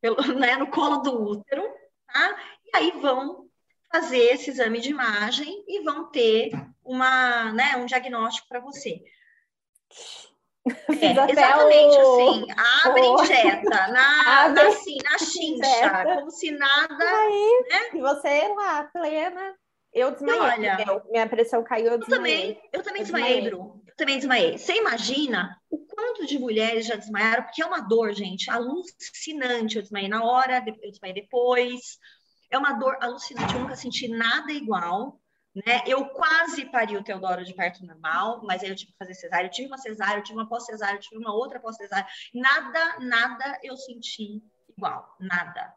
pelo, 0.00 0.16
né, 0.38 0.56
no 0.56 0.70
colo 0.70 0.98
do 0.98 1.22
útero, 1.22 1.62
tá? 2.06 2.60
E 2.64 2.76
aí 2.76 2.90
vão 3.00 3.48
fazer 3.92 4.32
esse 4.32 4.50
exame 4.50 4.80
de 4.80 4.90
imagem 4.90 5.64
e 5.68 5.82
vão 5.82 6.10
ter 6.10 6.50
uma, 6.82 7.52
né, 7.52 7.76
um 7.76 7.86
diagnóstico 7.86 8.48
para 8.48 8.60
você. 8.60 9.02
É, 10.66 11.30
exatamente 11.30 11.96
o... 11.96 12.14
assim, 12.14 12.46
abre 12.84 13.02
e 13.02 13.22
injeta 13.22 13.88
na, 13.92 14.44
abre, 14.44 14.60
assim, 14.62 14.96
na 15.04 15.18
chincha, 15.18 16.04
como 16.04 16.30
se 16.30 16.50
nada. 16.52 17.04
Aí, 17.04 17.64
né? 17.70 17.80
E 17.94 18.00
você 18.00 18.48
lá, 18.48 18.84
plena. 18.84 19.54
Eu 19.92 20.10
desmaiei. 20.10 20.40
Olha, 20.40 21.02
minha 21.10 21.28
pressão 21.28 21.62
caiu, 21.62 21.92
eu 21.92 21.98
desmaiei. 21.98 22.50
Eu 22.50 22.50
também, 22.50 22.70
eu 22.72 22.82
também 22.82 23.00
eu 23.00 23.04
desmaiei, 23.04 23.34
desmaiei, 23.34 23.50
Bru. 23.50 23.82
Eu 23.86 23.96
também 23.96 24.16
desmaiei. 24.16 24.58
Você 24.58 24.74
imagina 24.74 25.56
o 25.70 25.78
quanto 25.86 26.26
de 26.26 26.38
mulheres 26.38 26.86
já 26.86 26.96
desmaiaram, 26.96 27.44
porque 27.44 27.62
é 27.62 27.66
uma 27.66 27.80
dor, 27.80 28.12
gente, 28.12 28.50
alucinante. 28.50 29.76
Eu 29.76 29.82
desmaiei 29.82 30.08
na 30.08 30.24
hora, 30.24 30.64
eu 30.66 30.90
desmaiei 30.90 31.14
depois. 31.14 31.98
É 32.50 32.58
uma 32.58 32.72
dor 32.72 32.96
alucinante, 33.00 33.54
eu 33.54 33.60
nunca 33.60 33.76
senti 33.76 34.08
nada 34.08 34.52
igual. 34.52 35.20
Né? 35.54 35.82
Eu 35.86 36.06
quase 36.06 36.64
pari 36.66 36.96
o 36.96 37.04
Teodoro 37.04 37.44
de 37.44 37.54
parto 37.54 37.86
normal, 37.86 38.42
mas 38.44 38.62
aí 38.62 38.70
eu 38.70 38.74
tive 38.74 38.90
que 38.90 38.98
fazer 38.98 39.14
cesárea. 39.14 39.46
Eu 39.46 39.52
tive 39.52 39.68
uma 39.68 39.78
cesárea, 39.78 40.18
eu 40.18 40.22
tive 40.22 40.38
uma 40.38 40.48
pós-cesárea, 40.48 40.96
eu 40.96 41.00
tive 41.00 41.18
uma 41.18 41.32
outra 41.32 41.60
pós-cesárea. 41.60 42.06
Nada, 42.34 42.98
nada 42.98 43.60
eu 43.62 43.76
senti 43.76 44.42
igual, 44.76 45.16
nada. 45.20 45.72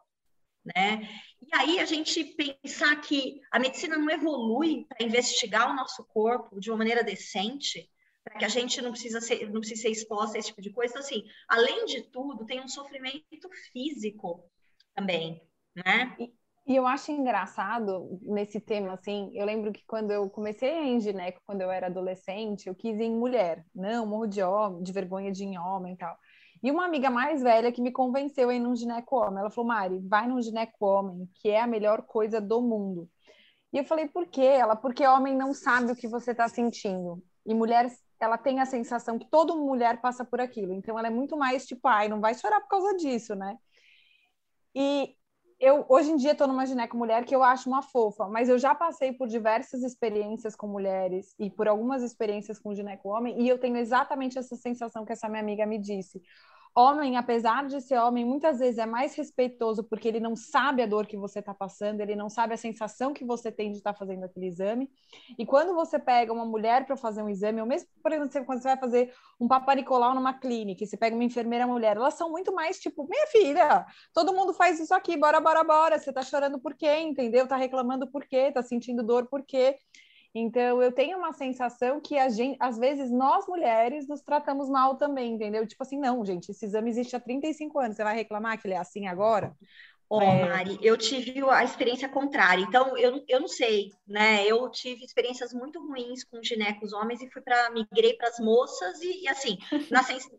Né? 0.64 1.08
E 1.40 1.54
aí 1.54 1.78
a 1.78 1.84
gente 1.84 2.24
pensar 2.24 3.00
que 3.00 3.40
a 3.52 3.58
medicina 3.58 3.96
não 3.96 4.10
evolui 4.10 4.84
para 4.88 5.06
investigar 5.06 5.70
o 5.70 5.74
nosso 5.74 6.04
corpo 6.06 6.58
de 6.60 6.70
uma 6.70 6.78
maneira 6.78 7.04
decente, 7.04 7.88
para 8.24 8.36
que 8.36 8.44
a 8.44 8.48
gente 8.48 8.82
não 8.82 8.90
precisa 8.90 9.20
ser, 9.20 9.48
não 9.48 9.60
precisa 9.60 9.82
ser 9.82 9.90
exposta 9.90 10.36
a 10.36 10.40
esse 10.40 10.48
tipo 10.48 10.60
de 10.60 10.70
coisa. 10.70 10.92
Então, 10.92 11.02
assim, 11.02 11.24
além 11.48 11.86
de 11.86 12.02
tudo, 12.10 12.44
tem 12.44 12.60
um 12.60 12.68
sofrimento 12.68 13.48
físico 13.72 14.44
também, 14.94 15.40
né? 15.74 16.16
E 16.68 16.76
eu 16.76 16.86
acho 16.86 17.10
engraçado 17.10 18.20
nesse 18.20 18.60
tema, 18.60 18.92
assim, 18.92 19.30
eu 19.32 19.46
lembro 19.46 19.72
que 19.72 19.82
quando 19.86 20.10
eu 20.10 20.28
comecei 20.28 20.70
em 20.70 21.00
gineco, 21.00 21.40
quando 21.46 21.62
eu 21.62 21.70
era 21.70 21.86
adolescente, 21.86 22.66
eu 22.66 22.74
quis 22.74 22.94
ir 22.98 23.04
em 23.04 23.16
mulher, 23.16 23.64
não, 23.74 24.04
morro 24.06 24.26
de 24.26 24.42
homem, 24.42 24.82
de 24.82 24.92
vergonha 24.92 25.32
de 25.32 25.44
ir 25.44 25.46
em 25.46 25.58
homem 25.58 25.94
e 25.94 25.96
tal. 25.96 26.14
E 26.62 26.70
uma 26.70 26.84
amiga 26.84 27.08
mais 27.08 27.42
velha 27.42 27.72
que 27.72 27.80
me 27.80 27.90
convenceu 27.90 28.50
a 28.50 28.54
ir 28.54 28.60
num 28.60 28.76
gineco 28.76 29.16
homem. 29.16 29.38
Ela 29.38 29.50
falou, 29.50 29.68
Mari, 29.68 29.98
vai 30.00 30.28
num 30.28 30.42
gineco 30.42 30.84
homem, 30.84 31.26
que 31.36 31.48
é 31.48 31.58
a 31.58 31.66
melhor 31.66 32.02
coisa 32.02 32.38
do 32.38 32.60
mundo. 32.60 33.08
E 33.72 33.78
eu 33.78 33.84
falei, 33.84 34.06
por 34.06 34.26
quê? 34.26 34.42
Ela, 34.42 34.76
porque 34.76 35.06
homem 35.06 35.34
não 35.34 35.54
sabe 35.54 35.92
o 35.92 35.96
que 35.96 36.06
você 36.06 36.32
está 36.32 36.48
sentindo. 36.48 37.22
E 37.46 37.54
mulher, 37.54 37.90
ela 38.20 38.36
tem 38.36 38.60
a 38.60 38.66
sensação 38.66 39.18
que 39.18 39.30
toda 39.30 39.54
mulher 39.54 40.02
passa 40.02 40.22
por 40.22 40.38
aquilo. 40.38 40.74
Então 40.74 40.98
ela 40.98 41.08
é 41.08 41.10
muito 41.10 41.34
mais 41.34 41.64
tipo, 41.66 41.88
ai, 41.88 42.08
não 42.08 42.20
vai 42.20 42.34
chorar 42.34 42.60
por 42.60 42.68
causa 42.68 42.94
disso, 42.96 43.34
né? 43.34 43.56
E 44.74 45.16
eu 45.60 45.84
hoje 45.88 46.10
em 46.10 46.16
dia 46.16 46.32
estou 46.32 46.46
numa 46.46 46.64
gineco 46.64 46.96
mulher 46.96 47.24
que 47.24 47.34
eu 47.34 47.42
acho 47.42 47.68
uma 47.68 47.82
fofa, 47.82 48.28
mas 48.28 48.48
eu 48.48 48.58
já 48.58 48.74
passei 48.74 49.12
por 49.12 49.26
diversas 49.26 49.82
experiências 49.82 50.54
com 50.54 50.68
mulheres 50.68 51.34
e 51.38 51.50
por 51.50 51.66
algumas 51.66 52.02
experiências 52.02 52.58
com 52.58 52.74
gineco 52.74 53.08
homem 53.08 53.40
e 53.40 53.48
eu 53.48 53.58
tenho 53.58 53.76
exatamente 53.76 54.38
essa 54.38 54.54
sensação 54.54 55.04
que 55.04 55.12
essa 55.12 55.28
minha 55.28 55.42
amiga 55.42 55.66
me 55.66 55.78
disse 55.78 56.22
homem, 56.74 57.16
apesar 57.16 57.66
de 57.66 57.80
ser 57.80 57.98
homem, 57.98 58.24
muitas 58.24 58.58
vezes 58.58 58.78
é 58.78 58.86
mais 58.86 59.14
respeitoso 59.14 59.82
porque 59.84 60.08
ele 60.08 60.20
não 60.20 60.36
sabe 60.36 60.82
a 60.82 60.86
dor 60.86 61.06
que 61.06 61.16
você 61.16 61.40
está 61.40 61.52
passando, 61.54 62.00
ele 62.00 62.14
não 62.14 62.28
sabe 62.28 62.54
a 62.54 62.56
sensação 62.56 63.12
que 63.12 63.24
você 63.24 63.50
tem 63.50 63.70
de 63.70 63.78
estar 63.78 63.92
tá 63.92 63.98
fazendo 63.98 64.24
aquele 64.24 64.46
exame. 64.46 64.90
E 65.38 65.44
quando 65.44 65.74
você 65.74 65.98
pega 65.98 66.32
uma 66.32 66.44
mulher 66.44 66.86
para 66.86 66.96
fazer 66.96 67.22
um 67.22 67.28
exame, 67.28 67.60
ou 67.60 67.66
mesmo, 67.66 67.88
por 68.02 68.12
exemplo, 68.12 68.46
quando 68.46 68.62
você 68.62 68.68
vai 68.68 68.78
fazer 68.78 69.12
um 69.40 69.48
paparicolau 69.48 70.14
numa 70.14 70.34
clínica, 70.34 70.84
e 70.84 70.86
você 70.86 70.96
pega 70.96 71.14
uma 71.14 71.24
enfermeira 71.24 71.66
mulher, 71.66 71.96
elas 71.96 72.14
são 72.14 72.30
muito 72.30 72.52
mais 72.52 72.78
tipo, 72.78 73.06
minha 73.08 73.26
filha, 73.28 73.86
todo 74.12 74.34
mundo 74.34 74.52
faz 74.52 74.78
isso 74.80 74.94
aqui, 74.94 75.16
bora, 75.16 75.40
bora, 75.40 75.64
bora. 75.64 75.98
Você 75.98 76.10
está 76.10 76.22
chorando 76.22 76.58
por 76.58 76.74
quê, 76.74 76.98
entendeu? 76.98 77.44
Está 77.44 77.56
reclamando 77.56 78.10
por 78.10 78.26
quê? 78.26 78.48
Está 78.48 78.62
sentindo 78.62 79.02
dor 79.02 79.26
por 79.26 79.44
quê? 79.44 79.76
Então, 80.40 80.80
eu 80.80 80.92
tenho 80.92 81.18
uma 81.18 81.32
sensação 81.32 82.00
que 82.00 82.16
a 82.16 82.28
gente, 82.28 82.56
às 82.60 82.78
vezes, 82.78 83.10
nós 83.10 83.46
mulheres 83.46 84.06
nos 84.06 84.22
tratamos 84.22 84.68
mal 84.68 84.96
também, 84.96 85.32
entendeu? 85.34 85.66
Tipo 85.66 85.82
assim, 85.82 85.98
não, 85.98 86.24
gente, 86.24 86.50
esse 86.50 86.64
exame 86.64 86.90
existe 86.90 87.16
há 87.16 87.20
35 87.20 87.78
anos, 87.78 87.96
você 87.96 88.04
vai 88.04 88.14
reclamar 88.14 88.60
que 88.60 88.66
ele 88.66 88.74
é 88.74 88.78
assim 88.78 89.06
agora? 89.06 89.56
Ó, 90.08 90.18
oh, 90.18 90.22
é... 90.22 90.48
Mari, 90.48 90.78
eu 90.80 90.96
tive 90.96 91.42
a 91.50 91.64
experiência 91.64 92.08
contrária, 92.08 92.62
então 92.62 92.96
eu, 92.96 93.22
eu 93.28 93.40
não 93.40 93.48
sei, 93.48 93.92
né? 94.06 94.46
Eu 94.46 94.70
tive 94.70 95.04
experiências 95.04 95.52
muito 95.52 95.84
ruins 95.86 96.24
com 96.24 96.42
ginecos 96.42 96.92
homens 96.92 97.20
e 97.20 97.30
fui 97.30 97.42
para 97.42 97.70
migrei 97.70 98.14
para 98.14 98.28
as 98.28 98.38
moças 98.38 99.00
e, 99.02 99.24
e 99.24 99.28
assim, 99.28 99.58
na 99.90 100.02
sens... 100.04 100.30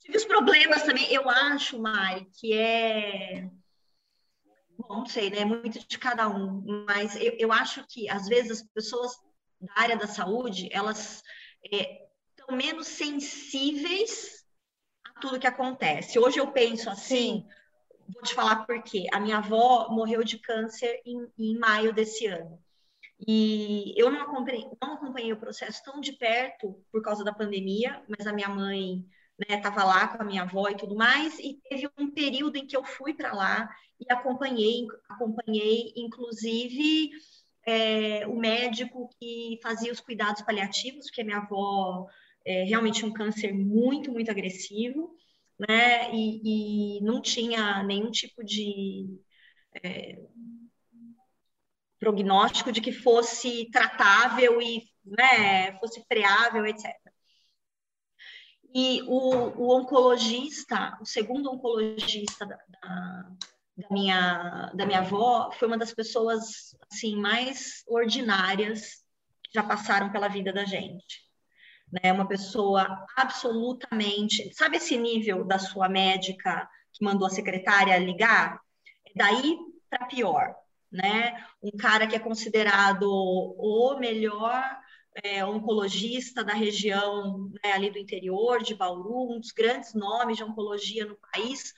tive 0.00 0.16
os 0.16 0.24
problemas 0.24 0.82
também. 0.82 1.12
Eu 1.12 1.28
acho, 1.28 1.80
Mari, 1.80 2.26
que 2.40 2.54
é 2.54 3.48
Bom, 4.88 4.98
não 4.98 5.06
sei, 5.06 5.30
né? 5.30 5.44
Muito 5.44 5.86
de 5.86 5.98
cada 5.98 6.28
um, 6.28 6.84
mas 6.86 7.14
eu, 7.16 7.32
eu 7.38 7.52
acho 7.52 7.86
que 7.86 8.08
às 8.08 8.26
vezes 8.26 8.62
as 8.62 8.62
pessoas 8.62 9.12
da 9.60 9.72
área 9.76 9.96
da 9.96 10.08
saúde 10.08 10.68
elas 10.72 11.22
é, 11.72 12.08
estão 12.30 12.56
menos 12.56 12.88
sensíveis 12.88 14.44
a 15.06 15.20
tudo 15.20 15.38
que 15.38 15.46
acontece. 15.46 16.18
Hoje 16.18 16.38
eu 16.40 16.50
penso 16.50 16.90
assim, 16.90 17.44
Sim. 17.44 17.48
vou 18.12 18.22
te 18.22 18.34
falar 18.34 18.66
por 18.66 18.82
quê. 18.82 19.06
A 19.12 19.20
minha 19.20 19.38
avó 19.38 19.88
morreu 19.88 20.24
de 20.24 20.38
câncer 20.38 21.00
em, 21.06 21.28
em 21.38 21.56
maio 21.56 21.92
desse 21.92 22.26
ano. 22.26 22.58
E 23.26 23.94
eu 23.96 24.10
não 24.10 24.22
acompanhei, 24.22 24.68
não 24.82 24.94
acompanhei 24.94 25.32
o 25.32 25.38
processo 25.38 25.80
tão 25.84 26.00
de 26.00 26.12
perto 26.12 26.84
por 26.90 27.00
causa 27.02 27.22
da 27.22 27.32
pandemia, 27.32 28.02
mas 28.08 28.26
a 28.26 28.32
minha 28.32 28.48
mãe 28.48 29.06
estava 29.48 29.80
né, 29.80 29.84
lá 29.84 30.08
com 30.08 30.22
a 30.22 30.26
minha 30.26 30.42
avó 30.42 30.68
e 30.68 30.76
tudo 30.76 30.96
mais, 30.96 31.38
e 31.38 31.60
teve 31.68 31.88
um 31.96 32.10
período 32.10 32.56
em 32.56 32.66
que 32.66 32.76
eu 32.76 32.84
fui 32.84 33.14
para 33.14 33.32
lá 33.32 33.68
e 34.08 34.12
acompanhei, 34.12 34.86
acompanhei 35.08 35.92
inclusive 35.96 37.10
é, 37.66 38.26
o 38.26 38.36
médico 38.36 39.08
que 39.18 39.58
fazia 39.62 39.92
os 39.92 40.00
cuidados 40.00 40.42
paliativos, 40.42 41.06
porque 41.06 41.24
minha 41.24 41.38
avó 41.38 42.06
é, 42.44 42.64
realmente 42.64 43.04
um 43.04 43.12
câncer 43.12 43.52
muito, 43.52 44.10
muito 44.10 44.30
agressivo, 44.30 45.14
né? 45.58 46.12
E, 46.14 46.98
e 46.98 47.00
não 47.02 47.20
tinha 47.20 47.82
nenhum 47.84 48.10
tipo 48.10 48.44
de 48.44 49.06
é, 49.82 50.18
prognóstico 51.98 52.72
de 52.72 52.80
que 52.80 52.90
fosse 52.92 53.70
tratável 53.70 54.60
e 54.60 54.82
né, 55.04 55.78
fosse 55.78 56.04
freável, 56.06 56.66
etc. 56.66 56.90
E 58.74 59.02
o, 59.02 59.62
o 59.62 59.78
oncologista, 59.78 60.98
o 61.00 61.04
segundo 61.04 61.50
oncologista 61.50 62.46
da, 62.46 62.58
da, 63.76 63.88
minha, 63.90 64.70
da 64.74 64.86
minha 64.86 65.00
avó, 65.00 65.50
foi 65.52 65.68
uma 65.68 65.78
das 65.78 65.92
pessoas 65.92 66.76
assim 66.90 67.16
mais 67.16 67.82
ordinárias 67.86 69.02
que 69.42 69.50
já 69.54 69.62
passaram 69.62 70.10
pela 70.10 70.28
vida 70.28 70.52
da 70.52 70.64
gente. 70.64 71.22
Né? 71.90 72.12
Uma 72.12 72.26
pessoa 72.26 73.06
absolutamente. 73.16 74.52
Sabe 74.54 74.76
esse 74.76 74.96
nível 74.96 75.44
da 75.44 75.58
sua 75.58 75.88
médica 75.88 76.68
que 76.92 77.04
mandou 77.04 77.26
a 77.26 77.30
secretária 77.30 77.98
ligar? 77.98 78.60
É 79.06 79.12
daí 79.14 79.58
para 79.90 80.06
pior. 80.06 80.54
Né? 80.90 81.44
Um 81.62 81.70
cara 81.70 82.06
que 82.06 82.14
é 82.14 82.18
considerado 82.18 83.04
o 83.04 83.96
melhor 83.98 84.62
é, 85.22 85.44
oncologista 85.44 86.44
da 86.44 86.52
região 86.52 87.50
né, 87.62 87.72
ali 87.72 87.90
do 87.90 87.98
interior 87.98 88.62
de 88.62 88.74
Bauru, 88.74 89.34
um 89.34 89.40
dos 89.40 89.52
grandes 89.52 89.94
nomes 89.94 90.36
de 90.36 90.44
oncologia 90.44 91.04
no 91.04 91.16
país, 91.16 91.74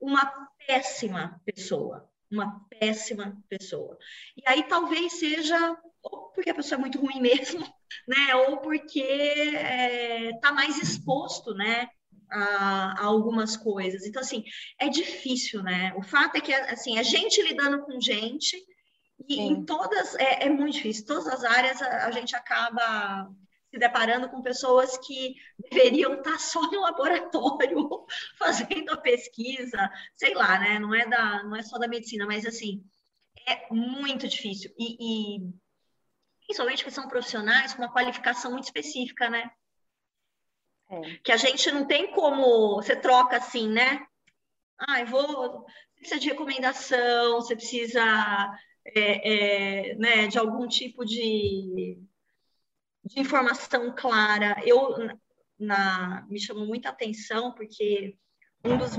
uma 0.00 0.48
péssima 0.66 1.40
pessoa, 1.44 2.08
uma 2.30 2.60
péssima 2.68 3.36
pessoa. 3.48 3.98
E 4.36 4.42
aí 4.46 4.62
talvez 4.64 5.14
seja 5.14 5.76
ou 6.02 6.30
porque 6.32 6.50
a 6.50 6.54
pessoa 6.54 6.78
é 6.78 6.80
muito 6.80 7.00
ruim 7.00 7.20
mesmo, 7.20 7.60
né, 8.06 8.34
ou 8.36 8.58
porque 8.58 9.00
está 9.00 9.60
é, 9.60 10.38
tá 10.40 10.52
mais 10.52 10.78
exposto, 10.78 11.54
né, 11.54 11.88
a, 12.30 13.00
a, 13.00 13.04
algumas 13.04 13.56
coisas. 13.56 14.04
Então 14.06 14.20
assim 14.22 14.44
é 14.78 14.88
difícil, 14.88 15.62
né? 15.62 15.92
O 15.96 16.02
fato 16.02 16.36
é 16.36 16.40
que 16.40 16.52
assim 16.52 16.98
a 16.98 17.02
gente 17.02 17.42
lidando 17.42 17.82
com 17.82 18.00
gente 18.00 18.56
e 19.28 19.34
Sim. 19.34 19.48
em 19.48 19.64
todas, 19.64 20.14
é, 20.16 20.46
é, 20.46 20.48
muito 20.48 20.74
difícil, 20.74 21.06
todas 21.06 21.26
as 21.26 21.44
áreas 21.44 21.82
a, 21.82 22.06
a, 22.06 22.10
gente 22.10 22.36
acaba 22.36 23.28
se 23.78 23.80
deparando 23.80 24.28
com 24.28 24.42
pessoas 24.42 24.98
que 24.98 25.36
deveriam 25.70 26.14
estar 26.14 26.38
só 26.38 26.60
no 26.60 26.80
laboratório 26.80 28.06
fazendo 28.36 28.90
a 28.90 28.96
pesquisa, 28.96 29.90
sei 30.16 30.34
lá, 30.34 30.58
né? 30.58 30.78
Não 30.78 30.92
é, 30.94 31.06
da, 31.06 31.44
não 31.44 31.56
é 31.56 31.62
só 31.62 31.78
da 31.78 31.86
medicina, 31.86 32.26
mas 32.26 32.44
assim, 32.44 32.84
é 33.46 33.72
muito 33.72 34.26
difícil. 34.26 34.74
E, 34.76 34.96
e 35.38 35.52
principalmente 36.44 36.84
que 36.84 36.90
são 36.90 37.08
profissionais 37.08 37.72
com 37.72 37.82
uma 37.82 37.92
qualificação 37.92 38.50
muito 38.50 38.64
específica, 38.64 39.30
né? 39.30 39.50
É. 40.90 41.16
Que 41.22 41.32
a 41.32 41.36
gente 41.36 41.70
não 41.70 41.86
tem 41.86 42.10
como, 42.12 42.76
você 42.76 42.96
troca 42.96 43.36
assim, 43.36 43.68
né? 43.68 44.04
Ah, 44.88 45.00
eu 45.00 45.06
vou, 45.06 45.66
você 45.66 46.00
precisa 46.00 46.20
de 46.20 46.28
recomendação, 46.28 47.34
você 47.36 47.54
precisa 47.54 48.00
é, 48.94 49.90
é, 49.90 49.94
né, 49.96 50.26
de 50.28 50.38
algum 50.38 50.66
tipo 50.66 51.04
de, 51.04 51.98
de 53.08 53.20
informação 53.20 53.94
clara. 53.96 54.56
Eu 54.64 54.96
na, 55.58 56.26
me 56.28 56.40
chamou 56.40 56.66
muita 56.66 56.90
atenção 56.90 57.52
porque 57.52 58.16
um 58.64 58.76
dos, 58.76 58.92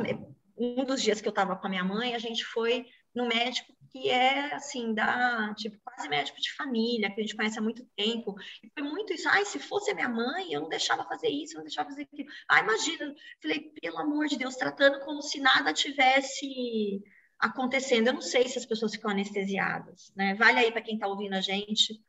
um 0.58 0.84
dos 0.84 1.02
dias 1.02 1.22
que 1.22 1.28
eu 1.28 1.32
estava 1.32 1.56
com 1.56 1.68
a 1.68 1.70
minha 1.70 1.84
mãe, 1.84 2.16
a 2.16 2.20
gente 2.20 2.44
foi 2.44 2.86
no 3.14 3.28
médico 3.28 3.74
que 3.92 4.10
é 4.10 4.54
assim, 4.54 4.94
da 4.94 5.54
tipo, 5.56 5.78
quase 5.84 6.08
médico 6.08 6.40
de 6.40 6.54
família, 6.54 7.10
que 7.10 7.20
a 7.20 7.24
gente 7.24 7.36
conhece 7.36 7.58
há 7.58 7.62
muito 7.62 7.84
tempo. 7.96 8.36
E 8.64 8.70
foi 8.70 8.84
muito 8.84 9.14
isso, 9.14 9.28
ai, 9.28 9.46
se 9.46 9.58
fosse 9.58 9.94
minha 9.94 10.10
mãe, 10.10 10.54
eu 10.54 10.62
não 10.62 10.70
deixava 10.70 11.04
fazer 11.06 11.28
isso, 11.30 11.54
eu 11.54 11.58
não 11.58 11.64
deixava 11.64 11.90
fazer 11.90 12.04
aquilo. 12.04 12.30
Ah, 12.48 12.60
imagina, 12.60 13.14
falei, 13.42 13.72
pelo 13.82 13.98
amor 13.98 14.28
de 14.28 14.38
Deus, 14.38 14.56
tratando 14.56 15.00
como 15.00 15.22
se 15.22 15.40
nada 15.40 15.74
tivesse 15.74 17.02
acontecendo. 17.40 18.08
Eu 18.08 18.14
não 18.14 18.22
sei 18.22 18.48
se 18.48 18.60
as 18.60 18.66
pessoas 18.66 18.92
ficam 18.94 19.10
anestesiadas, 19.10 20.12
né? 20.16 20.36
Vale 20.36 20.60
aí 20.60 20.72
para 20.72 20.82
quem 20.82 20.96
está 20.96 21.08
ouvindo 21.08 21.34
a 21.34 21.42
gente 21.42 22.00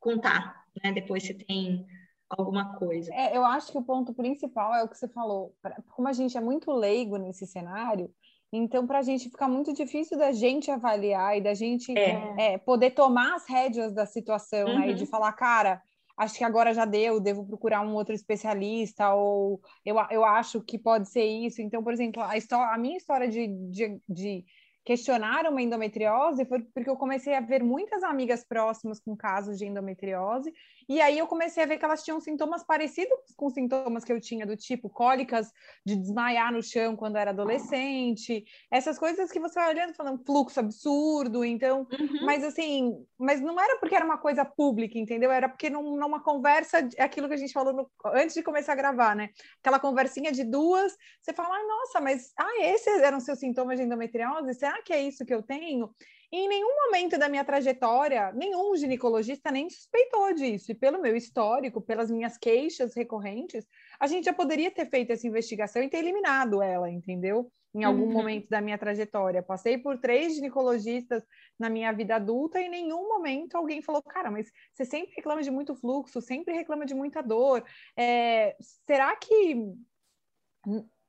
contar, 0.00 0.61
né? 0.82 0.92
Depois 0.92 1.22
se 1.22 1.34
tem 1.34 1.86
alguma 2.28 2.76
coisa. 2.76 3.12
É, 3.14 3.36
eu 3.36 3.44
acho 3.44 3.70
que 3.70 3.78
o 3.78 3.84
ponto 3.84 4.14
principal 4.14 4.74
é 4.74 4.82
o 4.82 4.88
que 4.88 4.96
você 4.96 5.08
falou. 5.08 5.54
Como 5.94 6.08
a 6.08 6.12
gente 6.12 6.36
é 6.36 6.40
muito 6.40 6.70
leigo 6.72 7.16
nesse 7.16 7.46
cenário, 7.46 8.10
então 8.52 8.86
para 8.86 8.98
a 8.98 9.02
gente 9.02 9.30
fica 9.30 9.48
muito 9.48 9.72
difícil 9.72 10.18
da 10.18 10.32
gente 10.32 10.70
avaliar 10.70 11.36
e 11.36 11.40
da 11.40 11.54
gente 11.54 11.96
é. 11.96 12.54
É, 12.54 12.58
poder 12.58 12.90
tomar 12.92 13.34
as 13.34 13.48
rédeas 13.48 13.92
da 13.94 14.06
situação, 14.06 14.68
uhum. 14.68 14.78
né? 14.78 14.90
E 14.90 14.94
de 14.94 15.02
uhum. 15.02 15.08
falar, 15.08 15.32
cara, 15.32 15.82
acho 16.16 16.36
que 16.36 16.44
agora 16.44 16.74
já 16.74 16.84
deu, 16.84 17.20
devo 17.20 17.46
procurar 17.46 17.80
um 17.82 17.94
outro 17.94 18.14
especialista, 18.14 19.14
ou 19.14 19.60
eu, 19.84 19.96
eu 20.10 20.24
acho 20.24 20.60
que 20.62 20.78
pode 20.78 21.08
ser 21.08 21.24
isso. 21.24 21.60
Então, 21.62 21.82
por 21.82 21.92
exemplo, 21.92 22.22
a, 22.22 22.36
história, 22.36 22.74
a 22.74 22.78
minha 22.78 22.96
história 22.96 23.28
de, 23.28 23.48
de, 23.70 24.00
de 24.08 24.44
questionaram 24.84 25.50
uma 25.50 25.62
endometriose 25.62 26.44
foi 26.44 26.60
porque 26.60 26.90
eu 26.90 26.96
comecei 26.96 27.34
a 27.34 27.40
ver 27.40 27.62
muitas 27.62 28.02
amigas 28.02 28.44
próximas 28.44 29.00
com 29.00 29.16
casos 29.16 29.58
de 29.58 29.66
endometriose, 29.66 30.52
e 30.92 31.00
aí 31.00 31.18
eu 31.18 31.26
comecei 31.26 31.62
a 31.62 31.66
ver 31.66 31.78
que 31.78 31.84
elas 31.84 32.02
tinham 32.02 32.20
sintomas 32.20 32.62
parecidos 32.62 33.18
com 33.34 33.48
sintomas 33.48 34.04
que 34.04 34.12
eu 34.12 34.20
tinha, 34.20 34.46
do 34.46 34.56
tipo 34.56 34.90
cólicas 34.90 35.50
de 35.86 35.96
desmaiar 35.96 36.52
no 36.52 36.62
chão 36.62 36.94
quando 36.94 37.16
era 37.16 37.30
adolescente, 37.30 38.44
essas 38.70 38.98
coisas 38.98 39.30
que 39.30 39.40
você 39.40 39.54
vai 39.54 39.70
olhando 39.70 39.94
falando 39.94 40.22
fluxo 40.24 40.60
absurdo, 40.60 41.44
então, 41.44 41.86
uhum. 41.98 42.26
mas 42.26 42.44
assim, 42.44 42.94
mas 43.18 43.40
não 43.40 43.58
era 43.58 43.78
porque 43.78 43.94
era 43.94 44.04
uma 44.04 44.18
coisa 44.18 44.44
pública, 44.44 44.98
entendeu? 44.98 45.30
Era 45.30 45.48
porque 45.48 45.70
num, 45.70 45.96
numa 45.96 46.22
conversa, 46.22 46.86
aquilo 46.98 47.26
que 47.26 47.34
a 47.34 47.38
gente 47.38 47.54
falou 47.54 47.72
no, 47.72 47.90
antes 48.12 48.34
de 48.34 48.42
começar 48.42 48.72
a 48.72 48.76
gravar, 48.76 49.16
né? 49.16 49.30
Aquela 49.60 49.80
conversinha 49.80 50.30
de 50.30 50.44
duas, 50.44 50.94
você 51.20 51.32
fala, 51.32 51.54
ah, 51.54 51.66
nossa, 51.66 52.00
mas 52.00 52.32
ah, 52.38 52.64
esses 52.64 53.00
eram 53.00 53.18
seus 53.18 53.38
sintomas 53.38 53.78
de 53.78 53.86
endometriose? 53.86 54.54
Será 54.54 54.82
que 54.82 54.92
é 54.92 55.00
isso 55.00 55.24
que 55.24 55.32
eu 55.32 55.42
tenho? 55.42 55.90
Em 56.34 56.48
nenhum 56.48 56.74
momento 56.86 57.18
da 57.18 57.28
minha 57.28 57.44
trajetória, 57.44 58.32
nenhum 58.32 58.74
ginecologista 58.74 59.50
nem 59.50 59.68
suspeitou 59.68 60.32
disso. 60.32 60.72
E 60.72 60.74
pelo 60.74 60.98
meu 60.98 61.14
histórico, 61.14 61.78
pelas 61.78 62.10
minhas 62.10 62.38
queixas 62.38 62.94
recorrentes, 62.94 63.66
a 64.00 64.06
gente 64.06 64.24
já 64.24 64.32
poderia 64.32 64.70
ter 64.70 64.86
feito 64.86 65.12
essa 65.12 65.26
investigação 65.26 65.82
e 65.82 65.90
ter 65.90 65.98
eliminado 65.98 66.62
ela, 66.62 66.90
entendeu? 66.90 67.52
Em 67.74 67.84
algum 67.84 68.04
uhum. 68.04 68.12
momento 68.12 68.48
da 68.48 68.62
minha 68.62 68.78
trajetória. 68.78 69.42
Passei 69.42 69.76
por 69.76 69.98
três 69.98 70.34
ginecologistas 70.34 71.22
na 71.58 71.68
minha 71.68 71.92
vida 71.92 72.16
adulta 72.16 72.58
e 72.58 72.64
em 72.64 72.70
nenhum 72.70 73.06
momento 73.08 73.54
alguém 73.56 73.82
falou: 73.82 74.02
cara, 74.02 74.30
mas 74.30 74.50
você 74.72 74.86
sempre 74.86 75.14
reclama 75.14 75.42
de 75.42 75.50
muito 75.50 75.74
fluxo, 75.74 76.22
sempre 76.22 76.54
reclama 76.54 76.86
de 76.86 76.94
muita 76.94 77.22
dor. 77.22 77.62
É, 77.94 78.56
será 78.86 79.14
que 79.16 79.54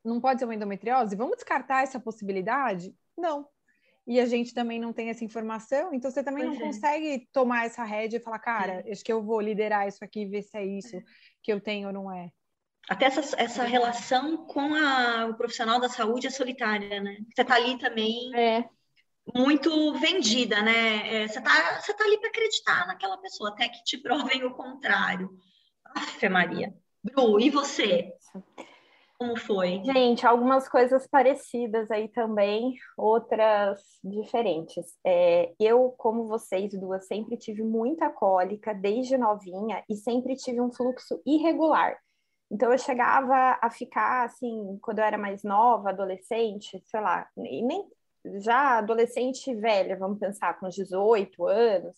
não 0.04 0.20
pode 0.20 0.40
ser 0.40 0.46
uma 0.46 0.56
endometriose? 0.56 1.16
Vamos 1.16 1.38
descartar 1.38 1.84
essa 1.84 2.00
possibilidade? 2.00 2.94
Não, 3.18 3.48
e 4.06 4.20
a 4.20 4.26
gente 4.26 4.54
também 4.54 4.80
não 4.80 4.92
tem 4.92 5.10
essa 5.10 5.24
informação, 5.24 5.94
então 5.94 6.12
você 6.12 6.24
também 6.24 6.46
pois 6.46 6.60
não 6.60 6.66
é. 6.66 6.70
consegue 6.70 7.30
tomar 7.32 7.66
essa 7.66 7.84
rédea 7.84 8.18
e 8.18 8.22
falar, 8.22 8.40
cara, 8.40 8.84
é. 8.86 8.92
acho 8.92 9.04
que 9.04 9.14
eu 9.14 9.24
vou 9.24 9.40
liderar 9.40 9.88
isso 9.88 10.04
aqui 10.04 10.22
e 10.22 10.28
ver 10.28 10.42
se 10.42 10.58
é 10.58 10.66
isso 10.66 11.02
que 11.42 11.52
eu 11.52 11.62
tenho 11.62 11.88
ou 11.88 11.94
não 11.94 12.12
é. 12.12 12.30
Até 12.90 13.06
essa, 13.06 13.42
essa 13.42 13.64
relação 13.64 14.46
com 14.46 14.74
a, 14.74 15.28
o 15.28 15.36
profissional 15.36 15.80
da 15.80 15.88
saúde 15.88 16.28
é 16.28 16.30
solitária, 16.30 17.02
né? 17.02 17.18
Você 17.34 17.42
está 17.42 17.56
ali 17.56 17.78
também 17.78 18.36
é. 18.36 18.66
muito 19.34 19.94
vendida, 19.94 20.62
né? 20.62 21.24
É, 21.24 21.28
você 21.28 21.40
está 21.40 21.80
você 21.80 21.94
tá 21.94 22.04
ali 22.04 22.20
para 22.20 22.28
acreditar 22.28 22.86
naquela 22.86 23.18
pessoa, 23.20 23.52
até 23.52 23.70
que 23.70 23.84
te 23.86 23.98
provem 23.98 24.44
o 24.44 24.54
contrário. 24.54 25.30
Afe 25.96 26.28
Maria. 26.28 26.74
Bru, 27.02 27.40
e 27.40 27.50
você? 27.50 28.12
Como 29.18 29.38
foi? 29.40 29.82
Gente, 29.86 30.26
algumas 30.26 30.68
coisas 30.68 31.08
parecidas 31.08 31.90
aí 31.92 32.10
também, 32.10 32.76
outras 32.98 33.80
diferentes. 34.04 34.98
É, 35.06 35.54
eu, 35.60 35.94
como 35.98 36.28
vocês 36.28 36.74
duas, 36.78 37.08
sempre 37.08 37.38
tive 37.38 37.64
muita 37.64 38.10
cólica 38.10 38.74
desde 38.74 39.18
novinha 39.18 39.84
e 39.90 39.96
sempre 39.96 40.36
tive 40.36 40.60
um 40.60 40.72
fluxo 40.72 41.22
irregular. 41.26 41.98
Então 42.52 42.72
eu 42.72 42.78
chegava 42.78 43.58
a 43.62 43.70
ficar 43.70 44.26
assim, 44.26 44.78
quando 44.82 45.00
eu 45.00 45.06
era 45.06 45.18
mais 45.18 45.44
nova, 45.44 45.90
adolescente, 45.90 46.82
sei 46.86 47.02
lá, 47.02 47.28
e 47.38 47.62
nem 47.64 47.88
já 48.40 48.78
adolescente 48.78 49.54
velha, 49.56 49.98
vamos 49.98 50.20
pensar, 50.20 50.60
com 50.60 50.70
18 50.70 51.46
anos, 51.48 51.96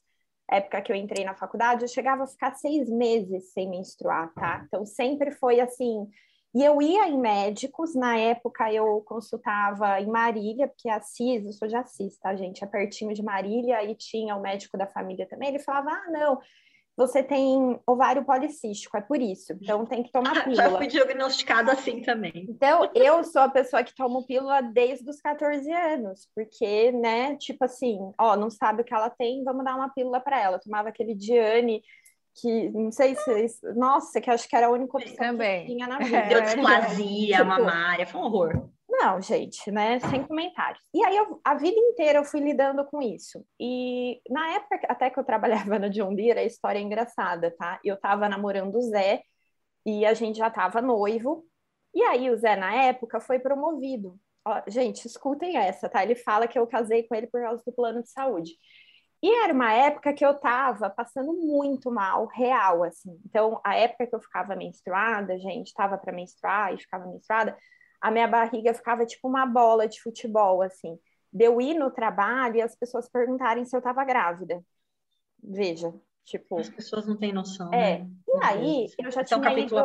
época 0.49 0.81
que 0.81 0.91
eu 0.91 0.95
entrei 0.95 1.25
na 1.25 1.35
faculdade, 1.35 1.83
eu 1.83 1.87
chegava 1.87 2.23
a 2.23 2.27
ficar 2.27 2.53
seis 2.55 2.89
meses 2.89 3.51
sem 3.51 3.69
menstruar, 3.69 4.33
tá? 4.33 4.63
Então 4.65 4.85
sempre 4.85 5.31
foi 5.31 5.59
assim, 5.59 6.07
e 6.55 6.63
eu 6.63 6.81
ia 6.81 7.09
em 7.09 7.19
médicos, 7.19 7.93
na 7.93 8.17
época 8.17 8.71
eu 8.71 9.01
consultava 9.01 9.99
em 9.99 10.07
Marília, 10.07 10.69
porque 10.69 10.87
a 10.87 11.01
CIS, 11.01 11.45
eu 11.45 11.51
sou 11.51 11.67
de 11.67 11.75
Assis, 11.75 12.17
tá, 12.17 12.33
gente? 12.33 12.63
É 12.63 12.67
pertinho 12.67 13.13
de 13.13 13.21
Marília, 13.21 13.83
e 13.83 13.93
tinha 13.93 14.37
o 14.37 14.41
médico 14.41 14.77
da 14.77 14.87
família 14.87 15.27
também. 15.27 15.49
Ele 15.49 15.59
falava: 15.59 15.91
ah, 15.91 16.11
não, 16.11 16.39
você 16.95 17.21
tem 17.21 17.77
ovário 17.85 18.23
policístico, 18.23 18.95
é 18.95 19.01
por 19.01 19.21
isso. 19.21 19.51
Então 19.51 19.85
tem 19.85 20.01
que 20.01 20.13
tomar 20.13 20.31
pílula. 20.45 20.55
Já 20.55 20.77
fui 20.77 20.87
diagnosticada 20.87 21.73
assim 21.73 22.01
também. 22.01 22.45
Então, 22.49 22.89
eu 22.95 23.21
sou 23.25 23.41
a 23.41 23.49
pessoa 23.49 23.83
que 23.83 23.93
toma 23.93 24.25
pílula 24.25 24.61
desde 24.61 25.09
os 25.09 25.19
14 25.19 25.69
anos, 25.69 26.29
porque, 26.33 26.93
né, 26.93 27.35
tipo 27.35 27.65
assim, 27.65 27.99
ó, 28.17 28.37
não 28.37 28.49
sabe 28.49 28.81
o 28.81 28.85
que 28.85 28.93
ela 28.93 29.09
tem, 29.09 29.43
vamos 29.43 29.65
dar 29.65 29.75
uma 29.75 29.89
pílula 29.89 30.21
para 30.21 30.41
ela. 30.41 30.55
Eu 30.55 30.61
tomava 30.61 30.87
aquele 30.87 31.13
Diane 31.13 31.83
que 32.35 32.69
não 32.69 32.91
sei 32.91 33.15
se. 33.15 33.73
Nossa, 33.75 34.19
que 34.19 34.29
acho 34.29 34.47
que 34.47 34.55
era 34.55 34.67
a 34.67 34.71
única 34.71 34.97
opção 34.97 35.15
Também. 35.15 35.65
que 35.65 35.73
tinha 35.73 35.87
na 35.87 35.99
vida. 35.99 36.21
Deu 36.23 36.41
displasia 36.41 37.37
tipo, 37.37 37.45
mamária, 37.45 38.05
foi 38.05 38.21
um 38.21 38.25
horror. 38.25 38.69
Não, 38.87 39.21
gente, 39.21 39.71
né? 39.71 39.99
Sem 39.99 40.23
comentários. 40.23 40.81
E 40.93 41.03
aí, 41.05 41.15
eu, 41.17 41.39
a 41.43 41.55
vida 41.55 41.77
inteira 41.77 42.19
eu 42.19 42.23
fui 42.25 42.39
lidando 42.39 42.85
com 42.85 43.01
isso. 43.01 43.45
E 43.59 44.21
na 44.29 44.55
época, 44.55 44.79
até 44.87 45.09
que 45.09 45.19
eu 45.19 45.23
trabalhava 45.23 45.77
na 45.79 45.87
John 45.87 46.13
Deere, 46.13 46.39
a 46.39 46.43
história 46.43 46.79
é 46.79 46.81
engraçada, 46.81 47.51
tá? 47.57 47.79
Eu 47.83 47.97
tava 47.97 48.29
namorando 48.29 48.75
o 48.75 48.81
Zé 48.81 49.21
e 49.85 50.05
a 50.05 50.13
gente 50.13 50.37
já 50.37 50.49
tava 50.49 50.81
noivo. 50.81 51.45
E 51.93 52.01
aí, 52.03 52.29
o 52.29 52.37
Zé, 52.37 52.55
na 52.55 52.73
época, 52.73 53.19
foi 53.19 53.39
promovido. 53.39 54.17
Ó, 54.45 54.61
gente, 54.67 55.05
escutem 55.05 55.57
essa, 55.57 55.89
tá? 55.89 56.03
Ele 56.03 56.15
fala 56.15 56.47
que 56.47 56.59
eu 56.59 56.67
casei 56.67 57.03
com 57.03 57.15
ele 57.15 57.27
por 57.27 57.41
causa 57.41 57.63
do 57.65 57.73
plano 57.73 58.03
de 58.03 58.09
saúde. 58.09 58.51
E 59.25 59.43
era 59.43 59.51
uma 59.51 59.73
época 59.73 60.13
que 60.13 60.23
eu 60.23 60.35
tava 60.35 60.87
passando 60.87 61.33
muito 61.33 61.89
mal, 61.89 62.27
real, 62.27 62.83
assim. 62.83 63.19
Então, 63.25 63.59
a 63.63 63.73
época 63.75 64.05
que 64.05 64.13
eu 64.13 64.19
ficava 64.19 64.55
menstruada, 64.55 65.35
gente, 65.39 65.73
tava 65.73 65.97
para 65.97 66.13
menstruar 66.13 66.71
e 66.71 66.77
ficava 66.77 67.07
menstruada, 67.07 67.57
a 67.99 68.11
minha 68.11 68.27
barriga 68.27 68.71
ficava 68.71 69.03
tipo 69.03 69.27
uma 69.27 69.43
bola 69.43 69.87
de 69.87 69.99
futebol, 69.99 70.61
assim. 70.61 70.99
De 71.33 71.43
eu 71.43 71.59
ir 71.59 71.73
no 71.73 71.89
trabalho 71.89 72.57
e 72.57 72.61
as 72.61 72.75
pessoas 72.75 73.09
perguntarem 73.09 73.65
se 73.65 73.75
eu 73.75 73.81
tava 73.81 74.05
grávida. 74.05 74.63
Veja, 75.43 75.91
tipo... 76.23 76.59
As 76.59 76.69
pessoas 76.69 77.07
não 77.07 77.17
têm 77.17 77.33
noção, 77.33 77.73
É. 77.73 78.01
Né? 78.01 78.09
E 78.27 78.45
aí, 78.45 78.87
eu 78.99 79.09
já 79.09 79.23
tinha 79.23 79.39
um 79.39 79.57
ido 79.57 79.75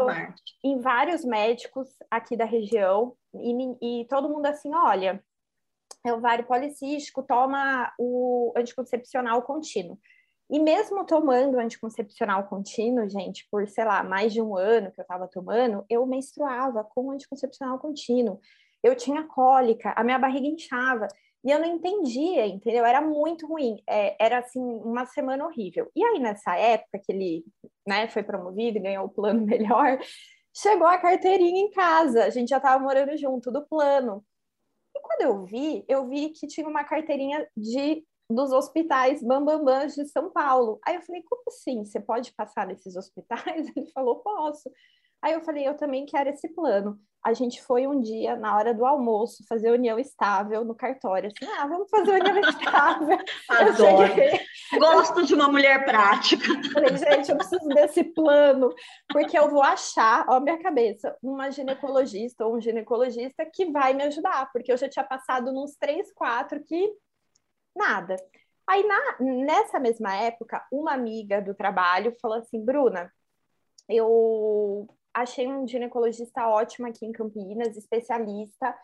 em 0.62 0.80
vários 0.80 1.24
médicos 1.24 1.88
aqui 2.10 2.36
da 2.36 2.44
região 2.44 3.16
e, 3.32 4.00
e 4.02 4.04
todo 4.04 4.28
mundo 4.28 4.44
assim, 4.44 4.74
olha, 4.74 5.24
é 6.04 6.12
ovário 6.12 6.46
policístico, 6.46 7.22
toma 7.22 7.92
o 7.98 8.52
anticoncepcional 8.56 9.42
contínuo. 9.42 9.98
E 10.50 10.58
mesmo 10.58 11.06
tomando 11.06 11.60
anticoncepcional 11.60 12.48
contínuo, 12.48 13.08
gente, 13.08 13.46
por, 13.50 13.68
sei 13.68 13.84
lá, 13.84 14.02
mais 14.02 14.32
de 14.32 14.42
um 14.42 14.56
ano 14.56 14.90
que 14.90 15.00
eu 15.00 15.02
estava 15.02 15.28
tomando, 15.28 15.84
eu 15.88 16.04
menstruava 16.04 16.82
com 16.82 17.12
anticoncepcional 17.12 17.78
contínuo. 17.78 18.40
Eu 18.82 18.96
tinha 18.96 19.22
cólica, 19.22 19.92
a 19.96 20.02
minha 20.02 20.18
barriga 20.18 20.48
inchava. 20.48 21.06
E 21.44 21.50
eu 21.50 21.58
não 21.58 21.66
entendia, 21.66 22.46
entendeu? 22.46 22.84
Era 22.84 23.00
muito 23.00 23.46
ruim. 23.46 23.80
É, 23.88 24.16
era, 24.18 24.38
assim, 24.38 24.60
uma 24.60 25.06
semana 25.06 25.46
horrível. 25.46 25.88
E 25.94 26.04
aí, 26.04 26.18
nessa 26.18 26.56
época 26.56 26.98
que 26.98 27.12
ele 27.12 27.44
né, 27.86 28.08
foi 28.08 28.22
promovido 28.22 28.78
e 28.78 28.82
ganhou 28.82 29.06
o 29.06 29.08
plano 29.08 29.40
melhor, 29.46 29.98
chegou 30.52 30.86
a 30.86 30.98
carteirinha 30.98 31.62
em 31.62 31.70
casa. 31.70 32.24
A 32.24 32.30
gente 32.30 32.48
já 32.48 32.56
estava 32.56 32.82
morando 32.82 33.16
junto 33.16 33.52
do 33.52 33.64
plano. 33.66 34.24
E 34.94 35.00
quando 35.00 35.22
eu 35.22 35.44
vi, 35.44 35.84
eu 35.88 36.08
vi 36.08 36.30
que 36.30 36.46
tinha 36.46 36.68
uma 36.68 36.84
carteirinha 36.84 37.46
de 37.56 38.04
dos 38.30 38.52
hospitais 38.52 39.22
Bambambãs 39.22 39.94
de 39.94 40.06
São 40.06 40.30
Paulo. 40.30 40.78
Aí 40.86 40.94
eu 40.94 41.02
falei, 41.02 41.22
como 41.22 41.42
assim? 41.48 41.84
Você 41.84 41.98
pode 41.98 42.32
passar 42.32 42.66
nesses 42.66 42.94
hospitais? 42.94 43.66
Ele 43.76 43.90
falou, 43.90 44.20
posso. 44.20 44.70
Aí 45.22 45.34
eu 45.34 45.42
falei, 45.42 45.66
eu 45.66 45.76
também 45.76 46.06
quero 46.06 46.30
esse 46.30 46.48
plano. 46.48 46.98
A 47.22 47.34
gente 47.34 47.62
foi 47.62 47.86
um 47.86 48.00
dia, 48.00 48.34
na 48.34 48.56
hora 48.56 48.72
do 48.72 48.86
almoço, 48.86 49.44
fazer 49.46 49.70
união 49.70 49.98
estável 49.98 50.64
no 50.64 50.74
cartório. 50.74 51.28
Assim, 51.28 51.52
ah, 51.52 51.66
vamos 51.66 51.90
fazer 51.90 52.12
união 52.12 52.40
estável. 52.48 53.18
Adoro. 53.46 54.14
Gosto 54.78 55.26
de 55.26 55.34
uma 55.34 55.48
mulher 55.48 55.84
prática. 55.84 56.46
Falei, 56.72 56.96
gente, 56.96 57.30
eu 57.30 57.36
preciso 57.36 57.68
desse 57.68 58.04
plano, 58.04 58.74
porque 59.06 59.38
eu 59.38 59.50
vou 59.50 59.62
achar, 59.62 60.24
ó, 60.30 60.40
minha 60.40 60.62
cabeça, 60.62 61.14
uma 61.22 61.50
ginecologista 61.50 62.46
ou 62.46 62.56
um 62.56 62.60
ginecologista 62.60 63.44
que 63.44 63.70
vai 63.70 63.92
me 63.92 64.04
ajudar, 64.04 64.50
porque 64.50 64.72
eu 64.72 64.78
já 64.78 64.88
tinha 64.88 65.04
passado 65.04 65.52
nos 65.52 65.76
três, 65.76 66.10
quatro 66.14 66.64
que 66.64 66.90
nada. 67.76 68.16
Aí, 68.66 68.82
na, 68.86 69.16
nessa 69.20 69.78
mesma 69.78 70.14
época, 70.14 70.64
uma 70.72 70.94
amiga 70.94 71.42
do 71.42 71.54
trabalho 71.54 72.16
falou 72.22 72.38
assim, 72.38 72.64
Bruna, 72.64 73.12
eu 73.86 74.88
achei 75.14 75.46
um 75.48 75.66
ginecologista 75.66 76.46
ótimo 76.48 76.86
aqui 76.86 77.06
em 77.06 77.12
Campinas, 77.12 77.76
especialista 77.76 78.76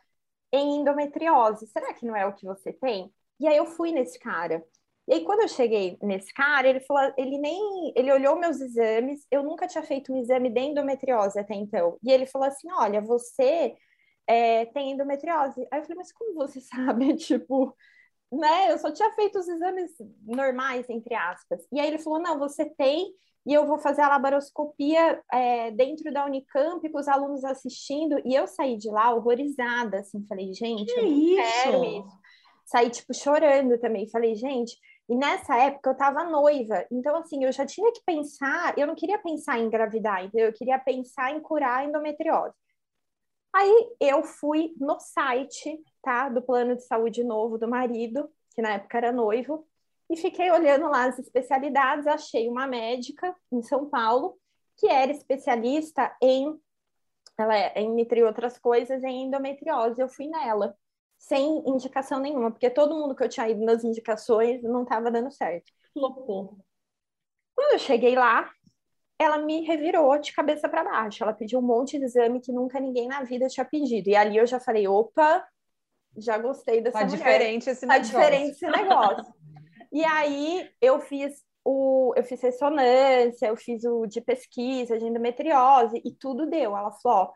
em 0.52 0.76
endometriose. 0.80 1.66
Será 1.68 1.92
que 1.94 2.06
não 2.06 2.16
é 2.16 2.26
o 2.26 2.32
que 2.34 2.46
você 2.46 2.72
tem? 2.72 3.12
E 3.40 3.46
aí 3.46 3.56
eu 3.56 3.66
fui 3.66 3.92
nesse 3.92 4.18
cara. 4.18 4.64
E 5.08 5.14
aí 5.14 5.24
quando 5.24 5.42
eu 5.42 5.48
cheguei 5.48 5.96
nesse 6.02 6.32
cara, 6.34 6.68
ele 6.68 6.80
falou, 6.80 7.12
ele 7.16 7.38
nem, 7.38 7.92
ele 7.94 8.12
olhou 8.12 8.36
meus 8.36 8.60
exames, 8.60 9.24
eu 9.30 9.42
nunca 9.42 9.68
tinha 9.68 9.84
feito 9.84 10.12
um 10.12 10.16
exame 10.16 10.50
de 10.50 10.60
endometriose 10.60 11.38
até 11.38 11.54
então. 11.54 11.98
E 12.02 12.10
ele 12.10 12.26
falou 12.26 12.48
assim, 12.48 12.68
olha, 12.72 13.00
você 13.00 13.76
é, 14.26 14.66
tem 14.66 14.92
endometriose. 14.92 15.66
Aí 15.70 15.80
eu 15.80 15.82
falei, 15.84 15.96
mas 15.96 16.12
como 16.12 16.34
você 16.34 16.60
sabe? 16.62 17.14
tipo, 17.16 17.76
né? 18.32 18.72
Eu 18.72 18.78
só 18.78 18.92
tinha 18.92 19.12
feito 19.12 19.38
os 19.38 19.48
exames 19.48 19.92
normais, 20.24 20.88
entre 20.90 21.14
aspas. 21.14 21.66
E 21.72 21.80
aí 21.80 21.86
ele 21.88 21.98
falou, 21.98 22.20
não, 22.20 22.38
você 22.38 22.64
tem 22.64 23.12
e 23.46 23.54
eu 23.54 23.64
vou 23.64 23.78
fazer 23.78 24.02
a 24.02 24.08
laparoscopia 24.08 25.22
é, 25.32 25.70
dentro 25.70 26.12
da 26.12 26.26
Unicamp, 26.26 26.86
com 26.90 26.98
os 26.98 27.06
alunos 27.06 27.44
assistindo, 27.44 28.20
e 28.24 28.34
eu 28.34 28.48
saí 28.48 28.76
de 28.76 28.90
lá 28.90 29.14
horrorizada, 29.14 30.00
assim, 30.00 30.26
falei, 30.26 30.52
gente, 30.52 30.92
que 30.92 30.98
eu 30.98 31.06
isso? 31.06 31.62
quero 31.62 31.84
isso. 31.84 32.18
saí, 32.64 32.90
tipo, 32.90 33.14
chorando 33.14 33.78
também. 33.78 34.10
Falei, 34.10 34.34
gente, 34.34 34.76
e 35.08 35.14
nessa 35.14 35.56
época 35.56 35.90
eu 35.90 35.96
tava 35.96 36.24
noiva. 36.24 36.84
Então, 36.90 37.16
assim, 37.16 37.44
eu 37.44 37.52
já 37.52 37.64
tinha 37.64 37.92
que 37.92 38.02
pensar, 38.04 38.76
eu 38.76 38.86
não 38.86 38.96
queria 38.96 39.18
pensar 39.18 39.58
em 39.58 39.66
engravidar, 39.66 40.24
entendeu? 40.24 40.48
Eu 40.48 40.52
queria 40.52 40.78
pensar 40.80 41.30
em 41.30 41.40
curar 41.40 41.78
a 41.78 41.84
endometriose. 41.84 42.54
Aí 43.54 43.90
eu 44.00 44.24
fui 44.24 44.74
no 44.76 44.98
site, 44.98 45.80
tá, 46.02 46.28
do 46.28 46.42
plano 46.42 46.74
de 46.74 46.82
saúde 46.82 47.22
novo 47.22 47.56
do 47.56 47.68
marido, 47.68 48.28
que 48.54 48.60
na 48.60 48.74
época 48.74 48.98
era 48.98 49.12
noivo, 49.12 49.64
e 50.08 50.16
fiquei 50.16 50.50
olhando 50.50 50.88
lá 50.88 51.06
as 51.06 51.18
especialidades, 51.18 52.06
achei 52.06 52.48
uma 52.48 52.66
médica 52.66 53.34
em 53.50 53.62
São 53.62 53.88
Paulo 53.88 54.38
que 54.76 54.86
era 54.88 55.10
especialista 55.10 56.14
em, 56.22 56.54
ela 57.38 57.56
é, 57.56 57.80
entre 57.80 58.22
outras 58.22 58.58
coisas, 58.58 59.02
em 59.02 59.24
endometriose. 59.24 60.00
Eu 60.00 60.08
fui 60.08 60.28
nela, 60.28 60.76
sem 61.18 61.62
indicação 61.66 62.20
nenhuma, 62.20 62.50
porque 62.50 62.68
todo 62.70 62.94
mundo 62.94 63.14
que 63.14 63.24
eu 63.24 63.28
tinha 63.28 63.48
ido 63.48 63.64
nas 63.64 63.82
indicações 63.84 64.62
não 64.62 64.82
estava 64.82 65.10
dando 65.10 65.30
certo. 65.30 65.72
Flopou. 65.92 66.58
Quando 67.54 67.72
eu 67.72 67.78
cheguei 67.78 68.14
lá, 68.14 68.50
ela 69.18 69.38
me 69.38 69.62
revirou 69.62 70.18
de 70.18 70.32
cabeça 70.32 70.68
para 70.68 70.84
baixo. 70.84 71.22
Ela 71.22 71.32
pediu 71.32 71.58
um 71.58 71.62
monte 71.62 71.98
de 71.98 72.04
exame 72.04 72.40
que 72.40 72.52
nunca 72.52 72.78
ninguém 72.78 73.08
na 73.08 73.22
vida 73.22 73.48
tinha 73.48 73.64
pedido. 73.64 74.10
E 74.10 74.14
ali 74.14 74.36
eu 74.36 74.46
já 74.46 74.60
falei, 74.60 74.86
opa, 74.86 75.42
já 76.18 76.36
gostei 76.36 76.82
dessa 76.82 76.98
tá 76.98 77.04
mulher. 77.06 77.16
diferente 77.16 77.70
esse 77.70 77.86
tá 77.86 77.94
negócio. 77.94 78.12
Tá 78.12 78.20
diferente 78.20 78.50
esse 78.52 78.66
negócio. 78.66 79.34
E 79.96 80.04
aí 80.04 80.70
eu 80.78 81.00
fiz 81.00 81.42
o, 81.64 82.12
eu 82.14 82.22
fiz 82.22 82.38
ressonância, 82.42 83.46
eu 83.46 83.56
fiz 83.56 83.82
o 83.84 84.06
de 84.06 84.20
pesquisa, 84.20 84.98
de 84.98 85.06
endometriose, 85.06 86.02
e 86.04 86.12
tudo 86.12 86.44
deu. 86.44 86.76
Ela 86.76 86.92
falou, 86.92 87.28
ó, 87.28 87.32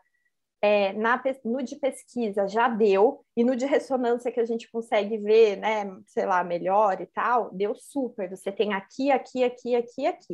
é, 0.61 0.93
na, 0.93 1.19
no 1.43 1.63
de 1.63 1.75
pesquisa 1.77 2.47
já 2.47 2.69
deu, 2.69 3.25
e 3.35 3.43
no 3.43 3.55
de 3.55 3.65
ressonância 3.65 4.31
que 4.31 4.39
a 4.39 4.45
gente 4.45 4.69
consegue 4.69 5.17
ver, 5.17 5.57
né, 5.57 5.85
sei 6.05 6.27
lá, 6.27 6.43
melhor 6.43 7.01
e 7.01 7.07
tal, 7.07 7.49
deu 7.51 7.73
super. 7.73 8.29
Você 8.29 8.51
tem 8.51 8.75
aqui, 8.75 9.09
aqui, 9.11 9.43
aqui, 9.43 9.75
aqui, 9.75 10.05
aqui. 10.05 10.33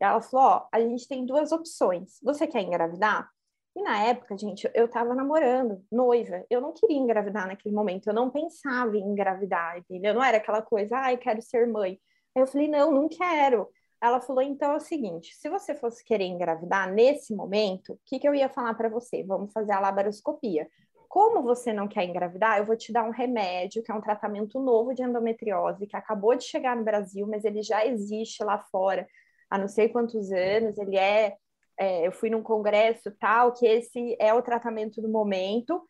E 0.00 0.04
ela 0.04 0.20
falou, 0.20 0.46
ó, 0.46 0.68
a 0.70 0.80
gente 0.80 1.08
tem 1.08 1.26
duas 1.26 1.50
opções. 1.50 2.20
Você 2.22 2.46
quer 2.46 2.62
engravidar? 2.62 3.28
E 3.76 3.82
na 3.82 4.04
época, 4.04 4.36
gente, 4.38 4.70
eu 4.72 4.88
tava 4.88 5.14
namorando, 5.14 5.84
noiva. 5.90 6.44
Eu 6.48 6.60
não 6.60 6.72
queria 6.72 6.96
engravidar 6.96 7.46
naquele 7.46 7.74
momento. 7.74 8.06
Eu 8.06 8.14
não 8.14 8.30
pensava 8.30 8.96
em 8.96 9.02
engravidar, 9.02 9.78
entendeu? 9.78 10.14
Não 10.14 10.22
era 10.22 10.36
aquela 10.36 10.62
coisa, 10.62 10.96
ai, 10.96 11.16
quero 11.16 11.42
ser 11.42 11.66
mãe. 11.66 11.98
Aí 12.36 12.42
eu 12.42 12.46
falei, 12.46 12.68
não, 12.68 12.92
não 12.92 13.08
quero. 13.08 13.68
Ela 14.00 14.20
falou, 14.20 14.42
então 14.42 14.72
é 14.72 14.76
o 14.76 14.80
seguinte, 14.80 15.34
se 15.34 15.48
você 15.48 15.74
fosse 15.74 16.04
querer 16.04 16.26
engravidar 16.26 16.92
nesse 16.92 17.34
momento, 17.34 17.94
o 17.94 18.00
que, 18.04 18.18
que 18.18 18.28
eu 18.28 18.34
ia 18.34 18.48
falar 18.48 18.74
para 18.74 18.88
você? 18.88 19.24
Vamos 19.24 19.52
fazer 19.52 19.72
a 19.72 19.80
laparoscopia. 19.80 20.68
Como 21.08 21.42
você 21.42 21.72
não 21.72 21.88
quer 21.88 22.04
engravidar, 22.04 22.58
eu 22.58 22.64
vou 22.64 22.76
te 22.76 22.92
dar 22.92 23.04
um 23.04 23.10
remédio, 23.10 23.82
que 23.82 23.90
é 23.90 23.94
um 23.94 24.00
tratamento 24.00 24.60
novo 24.60 24.94
de 24.94 25.02
endometriose, 25.02 25.86
que 25.86 25.96
acabou 25.96 26.34
de 26.34 26.44
chegar 26.44 26.76
no 26.76 26.84
Brasil, 26.84 27.26
mas 27.26 27.44
ele 27.44 27.62
já 27.62 27.86
existe 27.86 28.44
lá 28.44 28.58
fora 28.58 29.06
há 29.48 29.58
não 29.58 29.68
sei 29.68 29.88
quantos 29.88 30.32
anos, 30.32 30.76
ele 30.78 30.96
é, 30.96 31.36
é 31.78 32.06
eu 32.06 32.12
fui 32.12 32.30
num 32.30 32.42
congresso 32.42 33.10
tal, 33.18 33.52
que 33.52 33.66
esse 33.66 34.16
é 34.20 34.32
o 34.32 34.42
tratamento 34.42 35.00
do 35.00 35.08
momento, 35.08 35.88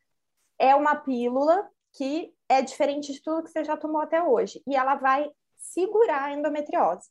é 0.58 0.74
uma 0.74 0.96
pílula 0.96 1.68
que 1.92 2.32
é 2.48 2.62
diferente 2.62 3.12
de 3.12 3.22
tudo 3.22 3.44
que 3.44 3.50
você 3.50 3.64
já 3.64 3.76
tomou 3.76 4.00
até 4.00 4.22
hoje, 4.22 4.62
e 4.66 4.76
ela 4.76 4.96
vai 4.96 5.30
segurar 5.56 6.24
a 6.24 6.32
endometriose. 6.32 7.08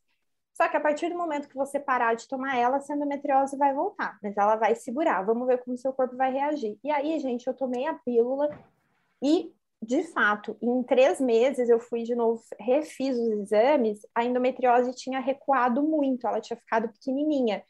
Só 0.53 0.67
que 0.67 0.77
a 0.77 0.81
partir 0.81 1.09
do 1.09 1.17
momento 1.17 1.49
que 1.49 1.55
você 1.55 1.79
parar 1.79 2.13
de 2.13 2.27
tomar 2.27 2.55
ela, 2.57 2.77
a 2.77 2.95
endometriose 2.95 3.57
vai 3.57 3.73
voltar, 3.73 4.19
mas 4.21 4.37
ela 4.37 4.55
vai 4.55 4.75
segurar. 4.75 5.25
Vamos 5.25 5.47
ver 5.47 5.57
como 5.63 5.77
seu 5.77 5.91
corpo 5.91 6.15
vai 6.15 6.31
reagir. 6.31 6.77
E 6.83 6.91
aí, 6.91 7.19
gente, 7.19 7.47
eu 7.47 7.55
tomei 7.55 7.87
a 7.87 7.95
pílula 7.95 8.49
e, 9.21 9.51
de 9.81 10.03
fato, 10.03 10.55
em 10.61 10.83
três 10.83 11.19
meses 11.19 11.69
eu 11.69 11.79
fui 11.79 12.03
de 12.03 12.13
novo, 12.13 12.39
refiz 12.59 13.17
os 13.17 13.29
exames, 13.31 14.05
a 14.13 14.23
endometriose 14.23 14.93
tinha 14.93 15.19
recuado 15.19 15.81
muito, 15.81 16.27
ela 16.27 16.39
tinha 16.39 16.57
ficado 16.57 16.87
pequenininha. 16.89 17.63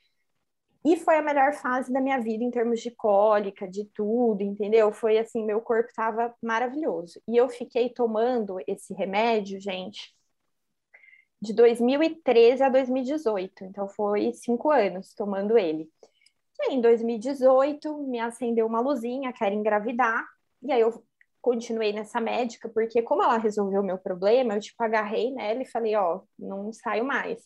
E 0.85 0.97
foi 0.97 1.17
a 1.17 1.21
melhor 1.21 1.53
fase 1.53 1.91
da 1.93 2.01
minha 2.01 2.19
vida 2.19 2.43
em 2.43 2.51
termos 2.51 2.81
de 2.81 2.91
cólica, 2.91 3.67
de 3.67 3.85
tudo, 3.85 4.41
entendeu? 4.43 4.91
Foi 4.91 5.17
assim, 5.17 5.45
meu 5.45 5.61
corpo 5.61 5.89
estava 5.89 6.33
maravilhoso. 6.41 7.21
E 7.27 7.37
eu 7.37 7.47
fiquei 7.49 7.89
tomando 7.89 8.57
esse 8.67 8.93
remédio, 8.93 9.59
gente, 9.61 10.13
de 11.41 11.53
2013 11.53 12.63
a 12.63 12.69
2018, 12.69 13.65
então 13.65 13.87
foi 13.87 14.33
cinco 14.33 14.71
anos 14.71 15.13
tomando 15.13 15.57
ele. 15.57 15.89
E 16.59 16.69
aí, 16.69 16.75
em 16.75 16.81
2018, 16.81 17.97
me 18.07 18.19
acendeu 18.19 18.65
uma 18.65 18.79
luzinha, 18.79 19.33
quero 19.33 19.55
engravidar, 19.55 20.25
e 20.61 20.71
aí 20.71 20.81
eu 20.81 21.03
continuei 21.41 21.91
nessa 21.91 22.21
médica, 22.21 22.69
porque 22.69 23.01
como 23.01 23.21
ela 23.23 23.37
resolveu 23.37 23.81
o 23.81 23.85
meu 23.85 23.97
problema, 23.97 24.55
eu, 24.55 24.61
tipo, 24.61 24.81
agarrei 24.81 25.31
nela 25.33 25.61
e 25.61 25.65
falei, 25.65 25.95
ó, 25.95 26.21
não 26.39 26.71
saio 26.71 27.03
mais. 27.03 27.45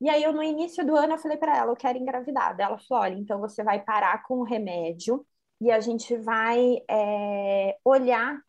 E 0.00 0.08
aí, 0.08 0.22
eu, 0.22 0.32
no 0.32 0.42
início 0.42 0.86
do 0.86 0.96
ano, 0.96 1.14
eu 1.14 1.18
falei 1.18 1.36
para 1.36 1.56
ela, 1.56 1.72
eu 1.72 1.76
quero 1.76 1.98
engravidar. 1.98 2.56
Ela 2.58 2.78
falou, 2.78 3.04
olha, 3.04 3.14
então 3.18 3.40
você 3.40 3.64
vai 3.64 3.82
parar 3.82 4.22
com 4.22 4.38
o 4.38 4.44
remédio 4.44 5.26
e 5.60 5.70
a 5.70 5.80
gente 5.80 6.16
vai 6.16 6.78
é, 6.88 7.76
olhar, 7.84 8.40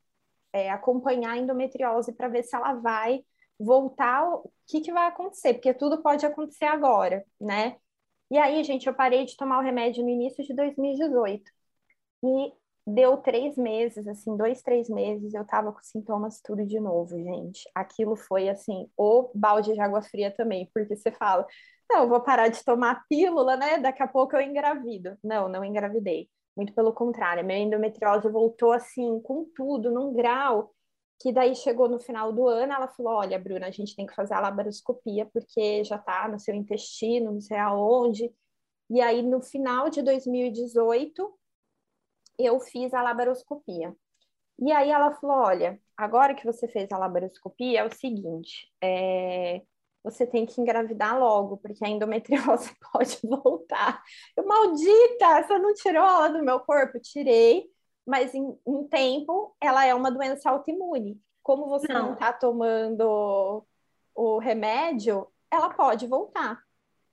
é, 0.53 0.69
acompanhar 0.71 1.33
a 1.33 1.37
endometriose 1.37 2.13
para 2.13 2.27
ver 2.27 2.43
se 2.43 2.55
ela 2.55 2.73
vai 2.73 3.23
voltar, 3.59 4.25
o 4.27 4.51
que, 4.67 4.81
que 4.81 4.91
vai 4.93 5.07
acontecer? 5.07 5.55
Porque 5.55 5.73
tudo 5.73 6.01
pode 6.01 6.25
acontecer 6.25 6.65
agora, 6.65 7.25
né? 7.41 7.77
E 8.31 8.37
aí, 8.37 8.63
gente, 8.63 8.87
eu 8.87 8.93
parei 8.95 9.25
de 9.25 9.35
tomar 9.37 9.59
o 9.59 9.63
remédio 9.63 10.03
no 10.03 10.09
início 10.09 10.43
de 10.45 10.53
2018. 10.55 11.51
E 12.23 12.53
deu 12.93 13.17
três 13.17 13.57
meses, 13.57 14.07
assim, 14.07 14.35
dois, 14.37 14.61
três 14.61 14.89
meses, 14.89 15.33
eu 15.33 15.45
tava 15.45 15.71
com 15.71 15.81
sintomas 15.81 16.41
tudo 16.41 16.65
de 16.65 16.79
novo, 16.79 17.17
gente. 17.17 17.69
Aquilo 17.75 18.15
foi, 18.15 18.49
assim, 18.49 18.89
o 18.97 19.29
balde 19.33 19.73
de 19.73 19.79
água 19.81 20.01
fria 20.01 20.31
também, 20.31 20.69
porque 20.73 20.95
você 20.95 21.11
fala, 21.11 21.45
não, 21.89 22.03
eu 22.03 22.09
vou 22.09 22.21
parar 22.21 22.49
de 22.49 22.63
tomar 22.63 23.05
pílula, 23.09 23.55
né? 23.57 23.77
Daqui 23.79 24.03
a 24.03 24.07
pouco 24.07 24.35
eu 24.35 24.41
engravido. 24.41 25.17
Não, 25.23 25.47
não 25.49 25.63
engravidei. 25.63 26.29
Muito 26.55 26.73
pelo 26.73 26.93
contrário, 26.93 27.45
minha 27.45 27.59
endometriose 27.59 28.29
voltou, 28.29 28.71
assim, 28.73 29.19
com 29.21 29.45
tudo, 29.55 29.91
num 29.91 30.13
grau 30.13 30.71
que 31.21 31.33
daí 31.33 31.55
chegou 31.55 31.89
no 31.89 31.99
final 31.99 32.31
do 32.31 32.47
ano, 32.47 32.73
ela 32.73 32.87
falou: 32.87 33.13
Olha, 33.13 33.37
Bruna, 33.37 33.67
a 33.67 33.71
gente 33.71 33.95
tem 33.95 34.05
que 34.05 34.15
fazer 34.15 34.33
a 34.33 34.39
laparoscopia 34.39 35.25
porque 35.25 35.83
já 35.83 35.97
tá 35.97 36.27
no 36.27 36.39
seu 36.39 36.55
intestino, 36.55 37.31
não 37.33 37.41
sei 37.41 37.57
aonde. 37.57 38.31
E 38.89 39.01
aí, 39.01 39.21
no 39.21 39.41
final 39.41 39.89
de 39.89 40.01
2018, 40.01 41.38
eu 42.39 42.59
fiz 42.59 42.93
a 42.93 43.01
laparoscopia. 43.01 43.95
E 44.59 44.71
aí 44.71 44.89
ela 44.89 45.13
falou: 45.13 45.37
Olha, 45.37 45.79
agora 45.97 46.33
que 46.33 46.45
você 46.45 46.67
fez 46.67 46.91
a 46.91 46.97
laparoscopia, 46.97 47.81
é 47.81 47.85
o 47.85 47.93
seguinte, 47.93 48.71
é, 48.81 49.61
você 50.03 50.25
tem 50.25 50.45
que 50.45 50.61
engravidar 50.61 51.19
logo, 51.19 51.57
porque 51.57 51.85
a 51.85 51.89
endometriose 51.89 52.71
pode 52.91 53.19
voltar. 53.23 54.01
Eu, 54.35 54.45
maldita, 54.45 55.43
você 55.43 55.59
não 55.59 55.73
tirou 55.73 56.03
ela 56.03 56.29
do 56.29 56.43
meu 56.43 56.59
corpo? 56.61 56.99
Tirei 56.99 57.69
mas 58.09 58.33
em 58.33 58.57
um 58.65 58.87
tempo 58.87 59.55
ela 59.61 59.85
é 59.85 59.93
uma 59.93 60.09
doença 60.09 60.49
autoimune. 60.49 61.21
Como 61.43 61.69
você 61.69 61.93
não 61.93 62.13
está 62.13 62.33
tomando 62.33 63.63
o 64.15 64.39
remédio, 64.39 65.27
ela 65.51 65.69
pode 65.69 66.07
voltar. 66.07 66.59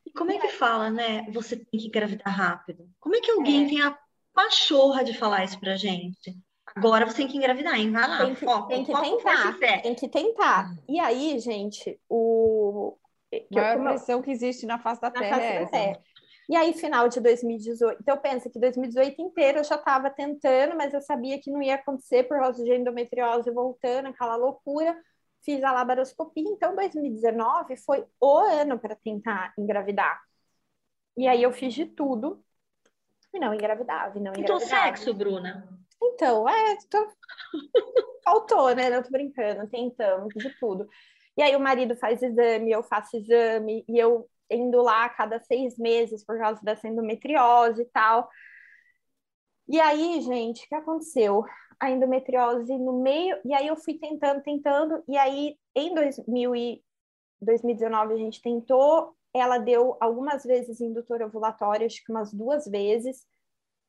E 0.07 0.11
como 0.11 0.33
é 0.33 0.39
que 0.39 0.49
fala, 0.49 0.89
né? 0.89 1.31
Você 1.33 1.57
tem 1.57 1.81
que 1.81 1.89
engravidar 1.89 2.35
rápido. 2.35 2.89
Como 2.99 3.15
é 3.15 3.21
que 3.21 3.31
alguém 3.31 3.67
é. 3.67 3.69
tem 3.69 3.83
a 3.83 3.99
pachorra 4.37 5.03
de 5.03 5.15
falar 5.15 5.45
isso 5.45 5.59
pra 5.59 5.77
gente? 5.77 6.37
Agora 6.77 7.07
você 7.07 7.17
tem 7.17 7.27
que 7.27 7.39
engravidar, 7.39 7.75
hein? 7.75 7.91
Vai 7.91 8.07
lá, 8.07 8.19
tem 8.19 8.35
que, 8.35 8.45
foco, 8.45 8.69
tem 8.69 8.85
que 8.85 8.93
foco, 8.93 9.03
tentar. 9.03 9.83
Tem 9.83 9.95
que 9.95 10.09
tentar. 10.09 10.77
E 10.87 11.01
aí, 11.01 11.39
gente, 11.39 11.99
o. 12.07 12.97
A 13.33 13.55
maior 13.55 13.83
pressão 13.83 14.23
que 14.23 14.31
existe 14.31 14.67
na 14.67 14.79
face 14.79 15.01
da 15.01 15.09
na 15.09 15.19
Terra 15.19 15.37
face 15.37 15.47
é 15.47 15.63
essa. 15.63 15.71
Terra. 15.71 16.03
E 16.49 16.55
aí, 16.55 16.75
final 16.75 17.09
de 17.09 17.19
2018. 17.19 17.99
Então, 18.01 18.17
pensa 18.19 18.51
que 18.51 18.61
2018 18.61 19.21
inteiro 19.21 19.59
eu 19.59 19.65
já 19.65 19.77
estava 19.77 20.11
tentando, 20.11 20.77
mas 20.77 20.93
eu 20.93 21.01
sabia 21.01 21.41
que 21.41 21.51
não 21.51 21.63
ia 21.63 21.75
acontecer 21.77 22.25
por 22.25 22.39
causa 22.39 22.63
de 22.63 22.73
endometriose 22.73 23.51
voltando, 23.51 24.09
aquela 24.09 24.37
loucura. 24.37 24.97
Fiz 25.43 25.65
a 25.65 25.73
laparoscopia. 25.73 26.45
Então, 26.47 26.77
2019 26.77 27.77
foi 27.79 28.05
o 28.21 28.39
ano 28.39 28.79
para 28.79 28.95
tentar 28.95 29.55
engravidar. 29.59 30.21
E 31.17 31.27
aí, 31.27 31.43
eu 31.43 31.53
fiz 31.53 31.73
de 31.73 31.87
tudo 31.87 32.45
e 33.37 33.41
não 33.41 33.55
engravidava. 33.55 34.19
E 34.19 34.21
não 34.21 34.33
então, 34.33 34.57
engravidava. 34.57 34.65
Então, 34.65 34.97
sexo, 34.97 35.15
Bruna? 35.15 35.69
Então, 36.03 36.49
é. 36.49 36.77
Tô... 36.91 37.09
Faltou, 38.25 38.75
né? 38.75 38.91
Não 38.91 39.03
tô 39.03 39.11
brincando, 39.11 39.69
tentamos 39.69 40.35
de 40.35 40.51
tudo. 40.59 40.89
E 41.37 41.43
aí, 41.43 41.55
o 41.55 41.61
marido 41.61 41.95
faz 41.97 42.23
exame, 42.23 42.73
eu 42.73 42.83
faço 42.83 43.17
exame, 43.17 43.85
e 43.89 43.99
eu 43.99 44.29
indo 44.51 44.81
lá 44.83 45.05
a 45.05 45.09
cada 45.09 45.39
seis 45.41 45.77
meses 45.79 46.25
por 46.25 46.39
causa 46.39 46.61
dessa 46.63 46.89
endometriose 46.89 47.83
e 47.83 47.87
tal. 47.87 48.29
E 49.69 49.81
aí, 49.81 50.21
gente, 50.23 50.65
o 50.65 50.69
que 50.69 50.75
aconteceu? 50.75 51.45
A 51.79 51.91
endometriose 51.91 52.77
no 52.79 53.03
meio, 53.03 53.39
e 53.45 53.53
aí 53.53 53.67
eu 53.67 53.77
fui 53.77 53.95
tentando, 53.95 54.43
tentando, 54.43 55.03
e 55.07 55.17
aí 55.19 55.57
em 55.75 55.93
2000 55.95 56.57
e 56.57 56.83
2019 57.41 58.15
a 58.15 58.17
gente 58.17 58.41
tentou, 58.41 59.15
ela 59.41 59.59
deu 59.59 59.97
algumas 60.01 60.45
vezes 60.45 60.81
indutor 60.81 61.23
ovulatório, 61.23 61.87
acho 61.87 62.03
que 62.05 62.13
umas 62.13 62.33
duas 62.33 62.67
vezes, 62.67 63.27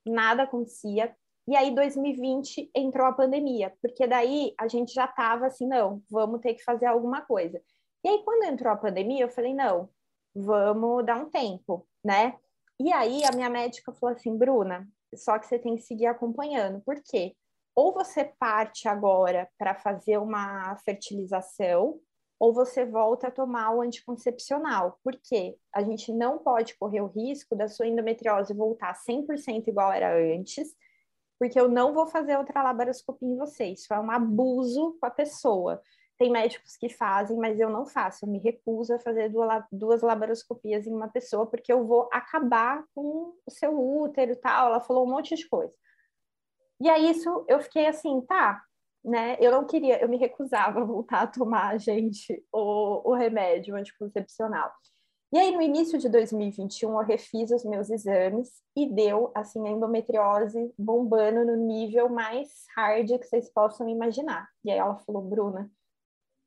nada 0.05 0.43
acontecia. 0.43 1.15
E 1.47 1.55
aí, 1.55 1.73
2020, 1.73 2.71
entrou 2.75 3.07
a 3.07 3.13
pandemia, 3.13 3.73
porque 3.81 4.05
daí 4.05 4.53
a 4.59 4.67
gente 4.67 4.93
já 4.93 5.05
estava 5.05 5.47
assim, 5.47 5.67
não, 5.67 6.01
vamos 6.09 6.41
ter 6.41 6.53
que 6.55 6.63
fazer 6.63 6.85
alguma 6.85 7.21
coisa. 7.21 7.61
E 8.03 8.09
aí, 8.09 8.23
quando 8.23 8.43
entrou 8.43 8.71
a 8.71 8.77
pandemia, 8.77 9.23
eu 9.23 9.29
falei, 9.29 9.53
não, 9.53 9.89
vamos 10.35 11.05
dar 11.05 11.17
um 11.17 11.29
tempo, 11.29 11.87
né? 12.03 12.37
E 12.79 12.91
aí, 12.91 13.23
a 13.25 13.35
minha 13.35 13.49
médica 13.49 13.93
falou 13.93 14.15
assim, 14.15 14.37
Bruna, 14.37 14.87
só 15.15 15.39
que 15.39 15.47
você 15.47 15.57
tem 15.57 15.75
que 15.75 15.83
seguir 15.83 16.07
acompanhando. 16.07 16.81
Por 16.81 17.01
quê? 17.03 17.35
Ou 17.73 17.93
você 17.93 18.25
parte 18.25 18.87
agora 18.87 19.47
para 19.57 19.75
fazer 19.75 20.17
uma 20.17 20.75
fertilização, 20.83 21.99
ou 22.39 22.53
você 22.53 22.85
volta 22.85 23.27
a 23.27 23.31
tomar 23.31 23.71
o 23.71 23.81
anticoncepcional. 23.81 24.99
Por 25.03 25.15
quê? 25.23 25.57
A 25.73 25.81
gente 25.83 26.13
não 26.13 26.37
pode 26.37 26.77
correr 26.77 27.01
o 27.01 27.07
risco 27.07 27.55
da 27.55 27.67
sua 27.67 27.87
endometriose 27.87 28.53
voltar 28.53 28.93
100% 28.93 29.67
igual 29.67 29.91
era 29.91 30.15
antes, 30.15 30.75
porque 31.39 31.59
eu 31.59 31.67
não 31.67 31.93
vou 31.93 32.07
fazer 32.07 32.37
outra 32.37 32.63
laparoscopia 32.63 33.27
em 33.27 33.37
você. 33.37 33.65
Isso 33.67 33.93
é 33.93 33.99
um 33.99 34.11
abuso 34.11 34.97
com 34.99 35.05
a 35.05 35.11
pessoa. 35.11 35.81
Tem 36.17 36.31
médicos 36.31 36.75
que 36.75 36.89
fazem, 36.89 37.37
mas 37.37 37.59
eu 37.59 37.69
não 37.69 37.85
faço. 37.85 38.25
Eu 38.25 38.29
me 38.29 38.39
recuso 38.39 38.93
a 38.93 38.99
fazer 38.99 39.31
duas 39.71 40.01
laparoscopias 40.01 40.87
em 40.87 40.93
uma 40.93 41.07
pessoa, 41.07 41.45
porque 41.45 41.71
eu 41.71 41.85
vou 41.85 42.09
acabar 42.11 42.83
com 42.95 43.35
o 43.45 43.51
seu 43.51 43.79
útero 43.79 44.31
e 44.31 44.35
tal. 44.35 44.67
Ela 44.67 44.79
falou 44.79 45.05
um 45.05 45.09
monte 45.11 45.35
de 45.35 45.47
coisa. 45.47 45.75
E 46.79 46.89
aí 46.89 47.09
isso 47.09 47.45
eu 47.47 47.59
fiquei 47.59 47.87
assim, 47.87 48.21
tá, 48.21 48.63
né? 49.07 49.37
Eu 49.39 49.51
não 49.51 49.65
queria, 49.65 50.01
eu 50.01 50.09
me 50.09 50.17
recusava 50.17 50.81
a 50.81 50.83
voltar 50.83 51.21
a 51.21 51.27
tomar, 51.27 51.77
gente, 51.79 52.43
o, 52.51 53.11
o 53.11 53.13
remédio 53.15 53.75
anticoncepcional. 53.75 54.71
E 55.33 55.37
aí, 55.37 55.51
no 55.51 55.61
início 55.61 55.97
de 55.97 56.07
2021, 56.07 56.89
eu 56.89 57.05
refiz 57.05 57.51
os 57.51 57.65
meus 57.65 57.89
exames 57.89 58.49
e 58.75 58.85
deu, 58.85 59.31
assim, 59.35 59.67
a 59.67 59.71
endometriose 59.71 60.73
bombando 60.77 61.45
no 61.45 61.55
nível 61.55 62.07
mais 62.07 62.49
hard 62.75 63.07
que 63.19 63.25
vocês 63.25 63.49
possam 63.49 63.89
imaginar. 63.89 64.47
E 64.63 64.71
aí 64.71 64.77
ela 64.77 64.95
falou, 64.99 65.21
Bruna, 65.21 65.69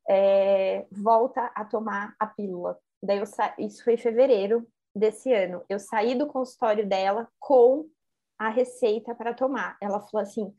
é, 0.09 0.87
volta 0.91 1.51
a 1.55 1.65
tomar 1.65 2.15
a 2.19 2.27
pílula. 2.27 2.79
Daí 3.03 3.25
sa... 3.27 3.55
isso 3.59 3.85
foi 3.85 3.95
em 3.95 3.99
fevereiro 3.99 4.67
desse 4.95 5.33
ano. 5.33 5.63
Eu 5.69 5.79
saí 5.79 6.15
do 6.15 6.27
consultório 6.27 6.89
dela 6.89 7.29
com 7.39 7.87
a 8.39 8.49
receita 8.49 9.15
para 9.15 9.35
tomar. 9.35 9.77
Ela 9.81 10.01
falou 10.01 10.23
assim: 10.23 10.55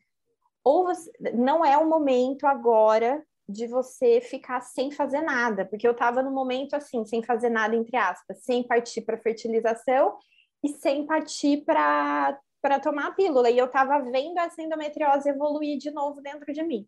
ou 0.64 0.84
você... 0.84 1.10
não 1.34 1.64
é 1.64 1.76
o 1.76 1.88
momento 1.88 2.46
agora 2.46 3.22
de 3.48 3.66
você 3.66 4.20
ficar 4.20 4.60
sem 4.60 4.90
fazer 4.90 5.20
nada, 5.20 5.64
porque 5.64 5.86
eu 5.86 5.92
estava 5.92 6.22
no 6.22 6.30
momento 6.30 6.74
assim, 6.74 7.04
sem 7.04 7.22
fazer 7.22 7.50
nada, 7.50 7.74
entre 7.74 7.96
aspas, 7.96 8.42
sem 8.44 8.62
partir 8.62 9.02
para 9.02 9.18
fertilização 9.18 10.16
e 10.62 10.68
sem 10.68 11.06
partir 11.06 11.64
para 11.64 12.38
para 12.62 12.78
tomar 12.78 13.08
a 13.08 13.12
pílula, 13.12 13.50
e 13.50 13.58
eu 13.58 13.66
estava 13.66 13.98
vendo 14.08 14.38
essa 14.38 14.62
endometriose 14.62 15.28
evoluir 15.28 15.78
de 15.78 15.90
novo 15.90 16.22
dentro 16.22 16.52
de 16.52 16.62
mim. 16.62 16.86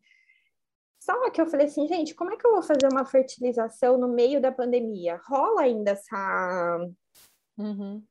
Só 1.00 1.28
que 1.30 1.40
eu 1.40 1.46
falei 1.46 1.66
assim, 1.66 1.86
gente, 1.88 2.14
como 2.14 2.32
é 2.32 2.36
que 2.36 2.46
eu 2.46 2.52
vou 2.52 2.62
fazer 2.62 2.88
uma 2.90 3.04
fertilização 3.04 3.98
no 3.98 4.06
meio 4.08 4.40
da 4.40 4.52
pandemia? 4.52 5.20
Rola 5.26 5.62
ainda 5.62 5.90
essa, 5.90 6.78
uhum. 7.58 8.02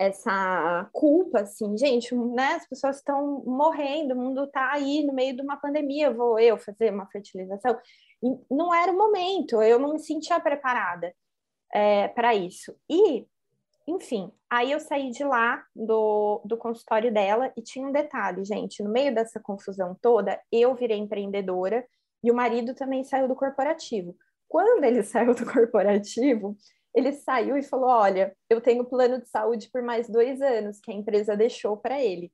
Essa 0.00 0.88
culpa, 0.94 1.40
assim, 1.40 1.76
gente, 1.76 2.14
né? 2.14 2.54
As 2.54 2.66
pessoas 2.66 2.96
estão 2.96 3.42
morrendo, 3.44 4.14
o 4.14 4.16
mundo 4.16 4.44
está 4.44 4.72
aí 4.72 5.04
no 5.04 5.12
meio 5.12 5.36
de 5.36 5.42
uma 5.42 5.58
pandemia, 5.58 6.10
vou 6.10 6.40
eu 6.40 6.56
fazer 6.56 6.90
uma 6.90 7.06
fertilização? 7.06 7.76
não 8.50 8.74
era 8.74 8.92
o 8.92 8.96
momento, 8.98 9.62
eu 9.62 9.78
não 9.78 9.94
me 9.94 9.98
sentia 9.98 10.38
preparada 10.40 11.14
é, 11.72 12.08
para 12.08 12.34
isso. 12.34 12.74
E, 12.88 13.26
enfim, 13.86 14.30
aí 14.48 14.72
eu 14.72 14.80
saí 14.80 15.10
de 15.10 15.24
lá 15.24 15.62
do, 15.74 16.42
do 16.44 16.56
consultório 16.56 17.12
dela 17.12 17.52
e 17.56 17.62
tinha 17.62 17.86
um 17.86 17.92
detalhe, 17.92 18.44
gente, 18.44 18.82
no 18.82 18.90
meio 18.90 19.14
dessa 19.14 19.40
confusão 19.40 19.96
toda, 20.00 20.38
eu 20.52 20.74
virei 20.74 20.98
empreendedora 20.98 21.86
e 22.22 22.30
o 22.30 22.34
marido 22.34 22.74
também 22.74 23.04
saiu 23.04 23.26
do 23.26 23.34
corporativo. 23.34 24.14
Quando 24.48 24.84
ele 24.84 25.02
saiu 25.04 25.34
do 25.34 25.50
corporativo, 25.50 26.56
ele 26.94 27.12
saiu 27.12 27.56
e 27.56 27.62
falou: 27.62 27.88
Olha, 27.88 28.36
eu 28.48 28.60
tenho 28.60 28.84
plano 28.84 29.20
de 29.20 29.28
saúde 29.28 29.70
por 29.70 29.82
mais 29.82 30.08
dois 30.08 30.40
anos 30.40 30.80
que 30.80 30.90
a 30.90 30.94
empresa 30.94 31.36
deixou 31.36 31.76
para 31.76 32.00
ele. 32.02 32.32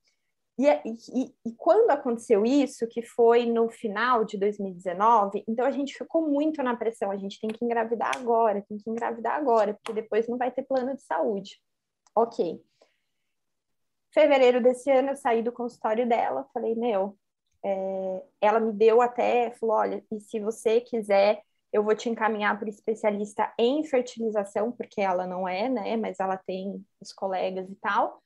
É, 0.58 0.80
e, 0.88 0.96
e, 1.14 1.34
e, 1.44 1.52
quando 1.54 1.90
aconteceu 1.90 2.46
isso, 2.46 2.88
que 2.88 3.02
foi 3.02 3.44
no 3.44 3.68
final 3.68 4.24
de 4.24 4.38
2019, 4.38 5.44
então 5.46 5.66
a 5.66 5.70
gente 5.70 5.92
ficou 5.92 6.26
muito 6.30 6.62
na 6.62 6.74
pressão, 6.74 7.10
a 7.10 7.16
gente 7.16 7.38
tem 7.38 7.50
que 7.50 7.62
engravidar 7.62 8.16
agora, 8.16 8.64
tem 8.66 8.78
que 8.78 8.88
engravidar 8.88 9.34
agora, 9.34 9.74
porque 9.74 9.92
depois 9.92 10.26
não 10.26 10.38
vai 10.38 10.50
ter 10.50 10.62
plano 10.62 10.94
de 10.96 11.02
saúde. 11.02 11.60
Ok. 12.14 12.58
Fevereiro 14.14 14.62
desse 14.62 14.90
ano 14.90 15.10
eu 15.10 15.16
saí 15.16 15.42
do 15.42 15.52
consultório 15.52 16.08
dela, 16.08 16.48
falei, 16.54 16.74
meu, 16.74 17.18
é... 17.62 18.22
ela 18.40 18.58
me 18.58 18.72
deu 18.72 19.02
até, 19.02 19.50
falou, 19.60 19.76
olha, 19.76 20.04
e 20.10 20.18
se 20.20 20.40
você 20.40 20.80
quiser, 20.80 21.42
eu 21.72 21.82
vou 21.82 21.94
te 21.94 22.08
encaminhar 22.08 22.58
para 22.58 22.68
especialista 22.68 23.52
em 23.58 23.84
fertilização, 23.84 24.72
porque 24.72 25.00
ela 25.00 25.26
não 25.26 25.46
é, 25.46 25.68
né, 25.68 25.96
mas 25.96 26.18
ela 26.20 26.36
tem 26.36 26.84
os 27.00 27.12
colegas 27.12 27.68
e 27.70 27.76
tal, 27.76 28.22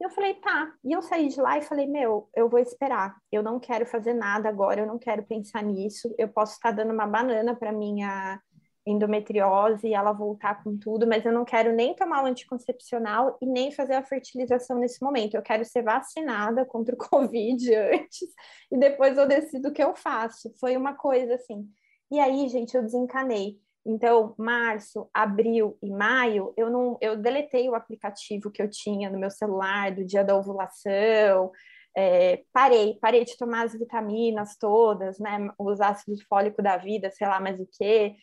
e 0.00 0.04
eu 0.04 0.10
falei, 0.10 0.34
tá. 0.34 0.72
E 0.82 0.92
eu 0.92 1.02
saí 1.02 1.28
de 1.28 1.38
lá 1.40 1.58
e 1.58 1.62
falei, 1.62 1.86
meu, 1.86 2.28
eu 2.34 2.48
vou 2.48 2.58
esperar. 2.58 3.16
Eu 3.30 3.42
não 3.42 3.60
quero 3.60 3.84
fazer 3.84 4.14
nada 4.14 4.48
agora, 4.48 4.80
eu 4.80 4.86
não 4.86 4.98
quero 4.98 5.22
pensar 5.22 5.62
nisso. 5.62 6.14
Eu 6.16 6.28
posso 6.28 6.54
estar 6.54 6.70
dando 6.70 6.92
uma 6.92 7.06
banana 7.06 7.54
para 7.54 7.70
minha 7.70 8.40
endometriose 8.86 9.86
e 9.86 9.94
ela 9.94 10.12
voltar 10.12 10.64
com 10.64 10.76
tudo, 10.78 11.06
mas 11.06 11.24
eu 11.26 11.32
não 11.32 11.44
quero 11.44 11.70
nem 11.72 11.94
tomar 11.94 12.22
o 12.24 12.26
anticoncepcional 12.26 13.36
e 13.42 13.46
nem 13.46 13.70
fazer 13.70 13.92
a 13.94 14.02
fertilização 14.02 14.78
nesse 14.78 15.02
momento. 15.02 15.34
Eu 15.34 15.42
quero 15.42 15.66
ser 15.66 15.82
vacinada 15.82 16.64
contra 16.64 16.94
o 16.94 16.98
Covid 16.98 17.74
antes 17.74 18.28
e 18.72 18.78
depois 18.78 19.18
eu 19.18 19.28
decido 19.28 19.68
o 19.68 19.72
que 19.72 19.84
eu 19.84 19.94
faço. 19.94 20.50
Foi 20.58 20.78
uma 20.78 20.94
coisa 20.94 21.34
assim. 21.34 21.68
E 22.10 22.18
aí, 22.18 22.48
gente, 22.48 22.76
eu 22.76 22.82
desencanei. 22.82 23.58
Então, 23.84 24.34
março, 24.36 25.08
abril 25.14 25.78
e 25.82 25.90
maio, 25.90 26.52
eu 26.56 26.68
não, 26.70 26.98
eu 27.00 27.16
deletei 27.16 27.68
o 27.68 27.74
aplicativo 27.74 28.50
que 28.50 28.60
eu 28.60 28.68
tinha 28.68 29.08
no 29.08 29.18
meu 29.18 29.30
celular 29.30 29.94
do 29.94 30.04
dia 30.04 30.22
da 30.22 30.36
ovulação, 30.36 31.50
é, 31.96 32.44
parei, 32.52 32.98
parei 33.00 33.24
de 33.24 33.36
tomar 33.36 33.64
as 33.64 33.72
vitaminas 33.72 34.56
todas, 34.56 35.18
né, 35.18 35.48
os 35.58 35.80
ácidos 35.80 36.22
fólicos 36.24 36.62
da 36.62 36.76
vida, 36.76 37.10
sei 37.10 37.26
lá 37.26 37.40
mais 37.40 37.58
o 37.58 37.66
que, 37.66 38.14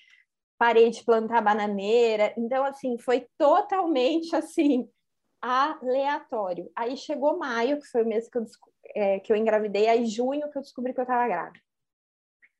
parei 0.59 0.89
de 0.89 1.03
plantar 1.03 1.41
bananeira, 1.41 2.33
então, 2.37 2.63
assim, 2.63 2.97
foi 2.99 3.27
totalmente, 3.37 4.35
assim, 4.35 4.89
aleatório. 5.41 6.71
Aí 6.75 6.97
chegou 6.97 7.37
maio, 7.37 7.79
que 7.79 7.87
foi 7.87 8.03
o 8.03 8.07
mês 8.07 8.29
que 8.29 8.37
eu, 8.37 8.45
é, 8.95 9.19
que 9.19 9.31
eu 9.33 9.37
engravidei, 9.37 9.87
aí 9.87 10.05
junho 10.05 10.49
que 10.51 10.57
eu 10.57 10.61
descobri 10.61 10.93
que 10.93 10.99
eu 10.99 11.03
estava 11.03 11.27
grávida. 11.27 11.66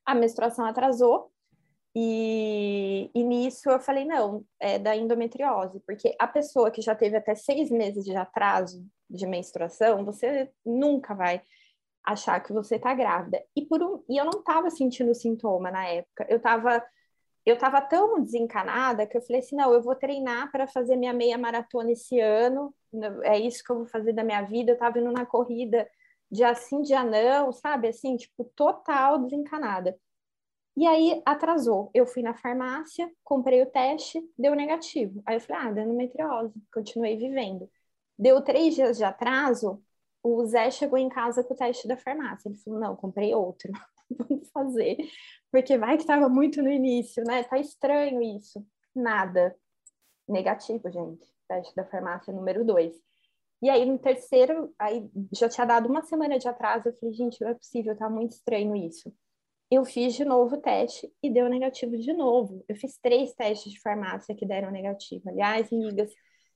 A 0.07 0.15
menstruação 0.15 0.65
atrasou, 0.65 1.31
e, 1.99 3.09
e, 3.15 3.23
nisso 3.23 3.71
eu 3.71 3.79
falei, 3.79 4.05
não, 4.05 4.45
é 4.59 4.77
da 4.77 4.95
endometriose, 4.95 5.79
porque 5.79 6.15
a 6.19 6.27
pessoa 6.27 6.69
que 6.69 6.79
já 6.79 6.93
teve 6.93 7.17
até 7.17 7.33
seis 7.33 7.71
meses 7.71 8.05
de 8.05 8.15
atraso 8.15 8.85
de 9.09 9.25
menstruação, 9.25 10.05
você 10.05 10.51
nunca 10.63 11.15
vai 11.15 11.41
achar 12.05 12.39
que 12.39 12.53
você 12.53 12.75
está 12.75 12.93
grávida. 12.93 13.43
E, 13.55 13.65
por 13.65 13.81
um, 13.81 14.03
e 14.07 14.15
eu 14.15 14.25
não 14.25 14.39
estava 14.41 14.69
sentindo 14.69 15.15
sintoma 15.15 15.71
na 15.71 15.87
época, 15.87 16.27
eu 16.29 16.37
estava 16.37 16.83
eu 17.43 17.57
tava 17.57 17.81
tão 17.81 18.21
desencanada 18.21 19.07
que 19.07 19.17
eu 19.17 19.21
falei 19.21 19.39
assim, 19.39 19.55
não, 19.55 19.73
eu 19.73 19.81
vou 19.81 19.95
treinar 19.95 20.51
para 20.51 20.67
fazer 20.67 20.97
minha 20.97 21.13
meia 21.13 21.37
maratona 21.37 21.93
esse 21.93 22.19
ano, 22.19 22.75
é 23.23 23.39
isso 23.39 23.63
que 23.63 23.71
eu 23.71 23.77
vou 23.77 23.85
fazer 23.87 24.11
da 24.11 24.23
minha 24.23 24.41
vida, 24.41 24.71
eu 24.71 24.73
estava 24.73 24.99
indo 24.99 25.11
na 25.13 25.25
corrida 25.25 25.89
de 26.31 26.43
assim, 26.43 26.81
dia 26.81 27.03
não, 27.03 27.51
sabe, 27.51 27.87
assim, 27.87 28.17
tipo, 28.17 28.43
total 28.55 29.19
desencanada. 29.19 29.97
E 30.75 30.85
aí 30.85 31.21
atrasou. 31.25 31.89
Eu 31.93 32.05
fui 32.05 32.21
na 32.21 32.35
farmácia, 32.35 33.11
comprei 33.23 33.61
o 33.63 33.65
teste, 33.65 34.21
deu 34.37 34.55
negativo. 34.55 35.23
Aí 35.25 35.37
eu 35.37 35.41
falei, 35.41 35.63
ah, 35.63 35.81
endometriose. 35.81 36.53
Continuei 36.71 37.17
vivendo. 37.17 37.69
Deu 38.17 38.41
três 38.43 38.75
dias 38.75 38.97
de 38.97 39.03
atraso, 39.03 39.81
o 40.23 40.45
Zé 40.45 40.69
chegou 40.71 40.97
em 40.97 41.09
casa 41.09 41.43
com 41.43 41.53
o 41.53 41.57
teste 41.57 41.87
da 41.87 41.97
farmácia. 41.97 42.49
Ele 42.49 42.57
falou, 42.59 42.79
não, 42.79 42.95
comprei 42.95 43.33
outro. 43.33 43.71
Vamos 44.29 44.49
fazer. 44.51 44.97
Porque 45.51 45.77
vai 45.77 45.97
que 45.97 46.03
estava 46.03 46.29
muito 46.29 46.61
no 46.61 46.69
início, 46.69 47.23
né? 47.23 47.43
Tá 47.43 47.57
estranho 47.57 48.21
isso. 48.21 48.65
Nada. 48.95 49.55
Negativo, 50.27 50.89
gente. 50.91 51.25
Teste 51.47 51.75
da 51.75 51.85
farmácia 51.85 52.33
número 52.33 52.63
dois. 52.65 52.93
E 53.61 53.69
aí, 53.69 53.85
no 53.85 53.97
terceiro, 53.97 54.73
aí 54.77 55.09
já 55.33 55.49
tinha 55.49 55.65
dado 55.65 55.87
uma 55.89 56.03
semana 56.03 56.37
de 56.37 56.47
atraso. 56.47 56.89
Eu 56.89 56.97
falei, 56.99 57.13
gente, 57.15 57.41
não 57.41 57.49
é 57.49 57.53
possível, 57.53 57.97
tá 57.97 58.09
muito 58.09 58.33
estranho 58.33 58.75
isso 58.75 59.11
eu 59.69 59.83
fiz 59.83 60.15
de 60.15 60.23
novo 60.23 60.55
o 60.55 60.61
teste 60.61 61.11
e 61.21 61.29
deu 61.29 61.49
negativo 61.49 61.97
de 61.97 62.13
novo. 62.13 62.63
Eu 62.67 62.75
fiz 62.75 62.97
três 62.97 63.33
testes 63.33 63.71
de 63.71 63.81
farmácia 63.81 64.33
que 64.33 64.45
deram 64.45 64.71
negativo. 64.71 65.29
Aliás, 65.29 65.71
amigas, 65.71 66.09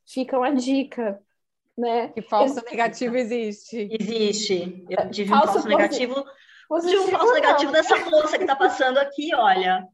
fica 0.08 0.38
uma 0.38 0.54
dica, 0.54 1.22
né? 1.78 2.08
Que 2.10 2.22
falso 2.22 2.60
eu... 2.60 2.64
negativo 2.64 3.18
existe. 3.18 3.90
Existe. 4.00 4.86
Eu 4.90 5.10
tive 5.10 5.30
falso 5.30 5.50
um 5.50 5.54
falso 5.54 5.68
negativo. 5.68 6.26
Positivo, 6.70 7.04
tive 7.04 7.16
um 7.16 7.18
falso 7.18 7.34
não. 7.34 7.42
negativo 7.42 7.72
dessa 7.74 7.98
moça 7.98 8.38
que 8.38 8.44
está 8.44 8.56
passando 8.56 8.98
aqui, 8.98 9.36
olha. 9.36 9.86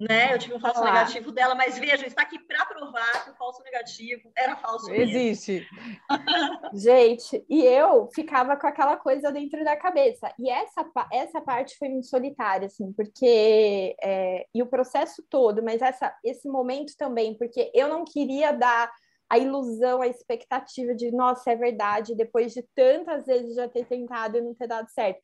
Né? 0.00 0.34
Eu 0.34 0.38
tive 0.38 0.54
um 0.54 0.60
falso 0.60 0.80
Olá. 0.80 0.92
negativo 0.92 1.30
dela, 1.30 1.54
mas 1.54 1.78
veja, 1.78 2.06
está 2.06 2.22
aqui 2.22 2.38
para 2.38 2.64
provar 2.66 3.24
que 3.24 3.30
o 3.30 3.34
falso 3.34 3.62
negativo 3.62 4.30
era 4.36 4.56
falso. 4.56 4.90
Existe. 4.92 5.66
Gente, 6.74 7.44
e 7.48 7.62
eu 7.64 8.08
ficava 8.14 8.56
com 8.56 8.66
aquela 8.66 8.96
coisa 8.96 9.30
dentro 9.30 9.62
da 9.64 9.76
cabeça. 9.76 10.32
E 10.38 10.50
essa, 10.50 10.84
essa 11.12 11.40
parte 11.40 11.76
foi 11.78 11.88
muito 11.88 12.06
solitária, 12.06 12.66
assim, 12.66 12.92
porque. 12.92 13.94
É, 14.02 14.46
e 14.54 14.62
o 14.62 14.66
processo 14.66 15.24
todo, 15.30 15.62
mas 15.62 15.80
essa, 15.82 16.14
esse 16.24 16.48
momento 16.48 16.96
também, 16.96 17.36
porque 17.36 17.70
eu 17.74 17.88
não 17.88 18.04
queria 18.04 18.52
dar 18.52 18.90
a 19.32 19.38
ilusão, 19.38 20.02
a 20.02 20.06
expectativa 20.06 20.94
de, 20.94 21.10
nossa, 21.10 21.52
é 21.52 21.56
verdade, 21.56 22.14
depois 22.14 22.52
de 22.52 22.62
tantas 22.74 23.24
vezes 23.24 23.54
já 23.54 23.66
ter 23.66 23.86
tentado 23.86 24.36
e 24.36 24.42
não 24.42 24.54
ter 24.54 24.66
dado 24.66 24.90
certo. 24.90 25.22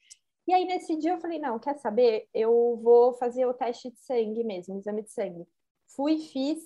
E 0.48 0.54
aí, 0.54 0.64
nesse 0.64 0.96
dia, 0.96 1.12
eu 1.12 1.20
falei: 1.20 1.38
não, 1.38 1.58
quer 1.58 1.76
saber? 1.76 2.26
Eu 2.32 2.80
vou 2.82 3.12
fazer 3.12 3.44
o 3.44 3.52
teste 3.52 3.90
de 3.90 3.98
sangue 3.98 4.42
mesmo, 4.42 4.76
o 4.76 4.78
exame 4.78 5.02
de 5.02 5.12
sangue. 5.12 5.46
Fui, 5.94 6.18
fiz. 6.20 6.58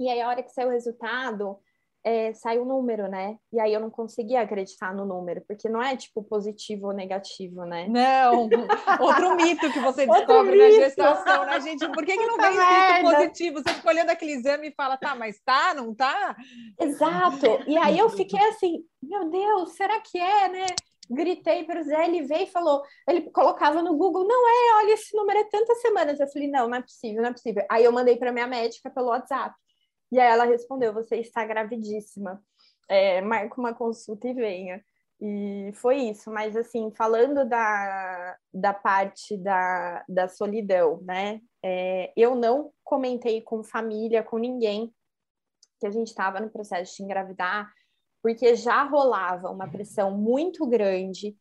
E 0.00 0.08
aí, 0.08 0.22
a 0.22 0.28
hora 0.28 0.42
que 0.42 0.50
saiu 0.50 0.68
o 0.68 0.72
resultado, 0.72 1.58
é, 2.02 2.32
saiu 2.32 2.62
o 2.62 2.64
número, 2.64 3.06
né? 3.06 3.36
E 3.52 3.60
aí 3.60 3.74
eu 3.74 3.80
não 3.80 3.90
conseguia 3.90 4.40
acreditar 4.40 4.94
no 4.94 5.04
número, 5.04 5.44
porque 5.46 5.68
não 5.68 5.82
é 5.82 5.94
tipo 5.98 6.22
positivo 6.22 6.86
ou 6.86 6.94
negativo, 6.94 7.66
né? 7.66 7.86
Não, 7.90 8.48
outro 9.02 9.36
mito 9.36 9.70
que 9.70 9.80
você 9.80 10.06
descobre 10.06 10.56
na 10.56 10.70
gestação, 10.70 11.44
né, 11.44 11.60
gente? 11.60 11.86
Por 11.92 12.06
que, 12.06 12.16
que 12.16 12.26
não 12.26 12.38
vem 12.38 12.54
escrito 12.54 13.02
positivo? 13.02 13.62
Você 13.62 13.74
fica 13.74 13.88
olhando 13.90 14.08
aquele 14.08 14.32
exame 14.32 14.68
e 14.68 14.74
fala, 14.74 14.96
tá, 14.96 15.14
mas 15.14 15.38
tá, 15.44 15.74
não 15.74 15.94
tá? 15.94 16.34
Exato. 16.80 17.46
E 17.66 17.76
aí 17.76 17.98
eu 17.98 18.08
fiquei 18.08 18.40
assim, 18.48 18.82
meu 19.02 19.28
Deus, 19.28 19.74
será 19.74 20.00
que 20.00 20.18
é, 20.18 20.48
né? 20.48 20.66
Gritei 21.10 21.64
para 21.64 21.80
o 21.80 21.82
Zé, 21.82 22.06
ele 22.06 22.22
veio 22.22 22.44
e 22.44 22.50
falou, 22.50 22.82
ele 23.08 23.30
colocava 23.30 23.82
no 23.82 23.96
Google, 23.96 24.26
não 24.26 24.48
é, 24.48 24.84
olha, 24.84 24.94
esse 24.94 25.16
número 25.16 25.38
é 25.38 25.44
tantas 25.44 25.80
semanas. 25.80 26.20
Eu 26.20 26.28
falei, 26.28 26.48
não, 26.48 26.68
não 26.68 26.76
é 26.76 26.82
possível, 26.82 27.22
não 27.22 27.30
é 27.30 27.32
possível. 27.32 27.64
Aí 27.70 27.84
eu 27.84 27.92
mandei 27.92 28.16
para 28.16 28.32
minha 28.32 28.46
médica 28.46 28.90
pelo 28.90 29.08
WhatsApp. 29.08 29.54
E 30.10 30.18
aí 30.18 30.30
ela 30.30 30.44
respondeu, 30.44 30.92
você 30.92 31.16
está 31.16 31.44
gravidíssima. 31.44 32.42
É, 32.88 33.20
marca 33.20 33.60
uma 33.60 33.74
consulta 33.74 34.28
e 34.28 34.34
venha. 34.34 34.82
E 35.20 35.72
foi 35.74 35.96
isso, 35.96 36.30
mas 36.30 36.56
assim, 36.56 36.92
falando 36.96 37.44
da, 37.48 38.36
da 38.54 38.72
parte 38.72 39.36
da, 39.36 40.04
da 40.08 40.28
solidão, 40.28 41.00
né? 41.02 41.40
É, 41.62 42.12
eu 42.16 42.36
não 42.36 42.72
comentei 42.84 43.42
com 43.42 43.64
família, 43.64 44.22
com 44.22 44.38
ninguém, 44.38 44.94
que 45.80 45.86
a 45.86 45.90
gente 45.90 46.08
estava 46.08 46.40
no 46.40 46.50
processo 46.50 46.96
de 46.96 47.02
engravidar, 47.02 47.68
porque 48.22 48.54
já 48.56 48.82
rolava 48.84 49.50
uma 49.50 49.68
pressão 49.70 50.16
muito 50.16 50.66
grande 50.66 51.36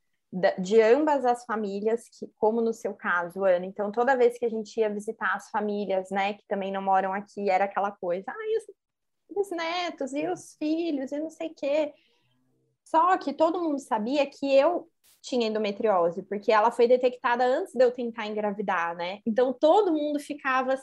de 0.59 0.81
ambas 0.81 1.25
as 1.25 1.45
famílias, 1.45 2.03
que, 2.09 2.27
como 2.37 2.61
no 2.61 2.73
seu 2.73 2.93
caso, 2.93 3.45
Ana. 3.45 3.65
Então, 3.65 3.91
toda 3.91 4.15
vez 4.17 4.37
que 4.37 4.45
a 4.45 4.49
gente 4.49 4.77
ia 4.79 4.89
visitar 4.89 5.33
as 5.33 5.49
famílias, 5.49 6.09
né, 6.11 6.33
que 6.33 6.45
também 6.47 6.71
não 6.71 6.81
moram 6.81 7.13
aqui, 7.13 7.49
era 7.49 7.65
aquela 7.65 7.91
coisa, 7.91 8.25
ah, 8.29 8.33
e 8.35 8.57
os, 8.57 9.47
os 9.47 9.51
netos, 9.51 10.13
e 10.13 10.27
os 10.27 10.55
filhos, 10.55 11.11
e 11.11 11.19
não 11.19 11.29
sei 11.29 11.47
o 11.47 11.55
quê. 11.55 11.93
Só 12.83 13.17
que 13.17 13.33
todo 13.33 13.61
mundo 13.61 13.79
sabia 13.79 14.25
que 14.25 14.53
eu 14.53 14.89
tinha 15.21 15.47
endometriose, 15.47 16.23
porque 16.23 16.51
ela 16.51 16.71
foi 16.71 16.87
detectada 16.87 17.45
antes 17.45 17.73
de 17.73 17.83
eu 17.83 17.91
tentar 17.91 18.27
engravidar, 18.27 18.95
né? 18.95 19.19
Então, 19.25 19.53
todo 19.53 19.93
mundo 19.93 20.19
ficava, 20.19 20.75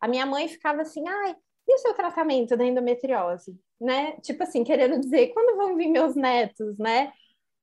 a 0.00 0.08
minha 0.08 0.26
mãe 0.26 0.48
ficava 0.48 0.82
assim, 0.82 1.06
ai, 1.06 1.36
e 1.66 1.74
o 1.74 1.78
seu 1.78 1.94
tratamento 1.94 2.56
da 2.56 2.64
endometriose? 2.64 3.58
Né? 3.80 4.12
Tipo 4.22 4.42
assim, 4.42 4.64
querendo 4.64 5.00
dizer, 5.00 5.28
quando 5.28 5.56
vão 5.56 5.76
vir 5.76 5.88
meus 5.88 6.14
netos, 6.14 6.78
né? 6.78 7.12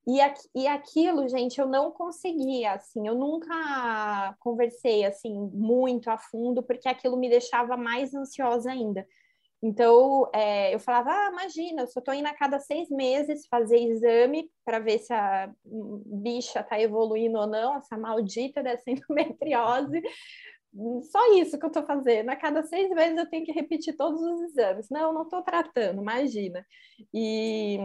E, 0.06 0.18
e 0.54 0.66
aquilo, 0.66 1.28
gente, 1.28 1.60
eu 1.60 1.68
não 1.68 1.90
conseguia, 1.90 2.72
assim, 2.72 3.06
eu 3.06 3.14
nunca 3.14 4.34
conversei, 4.40 5.04
assim, 5.04 5.32
muito 5.52 6.08
a 6.10 6.16
fundo, 6.16 6.62
porque 6.62 6.88
aquilo 6.88 7.16
me 7.16 7.28
deixava 7.28 7.76
mais 7.76 8.14
ansiosa 8.14 8.70
ainda. 8.70 9.06
Então, 9.62 10.28
é, 10.34 10.74
eu 10.74 10.80
falava, 10.80 11.10
ah, 11.10 11.30
imagina, 11.32 11.82
eu 11.82 11.86
só 11.86 12.00
estou 12.00 12.14
indo 12.14 12.26
a 12.26 12.34
cada 12.34 12.58
seis 12.58 12.88
meses 12.88 13.46
fazer 13.46 13.78
exame 13.78 14.50
para 14.64 14.78
ver 14.78 14.98
se 14.98 15.12
a 15.12 15.52
bicha 15.62 16.60
está 16.60 16.80
evoluindo 16.80 17.38
ou 17.38 17.46
não, 17.46 17.76
essa 17.76 17.98
maldita 17.98 18.62
dessa 18.62 18.88
endometriose, 18.90 20.00
só 21.10 21.34
isso 21.34 21.58
que 21.58 21.64
eu 21.64 21.68
estou 21.68 21.84
fazendo. 21.84 22.30
A 22.30 22.36
cada 22.36 22.62
seis 22.62 22.88
meses 22.90 23.18
eu 23.18 23.28
tenho 23.28 23.44
que 23.44 23.52
repetir 23.52 23.96
todos 23.96 24.20
os 24.20 24.42
exames. 24.42 24.88
Não, 24.90 25.12
não 25.12 25.22
estou 25.22 25.42
tratando, 25.42 26.00
imagina. 26.00 26.64
E, 27.12 27.78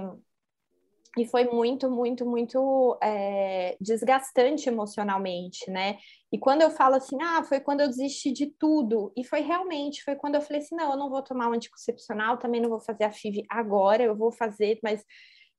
e 1.17 1.25
foi 1.25 1.45
muito, 1.45 1.89
muito, 1.89 2.25
muito 2.25 2.97
é, 3.01 3.75
desgastante 3.79 4.69
emocionalmente, 4.69 5.69
né? 5.71 5.97
E 6.31 6.37
quando 6.37 6.61
eu 6.61 6.69
falo 6.69 6.95
assim, 6.95 7.17
ah, 7.21 7.43
foi 7.43 7.59
quando 7.59 7.81
eu 7.81 7.87
desisti 7.87 8.31
de 8.31 8.47
tudo, 8.47 9.11
e 9.15 9.23
foi 9.23 9.41
realmente, 9.41 10.03
foi 10.03 10.15
quando 10.15 10.35
eu 10.35 10.41
falei 10.41 10.61
assim, 10.61 10.75
não, 10.75 10.91
eu 10.91 10.97
não 10.97 11.09
vou 11.09 11.23
tomar 11.23 11.49
um 11.49 11.53
anticoncepcional, 11.53 12.37
também 12.37 12.61
não 12.61 12.69
vou 12.69 12.81
fazer 12.81 13.05
a 13.05 13.11
FIV 13.11 13.45
agora, 13.49 14.03
eu 14.03 14.15
vou 14.15 14.31
fazer, 14.31 14.77
mas 14.83 15.03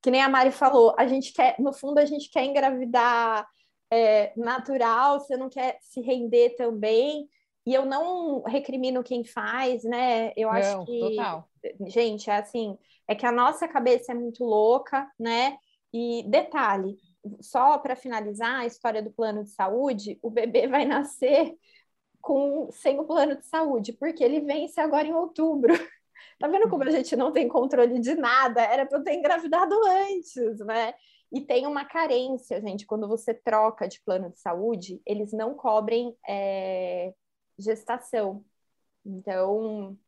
que 0.02 0.10
nem 0.10 0.22
a 0.22 0.28
Mari 0.28 0.52
falou, 0.52 0.94
a 0.98 1.06
gente 1.06 1.32
quer, 1.32 1.56
no 1.58 1.72
fundo, 1.72 1.98
a 1.98 2.04
gente 2.04 2.30
quer 2.30 2.44
engravidar 2.44 3.46
é, 3.90 4.32
natural, 4.36 5.20
você 5.20 5.36
não 5.36 5.48
quer 5.48 5.78
se 5.80 6.00
render 6.00 6.50
também. 6.56 7.28
E 7.66 7.74
eu 7.74 7.84
não 7.84 8.42
recrimino 8.42 9.02
quem 9.02 9.24
faz, 9.24 9.82
né? 9.82 10.32
Eu 10.36 10.48
não, 10.48 10.54
acho 10.54 10.84
que. 10.84 11.00
Total. 11.00 11.48
Gente, 11.86 12.30
é 12.30 12.36
assim, 12.36 12.78
é 13.08 13.14
que 13.14 13.26
a 13.26 13.32
nossa 13.32 13.66
cabeça 13.66 14.12
é 14.12 14.14
muito 14.14 14.44
louca, 14.44 15.10
né? 15.18 15.58
E 15.92 16.22
detalhe, 16.28 16.96
só 17.40 17.78
para 17.78 17.96
finalizar 17.96 18.60
a 18.60 18.66
história 18.66 19.02
do 19.02 19.10
plano 19.10 19.42
de 19.42 19.50
saúde, 19.50 20.18
o 20.22 20.30
bebê 20.30 20.66
vai 20.68 20.84
nascer 20.84 21.56
com 22.20 22.68
sem 22.72 22.98
o 22.98 23.04
plano 23.04 23.36
de 23.36 23.46
saúde, 23.46 23.92
porque 23.92 24.22
ele 24.22 24.40
vence 24.40 24.80
agora 24.80 25.06
em 25.06 25.14
outubro. 25.14 25.72
Tá 26.38 26.48
vendo 26.48 26.68
como 26.68 26.82
a 26.82 26.90
gente 26.90 27.16
não 27.16 27.32
tem 27.32 27.48
controle 27.48 27.98
de 27.98 28.14
nada? 28.14 28.60
Era 28.60 28.84
para 28.84 28.98
eu 28.98 29.04
ter 29.04 29.14
engravidado 29.14 29.74
antes, 29.86 30.58
né? 30.60 30.92
E 31.36 31.42
tem 31.42 31.66
uma 31.66 31.84
carência, 31.84 32.58
gente, 32.62 32.86
quando 32.86 33.06
você 33.06 33.34
troca 33.34 33.86
de 33.86 34.00
plano 34.00 34.30
de 34.30 34.38
saúde, 34.38 35.02
eles 35.04 35.34
não 35.34 35.54
cobrem 35.54 36.16
é, 36.26 37.12
gestação. 37.58 38.42
Então, 39.04 39.98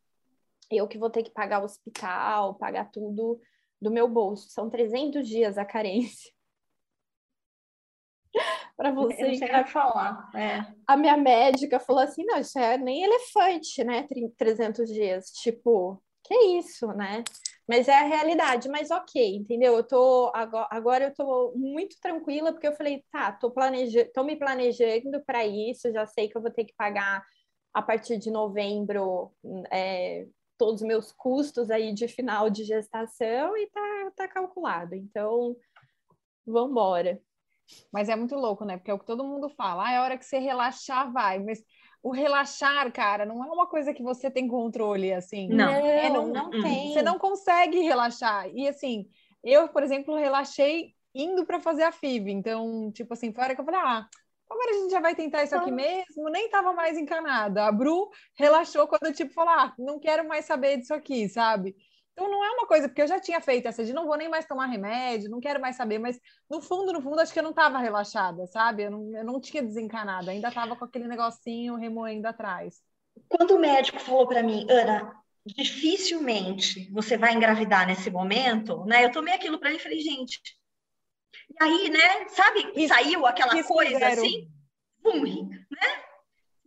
eu 0.71 0.89
que 0.89 0.97
vou 0.97 1.11
ter 1.11 1.23
que 1.23 1.31
pagar 1.31 1.61
o 1.61 1.67
hospital, 1.67 2.55
pagar 2.55 2.91
tudo 2.91 3.39
do 3.79 3.91
meu 3.91 4.09
bolso. 4.09 4.49
São 4.49 4.71
300 4.71 5.29
dias 5.29 5.59
a 5.59 5.67
carência. 5.67 6.33
para 8.75 8.91
você 8.91 9.37
vai 9.39 9.67
falar. 9.67 10.31
É. 10.35 10.65
A 10.87 10.97
minha 10.97 11.19
médica 11.19 11.79
falou 11.79 12.01
assim: 12.03 12.25
não, 12.25 12.39
isso 12.39 12.59
é 12.59 12.79
nem 12.79 13.03
elefante, 13.03 13.85
né? 13.85 14.09
300 14.39 14.89
dias. 14.89 15.27
Tipo, 15.33 16.03
que 16.25 16.35
isso, 16.59 16.87
né? 16.95 17.23
Mas 17.69 17.87
é 17.87 17.95
a 17.99 18.05
realidade, 18.05 18.69
mas 18.69 18.91
ok, 18.91 19.37
entendeu? 19.37 19.77
Eu 19.77 19.85
tô 19.85 20.33
agora, 20.35 20.69
agora 20.71 21.05
eu 21.05 21.15
tô 21.15 21.53
muito 21.55 21.97
tranquila 22.01 22.51
porque 22.53 22.67
eu 22.67 22.75
falei, 22.75 23.05
tá, 23.13 23.31
tô 23.33 23.51
planejando, 23.51 24.11
tô 24.15 24.25
me 24.25 24.37
planejando 24.37 25.23
para 25.27 25.47
isso, 25.47 25.93
já 25.93 26.07
sei 26.07 26.29
que 26.29 26.37
eu 26.37 26.41
vou 26.41 26.51
ter 26.51 26.65
que 26.65 26.75
pagar 26.75 27.23
a 27.75 27.83
partir 27.83 28.19
de 28.19 28.31
novembro 28.31 29.31
é, 29.71 30.27
todos 30.57 30.81
os 30.81 30.87
meus 30.89 31.13
custos 31.13 31.71
aí 31.71 31.93
de 31.93 32.09
final 32.09 32.49
de 32.49 32.65
gestação 32.65 33.57
e 33.57 33.69
tá, 33.71 34.13
tá 34.17 34.29
calculado. 34.29 34.95
Então, 34.95 35.55
vamos 36.47 36.71
embora. 36.71 37.21
Mas 37.93 38.09
é 38.09 38.17
muito 38.17 38.35
louco, 38.35 38.65
né? 38.65 38.79
Porque 38.79 38.91
é 38.91 38.95
o 38.95 38.99
que 38.99 39.07
todo 39.07 39.25
mundo 39.25 39.49
fala, 39.51 39.89
ah, 39.89 39.93
é 39.93 40.01
hora 40.01 40.19
que 40.19 40.25
você 40.25 40.39
relaxar, 40.39 41.13
vai. 41.13 41.39
Mas 41.39 41.63
o 42.03 42.11
relaxar, 42.11 42.91
cara, 42.93 43.27
não 43.27 43.43
é 43.45 43.47
uma 43.47 43.67
coisa 43.67 43.93
que 43.93 44.03
você 44.03 44.31
tem 44.31 44.47
controle, 44.47 45.13
assim. 45.13 45.49
Não, 45.49 45.69
é, 45.69 46.09
não, 46.09 46.29
não 46.29 46.47
hum. 46.49 46.63
tem. 46.63 46.93
Você 46.93 47.03
não 47.03 47.19
consegue 47.19 47.81
relaxar. 47.81 48.49
E 48.55 48.69
assim, 48.69 49.07
eu, 49.43 49.69
por 49.69 49.83
exemplo, 49.83 50.17
relaxei 50.17 50.95
indo 51.15 51.45
para 51.45 51.61
fazer 51.61 51.83
a 51.83 51.93
FIV. 51.93 52.31
Então, 52.31 52.91
tipo 52.93 53.15
assim, 53.15 53.33
foi 53.33 53.43
a 53.43 53.47
hora 53.47 53.55
que 53.55 53.61
eu 53.61 53.65
falei, 53.65 53.81
ah, 53.81 54.07
agora 54.49 54.71
a 54.71 54.75
gente 54.75 54.91
já 54.91 55.01
vai 55.01 55.15
tentar 55.15 55.43
isso 55.43 55.57
aqui 55.57 55.71
mesmo, 55.71 56.29
nem 56.31 56.49
tava 56.49 56.73
mais 56.73 56.97
encanada. 56.97 57.67
A 57.67 57.73
Bru 57.73 58.11
relaxou 58.35 58.87
quando 58.87 59.07
eu, 59.07 59.15
tipo, 59.15 59.33
falar, 59.33 59.67
ah, 59.67 59.75
não 59.79 59.99
quero 59.99 60.27
mais 60.27 60.45
saber 60.45 60.79
disso 60.79 60.95
aqui, 60.95 61.29
sabe? 61.29 61.75
Então 62.19 62.29
não 62.29 62.45
é 62.45 62.51
uma 62.51 62.67
coisa, 62.67 62.89
porque 62.89 63.01
eu 63.01 63.07
já 63.07 63.21
tinha 63.21 63.41
feito 63.41 63.69
essa 63.69 63.85
de 63.85 63.93
não 63.93 64.05
vou 64.05 64.17
nem 64.17 64.29
mais 64.29 64.45
tomar 64.45 64.67
remédio, 64.67 65.31
não 65.31 65.39
quero 65.39 65.61
mais 65.61 65.77
saber, 65.77 66.01
mas 66.01 66.19
no 66.51 66.61
fundo, 66.61 66.93
no 66.93 67.01
fundo, 67.01 67.21
acho 67.21 67.33
que 67.33 67.39
eu 67.39 67.45
não 67.45 67.51
estava 67.51 67.79
relaxada, 67.79 68.45
sabe? 68.49 68.83
Eu 68.83 68.91
não, 68.91 69.17
eu 69.17 69.25
não 69.25 69.41
tinha 69.41 69.63
desencanado, 69.63 70.29
ainda 70.29 70.49
estava 70.49 70.75
com 70.75 70.85
aquele 70.85 71.07
negocinho 71.07 71.77
remoendo 71.77 72.27
atrás. 72.27 72.83
Quando 73.29 73.53
o 73.53 73.61
médico 73.61 74.01
falou 74.01 74.27
para 74.27 74.43
mim, 74.43 74.67
Ana, 74.69 75.15
dificilmente 75.47 76.91
você 76.91 77.17
vai 77.17 77.35
engravidar 77.35 77.87
nesse 77.87 78.11
momento, 78.11 78.85
né? 78.85 79.05
Eu 79.05 79.13
tomei 79.13 79.35
aquilo 79.35 79.57
para 79.57 79.69
ele 79.69 79.79
e 79.79 79.83
falei, 79.83 80.01
gente. 80.01 80.41
E 81.51 81.63
aí, 81.63 81.89
né? 81.89 82.29
Sabe? 82.31 82.73
Isso, 82.75 82.89
saiu 82.93 83.27
aquela 83.27 83.63
coisa 83.63 84.09
assim, 84.09 84.51
bum, 85.01 85.49
né? 85.49 86.08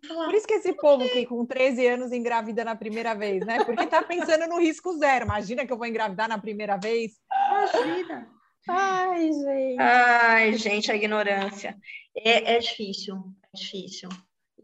Por 0.08 0.34
isso 0.34 0.47
que 0.47 0.56
esse 0.56 0.74
povo 0.74 1.08
que 1.10 1.26
com 1.26 1.45
13 1.45 1.88
anos 1.88 2.12
engravida 2.12 2.66
na 2.66 2.76
primeira 2.76 3.14
vez, 3.14 3.45
né? 3.45 3.64
Porque 3.64 3.86
tá 3.86 4.02
pensando 4.02 4.47
no 4.47 4.60
risco 4.60 4.97
zero. 4.97 5.26
Imagina 5.26 5.66
que 5.66 5.72
eu 5.72 5.78
vou 5.78 5.86
engravidar 5.86 6.28
na 6.28 6.39
primeira 6.39 6.76
vez. 6.78 7.14
Imagina. 7.49 8.28
Ai, 8.68 9.32
gente. 9.32 9.80
Ai, 9.80 10.54
gente, 10.54 10.91
a 10.91 10.95
ignorância. 10.95 11.78
É, 12.16 12.56
é 12.56 12.60
difícil, 12.60 13.16
é 13.54 13.58
difícil. 13.58 14.10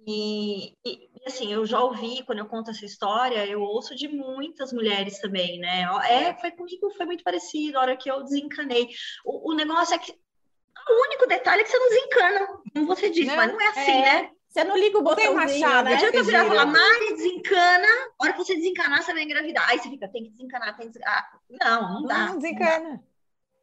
E, 0.10 0.74
e, 0.86 1.10
assim, 1.26 1.52
eu 1.52 1.66
já 1.66 1.82
ouvi, 1.82 2.24
quando 2.24 2.40
eu 2.40 2.46
conto 2.46 2.72
essa 2.72 2.86
história, 2.86 3.46
eu 3.46 3.62
ouço 3.62 3.94
de 3.94 4.08
muitas 4.08 4.72
mulheres 4.72 5.20
também, 5.20 5.60
né? 5.60 5.82
É, 6.10 6.34
foi 6.36 6.52
comigo, 6.52 6.90
foi 6.96 7.06
muito 7.06 7.24
parecido, 7.24 7.78
a 7.78 7.82
hora 7.82 7.98
que 7.98 8.10
eu 8.10 8.24
desencanei. 8.24 8.88
O, 9.26 9.52
o 9.52 9.54
negócio 9.54 9.94
é 9.94 9.98
que 9.98 10.14
o 10.14 11.06
único 11.08 11.28
detalhe 11.28 11.62
é 11.62 11.64
que 11.66 11.70
você 11.70 11.78
não 11.78 11.90
desencana, 11.90 12.48
como 12.74 12.88
você 12.88 13.10
disse, 13.10 13.28
não, 13.28 13.36
mas 13.36 13.52
não 13.52 13.60
é 13.60 13.68
assim, 13.68 13.92
é. 13.92 14.02
né? 14.02 14.32
Você 14.58 14.64
não 14.64 14.76
liga 14.76 14.98
o 14.98 15.04
botãozinho, 15.04 15.38
tem 15.38 15.46
uma 15.46 15.48
chave, 15.48 15.90
né? 15.92 15.96
Adianta 15.98 16.24
virar 16.24 16.46
e 16.46 16.48
falar, 16.48 16.66
Mari, 16.66 17.14
desencana. 17.14 17.88
A 18.18 18.24
hora 18.24 18.34
que 18.34 18.40
você 18.40 18.56
desencanar, 18.56 19.04
você 19.04 19.14
vai 19.14 19.22
engravidar. 19.22 19.70
Aí 19.70 19.78
você 19.78 19.88
fica, 19.88 20.08
tem 20.08 20.24
que 20.24 20.32
desencanar, 20.32 20.76
tem 20.76 20.88
que 20.88 20.94
desencanar. 20.94 21.30
Ah, 21.62 21.80
não, 21.80 21.94
não 21.94 22.08
dá. 22.08 22.26
Não 22.26 22.40
desencana. 22.40 23.04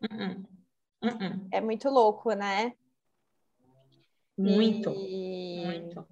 Não 0.00 0.16
dá. 0.16 0.24
Uh 0.24 1.08
-uh. 1.08 1.34
Uh 1.34 1.48
é 1.50 1.60
muito 1.60 1.90
louco, 1.90 2.32
né? 2.32 2.74
Muito, 4.38 4.90
e... 4.90 5.64
muito. 5.64 6.06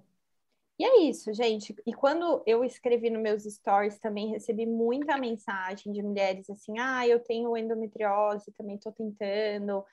E 0.77 0.83
é 0.83 1.01
isso, 1.03 1.33
gente. 1.33 1.73
E 1.85 1.93
quando 1.93 2.43
eu 2.45 2.65
escrevi 2.65 3.09
nos 3.09 3.23
meus 3.23 3.43
stories, 3.43 3.99
também 3.99 4.31
recebi 4.31 4.65
muita 4.65 5.17
mensagem 5.17 5.93
de 5.93 6.03
mulheres 6.03 6.49
assim: 6.49 6.77
ah, 6.77 7.07
eu 7.07 7.21
tenho 7.21 7.55
endometriose, 7.55 8.51
também 8.51 8.75
estou 8.75 8.91
tentando. 8.91 9.85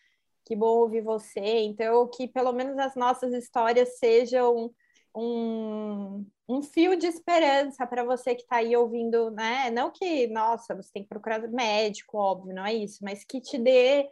Que 0.45 0.57
bom 0.57 0.79
ouvir 0.79 1.01
você. 1.01 1.61
Então, 1.61 2.09
que 2.09 2.27
pelo 2.27 2.53
menos 2.53 2.77
as 2.77 2.97
nossas 2.97 3.33
histórias 3.33 4.01
sejam 4.01 4.75
um, 5.15 6.25
um 6.49 6.63
fio 6.63 6.97
de 6.97 7.07
esperança 7.07 7.87
para 7.87 8.05
você 8.05 8.35
que 8.35 8.43
está 8.43 8.57
aí 8.57 8.77
ouvindo, 8.77 9.31
né? 9.31 9.71
Não 9.71 9.91
que, 9.91 10.27
nossa, 10.29 10.75
você 10.75 10.91
tem 10.93 11.03
que 11.03 11.09
procurar 11.09 11.41
médico, 11.49 12.19
óbvio, 12.19 12.55
não 12.55 12.65
é 12.65 12.75
isso, 12.75 12.99
mas 13.03 13.25
que 13.25 13.41
te 13.41 13.59
dê 13.59 14.09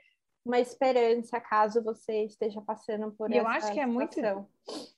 uma 0.48 0.58
esperança 0.58 1.38
caso 1.40 1.82
você 1.84 2.24
esteja 2.24 2.60
passando 2.62 3.12
por 3.12 3.30
Eu 3.30 3.46
acho 3.46 3.70
que 3.70 3.80
é 3.80 3.86
muito 3.86 4.18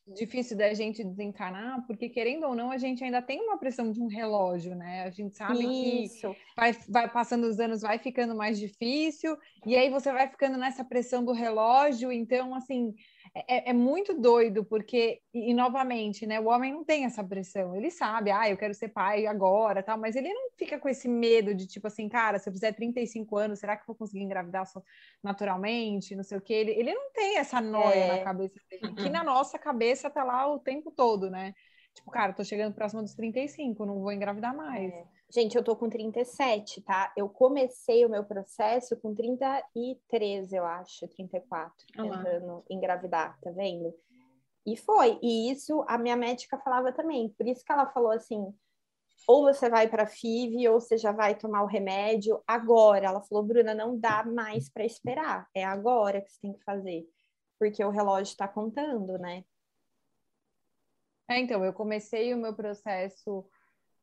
difícil 0.07 0.57
da 0.57 0.73
gente 0.75 1.03
desencanar, 1.03 1.85
porque 1.87 2.09
querendo 2.09 2.47
ou 2.47 2.55
não, 2.55 2.71
a 2.71 2.79
gente 2.79 3.03
ainda 3.03 3.21
tem 3.21 3.41
uma 3.41 3.59
pressão 3.59 3.91
de 3.91 4.01
um 4.01 4.07
relógio, 4.07 4.77
né? 4.77 5.03
A 5.03 5.11
gente 5.11 5.37
sabe 5.37 6.05
Isso. 6.05 6.33
que 6.33 6.41
vai, 6.57 6.73
vai 6.89 7.11
passando 7.11 7.45
os 7.45 7.59
anos, 7.59 7.83
vai 7.83 7.99
ficando 7.99 8.35
mais 8.35 8.59
difícil, 8.59 9.37
e 9.67 9.77
aí 9.77 9.91
você 9.91 10.13
vai 10.13 10.29
ficando 10.29 10.57
nessa 10.57 10.85
pressão 10.85 11.25
do 11.25 11.33
relógio, 11.33 12.13
então, 12.13 12.55
assim, 12.55 12.95
é, 13.35 13.57
é, 13.57 13.71
é, 13.71 13.73
muito 13.73 14.13
doido, 14.21 14.65
porque, 14.65 15.21
e, 15.33 15.55
novamente, 15.55 16.27
né, 16.27 16.41
o 16.41 16.47
homem 16.47 16.73
não 16.73 16.85
tem 16.85 17.05
essa 17.05 17.23
pressão. 17.23 17.77
Ele 17.77 17.91
sabe, 17.91 18.31
ah, 18.31 18.49
eu 18.51 18.57
quero 18.57 18.75
ser 18.75 18.89
pai 18.89 19.27
agora, 19.27 19.83
tal, 19.83 19.97
mas 19.99 20.17
ele 20.17 20.33
não 20.33 20.51
fica 20.59 20.79
com 20.79 20.89
esse 20.89 21.09
medo 21.09 21.55
de, 21.55 21.67
tipo 21.67 21.87
assim, 21.87 22.09
cara, 22.09 22.39
se 22.39 22.49
eu 22.49 22.53
fizer 22.53 22.73
35 22.73 23.37
anos, 23.37 23.61
será 23.61 23.77
que 23.77 23.83
eu 23.83 23.87
vou 23.89 23.97
conseguir 23.97 24.25
engravidar 24.25 24.67
só 24.67 24.83
naturalmente? 25.23 26.17
Não 26.17 26.25
sei 26.25 26.39
o 26.39 26.41
quê. 26.41 26.55
Ele, 26.55 26.73
ele 26.73 26.93
não 26.93 27.13
tem 27.13 27.39
essa 27.39 27.61
noia 27.61 27.95
é. 27.95 28.19
na 28.19 28.25
cabeça 28.25 28.61
dele, 28.69 28.95
que 28.95 29.09
na 29.09 29.23
nossa 29.23 29.59
cabeça 29.59 30.11
tá 30.11 30.25
lá 30.25 30.53
o 30.53 30.59
tempo 30.59 30.91
todo, 30.91 31.31
né? 31.31 31.55
Tipo, 31.95 32.11
cara, 32.11 32.33
tô 32.33 32.43
chegando 32.43 32.75
próximo 32.75 33.03
dos 33.03 33.15
35, 33.15 33.87
não 33.87 34.01
vou 34.01 34.13
engravidar 34.13 34.57
mais. 34.57 34.93
É. 34.93 35.20
Gente, 35.33 35.57
eu 35.57 35.63
tô 35.63 35.77
com 35.77 35.89
37, 35.89 36.81
tá? 36.83 37.13
Eu 37.17 37.29
comecei 37.29 38.05
o 38.05 38.09
meu 38.09 38.25
processo 38.25 38.97
com 38.97 39.15
33, 39.15 40.53
eu 40.53 40.65
acho, 40.65 41.07
34, 41.07 41.87
tentando 41.93 42.65
engravidar, 42.69 43.39
tá 43.41 43.51
vendo? 43.53 43.95
E 44.67 44.77
foi. 44.77 45.19
E 45.23 45.51
isso 45.51 45.85
a 45.87 45.97
minha 45.97 46.17
médica 46.17 46.59
falava 46.59 46.93
também. 46.93 47.29
Por 47.31 47.47
isso 47.47 47.65
que 47.65 47.71
ela 47.71 47.87
falou 47.87 48.11
assim: 48.11 48.53
ou 49.27 49.43
você 49.43 49.71
vai 49.71 49.89
para 49.89 50.07
FIV, 50.07 50.69
ou 50.69 50.81
você 50.81 50.99
já 50.99 51.13
vai 51.13 51.37
tomar 51.37 51.63
o 51.63 51.67
remédio 51.67 52.43
agora. 52.47 53.07
Ela 53.07 53.23
falou, 53.23 53.45
Bruna, 53.45 53.75
não 53.75 53.99
dá 53.99 54.25
mais 54.25 54.69
para 54.69 54.85
esperar. 54.85 55.49
É 55.55 55.65
agora 55.65 56.21
que 56.21 56.33
você 56.33 56.41
tem 56.41 56.53
que 56.53 56.65
fazer. 56.65 57.07
Porque 57.59 57.85
o 57.85 57.91
relógio 57.91 58.33
está 58.33 58.49
contando, 58.49 59.19
né? 59.19 59.45
É, 61.29 61.39
então, 61.39 61.65
eu 61.65 61.73
comecei 61.73 62.35
o 62.35 62.39
meu 62.39 62.55
processo 62.55 63.49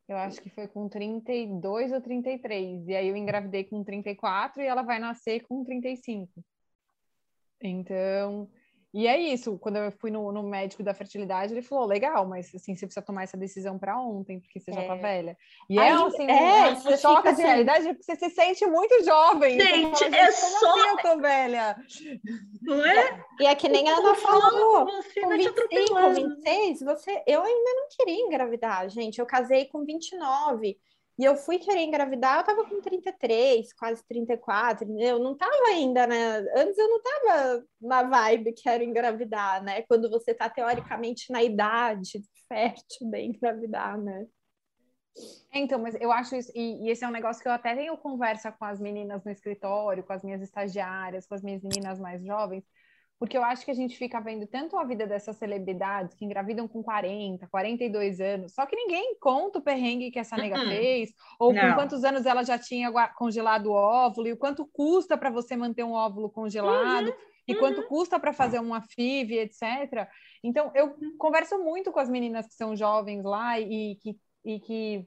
eu 0.08 0.16
acho 0.16 0.40
que 0.40 0.48
foi 0.48 0.66
com 0.66 0.88
32 0.88 1.92
ou 1.92 2.00
33. 2.00 2.88
E 2.88 2.96
aí 2.96 3.08
eu 3.08 3.16
engravidei 3.16 3.64
com 3.64 3.84
34 3.84 4.62
e 4.62 4.66
ela 4.66 4.82
vai 4.82 4.98
nascer 4.98 5.40
com 5.40 5.62
35. 5.62 6.42
Então, 7.60 8.48
e 8.92 9.06
é 9.06 9.18
isso, 9.18 9.58
quando 9.58 9.76
eu 9.76 9.92
fui 9.92 10.10
no, 10.10 10.32
no, 10.32 10.42
médico 10.42 10.82
da 10.82 10.94
fertilidade, 10.94 11.52
ele 11.52 11.60
falou, 11.60 11.84
legal, 11.86 12.26
mas 12.26 12.46
assim, 12.54 12.74
você 12.74 12.86
precisa 12.86 13.04
tomar 13.04 13.24
essa 13.24 13.36
decisão 13.36 13.78
para 13.78 14.00
ontem, 14.00 14.40
porque 14.40 14.58
você 14.58 14.70
é. 14.70 14.74
já 14.74 14.86
tá 14.86 14.96
é. 14.96 14.98
velha. 14.98 15.38
E 15.68 15.78
é 15.78 15.90
assim, 15.90 16.30
é, 16.30 16.74
você 16.74 16.96
choca 16.96 17.30
assim, 17.30 17.42
de 17.42 17.48
realidade, 17.48 17.88
porque 17.88 18.02
você 18.02 18.16
se 18.16 18.30
sente 18.30 18.64
muito 18.66 19.04
jovem. 19.04 19.60
Gente, 19.60 19.98
fala, 19.98 20.16
é 20.16 20.30
só... 20.30 20.70
Assim 20.70 20.88
eu 20.88 20.96
tô 20.96 21.18
velha? 21.20 21.76
Não 22.62 22.86
é? 22.86 23.24
E 23.40 23.46
é 23.46 23.54
que 23.54 23.68
nem 23.68 23.90
a 23.90 23.96
Ana 23.96 24.14
falou, 24.14 24.86
você 24.86 25.20
com 25.20 25.28
25, 25.28 26.14
26, 26.14 26.80
você... 26.80 27.22
eu 27.26 27.42
ainda 27.42 27.74
não 27.74 27.88
queria 27.90 28.24
engravidar, 28.24 28.88
gente, 28.88 29.18
eu 29.18 29.26
casei 29.26 29.66
com 29.66 29.84
29, 29.84 30.78
e 31.18 31.24
eu 31.24 31.34
fui 31.36 31.58
querer 31.58 31.82
engravidar, 31.82 32.38
eu 32.38 32.44
tava 32.44 32.64
com 32.64 32.80
33, 32.80 33.72
quase 33.72 34.06
34, 34.06 34.88
eu 35.00 35.18
não 35.18 35.36
tava 35.36 35.68
ainda, 35.68 36.06
né? 36.06 36.38
Antes 36.56 36.78
eu 36.78 36.88
não 36.88 37.02
tava 37.02 37.64
na 37.80 38.02
vibe 38.04 38.52
quero 38.52 38.84
engravidar, 38.84 39.62
né? 39.64 39.82
Quando 39.82 40.08
você 40.08 40.32
tá 40.32 40.48
teoricamente 40.48 41.32
na 41.32 41.42
idade 41.42 42.22
fértil 42.48 43.10
de 43.10 43.20
engravidar, 43.20 43.98
né? 44.00 44.26
Então, 45.52 45.80
mas 45.80 45.96
eu 46.00 46.12
acho 46.12 46.36
isso, 46.36 46.52
e, 46.54 46.86
e, 46.86 46.90
esse 46.90 47.04
é 47.04 47.08
um 47.08 47.10
negócio 47.10 47.42
que 47.42 47.48
eu 47.48 47.52
até 47.52 47.74
tenho 47.74 47.96
conversa 47.96 48.52
com 48.52 48.64
as 48.64 48.78
meninas 48.80 49.24
no 49.24 49.32
escritório, 49.32 50.04
com 50.04 50.12
as 50.12 50.22
minhas 50.22 50.40
estagiárias, 50.42 51.26
com 51.26 51.34
as 51.34 51.42
minhas 51.42 51.62
meninas 51.62 51.98
mais 51.98 52.22
jovens, 52.24 52.64
porque 53.18 53.36
eu 53.36 53.42
acho 53.42 53.64
que 53.64 53.70
a 53.70 53.74
gente 53.74 53.96
fica 53.96 54.20
vendo 54.20 54.46
tanto 54.46 54.76
a 54.76 54.84
vida 54.84 55.06
dessas 55.06 55.36
celebridades 55.36 56.14
que 56.14 56.24
engravidam 56.24 56.68
com 56.68 56.82
40, 56.82 57.48
42 57.48 58.20
anos, 58.20 58.54
só 58.54 58.64
que 58.64 58.76
ninguém 58.76 59.16
conta 59.20 59.58
o 59.58 59.62
perrengue 59.62 60.10
que 60.10 60.18
essa 60.18 60.36
nega 60.36 60.56
uh 60.56 60.62
-uh. 60.62 60.68
fez, 60.68 61.10
ou 61.38 61.52
Não. 61.52 61.60
com 61.60 61.74
quantos 61.74 62.04
anos 62.04 62.26
ela 62.26 62.44
já 62.44 62.58
tinha 62.58 62.90
congelado 63.16 63.66
o 63.66 63.72
óvulo, 63.72 64.28
e 64.28 64.32
o 64.32 64.36
quanto 64.36 64.64
custa 64.66 65.18
para 65.18 65.30
você 65.30 65.56
manter 65.56 65.82
um 65.82 65.92
óvulo 65.92 66.30
congelado, 66.30 67.08
uhum. 67.08 67.14
e 67.48 67.54
quanto 67.56 67.80
uhum. 67.80 67.88
custa 67.88 68.20
para 68.20 68.32
fazer 68.32 68.60
uma 68.60 68.80
FIV, 68.82 69.38
etc. 69.38 70.08
Então, 70.42 70.70
eu 70.74 70.94
converso 71.18 71.58
muito 71.58 71.90
com 71.90 71.98
as 71.98 72.08
meninas 72.08 72.46
que 72.46 72.54
são 72.54 72.76
jovens 72.76 73.24
lá 73.24 73.58
e 73.58 73.96
que 73.96 74.16
e 74.44 74.60
que 74.60 75.06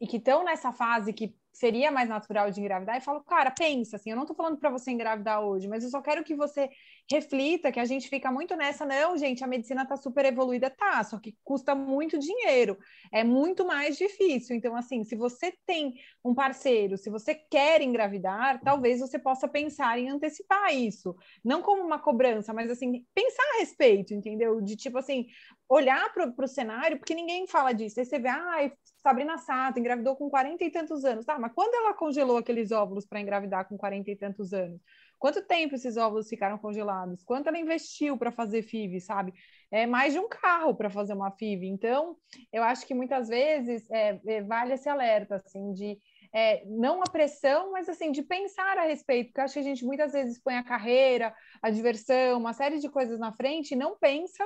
e 0.00 0.06
que 0.06 0.16
estão 0.16 0.44
nessa 0.44 0.72
fase 0.72 1.12
que 1.12 1.34
seria 1.52 1.90
mais 1.90 2.08
natural 2.08 2.50
de 2.50 2.60
engravidar 2.60 2.96
e 2.96 3.00
falo, 3.00 3.22
cara, 3.22 3.50
pensa 3.50 3.96
assim, 3.96 4.10
eu 4.10 4.16
não 4.16 4.24
tô 4.24 4.34
falando 4.34 4.56
para 4.56 4.70
você 4.70 4.90
engravidar 4.90 5.42
hoje, 5.42 5.68
mas 5.68 5.84
eu 5.84 5.90
só 5.90 6.00
quero 6.00 6.24
que 6.24 6.34
você 6.34 6.70
reflita 7.10 7.70
que 7.70 7.78
a 7.78 7.84
gente 7.84 8.08
fica 8.08 8.32
muito 8.32 8.56
nessa, 8.56 8.86
não, 8.86 9.16
gente, 9.18 9.44
a 9.44 9.46
medicina 9.46 9.86
tá 9.86 9.96
super 9.96 10.24
evoluída, 10.24 10.70
tá, 10.70 11.04
só 11.04 11.18
que 11.18 11.36
custa 11.44 11.74
muito 11.74 12.18
dinheiro, 12.18 12.78
é 13.12 13.22
muito 13.22 13.66
mais 13.66 13.98
difícil. 13.98 14.56
Então, 14.56 14.74
assim, 14.74 15.04
se 15.04 15.14
você 15.14 15.52
tem 15.66 15.94
um 16.24 16.34
parceiro, 16.34 16.96
se 16.96 17.10
você 17.10 17.34
quer 17.34 17.82
engravidar, 17.82 18.60
talvez 18.62 19.00
você 19.00 19.18
possa 19.18 19.46
pensar 19.46 19.98
em 19.98 20.08
antecipar 20.08 20.74
isso, 20.74 21.14
não 21.44 21.60
como 21.60 21.82
uma 21.82 21.98
cobrança, 21.98 22.54
mas 22.54 22.70
assim, 22.70 23.04
pensar 23.14 23.42
a 23.56 23.60
respeito, 23.60 24.14
entendeu? 24.14 24.60
De 24.62 24.74
tipo 24.74 24.96
assim, 24.96 25.26
olhar 25.68 26.12
para 26.12 26.32
o 26.44 26.48
cenário, 26.48 26.98
porque 26.98 27.14
ninguém 27.14 27.46
fala 27.46 27.72
disso. 27.72 28.00
Aí 28.00 28.06
você 28.06 28.18
vê, 28.18 28.28
ah, 28.28 28.70
Sabrina 29.02 29.36
Sato 29.36 29.80
engravidou 29.80 30.14
com 30.14 30.30
40 30.30 30.64
e 30.64 30.70
tantos 30.70 31.04
anos. 31.04 31.24
Tá, 31.24 31.38
mas 31.38 31.52
quando 31.52 31.74
ela 31.74 31.92
congelou 31.92 32.36
aqueles 32.36 32.70
óvulos 32.70 33.04
para 33.04 33.20
engravidar 33.20 33.68
com 33.68 33.76
40 33.76 34.10
e 34.10 34.16
tantos 34.16 34.52
anos? 34.52 34.80
Quanto 35.18 35.42
tempo 35.42 35.74
esses 35.74 35.96
óvulos 35.96 36.28
ficaram 36.28 36.58
congelados? 36.58 37.22
Quanto 37.22 37.48
ela 37.48 37.58
investiu 37.58 38.16
para 38.16 38.32
fazer 38.32 38.62
FIV, 38.62 39.00
sabe? 39.00 39.32
É 39.70 39.86
mais 39.86 40.12
de 40.12 40.18
um 40.18 40.28
carro 40.28 40.74
para 40.74 40.90
fazer 40.90 41.14
uma 41.14 41.30
FIV. 41.30 41.66
Então, 41.66 42.16
eu 42.52 42.62
acho 42.62 42.86
que 42.86 42.94
muitas 42.94 43.28
vezes 43.28 43.88
é, 43.90 44.20
é, 44.26 44.42
vale 44.42 44.74
esse 44.74 44.88
alerta, 44.88 45.36
assim, 45.36 45.72
de 45.72 45.98
é, 46.32 46.64
não 46.66 47.02
a 47.02 47.10
pressão, 47.10 47.72
mas 47.72 47.88
assim, 47.88 48.10
de 48.10 48.22
pensar 48.22 48.78
a 48.78 48.84
respeito, 48.84 49.28
porque 49.28 49.40
acho 49.40 49.54
que 49.54 49.60
a 49.60 49.64
gente 49.64 49.84
muitas 49.84 50.12
vezes 50.12 50.40
põe 50.40 50.56
a 50.56 50.64
carreira, 50.64 51.34
a 51.60 51.70
diversão, 51.70 52.38
uma 52.38 52.52
série 52.52 52.78
de 52.78 52.88
coisas 52.88 53.18
na 53.18 53.32
frente 53.32 53.72
e 53.72 53.76
não 53.76 53.96
pensa 53.98 54.44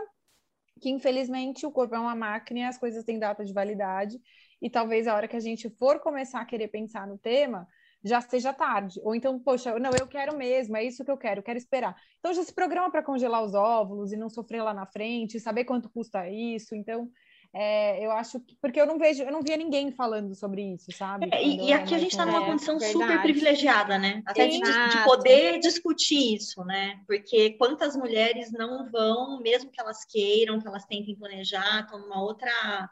que 0.80 0.90
infelizmente 0.90 1.64
o 1.64 1.70
corpo 1.70 1.94
é 1.94 1.98
uma 1.98 2.14
máquina 2.14 2.60
e 2.60 2.64
as 2.64 2.76
coisas 2.76 3.04
têm 3.04 3.18
data 3.18 3.44
de 3.44 3.52
validade, 3.52 4.18
e 4.60 4.70
talvez 4.70 5.06
a 5.06 5.14
hora 5.14 5.28
que 5.28 5.36
a 5.36 5.40
gente 5.40 5.68
for 5.70 6.00
começar 6.00 6.40
a 6.40 6.44
querer 6.44 6.68
pensar 6.68 7.06
no 7.06 7.18
tema, 7.18 7.66
já 8.02 8.20
seja 8.20 8.52
tarde. 8.52 9.00
Ou 9.02 9.14
então, 9.14 9.38
poxa, 9.38 9.78
não, 9.78 9.90
eu 9.98 10.06
quero 10.06 10.36
mesmo, 10.36 10.76
é 10.76 10.84
isso 10.84 11.04
que 11.04 11.10
eu 11.10 11.16
quero, 11.16 11.40
eu 11.40 11.44
quero 11.44 11.58
esperar. 11.58 11.96
Então 12.18 12.32
já 12.32 12.42
se 12.42 12.54
programa 12.54 12.90
para 12.90 13.02
congelar 13.02 13.42
os 13.42 13.54
óvulos 13.54 14.12
e 14.12 14.16
não 14.16 14.28
sofrer 14.28 14.62
lá 14.62 14.72
na 14.72 14.86
frente, 14.86 15.40
saber 15.40 15.64
quanto 15.64 15.88
custa 15.88 16.28
isso. 16.28 16.74
Então, 16.74 17.10
é, 17.58 18.04
eu 18.04 18.10
acho 18.12 18.38
que 18.40 18.54
porque 18.60 18.80
eu 18.80 18.86
não 18.86 18.98
vejo, 18.98 19.22
eu 19.22 19.32
não 19.32 19.40
via 19.40 19.56
ninguém 19.56 19.90
falando 19.90 20.34
sobre 20.34 20.62
isso, 20.74 20.92
sabe? 20.92 21.28
É, 21.32 21.42
e, 21.42 21.68
e 21.68 21.72
aqui 21.72 21.94
a 21.94 21.98
gente 21.98 22.10
está 22.10 22.26
numa 22.26 22.44
condição 22.44 22.78
super 22.78 23.22
privilegiada, 23.22 23.98
né? 23.98 24.22
Até 24.26 24.46
de, 24.46 24.60
de, 24.60 25.04
poder 25.04 25.58
discutir 25.58 26.36
isso, 26.36 26.62
né? 26.64 27.00
Porque 27.06 27.50
quantas 27.52 27.96
mulheres 27.96 28.52
não 28.52 28.90
vão, 28.90 29.40
mesmo 29.40 29.70
que 29.70 29.80
elas 29.80 30.04
queiram, 30.04 30.60
que 30.60 30.68
elas 30.68 30.84
tentem 30.84 31.16
planejar, 31.16 31.80
estão 31.80 31.98
numa 31.98 32.22
outra, 32.22 32.90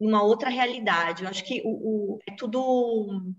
numa 0.00 0.22
outra 0.22 0.48
realidade. 0.48 1.22
Eu 1.22 1.28
acho 1.28 1.44
que 1.44 1.62
o, 1.64 2.14
o 2.14 2.18
é 2.26 2.34
tudo 2.34 3.34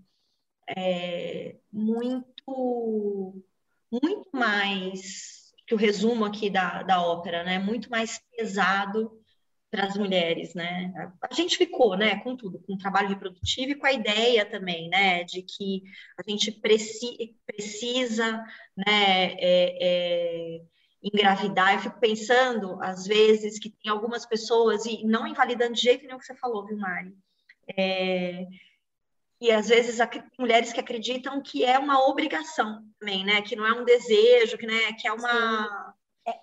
é, 0.76 1.56
muito, 1.72 3.42
muito 3.90 4.28
mais 4.32 5.52
que 5.66 5.74
o 5.74 5.78
resumo 5.78 6.24
aqui 6.24 6.50
da, 6.50 6.82
da 6.82 7.02
ópera, 7.02 7.44
né? 7.44 7.58
Muito 7.58 7.90
mais 7.90 8.20
pesado 8.36 9.22
para 9.72 9.86
as 9.86 9.96
mulheres, 9.96 10.54
né? 10.54 10.92
A 11.22 11.34
gente 11.34 11.56
ficou, 11.56 11.96
né, 11.96 12.20
com 12.22 12.36
tudo, 12.36 12.60
com 12.60 12.74
o 12.74 12.78
trabalho 12.78 13.08
reprodutivo 13.08 13.72
e 13.72 13.74
com 13.74 13.86
a 13.86 13.92
ideia 13.92 14.44
também, 14.44 14.90
né, 14.90 15.24
de 15.24 15.42
que 15.42 15.82
a 16.18 16.30
gente 16.30 16.52
preci 16.52 17.34
precisa, 17.46 18.44
né, 18.76 19.32
é, 19.38 20.58
é, 20.58 20.62
engravidar. 21.02 21.74
Eu 21.74 21.80
fico 21.80 21.98
pensando, 21.98 22.82
às 22.82 23.06
vezes, 23.06 23.58
que 23.58 23.70
tem 23.70 23.90
algumas 23.90 24.24
pessoas, 24.24 24.84
e 24.86 25.04
não 25.04 25.26
invalidando 25.26 25.74
de 25.74 25.80
jeito 25.80 26.04
nenhum 26.04 26.16
o 26.16 26.20
que 26.20 26.26
você 26.26 26.34
falou, 26.34 26.66
viu, 26.66 26.76
Mari? 26.76 27.14
É, 27.76 28.46
e 29.40 29.50
às 29.50 29.68
vezes 29.68 29.98
mulheres 30.38 30.72
que 30.72 30.80
acreditam 30.80 31.42
que 31.42 31.64
é 31.64 31.78
uma 31.78 32.06
obrigação 32.08 32.84
também, 32.98 33.24
né? 33.24 33.42
Que 33.42 33.56
não 33.56 33.66
é 33.66 33.72
um 33.72 33.84
desejo, 33.84 34.56
que, 34.56 34.66
né, 34.66 34.92
que 34.92 35.08
é 35.08 35.12
uma. 35.12 35.68
Sim 35.68 35.91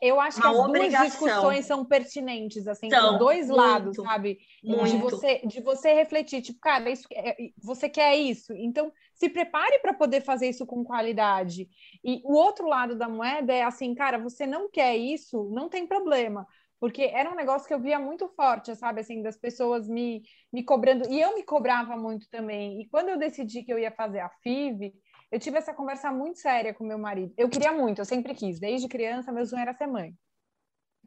eu 0.02 0.20
acho 0.20 0.42
que 0.42 0.48
as 0.48 0.56
obrigação. 0.56 1.00
duas 1.00 1.12
discussões 1.12 1.66
são 1.66 1.86
pertinentes, 1.86 2.68
assim, 2.68 2.90
são, 2.90 3.18
dois 3.18 3.48
muito, 3.48 3.58
lados, 3.58 3.96
sabe? 3.96 4.38
Muito. 4.64 4.90
De 4.90 4.98
você, 4.98 5.42
de 5.46 5.62
você 5.62 5.94
refletir, 5.94 6.42
tipo, 6.42 6.60
cara, 6.60 6.90
isso, 6.90 7.08
é, 7.14 7.36
você 7.58 7.88
quer 7.88 8.16
isso, 8.18 8.54
então 8.54 8.92
se 9.14 9.30
prepare 9.30 9.80
para 9.80 9.94
poder 9.94 10.22
fazer 10.22 10.50
isso 10.50 10.66
com 10.66 10.84
qualidade. 10.84 11.70
E 12.04 12.22
o 12.26 12.34
outro 12.34 12.68
lado 12.68 12.96
da 12.96 13.08
moeda 13.08 13.54
é 13.54 13.64
assim, 13.64 13.96
cara, 13.96 14.18
você 14.18 14.46
não 14.46 14.70
quer 14.70 14.98
isso, 14.98 15.50
não 15.52 15.70
tem 15.70 15.88
problema. 15.88 16.46
Porque 16.80 17.04
era 17.04 17.30
um 17.30 17.36
negócio 17.36 17.68
que 17.68 17.74
eu 17.74 17.82
via 17.82 18.00
muito 18.00 18.30
forte, 18.30 18.74
sabe? 18.76 19.02
Assim, 19.02 19.22
das 19.22 19.38
pessoas 19.38 19.88
me, 19.88 20.24
me 20.52 20.64
cobrando. 20.64 21.10
E 21.10 21.20
eu 21.20 21.36
me 21.36 21.44
cobrava 21.44 21.98
muito 21.98 22.30
também. 22.30 22.82
E 22.82 22.88
quando 22.88 23.10
eu 23.10 23.18
decidi 23.18 23.64
que 23.64 23.74
eu 23.74 23.78
ia 23.78 23.92
fazer 23.92 24.22
a 24.22 24.30
FIV, 24.42 24.94
eu 25.32 25.40
tive 25.40 25.58
essa 25.58 25.74
conversa 25.74 26.12
muito 26.12 26.40
séria 26.40 26.74
com 26.74 26.84
meu 26.84 26.98
marido. 26.98 27.34
Eu 27.38 27.50
queria 27.50 27.72
muito, 27.72 28.00
eu 28.00 28.06
sempre 28.06 28.34
quis. 28.34 28.60
Desde 28.60 28.88
criança, 28.88 29.32
meu 29.32 29.46
sonho 29.46 29.62
era 29.62 29.74
ser 29.74 29.88
mãe. 29.88 30.14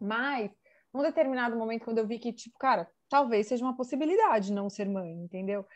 Mas, 0.00 0.50
num 0.92 1.02
determinado 1.02 1.56
momento, 1.56 1.84
quando 1.84 1.98
eu 1.98 2.06
vi 2.06 2.18
que, 2.18 2.32
tipo, 2.32 2.56
cara, 2.58 2.88
talvez 3.08 3.46
seja 3.48 3.64
uma 3.64 3.76
possibilidade 3.76 4.52
não 4.52 4.70
ser 4.70 4.88
mãe, 4.88 5.12
entendeu? 5.12 5.66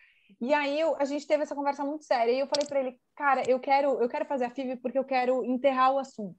E 0.41 0.53
aí 0.53 0.79
eu, 0.79 0.97
a 0.97 1.05
gente 1.05 1.27
teve 1.27 1.43
essa 1.43 1.55
conversa 1.55 1.85
muito 1.85 2.05
séria 2.05 2.33
e 2.33 2.41
eu 2.41 2.47
falei 2.47 2.67
para 2.67 2.81
ele, 2.81 3.01
cara, 3.15 3.43
eu 3.49 3.59
quero, 3.61 4.01
eu 4.01 4.09
quero 4.09 4.25
fazer 4.27 4.47
a 4.47 4.51
FIV 4.51 4.77
porque 4.77 4.99
eu 4.99 5.05
quero 5.05 5.45
enterrar 5.45 5.93
o 5.93 5.99
assunto. 5.99 6.39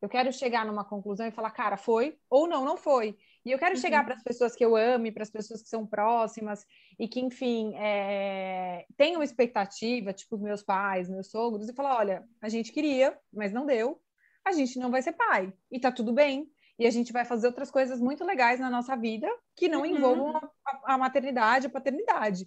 Eu 0.00 0.08
quero 0.08 0.32
chegar 0.32 0.64
numa 0.64 0.84
conclusão 0.84 1.26
e 1.26 1.32
falar, 1.32 1.50
cara, 1.50 1.76
foi 1.76 2.18
ou 2.30 2.46
não, 2.46 2.64
não 2.64 2.76
foi. 2.76 3.16
E 3.48 3.50
eu 3.52 3.58
quero 3.58 3.76
uhum. 3.76 3.80
chegar 3.80 4.04
para 4.04 4.14
as 4.14 4.22
pessoas 4.22 4.54
que 4.54 4.62
eu 4.62 4.76
amo, 4.76 5.10
para 5.10 5.22
as 5.22 5.30
pessoas 5.30 5.62
que 5.62 5.68
são 5.70 5.86
próximas 5.86 6.66
e 6.98 7.08
que, 7.08 7.18
enfim, 7.18 7.74
é... 7.76 8.84
tenham 8.94 9.22
expectativa, 9.22 10.12
tipo 10.12 10.36
os 10.36 10.42
meus 10.42 10.62
pais, 10.62 11.08
meus 11.08 11.30
sogros, 11.30 11.66
e 11.66 11.72
falar: 11.72 11.96
olha, 11.96 12.24
a 12.42 12.48
gente 12.50 12.70
queria, 12.70 13.18
mas 13.32 13.50
não 13.50 13.64
deu, 13.64 13.98
a 14.44 14.52
gente 14.52 14.78
não 14.78 14.90
vai 14.90 15.00
ser 15.00 15.12
pai, 15.12 15.50
e 15.72 15.80
tá 15.80 15.90
tudo 15.90 16.12
bem. 16.12 16.46
E 16.78 16.86
a 16.86 16.90
gente 16.90 17.10
vai 17.10 17.24
fazer 17.24 17.46
outras 17.46 17.70
coisas 17.70 17.98
muito 17.98 18.22
legais 18.22 18.60
na 18.60 18.70
nossa 18.70 18.94
vida 18.94 19.26
que 19.56 19.66
não 19.66 19.80
uhum. 19.80 19.86
envolvam 19.86 20.36
a, 20.36 20.94
a 20.94 20.98
maternidade, 20.98 21.66
a 21.66 21.70
paternidade. 21.70 22.46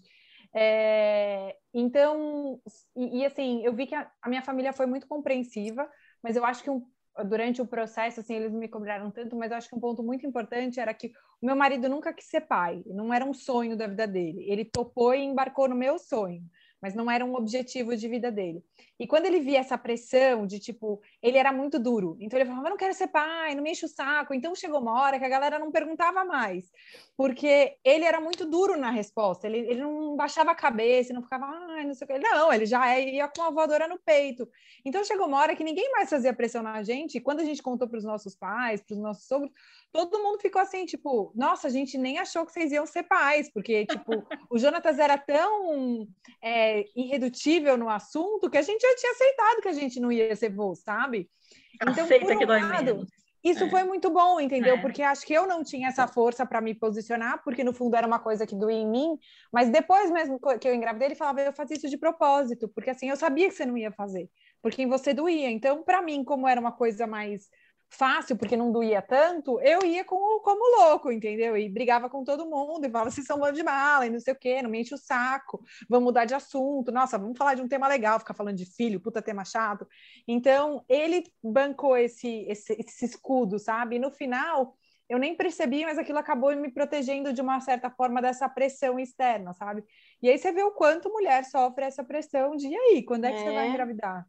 É, 0.54 1.58
então, 1.74 2.62
e, 2.96 3.22
e, 3.22 3.26
assim, 3.26 3.66
eu 3.66 3.74
vi 3.74 3.88
que 3.88 3.96
a, 3.96 4.10
a, 4.22 4.30
minha 4.30 4.44
família 4.44 4.72
foi 4.72 4.86
muito 4.86 5.08
compreensiva, 5.08 5.90
mas 6.22 6.36
eu 6.36 6.46
acho 6.46 6.64
que 6.64 6.70
um, 6.70 6.86
durante 7.26 7.62
o 7.62 7.68
processo, 7.68 8.20
assim, 8.20 8.36
eles 8.36 8.52
me 8.52 8.68
cobraram 8.68 9.12
tanto, 9.12 9.36
mas 9.36 9.52
eu 9.52 9.58
acho 9.58 9.70
que 9.70 9.76
um 9.76 9.80
ponto 9.80 10.04
muito 10.04 10.26
importante 10.26 10.80
era 10.80 10.94
que 10.94 11.12
o 11.42 11.46
meu 11.46 11.56
marido 11.56 11.90
nunca 11.90 12.14
quis 12.14 12.26
ser 12.26 12.42
pai, 12.42 12.84
não 12.86 13.14
era 13.14 13.26
um 13.26 13.34
sonho 13.34 13.76
da 13.76 13.88
vida 13.88 14.08
dele. 14.08 14.46
Ele 14.50 14.64
topou 14.66 15.14
e 15.14 15.24
embarcou 15.24 15.68
no 15.68 15.76
meu 15.76 15.98
sonho 15.98 16.42
mas 16.82 16.96
não 16.96 17.10
era 17.10 17.24
um 17.24 17.36
objetivo 17.36 17.96
de 17.96 18.08
vida 18.08 18.32
dele. 18.32 18.64
E 19.00 19.08
quando 19.08 19.26
ele 19.26 19.40
via 19.40 19.60
essa 19.60 19.78
pressão 19.78 20.46
de 20.46 20.60
tipo, 20.60 21.02
ele 21.22 21.38
era 21.38 21.52
muito 21.52 21.80
duro, 21.80 22.18
então 22.20 22.40
ele 22.40 22.50
falava, 22.50 22.70
não 22.70 22.78
quero 22.78 22.94
ser 22.94 23.08
pai, 23.08 23.54
não 23.56 23.64
me 23.64 23.72
enche 23.72 23.86
o 23.86 23.90
saco. 23.90 24.34
Então 24.34 24.56
chegou 24.56 24.80
uma 24.80 25.00
hora 25.02 25.20
que 25.20 25.26
a 25.26 25.30
galera 25.30 25.60
não 25.60 25.72
perguntava 25.72 26.26
mais, 26.26 26.72
porque 27.16 27.78
ele 27.84 28.06
era 28.06 28.20
muito 28.20 28.46
duro 28.46 28.78
na 28.78 28.90
resposta, 28.90 29.48
ele, 29.48 29.60
ele 29.60 29.82
não 29.82 30.16
baixava 30.16 30.52
a 30.52 30.56
cabeça, 30.56 31.14
não 31.14 31.22
ficava, 31.22 31.46
ai, 31.46 31.86
não 31.86 31.94
sei 31.94 32.06
o 32.06 32.08
que. 32.08 32.20
Não, 32.20 32.52
ele 32.52 32.66
já 32.66 33.00
ia 33.00 33.28
com 33.28 33.44
a 33.44 33.50
voadora 33.52 33.88
no 33.88 34.00
peito. 34.00 34.48
Então 34.84 35.04
chegou 35.04 35.28
uma 35.28 35.40
hora 35.40 35.56
que 35.56 35.64
ninguém 35.64 35.92
mais 35.92 36.10
fazia 36.10 36.34
pressão 36.34 36.64
na 36.64 36.82
gente, 36.84 37.18
e 37.18 37.22
quando 37.22 37.42
a 37.42 37.46
gente 37.46 37.62
contou 37.62 37.88
para 37.88 37.98
os 37.98 38.04
nossos 38.04 38.36
pais, 38.36 38.82
para 38.82 38.94
os 38.94 39.00
nossos 39.00 39.28
sogros, 39.28 39.52
todo 39.92 40.22
mundo 40.22 40.40
ficou 40.40 40.62
assim, 40.62 40.86
tipo, 40.86 41.32
nossa, 41.36 41.68
a 41.68 41.72
gente 41.72 41.98
nem 41.98 42.18
achou 42.18 42.46
que 42.46 42.52
vocês 42.52 42.72
iam 42.72 42.86
ser 42.86 43.04
pais, 43.04 43.52
porque, 43.52 43.86
tipo, 43.86 44.24
o 44.50 44.58
Jonatas 44.58 44.98
era 45.00 45.18
tão 45.18 46.08
é, 46.42 46.71
irredutível 46.96 47.78
no 47.78 47.90
assunto 47.90 48.50
que 48.50 48.58
a 48.58 48.62
gente 48.62 48.82
já 48.82 48.96
tinha 48.96 49.12
aceitado 49.12 49.62
que 49.62 49.68
a 49.68 49.74
gente 49.74 50.00
não 50.00 50.12
ia 50.12 50.36
ser 50.36 50.50
vô, 50.50 50.76
sabe? 50.76 51.30
Então, 51.76 52.04
Aceita 52.04 52.26
por 52.26 52.36
um 52.36 52.40
que 52.40 52.46
dói 52.46 52.62
lado, 52.62 53.06
isso 53.44 53.64
é. 53.64 53.70
foi 53.70 53.84
muito 53.84 54.10
bom, 54.12 54.40
entendeu? 54.40 54.76
É. 54.76 54.82
Porque 54.82 55.02
acho 55.02 55.26
que 55.26 55.34
eu 55.34 55.48
não 55.48 55.64
tinha 55.64 55.88
essa 55.88 56.08
força 56.08 56.46
para 56.46 56.62
me 56.62 56.76
posicionar, 56.76 57.42
porque 57.44 57.64
no 57.64 57.74
fundo 57.74 57.96
era 57.96 58.06
uma 58.06 58.20
coisa 58.20 58.46
que 58.46 58.56
doía 58.56 58.78
em 58.78 58.88
mim, 58.88 59.18
mas 59.52 59.70
depois 59.70 60.12
mesmo 60.12 60.40
que 60.60 60.68
eu 60.68 60.76
engravidei, 60.76 61.10
ele 61.10 61.16
falava, 61.16 61.42
eu 61.42 61.54
fazia 61.54 61.78
isso 61.78 61.90
de 61.90 61.98
propósito, 61.98 62.70
porque 62.70 62.92
assim, 62.92 63.10
eu 63.10 63.16
sabia 63.16 63.48
que 63.50 63.56
você 63.56 63.66
não 63.66 63.78
ia 63.78 63.92
fazer, 63.92 64.30
porque 64.62 64.84
em 64.84 64.88
você 64.88 65.14
doía. 65.14 65.50
Então, 65.50 65.84
para 65.84 66.02
mim, 66.02 66.24
como 66.24 66.48
era 66.48 66.62
uma 66.62 66.72
coisa 66.72 67.08
mais 67.08 67.50
fácil, 67.92 68.38
porque 68.38 68.56
não 68.56 68.72
doía 68.72 69.02
tanto, 69.02 69.60
eu 69.60 69.84
ia 69.86 70.04
com, 70.06 70.40
como 70.40 70.82
louco, 70.82 71.12
entendeu? 71.12 71.58
E 71.58 71.70
brigava 71.70 72.10
com 72.10 72.24
todo 72.24 72.50
mundo, 72.50 72.86
e 72.86 72.90
falava, 72.90 73.12
vocês 73.12 73.28
são 73.28 73.38
bando 73.38 73.58
de 73.58 73.64
mala, 73.64 74.06
e 74.06 74.10
não 74.10 74.20
sei 74.20 74.34
o 74.34 74.38
quê, 74.38 74.62
não 74.62 74.70
me 74.70 74.80
enche 74.80 74.96
o 74.96 74.98
saco, 74.98 75.62
vamos 75.90 76.06
mudar 76.06 76.26
de 76.26 76.34
assunto, 76.34 76.92
nossa, 76.92 77.18
vamos 77.18 77.38
falar 77.38 77.54
de 77.54 77.62
um 77.62 77.68
tema 77.68 77.88
legal, 77.88 78.18
ficar 78.18 78.34
falando 78.34 78.56
de 78.56 78.66
filho, 78.66 79.02
puta 79.02 79.22
tema 79.22 79.44
chato. 79.44 79.86
Então, 80.26 80.84
ele 80.88 81.24
bancou 81.44 81.98
esse, 81.98 82.46
esse, 82.48 82.74
esse 82.80 83.06
escudo, 83.06 83.60
sabe? 83.60 83.98
E 83.98 84.00
no 84.00 84.10
final, 84.10 84.78
eu 85.10 85.20
nem 85.20 85.36
percebi, 85.36 85.84
mas 85.84 85.98
aquilo 85.98 86.20
acabou 86.20 86.56
me 86.56 86.72
protegendo 86.72 87.34
de 87.34 87.42
uma 87.42 87.60
certa 87.60 87.90
forma 87.90 88.22
dessa 88.22 88.48
pressão 88.48 88.98
externa, 88.98 89.52
sabe? 89.54 89.84
E 90.22 90.30
aí 90.30 90.38
você 90.38 90.54
vê 90.54 90.64
o 90.64 90.72
quanto 90.72 91.12
mulher 91.12 91.44
sofre 91.44 91.84
essa 91.84 92.06
pressão 92.06 92.56
de, 92.56 92.68
e 92.70 92.76
aí, 92.76 93.04
quando 93.04 93.26
é 93.26 93.32
que 93.32 93.40
é. 93.40 93.44
você 93.44 93.52
vai 93.52 93.68
é. 93.68 93.70
engravidar? 93.70 94.26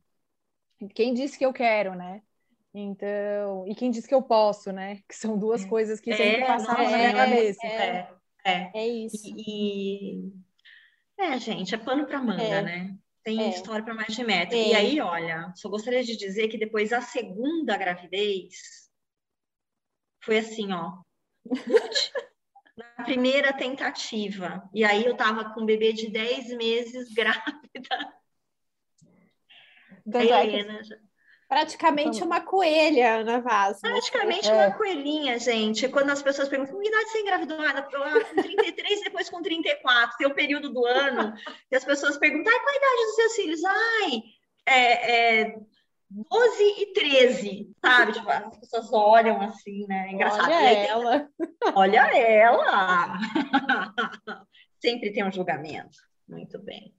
Quem 0.93 1.15
disse 1.15 1.39
que 1.39 1.47
eu 1.47 1.53
quero, 1.53 1.95
né? 1.95 2.23
Então, 2.75 3.67
e 3.69 3.75
quem 3.75 3.91
diz 3.91 4.07
que 4.07 4.15
eu 4.15 4.23
posso, 4.23 4.73
né? 4.73 5.03
Que 5.09 5.15
são 5.15 5.39
duas 5.39 5.65
é. 5.65 5.69
coisas 5.69 6.01
que 6.01 6.15
sempre 6.15 6.43
é, 6.43 6.47
passaram 6.47 6.91
na 6.91 6.97
minha 6.97 7.15
cabeça. 7.15 7.67
É, 7.67 8.09
é, 8.45 8.71
é 8.75 8.89
isso. 8.89 9.29
E, 9.37 10.15
e, 10.17 10.33
é, 11.19 11.39
gente, 11.39 11.75
é 11.75 11.79
pano 11.79 12.07
para 12.07 12.23
manga, 12.23 12.43
é. 12.43 12.63
né? 12.63 12.99
Tem 13.23 13.41
é. 13.43 13.51
história 13.51 13.85
para 13.85 13.95
mais 13.95 14.15
de 14.15 14.25
metro. 14.25 14.57
E 14.57 14.75
aí, 14.75 15.01
olha, 15.01 15.53
só 15.55 15.69
gostaria 15.69 16.03
de 16.03 16.17
dizer 16.17 16.49
que 16.49 16.59
depois 16.59 16.93
a 16.93 17.03
segunda 17.03 17.77
gravidez 17.77 18.89
foi 20.23 20.39
assim, 20.39 20.73
ó. 20.73 21.03
na 22.75 23.05
primeira 23.05 23.53
tentativa. 23.53 24.69
E 24.73 24.83
aí 24.83 25.05
eu 25.05 25.15
tava 25.15 25.53
com 25.53 25.61
um 25.61 25.67
bebê 25.67 25.93
de 25.93 26.11
10 26.11 26.57
meses 26.57 27.13
grávida. 27.13 27.63
Da 30.05 30.25
Helena 30.25 30.83
já 30.83 30.97
Praticamente 31.53 32.25
uma 32.25 32.41
coelha, 32.41 33.17
Ana 33.17 33.39
Vaz. 33.39 33.79
Praticamente 33.79 34.49
é. 34.49 34.55
uma 34.55 34.71
coelhinha, 34.73 35.39
gente. 35.39 35.87
Quando 35.87 36.09
as 36.09 36.23
pessoas 36.23 36.49
perguntam, 36.49 36.81
que 36.81 36.89
idade 36.89 37.11
você 37.11 37.21
engravidou? 37.21 37.61
Ah, 37.61 37.83
com 37.83 38.43
33 38.43 39.01
e 39.01 39.05
depois 39.05 39.29
com 39.29 39.43
34. 39.43 40.17
Tem 40.17 40.27
o 40.27 40.35
período 40.35 40.73
do 40.73 40.83
ano 40.87 41.35
que 41.69 41.77
as 41.77 41.85
pessoas 41.85 42.17
perguntam, 42.17 42.51
ah, 42.51 42.59
qual 42.59 42.75
a 42.75 42.79
idade 42.79 43.05
dos 43.05 43.15
seus 43.17 43.35
filhos? 43.35 43.61
Ai, 43.67 44.23
é, 44.65 45.41
é 45.43 45.57
12 46.09 46.65
e 46.79 46.93
13, 46.95 47.71
sabe? 47.85 48.13
Tipo, 48.13 48.31
as 48.31 48.59
pessoas 48.59 48.91
olham 48.91 49.43
assim, 49.43 49.87
né? 49.87 50.07
É 50.09 50.13
engraçado. 50.13 50.51
Olha 50.51 50.57
ela. 50.57 51.29
Olha 51.77 52.19
ela. 52.19 53.19
Sempre 54.81 55.13
tem 55.13 55.23
um 55.23 55.31
julgamento. 55.31 55.99
Muito 56.27 56.59
bem. 56.63 56.95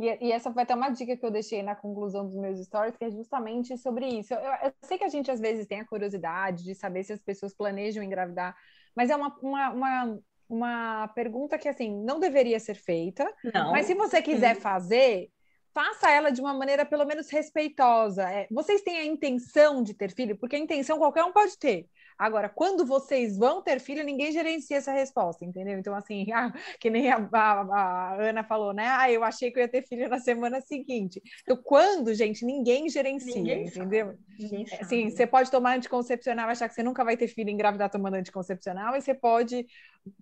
E, 0.00 0.28
e, 0.28 0.32
essa 0.32 0.52
foi 0.52 0.62
até 0.62 0.74
uma 0.74 0.90
dica 0.90 1.16
que 1.16 1.24
eu 1.24 1.30
deixei 1.30 1.62
na 1.62 1.74
conclusão 1.74 2.26
dos 2.26 2.36
meus 2.36 2.58
stories, 2.64 2.96
que 2.96 3.04
é 3.04 3.10
justamente 3.10 3.76
sobre 3.78 4.06
isso. 4.06 4.32
Eu, 4.34 4.40
eu, 4.40 4.72
sei 4.82 4.98
que 4.98 5.04
a 5.04 5.08
gente 5.08 5.30
às 5.30 5.40
vezes 5.40 5.66
tem 5.66 5.80
a 5.80 5.86
curiosidade 5.86 6.64
de 6.64 6.74
saber 6.74 7.04
se 7.04 7.12
as 7.12 7.20
pessoas 7.20 7.54
planejam 7.54 8.02
engravidar, 8.02 8.56
mas 8.94 9.10
é 9.10 9.16
uma, 9.16 9.36
uma, 9.40 9.70
uma, 9.70 10.18
uma 10.48 11.08
pergunta 11.08 11.58
que, 11.58 11.68
assim, 11.68 11.94
não 12.04 12.18
deveria 12.18 12.58
ser 12.58 12.74
feita. 12.74 13.30
Não. 13.52 13.72
Mas 13.72 13.86
se 13.86 13.94
você 13.94 14.22
quiser 14.22 14.56
uhum. 14.56 14.60
fazer, 14.60 15.30
faça 15.72 16.10
ela 16.10 16.30
de 16.30 16.40
uma 16.40 16.52
maneira 16.52 16.84
pelo 16.84 17.04
menos 17.04 17.30
respeitosa. 17.30 18.28
É, 18.30 18.46
vocês 18.50 18.82
têm 18.82 18.98
a 18.98 19.04
intenção 19.04 19.82
de 19.82 19.94
ter 19.94 20.12
filho? 20.12 20.36
Porque 20.36 20.56
a 20.56 20.58
intenção 20.58 20.98
qualquer 20.98 21.24
um 21.24 21.32
pode 21.32 21.58
ter. 21.58 21.88
Agora, 22.20 22.50
quando 22.50 22.84
vocês 22.84 23.38
vão 23.38 23.62
ter 23.62 23.80
filho, 23.80 24.04
ninguém 24.04 24.30
gerencia 24.30 24.76
essa 24.76 24.92
resposta, 24.92 25.42
entendeu? 25.42 25.78
Então, 25.78 25.94
assim, 25.94 26.26
ah, 26.34 26.52
que 26.78 26.90
nem 26.90 27.10
a, 27.10 27.16
a, 27.32 27.60
a, 27.62 28.14
Ana 28.20 28.44
falou, 28.44 28.74
né? 28.74 28.86
Ah, 28.88 29.10
eu 29.10 29.24
achei 29.24 29.50
que 29.50 29.58
eu 29.58 29.62
ia 29.62 29.68
ter 29.68 29.86
filho 29.88 30.06
na 30.06 30.18
semana 30.18 30.60
seguinte. 30.60 31.22
Então, 31.42 31.56
quando, 31.56 32.12
gente, 32.12 32.44
ninguém 32.44 32.90
gerencia, 32.90 33.34
ninguém 33.34 33.66
entendeu? 33.66 34.18
Ninguém 34.38 34.66
assim, 34.78 35.08
você 35.08 35.26
pode 35.26 35.50
tomar 35.50 35.76
anticoncepcional 35.78 36.50
e 36.50 36.52
achar 36.52 36.68
que 36.68 36.74
você 36.74 36.82
nunca 36.82 37.02
vai 37.02 37.16
ter 37.16 37.26
filho 37.26 37.48
e 37.48 37.52
engravidar 37.54 37.88
tomando 37.88 38.16
anticoncepcional, 38.16 38.94
e 38.94 39.00
você 39.00 39.14
pode 39.14 39.66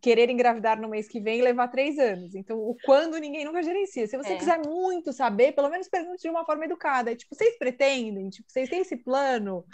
querer 0.01 0.31
engravidar 0.31 0.81
no 0.81 0.89
mês 0.89 1.09
que 1.09 1.21
vem 1.21 1.41
e 1.41 1.43
levar 1.43 1.67
três 1.67 1.99
anos. 1.99 2.33
Então, 2.37 2.59
o 2.59 2.77
quando 2.85 3.19
ninguém 3.19 3.45
nunca 3.45 3.61
gerencia. 3.61 4.07
Se 4.07 4.17
você 4.17 4.35
é. 4.35 4.37
quiser 4.37 4.61
muito 4.65 5.13
saber, 5.13 5.51
pelo 5.51 5.69
menos 5.69 5.89
pergunte 5.89 6.23
de 6.23 6.31
uma 6.31 6.45
forma 6.45 6.65
educada. 6.65 7.11
É, 7.11 7.17
tipo, 7.17 7.35
vocês 7.35 7.59
pretendem? 7.59 8.31
Tipo, 8.31 8.49
vocês 8.49 8.69
têm 8.69 8.83
esse 8.83 8.97
plano? 8.97 9.65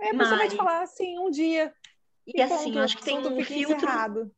É, 0.00 0.12
vai 0.12 0.48
te 0.48 0.56
falar 0.56 0.82
assim, 0.82 1.18
um 1.18 1.30
dia. 1.30 1.72
E, 2.26 2.38
e 2.38 2.42
assim, 2.42 2.78
acho 2.78 2.96
que 2.96 3.04
tem 3.04 3.18
um 3.18 3.44
filtro. 3.44 3.76
Encerrado. 3.76 4.32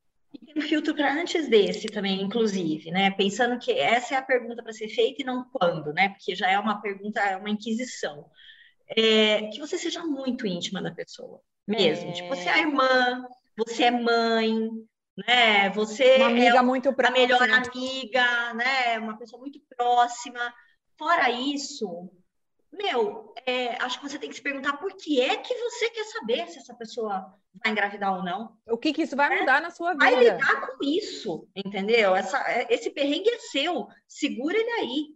Tem 0.47 0.55
um 0.57 0.67
filtro 0.67 0.95
para 0.95 1.13
antes 1.13 1.49
desse 1.49 1.89
também, 1.89 2.23
inclusive, 2.23 2.91
né? 2.91 3.11
Pensando 3.11 3.59
que 3.59 3.71
essa 3.71 4.15
é 4.15 4.19
a 4.19 4.23
pergunta 4.23 4.63
para 4.63 4.73
ser 4.73 4.89
feita 4.89 5.23
e 5.23 5.25
não 5.25 5.45
quando, 5.53 5.93
né? 5.93 6.09
Porque 6.09 6.35
já 6.35 6.51
é 6.51 6.59
uma 6.59 6.81
pergunta, 6.81 7.21
é 7.21 7.37
uma 7.37 7.51
inquisição. 7.51 8.27
É, 8.89 9.49
que 9.49 9.61
você 9.61 9.79
seja 9.79 10.05
muito 10.05 10.47
íntima 10.47 10.83
da 10.83 10.91
pessoa, 10.91 11.41
mesmo. 11.67 12.11
É... 12.11 12.13
Tipo, 12.13 12.29
você 12.29 12.49
é 12.49 12.59
irmã, 12.61 13.27
você 13.57 13.85
é 13.85 13.91
mãe, 13.91 14.69
né? 15.17 15.71
Você 15.71 16.17
uma 16.17 16.27
amiga 16.27 16.59
é 16.59 16.63
muito 16.63 16.93
próxima. 16.93 17.19
a 17.19 17.21
melhor 17.21 17.51
amiga, 17.51 18.55
né? 18.55 18.99
Uma 18.99 19.19
pessoa 19.19 19.41
muito 19.41 19.61
próxima. 19.77 20.53
Fora 20.99 21.31
isso, 21.31 22.11
meu, 22.73 23.35
é, 23.47 23.75
acho 23.83 24.01
que 24.01 24.09
você 24.09 24.19
tem 24.19 24.31
que 24.31 24.37
se 24.37 24.43
perguntar 24.43 24.79
por 24.79 24.97
que 24.97 25.21
é 25.21 25.37
que 25.37 25.55
você 25.55 25.91
quer 25.91 26.05
saber 26.05 26.49
se 26.49 26.59
essa 26.59 26.75
pessoa 26.75 27.35
vai 27.63 27.73
engravidar 27.73 28.17
ou 28.17 28.25
não. 28.25 28.57
O 28.67 28.79
que, 28.79 28.93
que 28.93 29.03
isso 29.03 29.15
vai 29.15 29.37
é, 29.37 29.41
mudar 29.41 29.61
na 29.61 29.71
sua 29.71 29.93
vida? 29.93 30.05
Vai 30.05 30.17
lidar 30.17 30.67
com 30.67 30.83
isso, 30.83 31.49
entendeu? 31.55 32.17
Essa, 32.17 32.39
é, 32.51 32.67
esse 32.71 32.91
perrengue 32.91 33.29
é 33.29 33.39
seu, 33.39 33.87
segura 34.09 34.57
ele 34.57 34.71
aí, 34.71 35.07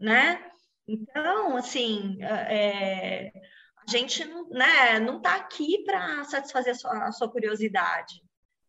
né? 0.00 0.50
Então, 0.88 1.56
assim, 1.56 2.18
é, 2.22 3.30
a 3.76 3.90
gente 3.90 4.24
não, 4.24 4.48
né, 4.48 4.98
não 4.98 5.20
tá 5.20 5.34
aqui 5.36 5.82
para 5.84 6.24
satisfazer 6.24 6.72
a 6.72 6.76
sua, 6.76 7.04
a 7.08 7.12
sua 7.12 7.30
curiosidade. 7.30 8.22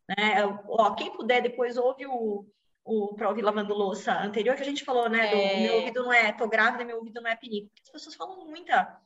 Né? 0.10 0.45
Ó, 0.68 0.94
quem 0.94 1.12
puder, 1.12 1.41
depois 1.41 1.78
ouve 1.78 2.06
o, 2.06 2.45
o 2.86 3.16
para 3.16 3.28
ouvir 3.28 3.41
lavando 3.41 3.74
louça 3.74 4.14
anterior, 4.14 4.56
que 4.56 4.62
a 4.62 4.66
gente 4.66 4.86
falou, 4.86 5.10
né? 5.10 5.28
Do, 5.30 5.36
é... 5.36 5.60
Meu 5.62 5.76
ouvido 5.78 6.03
não 6.03 6.14
é, 6.14 6.32
tô 6.32 6.48
grávida, 6.48 6.86
meu 6.86 6.98
ouvido 6.98 7.20
não 7.20 7.30
é 7.30 7.36
pinico. 7.36 7.72
As 7.84 7.90
pessoas 7.90 8.16
falam 8.16 8.45
muita 8.45 9.02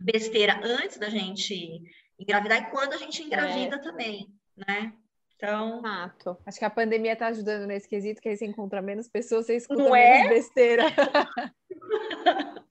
besteira 0.00 0.60
antes 0.62 0.98
da 0.98 1.08
gente 1.08 1.82
engravidar 2.18 2.60
e 2.60 2.70
quando 2.70 2.94
a 2.94 2.96
gente 2.96 3.22
engravida 3.22 3.76
é. 3.76 3.78
também, 3.78 4.28
né? 4.56 4.92
Então. 5.36 5.78
Exato. 5.78 6.36
Acho 6.44 6.58
que 6.58 6.64
a 6.64 6.70
pandemia 6.70 7.12
está 7.12 7.28
ajudando 7.28 7.66
nesse 7.66 7.88
quesito, 7.88 8.20
que 8.20 8.28
aí 8.28 8.36
você 8.36 8.44
encontra 8.44 8.82
menos 8.82 9.08
pessoas, 9.08 9.46
você 9.46 9.54
escuta 9.54 9.84
não 9.84 9.92
menos 9.92 10.26
é? 10.26 10.28
besteira. 10.28 10.84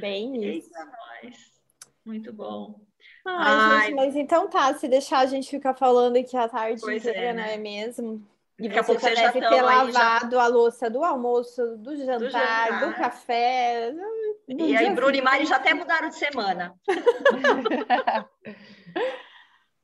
Bem 0.00 0.56
isso. 0.56 0.70
Nós. 0.70 1.56
Muito 2.04 2.32
bom. 2.32 2.80
Ai, 3.24 3.34
Ai, 3.36 3.86
gente, 3.86 3.94
mas 3.96 4.16
então 4.16 4.48
tá, 4.48 4.72
se 4.74 4.86
deixar 4.86 5.18
a 5.18 5.26
gente 5.26 5.50
ficar 5.50 5.74
falando 5.74 6.16
aqui 6.16 6.36
a 6.36 6.48
tarde 6.48 6.80
pois 6.80 7.04
inteira, 7.04 7.18
é, 7.18 7.32
né? 7.32 7.42
não 7.42 7.50
é 7.50 7.56
mesmo? 7.56 8.35
E 8.58 8.68
Daqui 8.68 8.82
você 8.86 9.14
já 9.14 9.32
deve 9.32 9.46
ter 9.46 9.60
lavado 9.60 10.30
já... 10.30 10.42
a 10.42 10.46
louça 10.46 10.88
do 10.88 11.04
almoço, 11.04 11.76
do 11.76 11.94
jantar, 11.96 12.18
do, 12.18 12.30
jantar. 12.30 12.88
do 12.88 12.94
café. 12.96 13.92
Do 13.92 14.00
e 14.48 14.74
aí, 14.74 14.94
Bruno 14.94 15.14
e 15.14 15.20
Mari 15.20 15.44
já 15.44 15.56
até 15.56 15.74
mudaram 15.74 16.08
de 16.08 16.16
semana. 16.16 16.74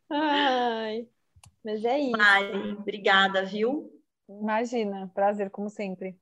Ai, 0.09 1.07
mas 1.63 1.85
é 1.85 1.99
isso. 1.99 2.17
Mari, 2.17 2.73
obrigada, 2.73 3.45
viu? 3.45 3.93
Imagina, 4.27 5.11
prazer, 5.15 5.51
como 5.51 5.69
sempre. 5.69 6.19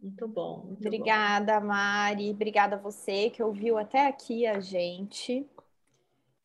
Muito 0.00 0.26
bom. 0.26 0.64
Muito 0.64 0.86
obrigada, 0.86 1.60
bom. 1.60 1.66
Mari. 1.66 2.30
Obrigada 2.30 2.76
a 2.76 2.78
você 2.78 3.28
que 3.28 3.42
ouviu 3.42 3.76
até 3.76 4.06
aqui 4.06 4.46
a 4.46 4.58
gente. 4.58 5.46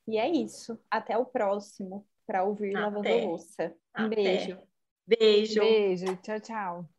E 0.06 0.18
é 0.18 0.28
isso. 0.28 0.78
Até 0.92 1.18
o 1.18 1.26
próximo 1.26 2.06
para 2.28 2.44
ouvir 2.44 2.76
até. 2.76 2.80
Lavando 2.80 3.10
Louça. 3.10 3.74
Um 3.98 4.06
até. 4.06 4.16
beijo. 4.16 4.69
Beijo. 5.10 5.62
Beijo. 5.62 6.16
Tchau, 6.22 6.40
tchau. 6.40 6.90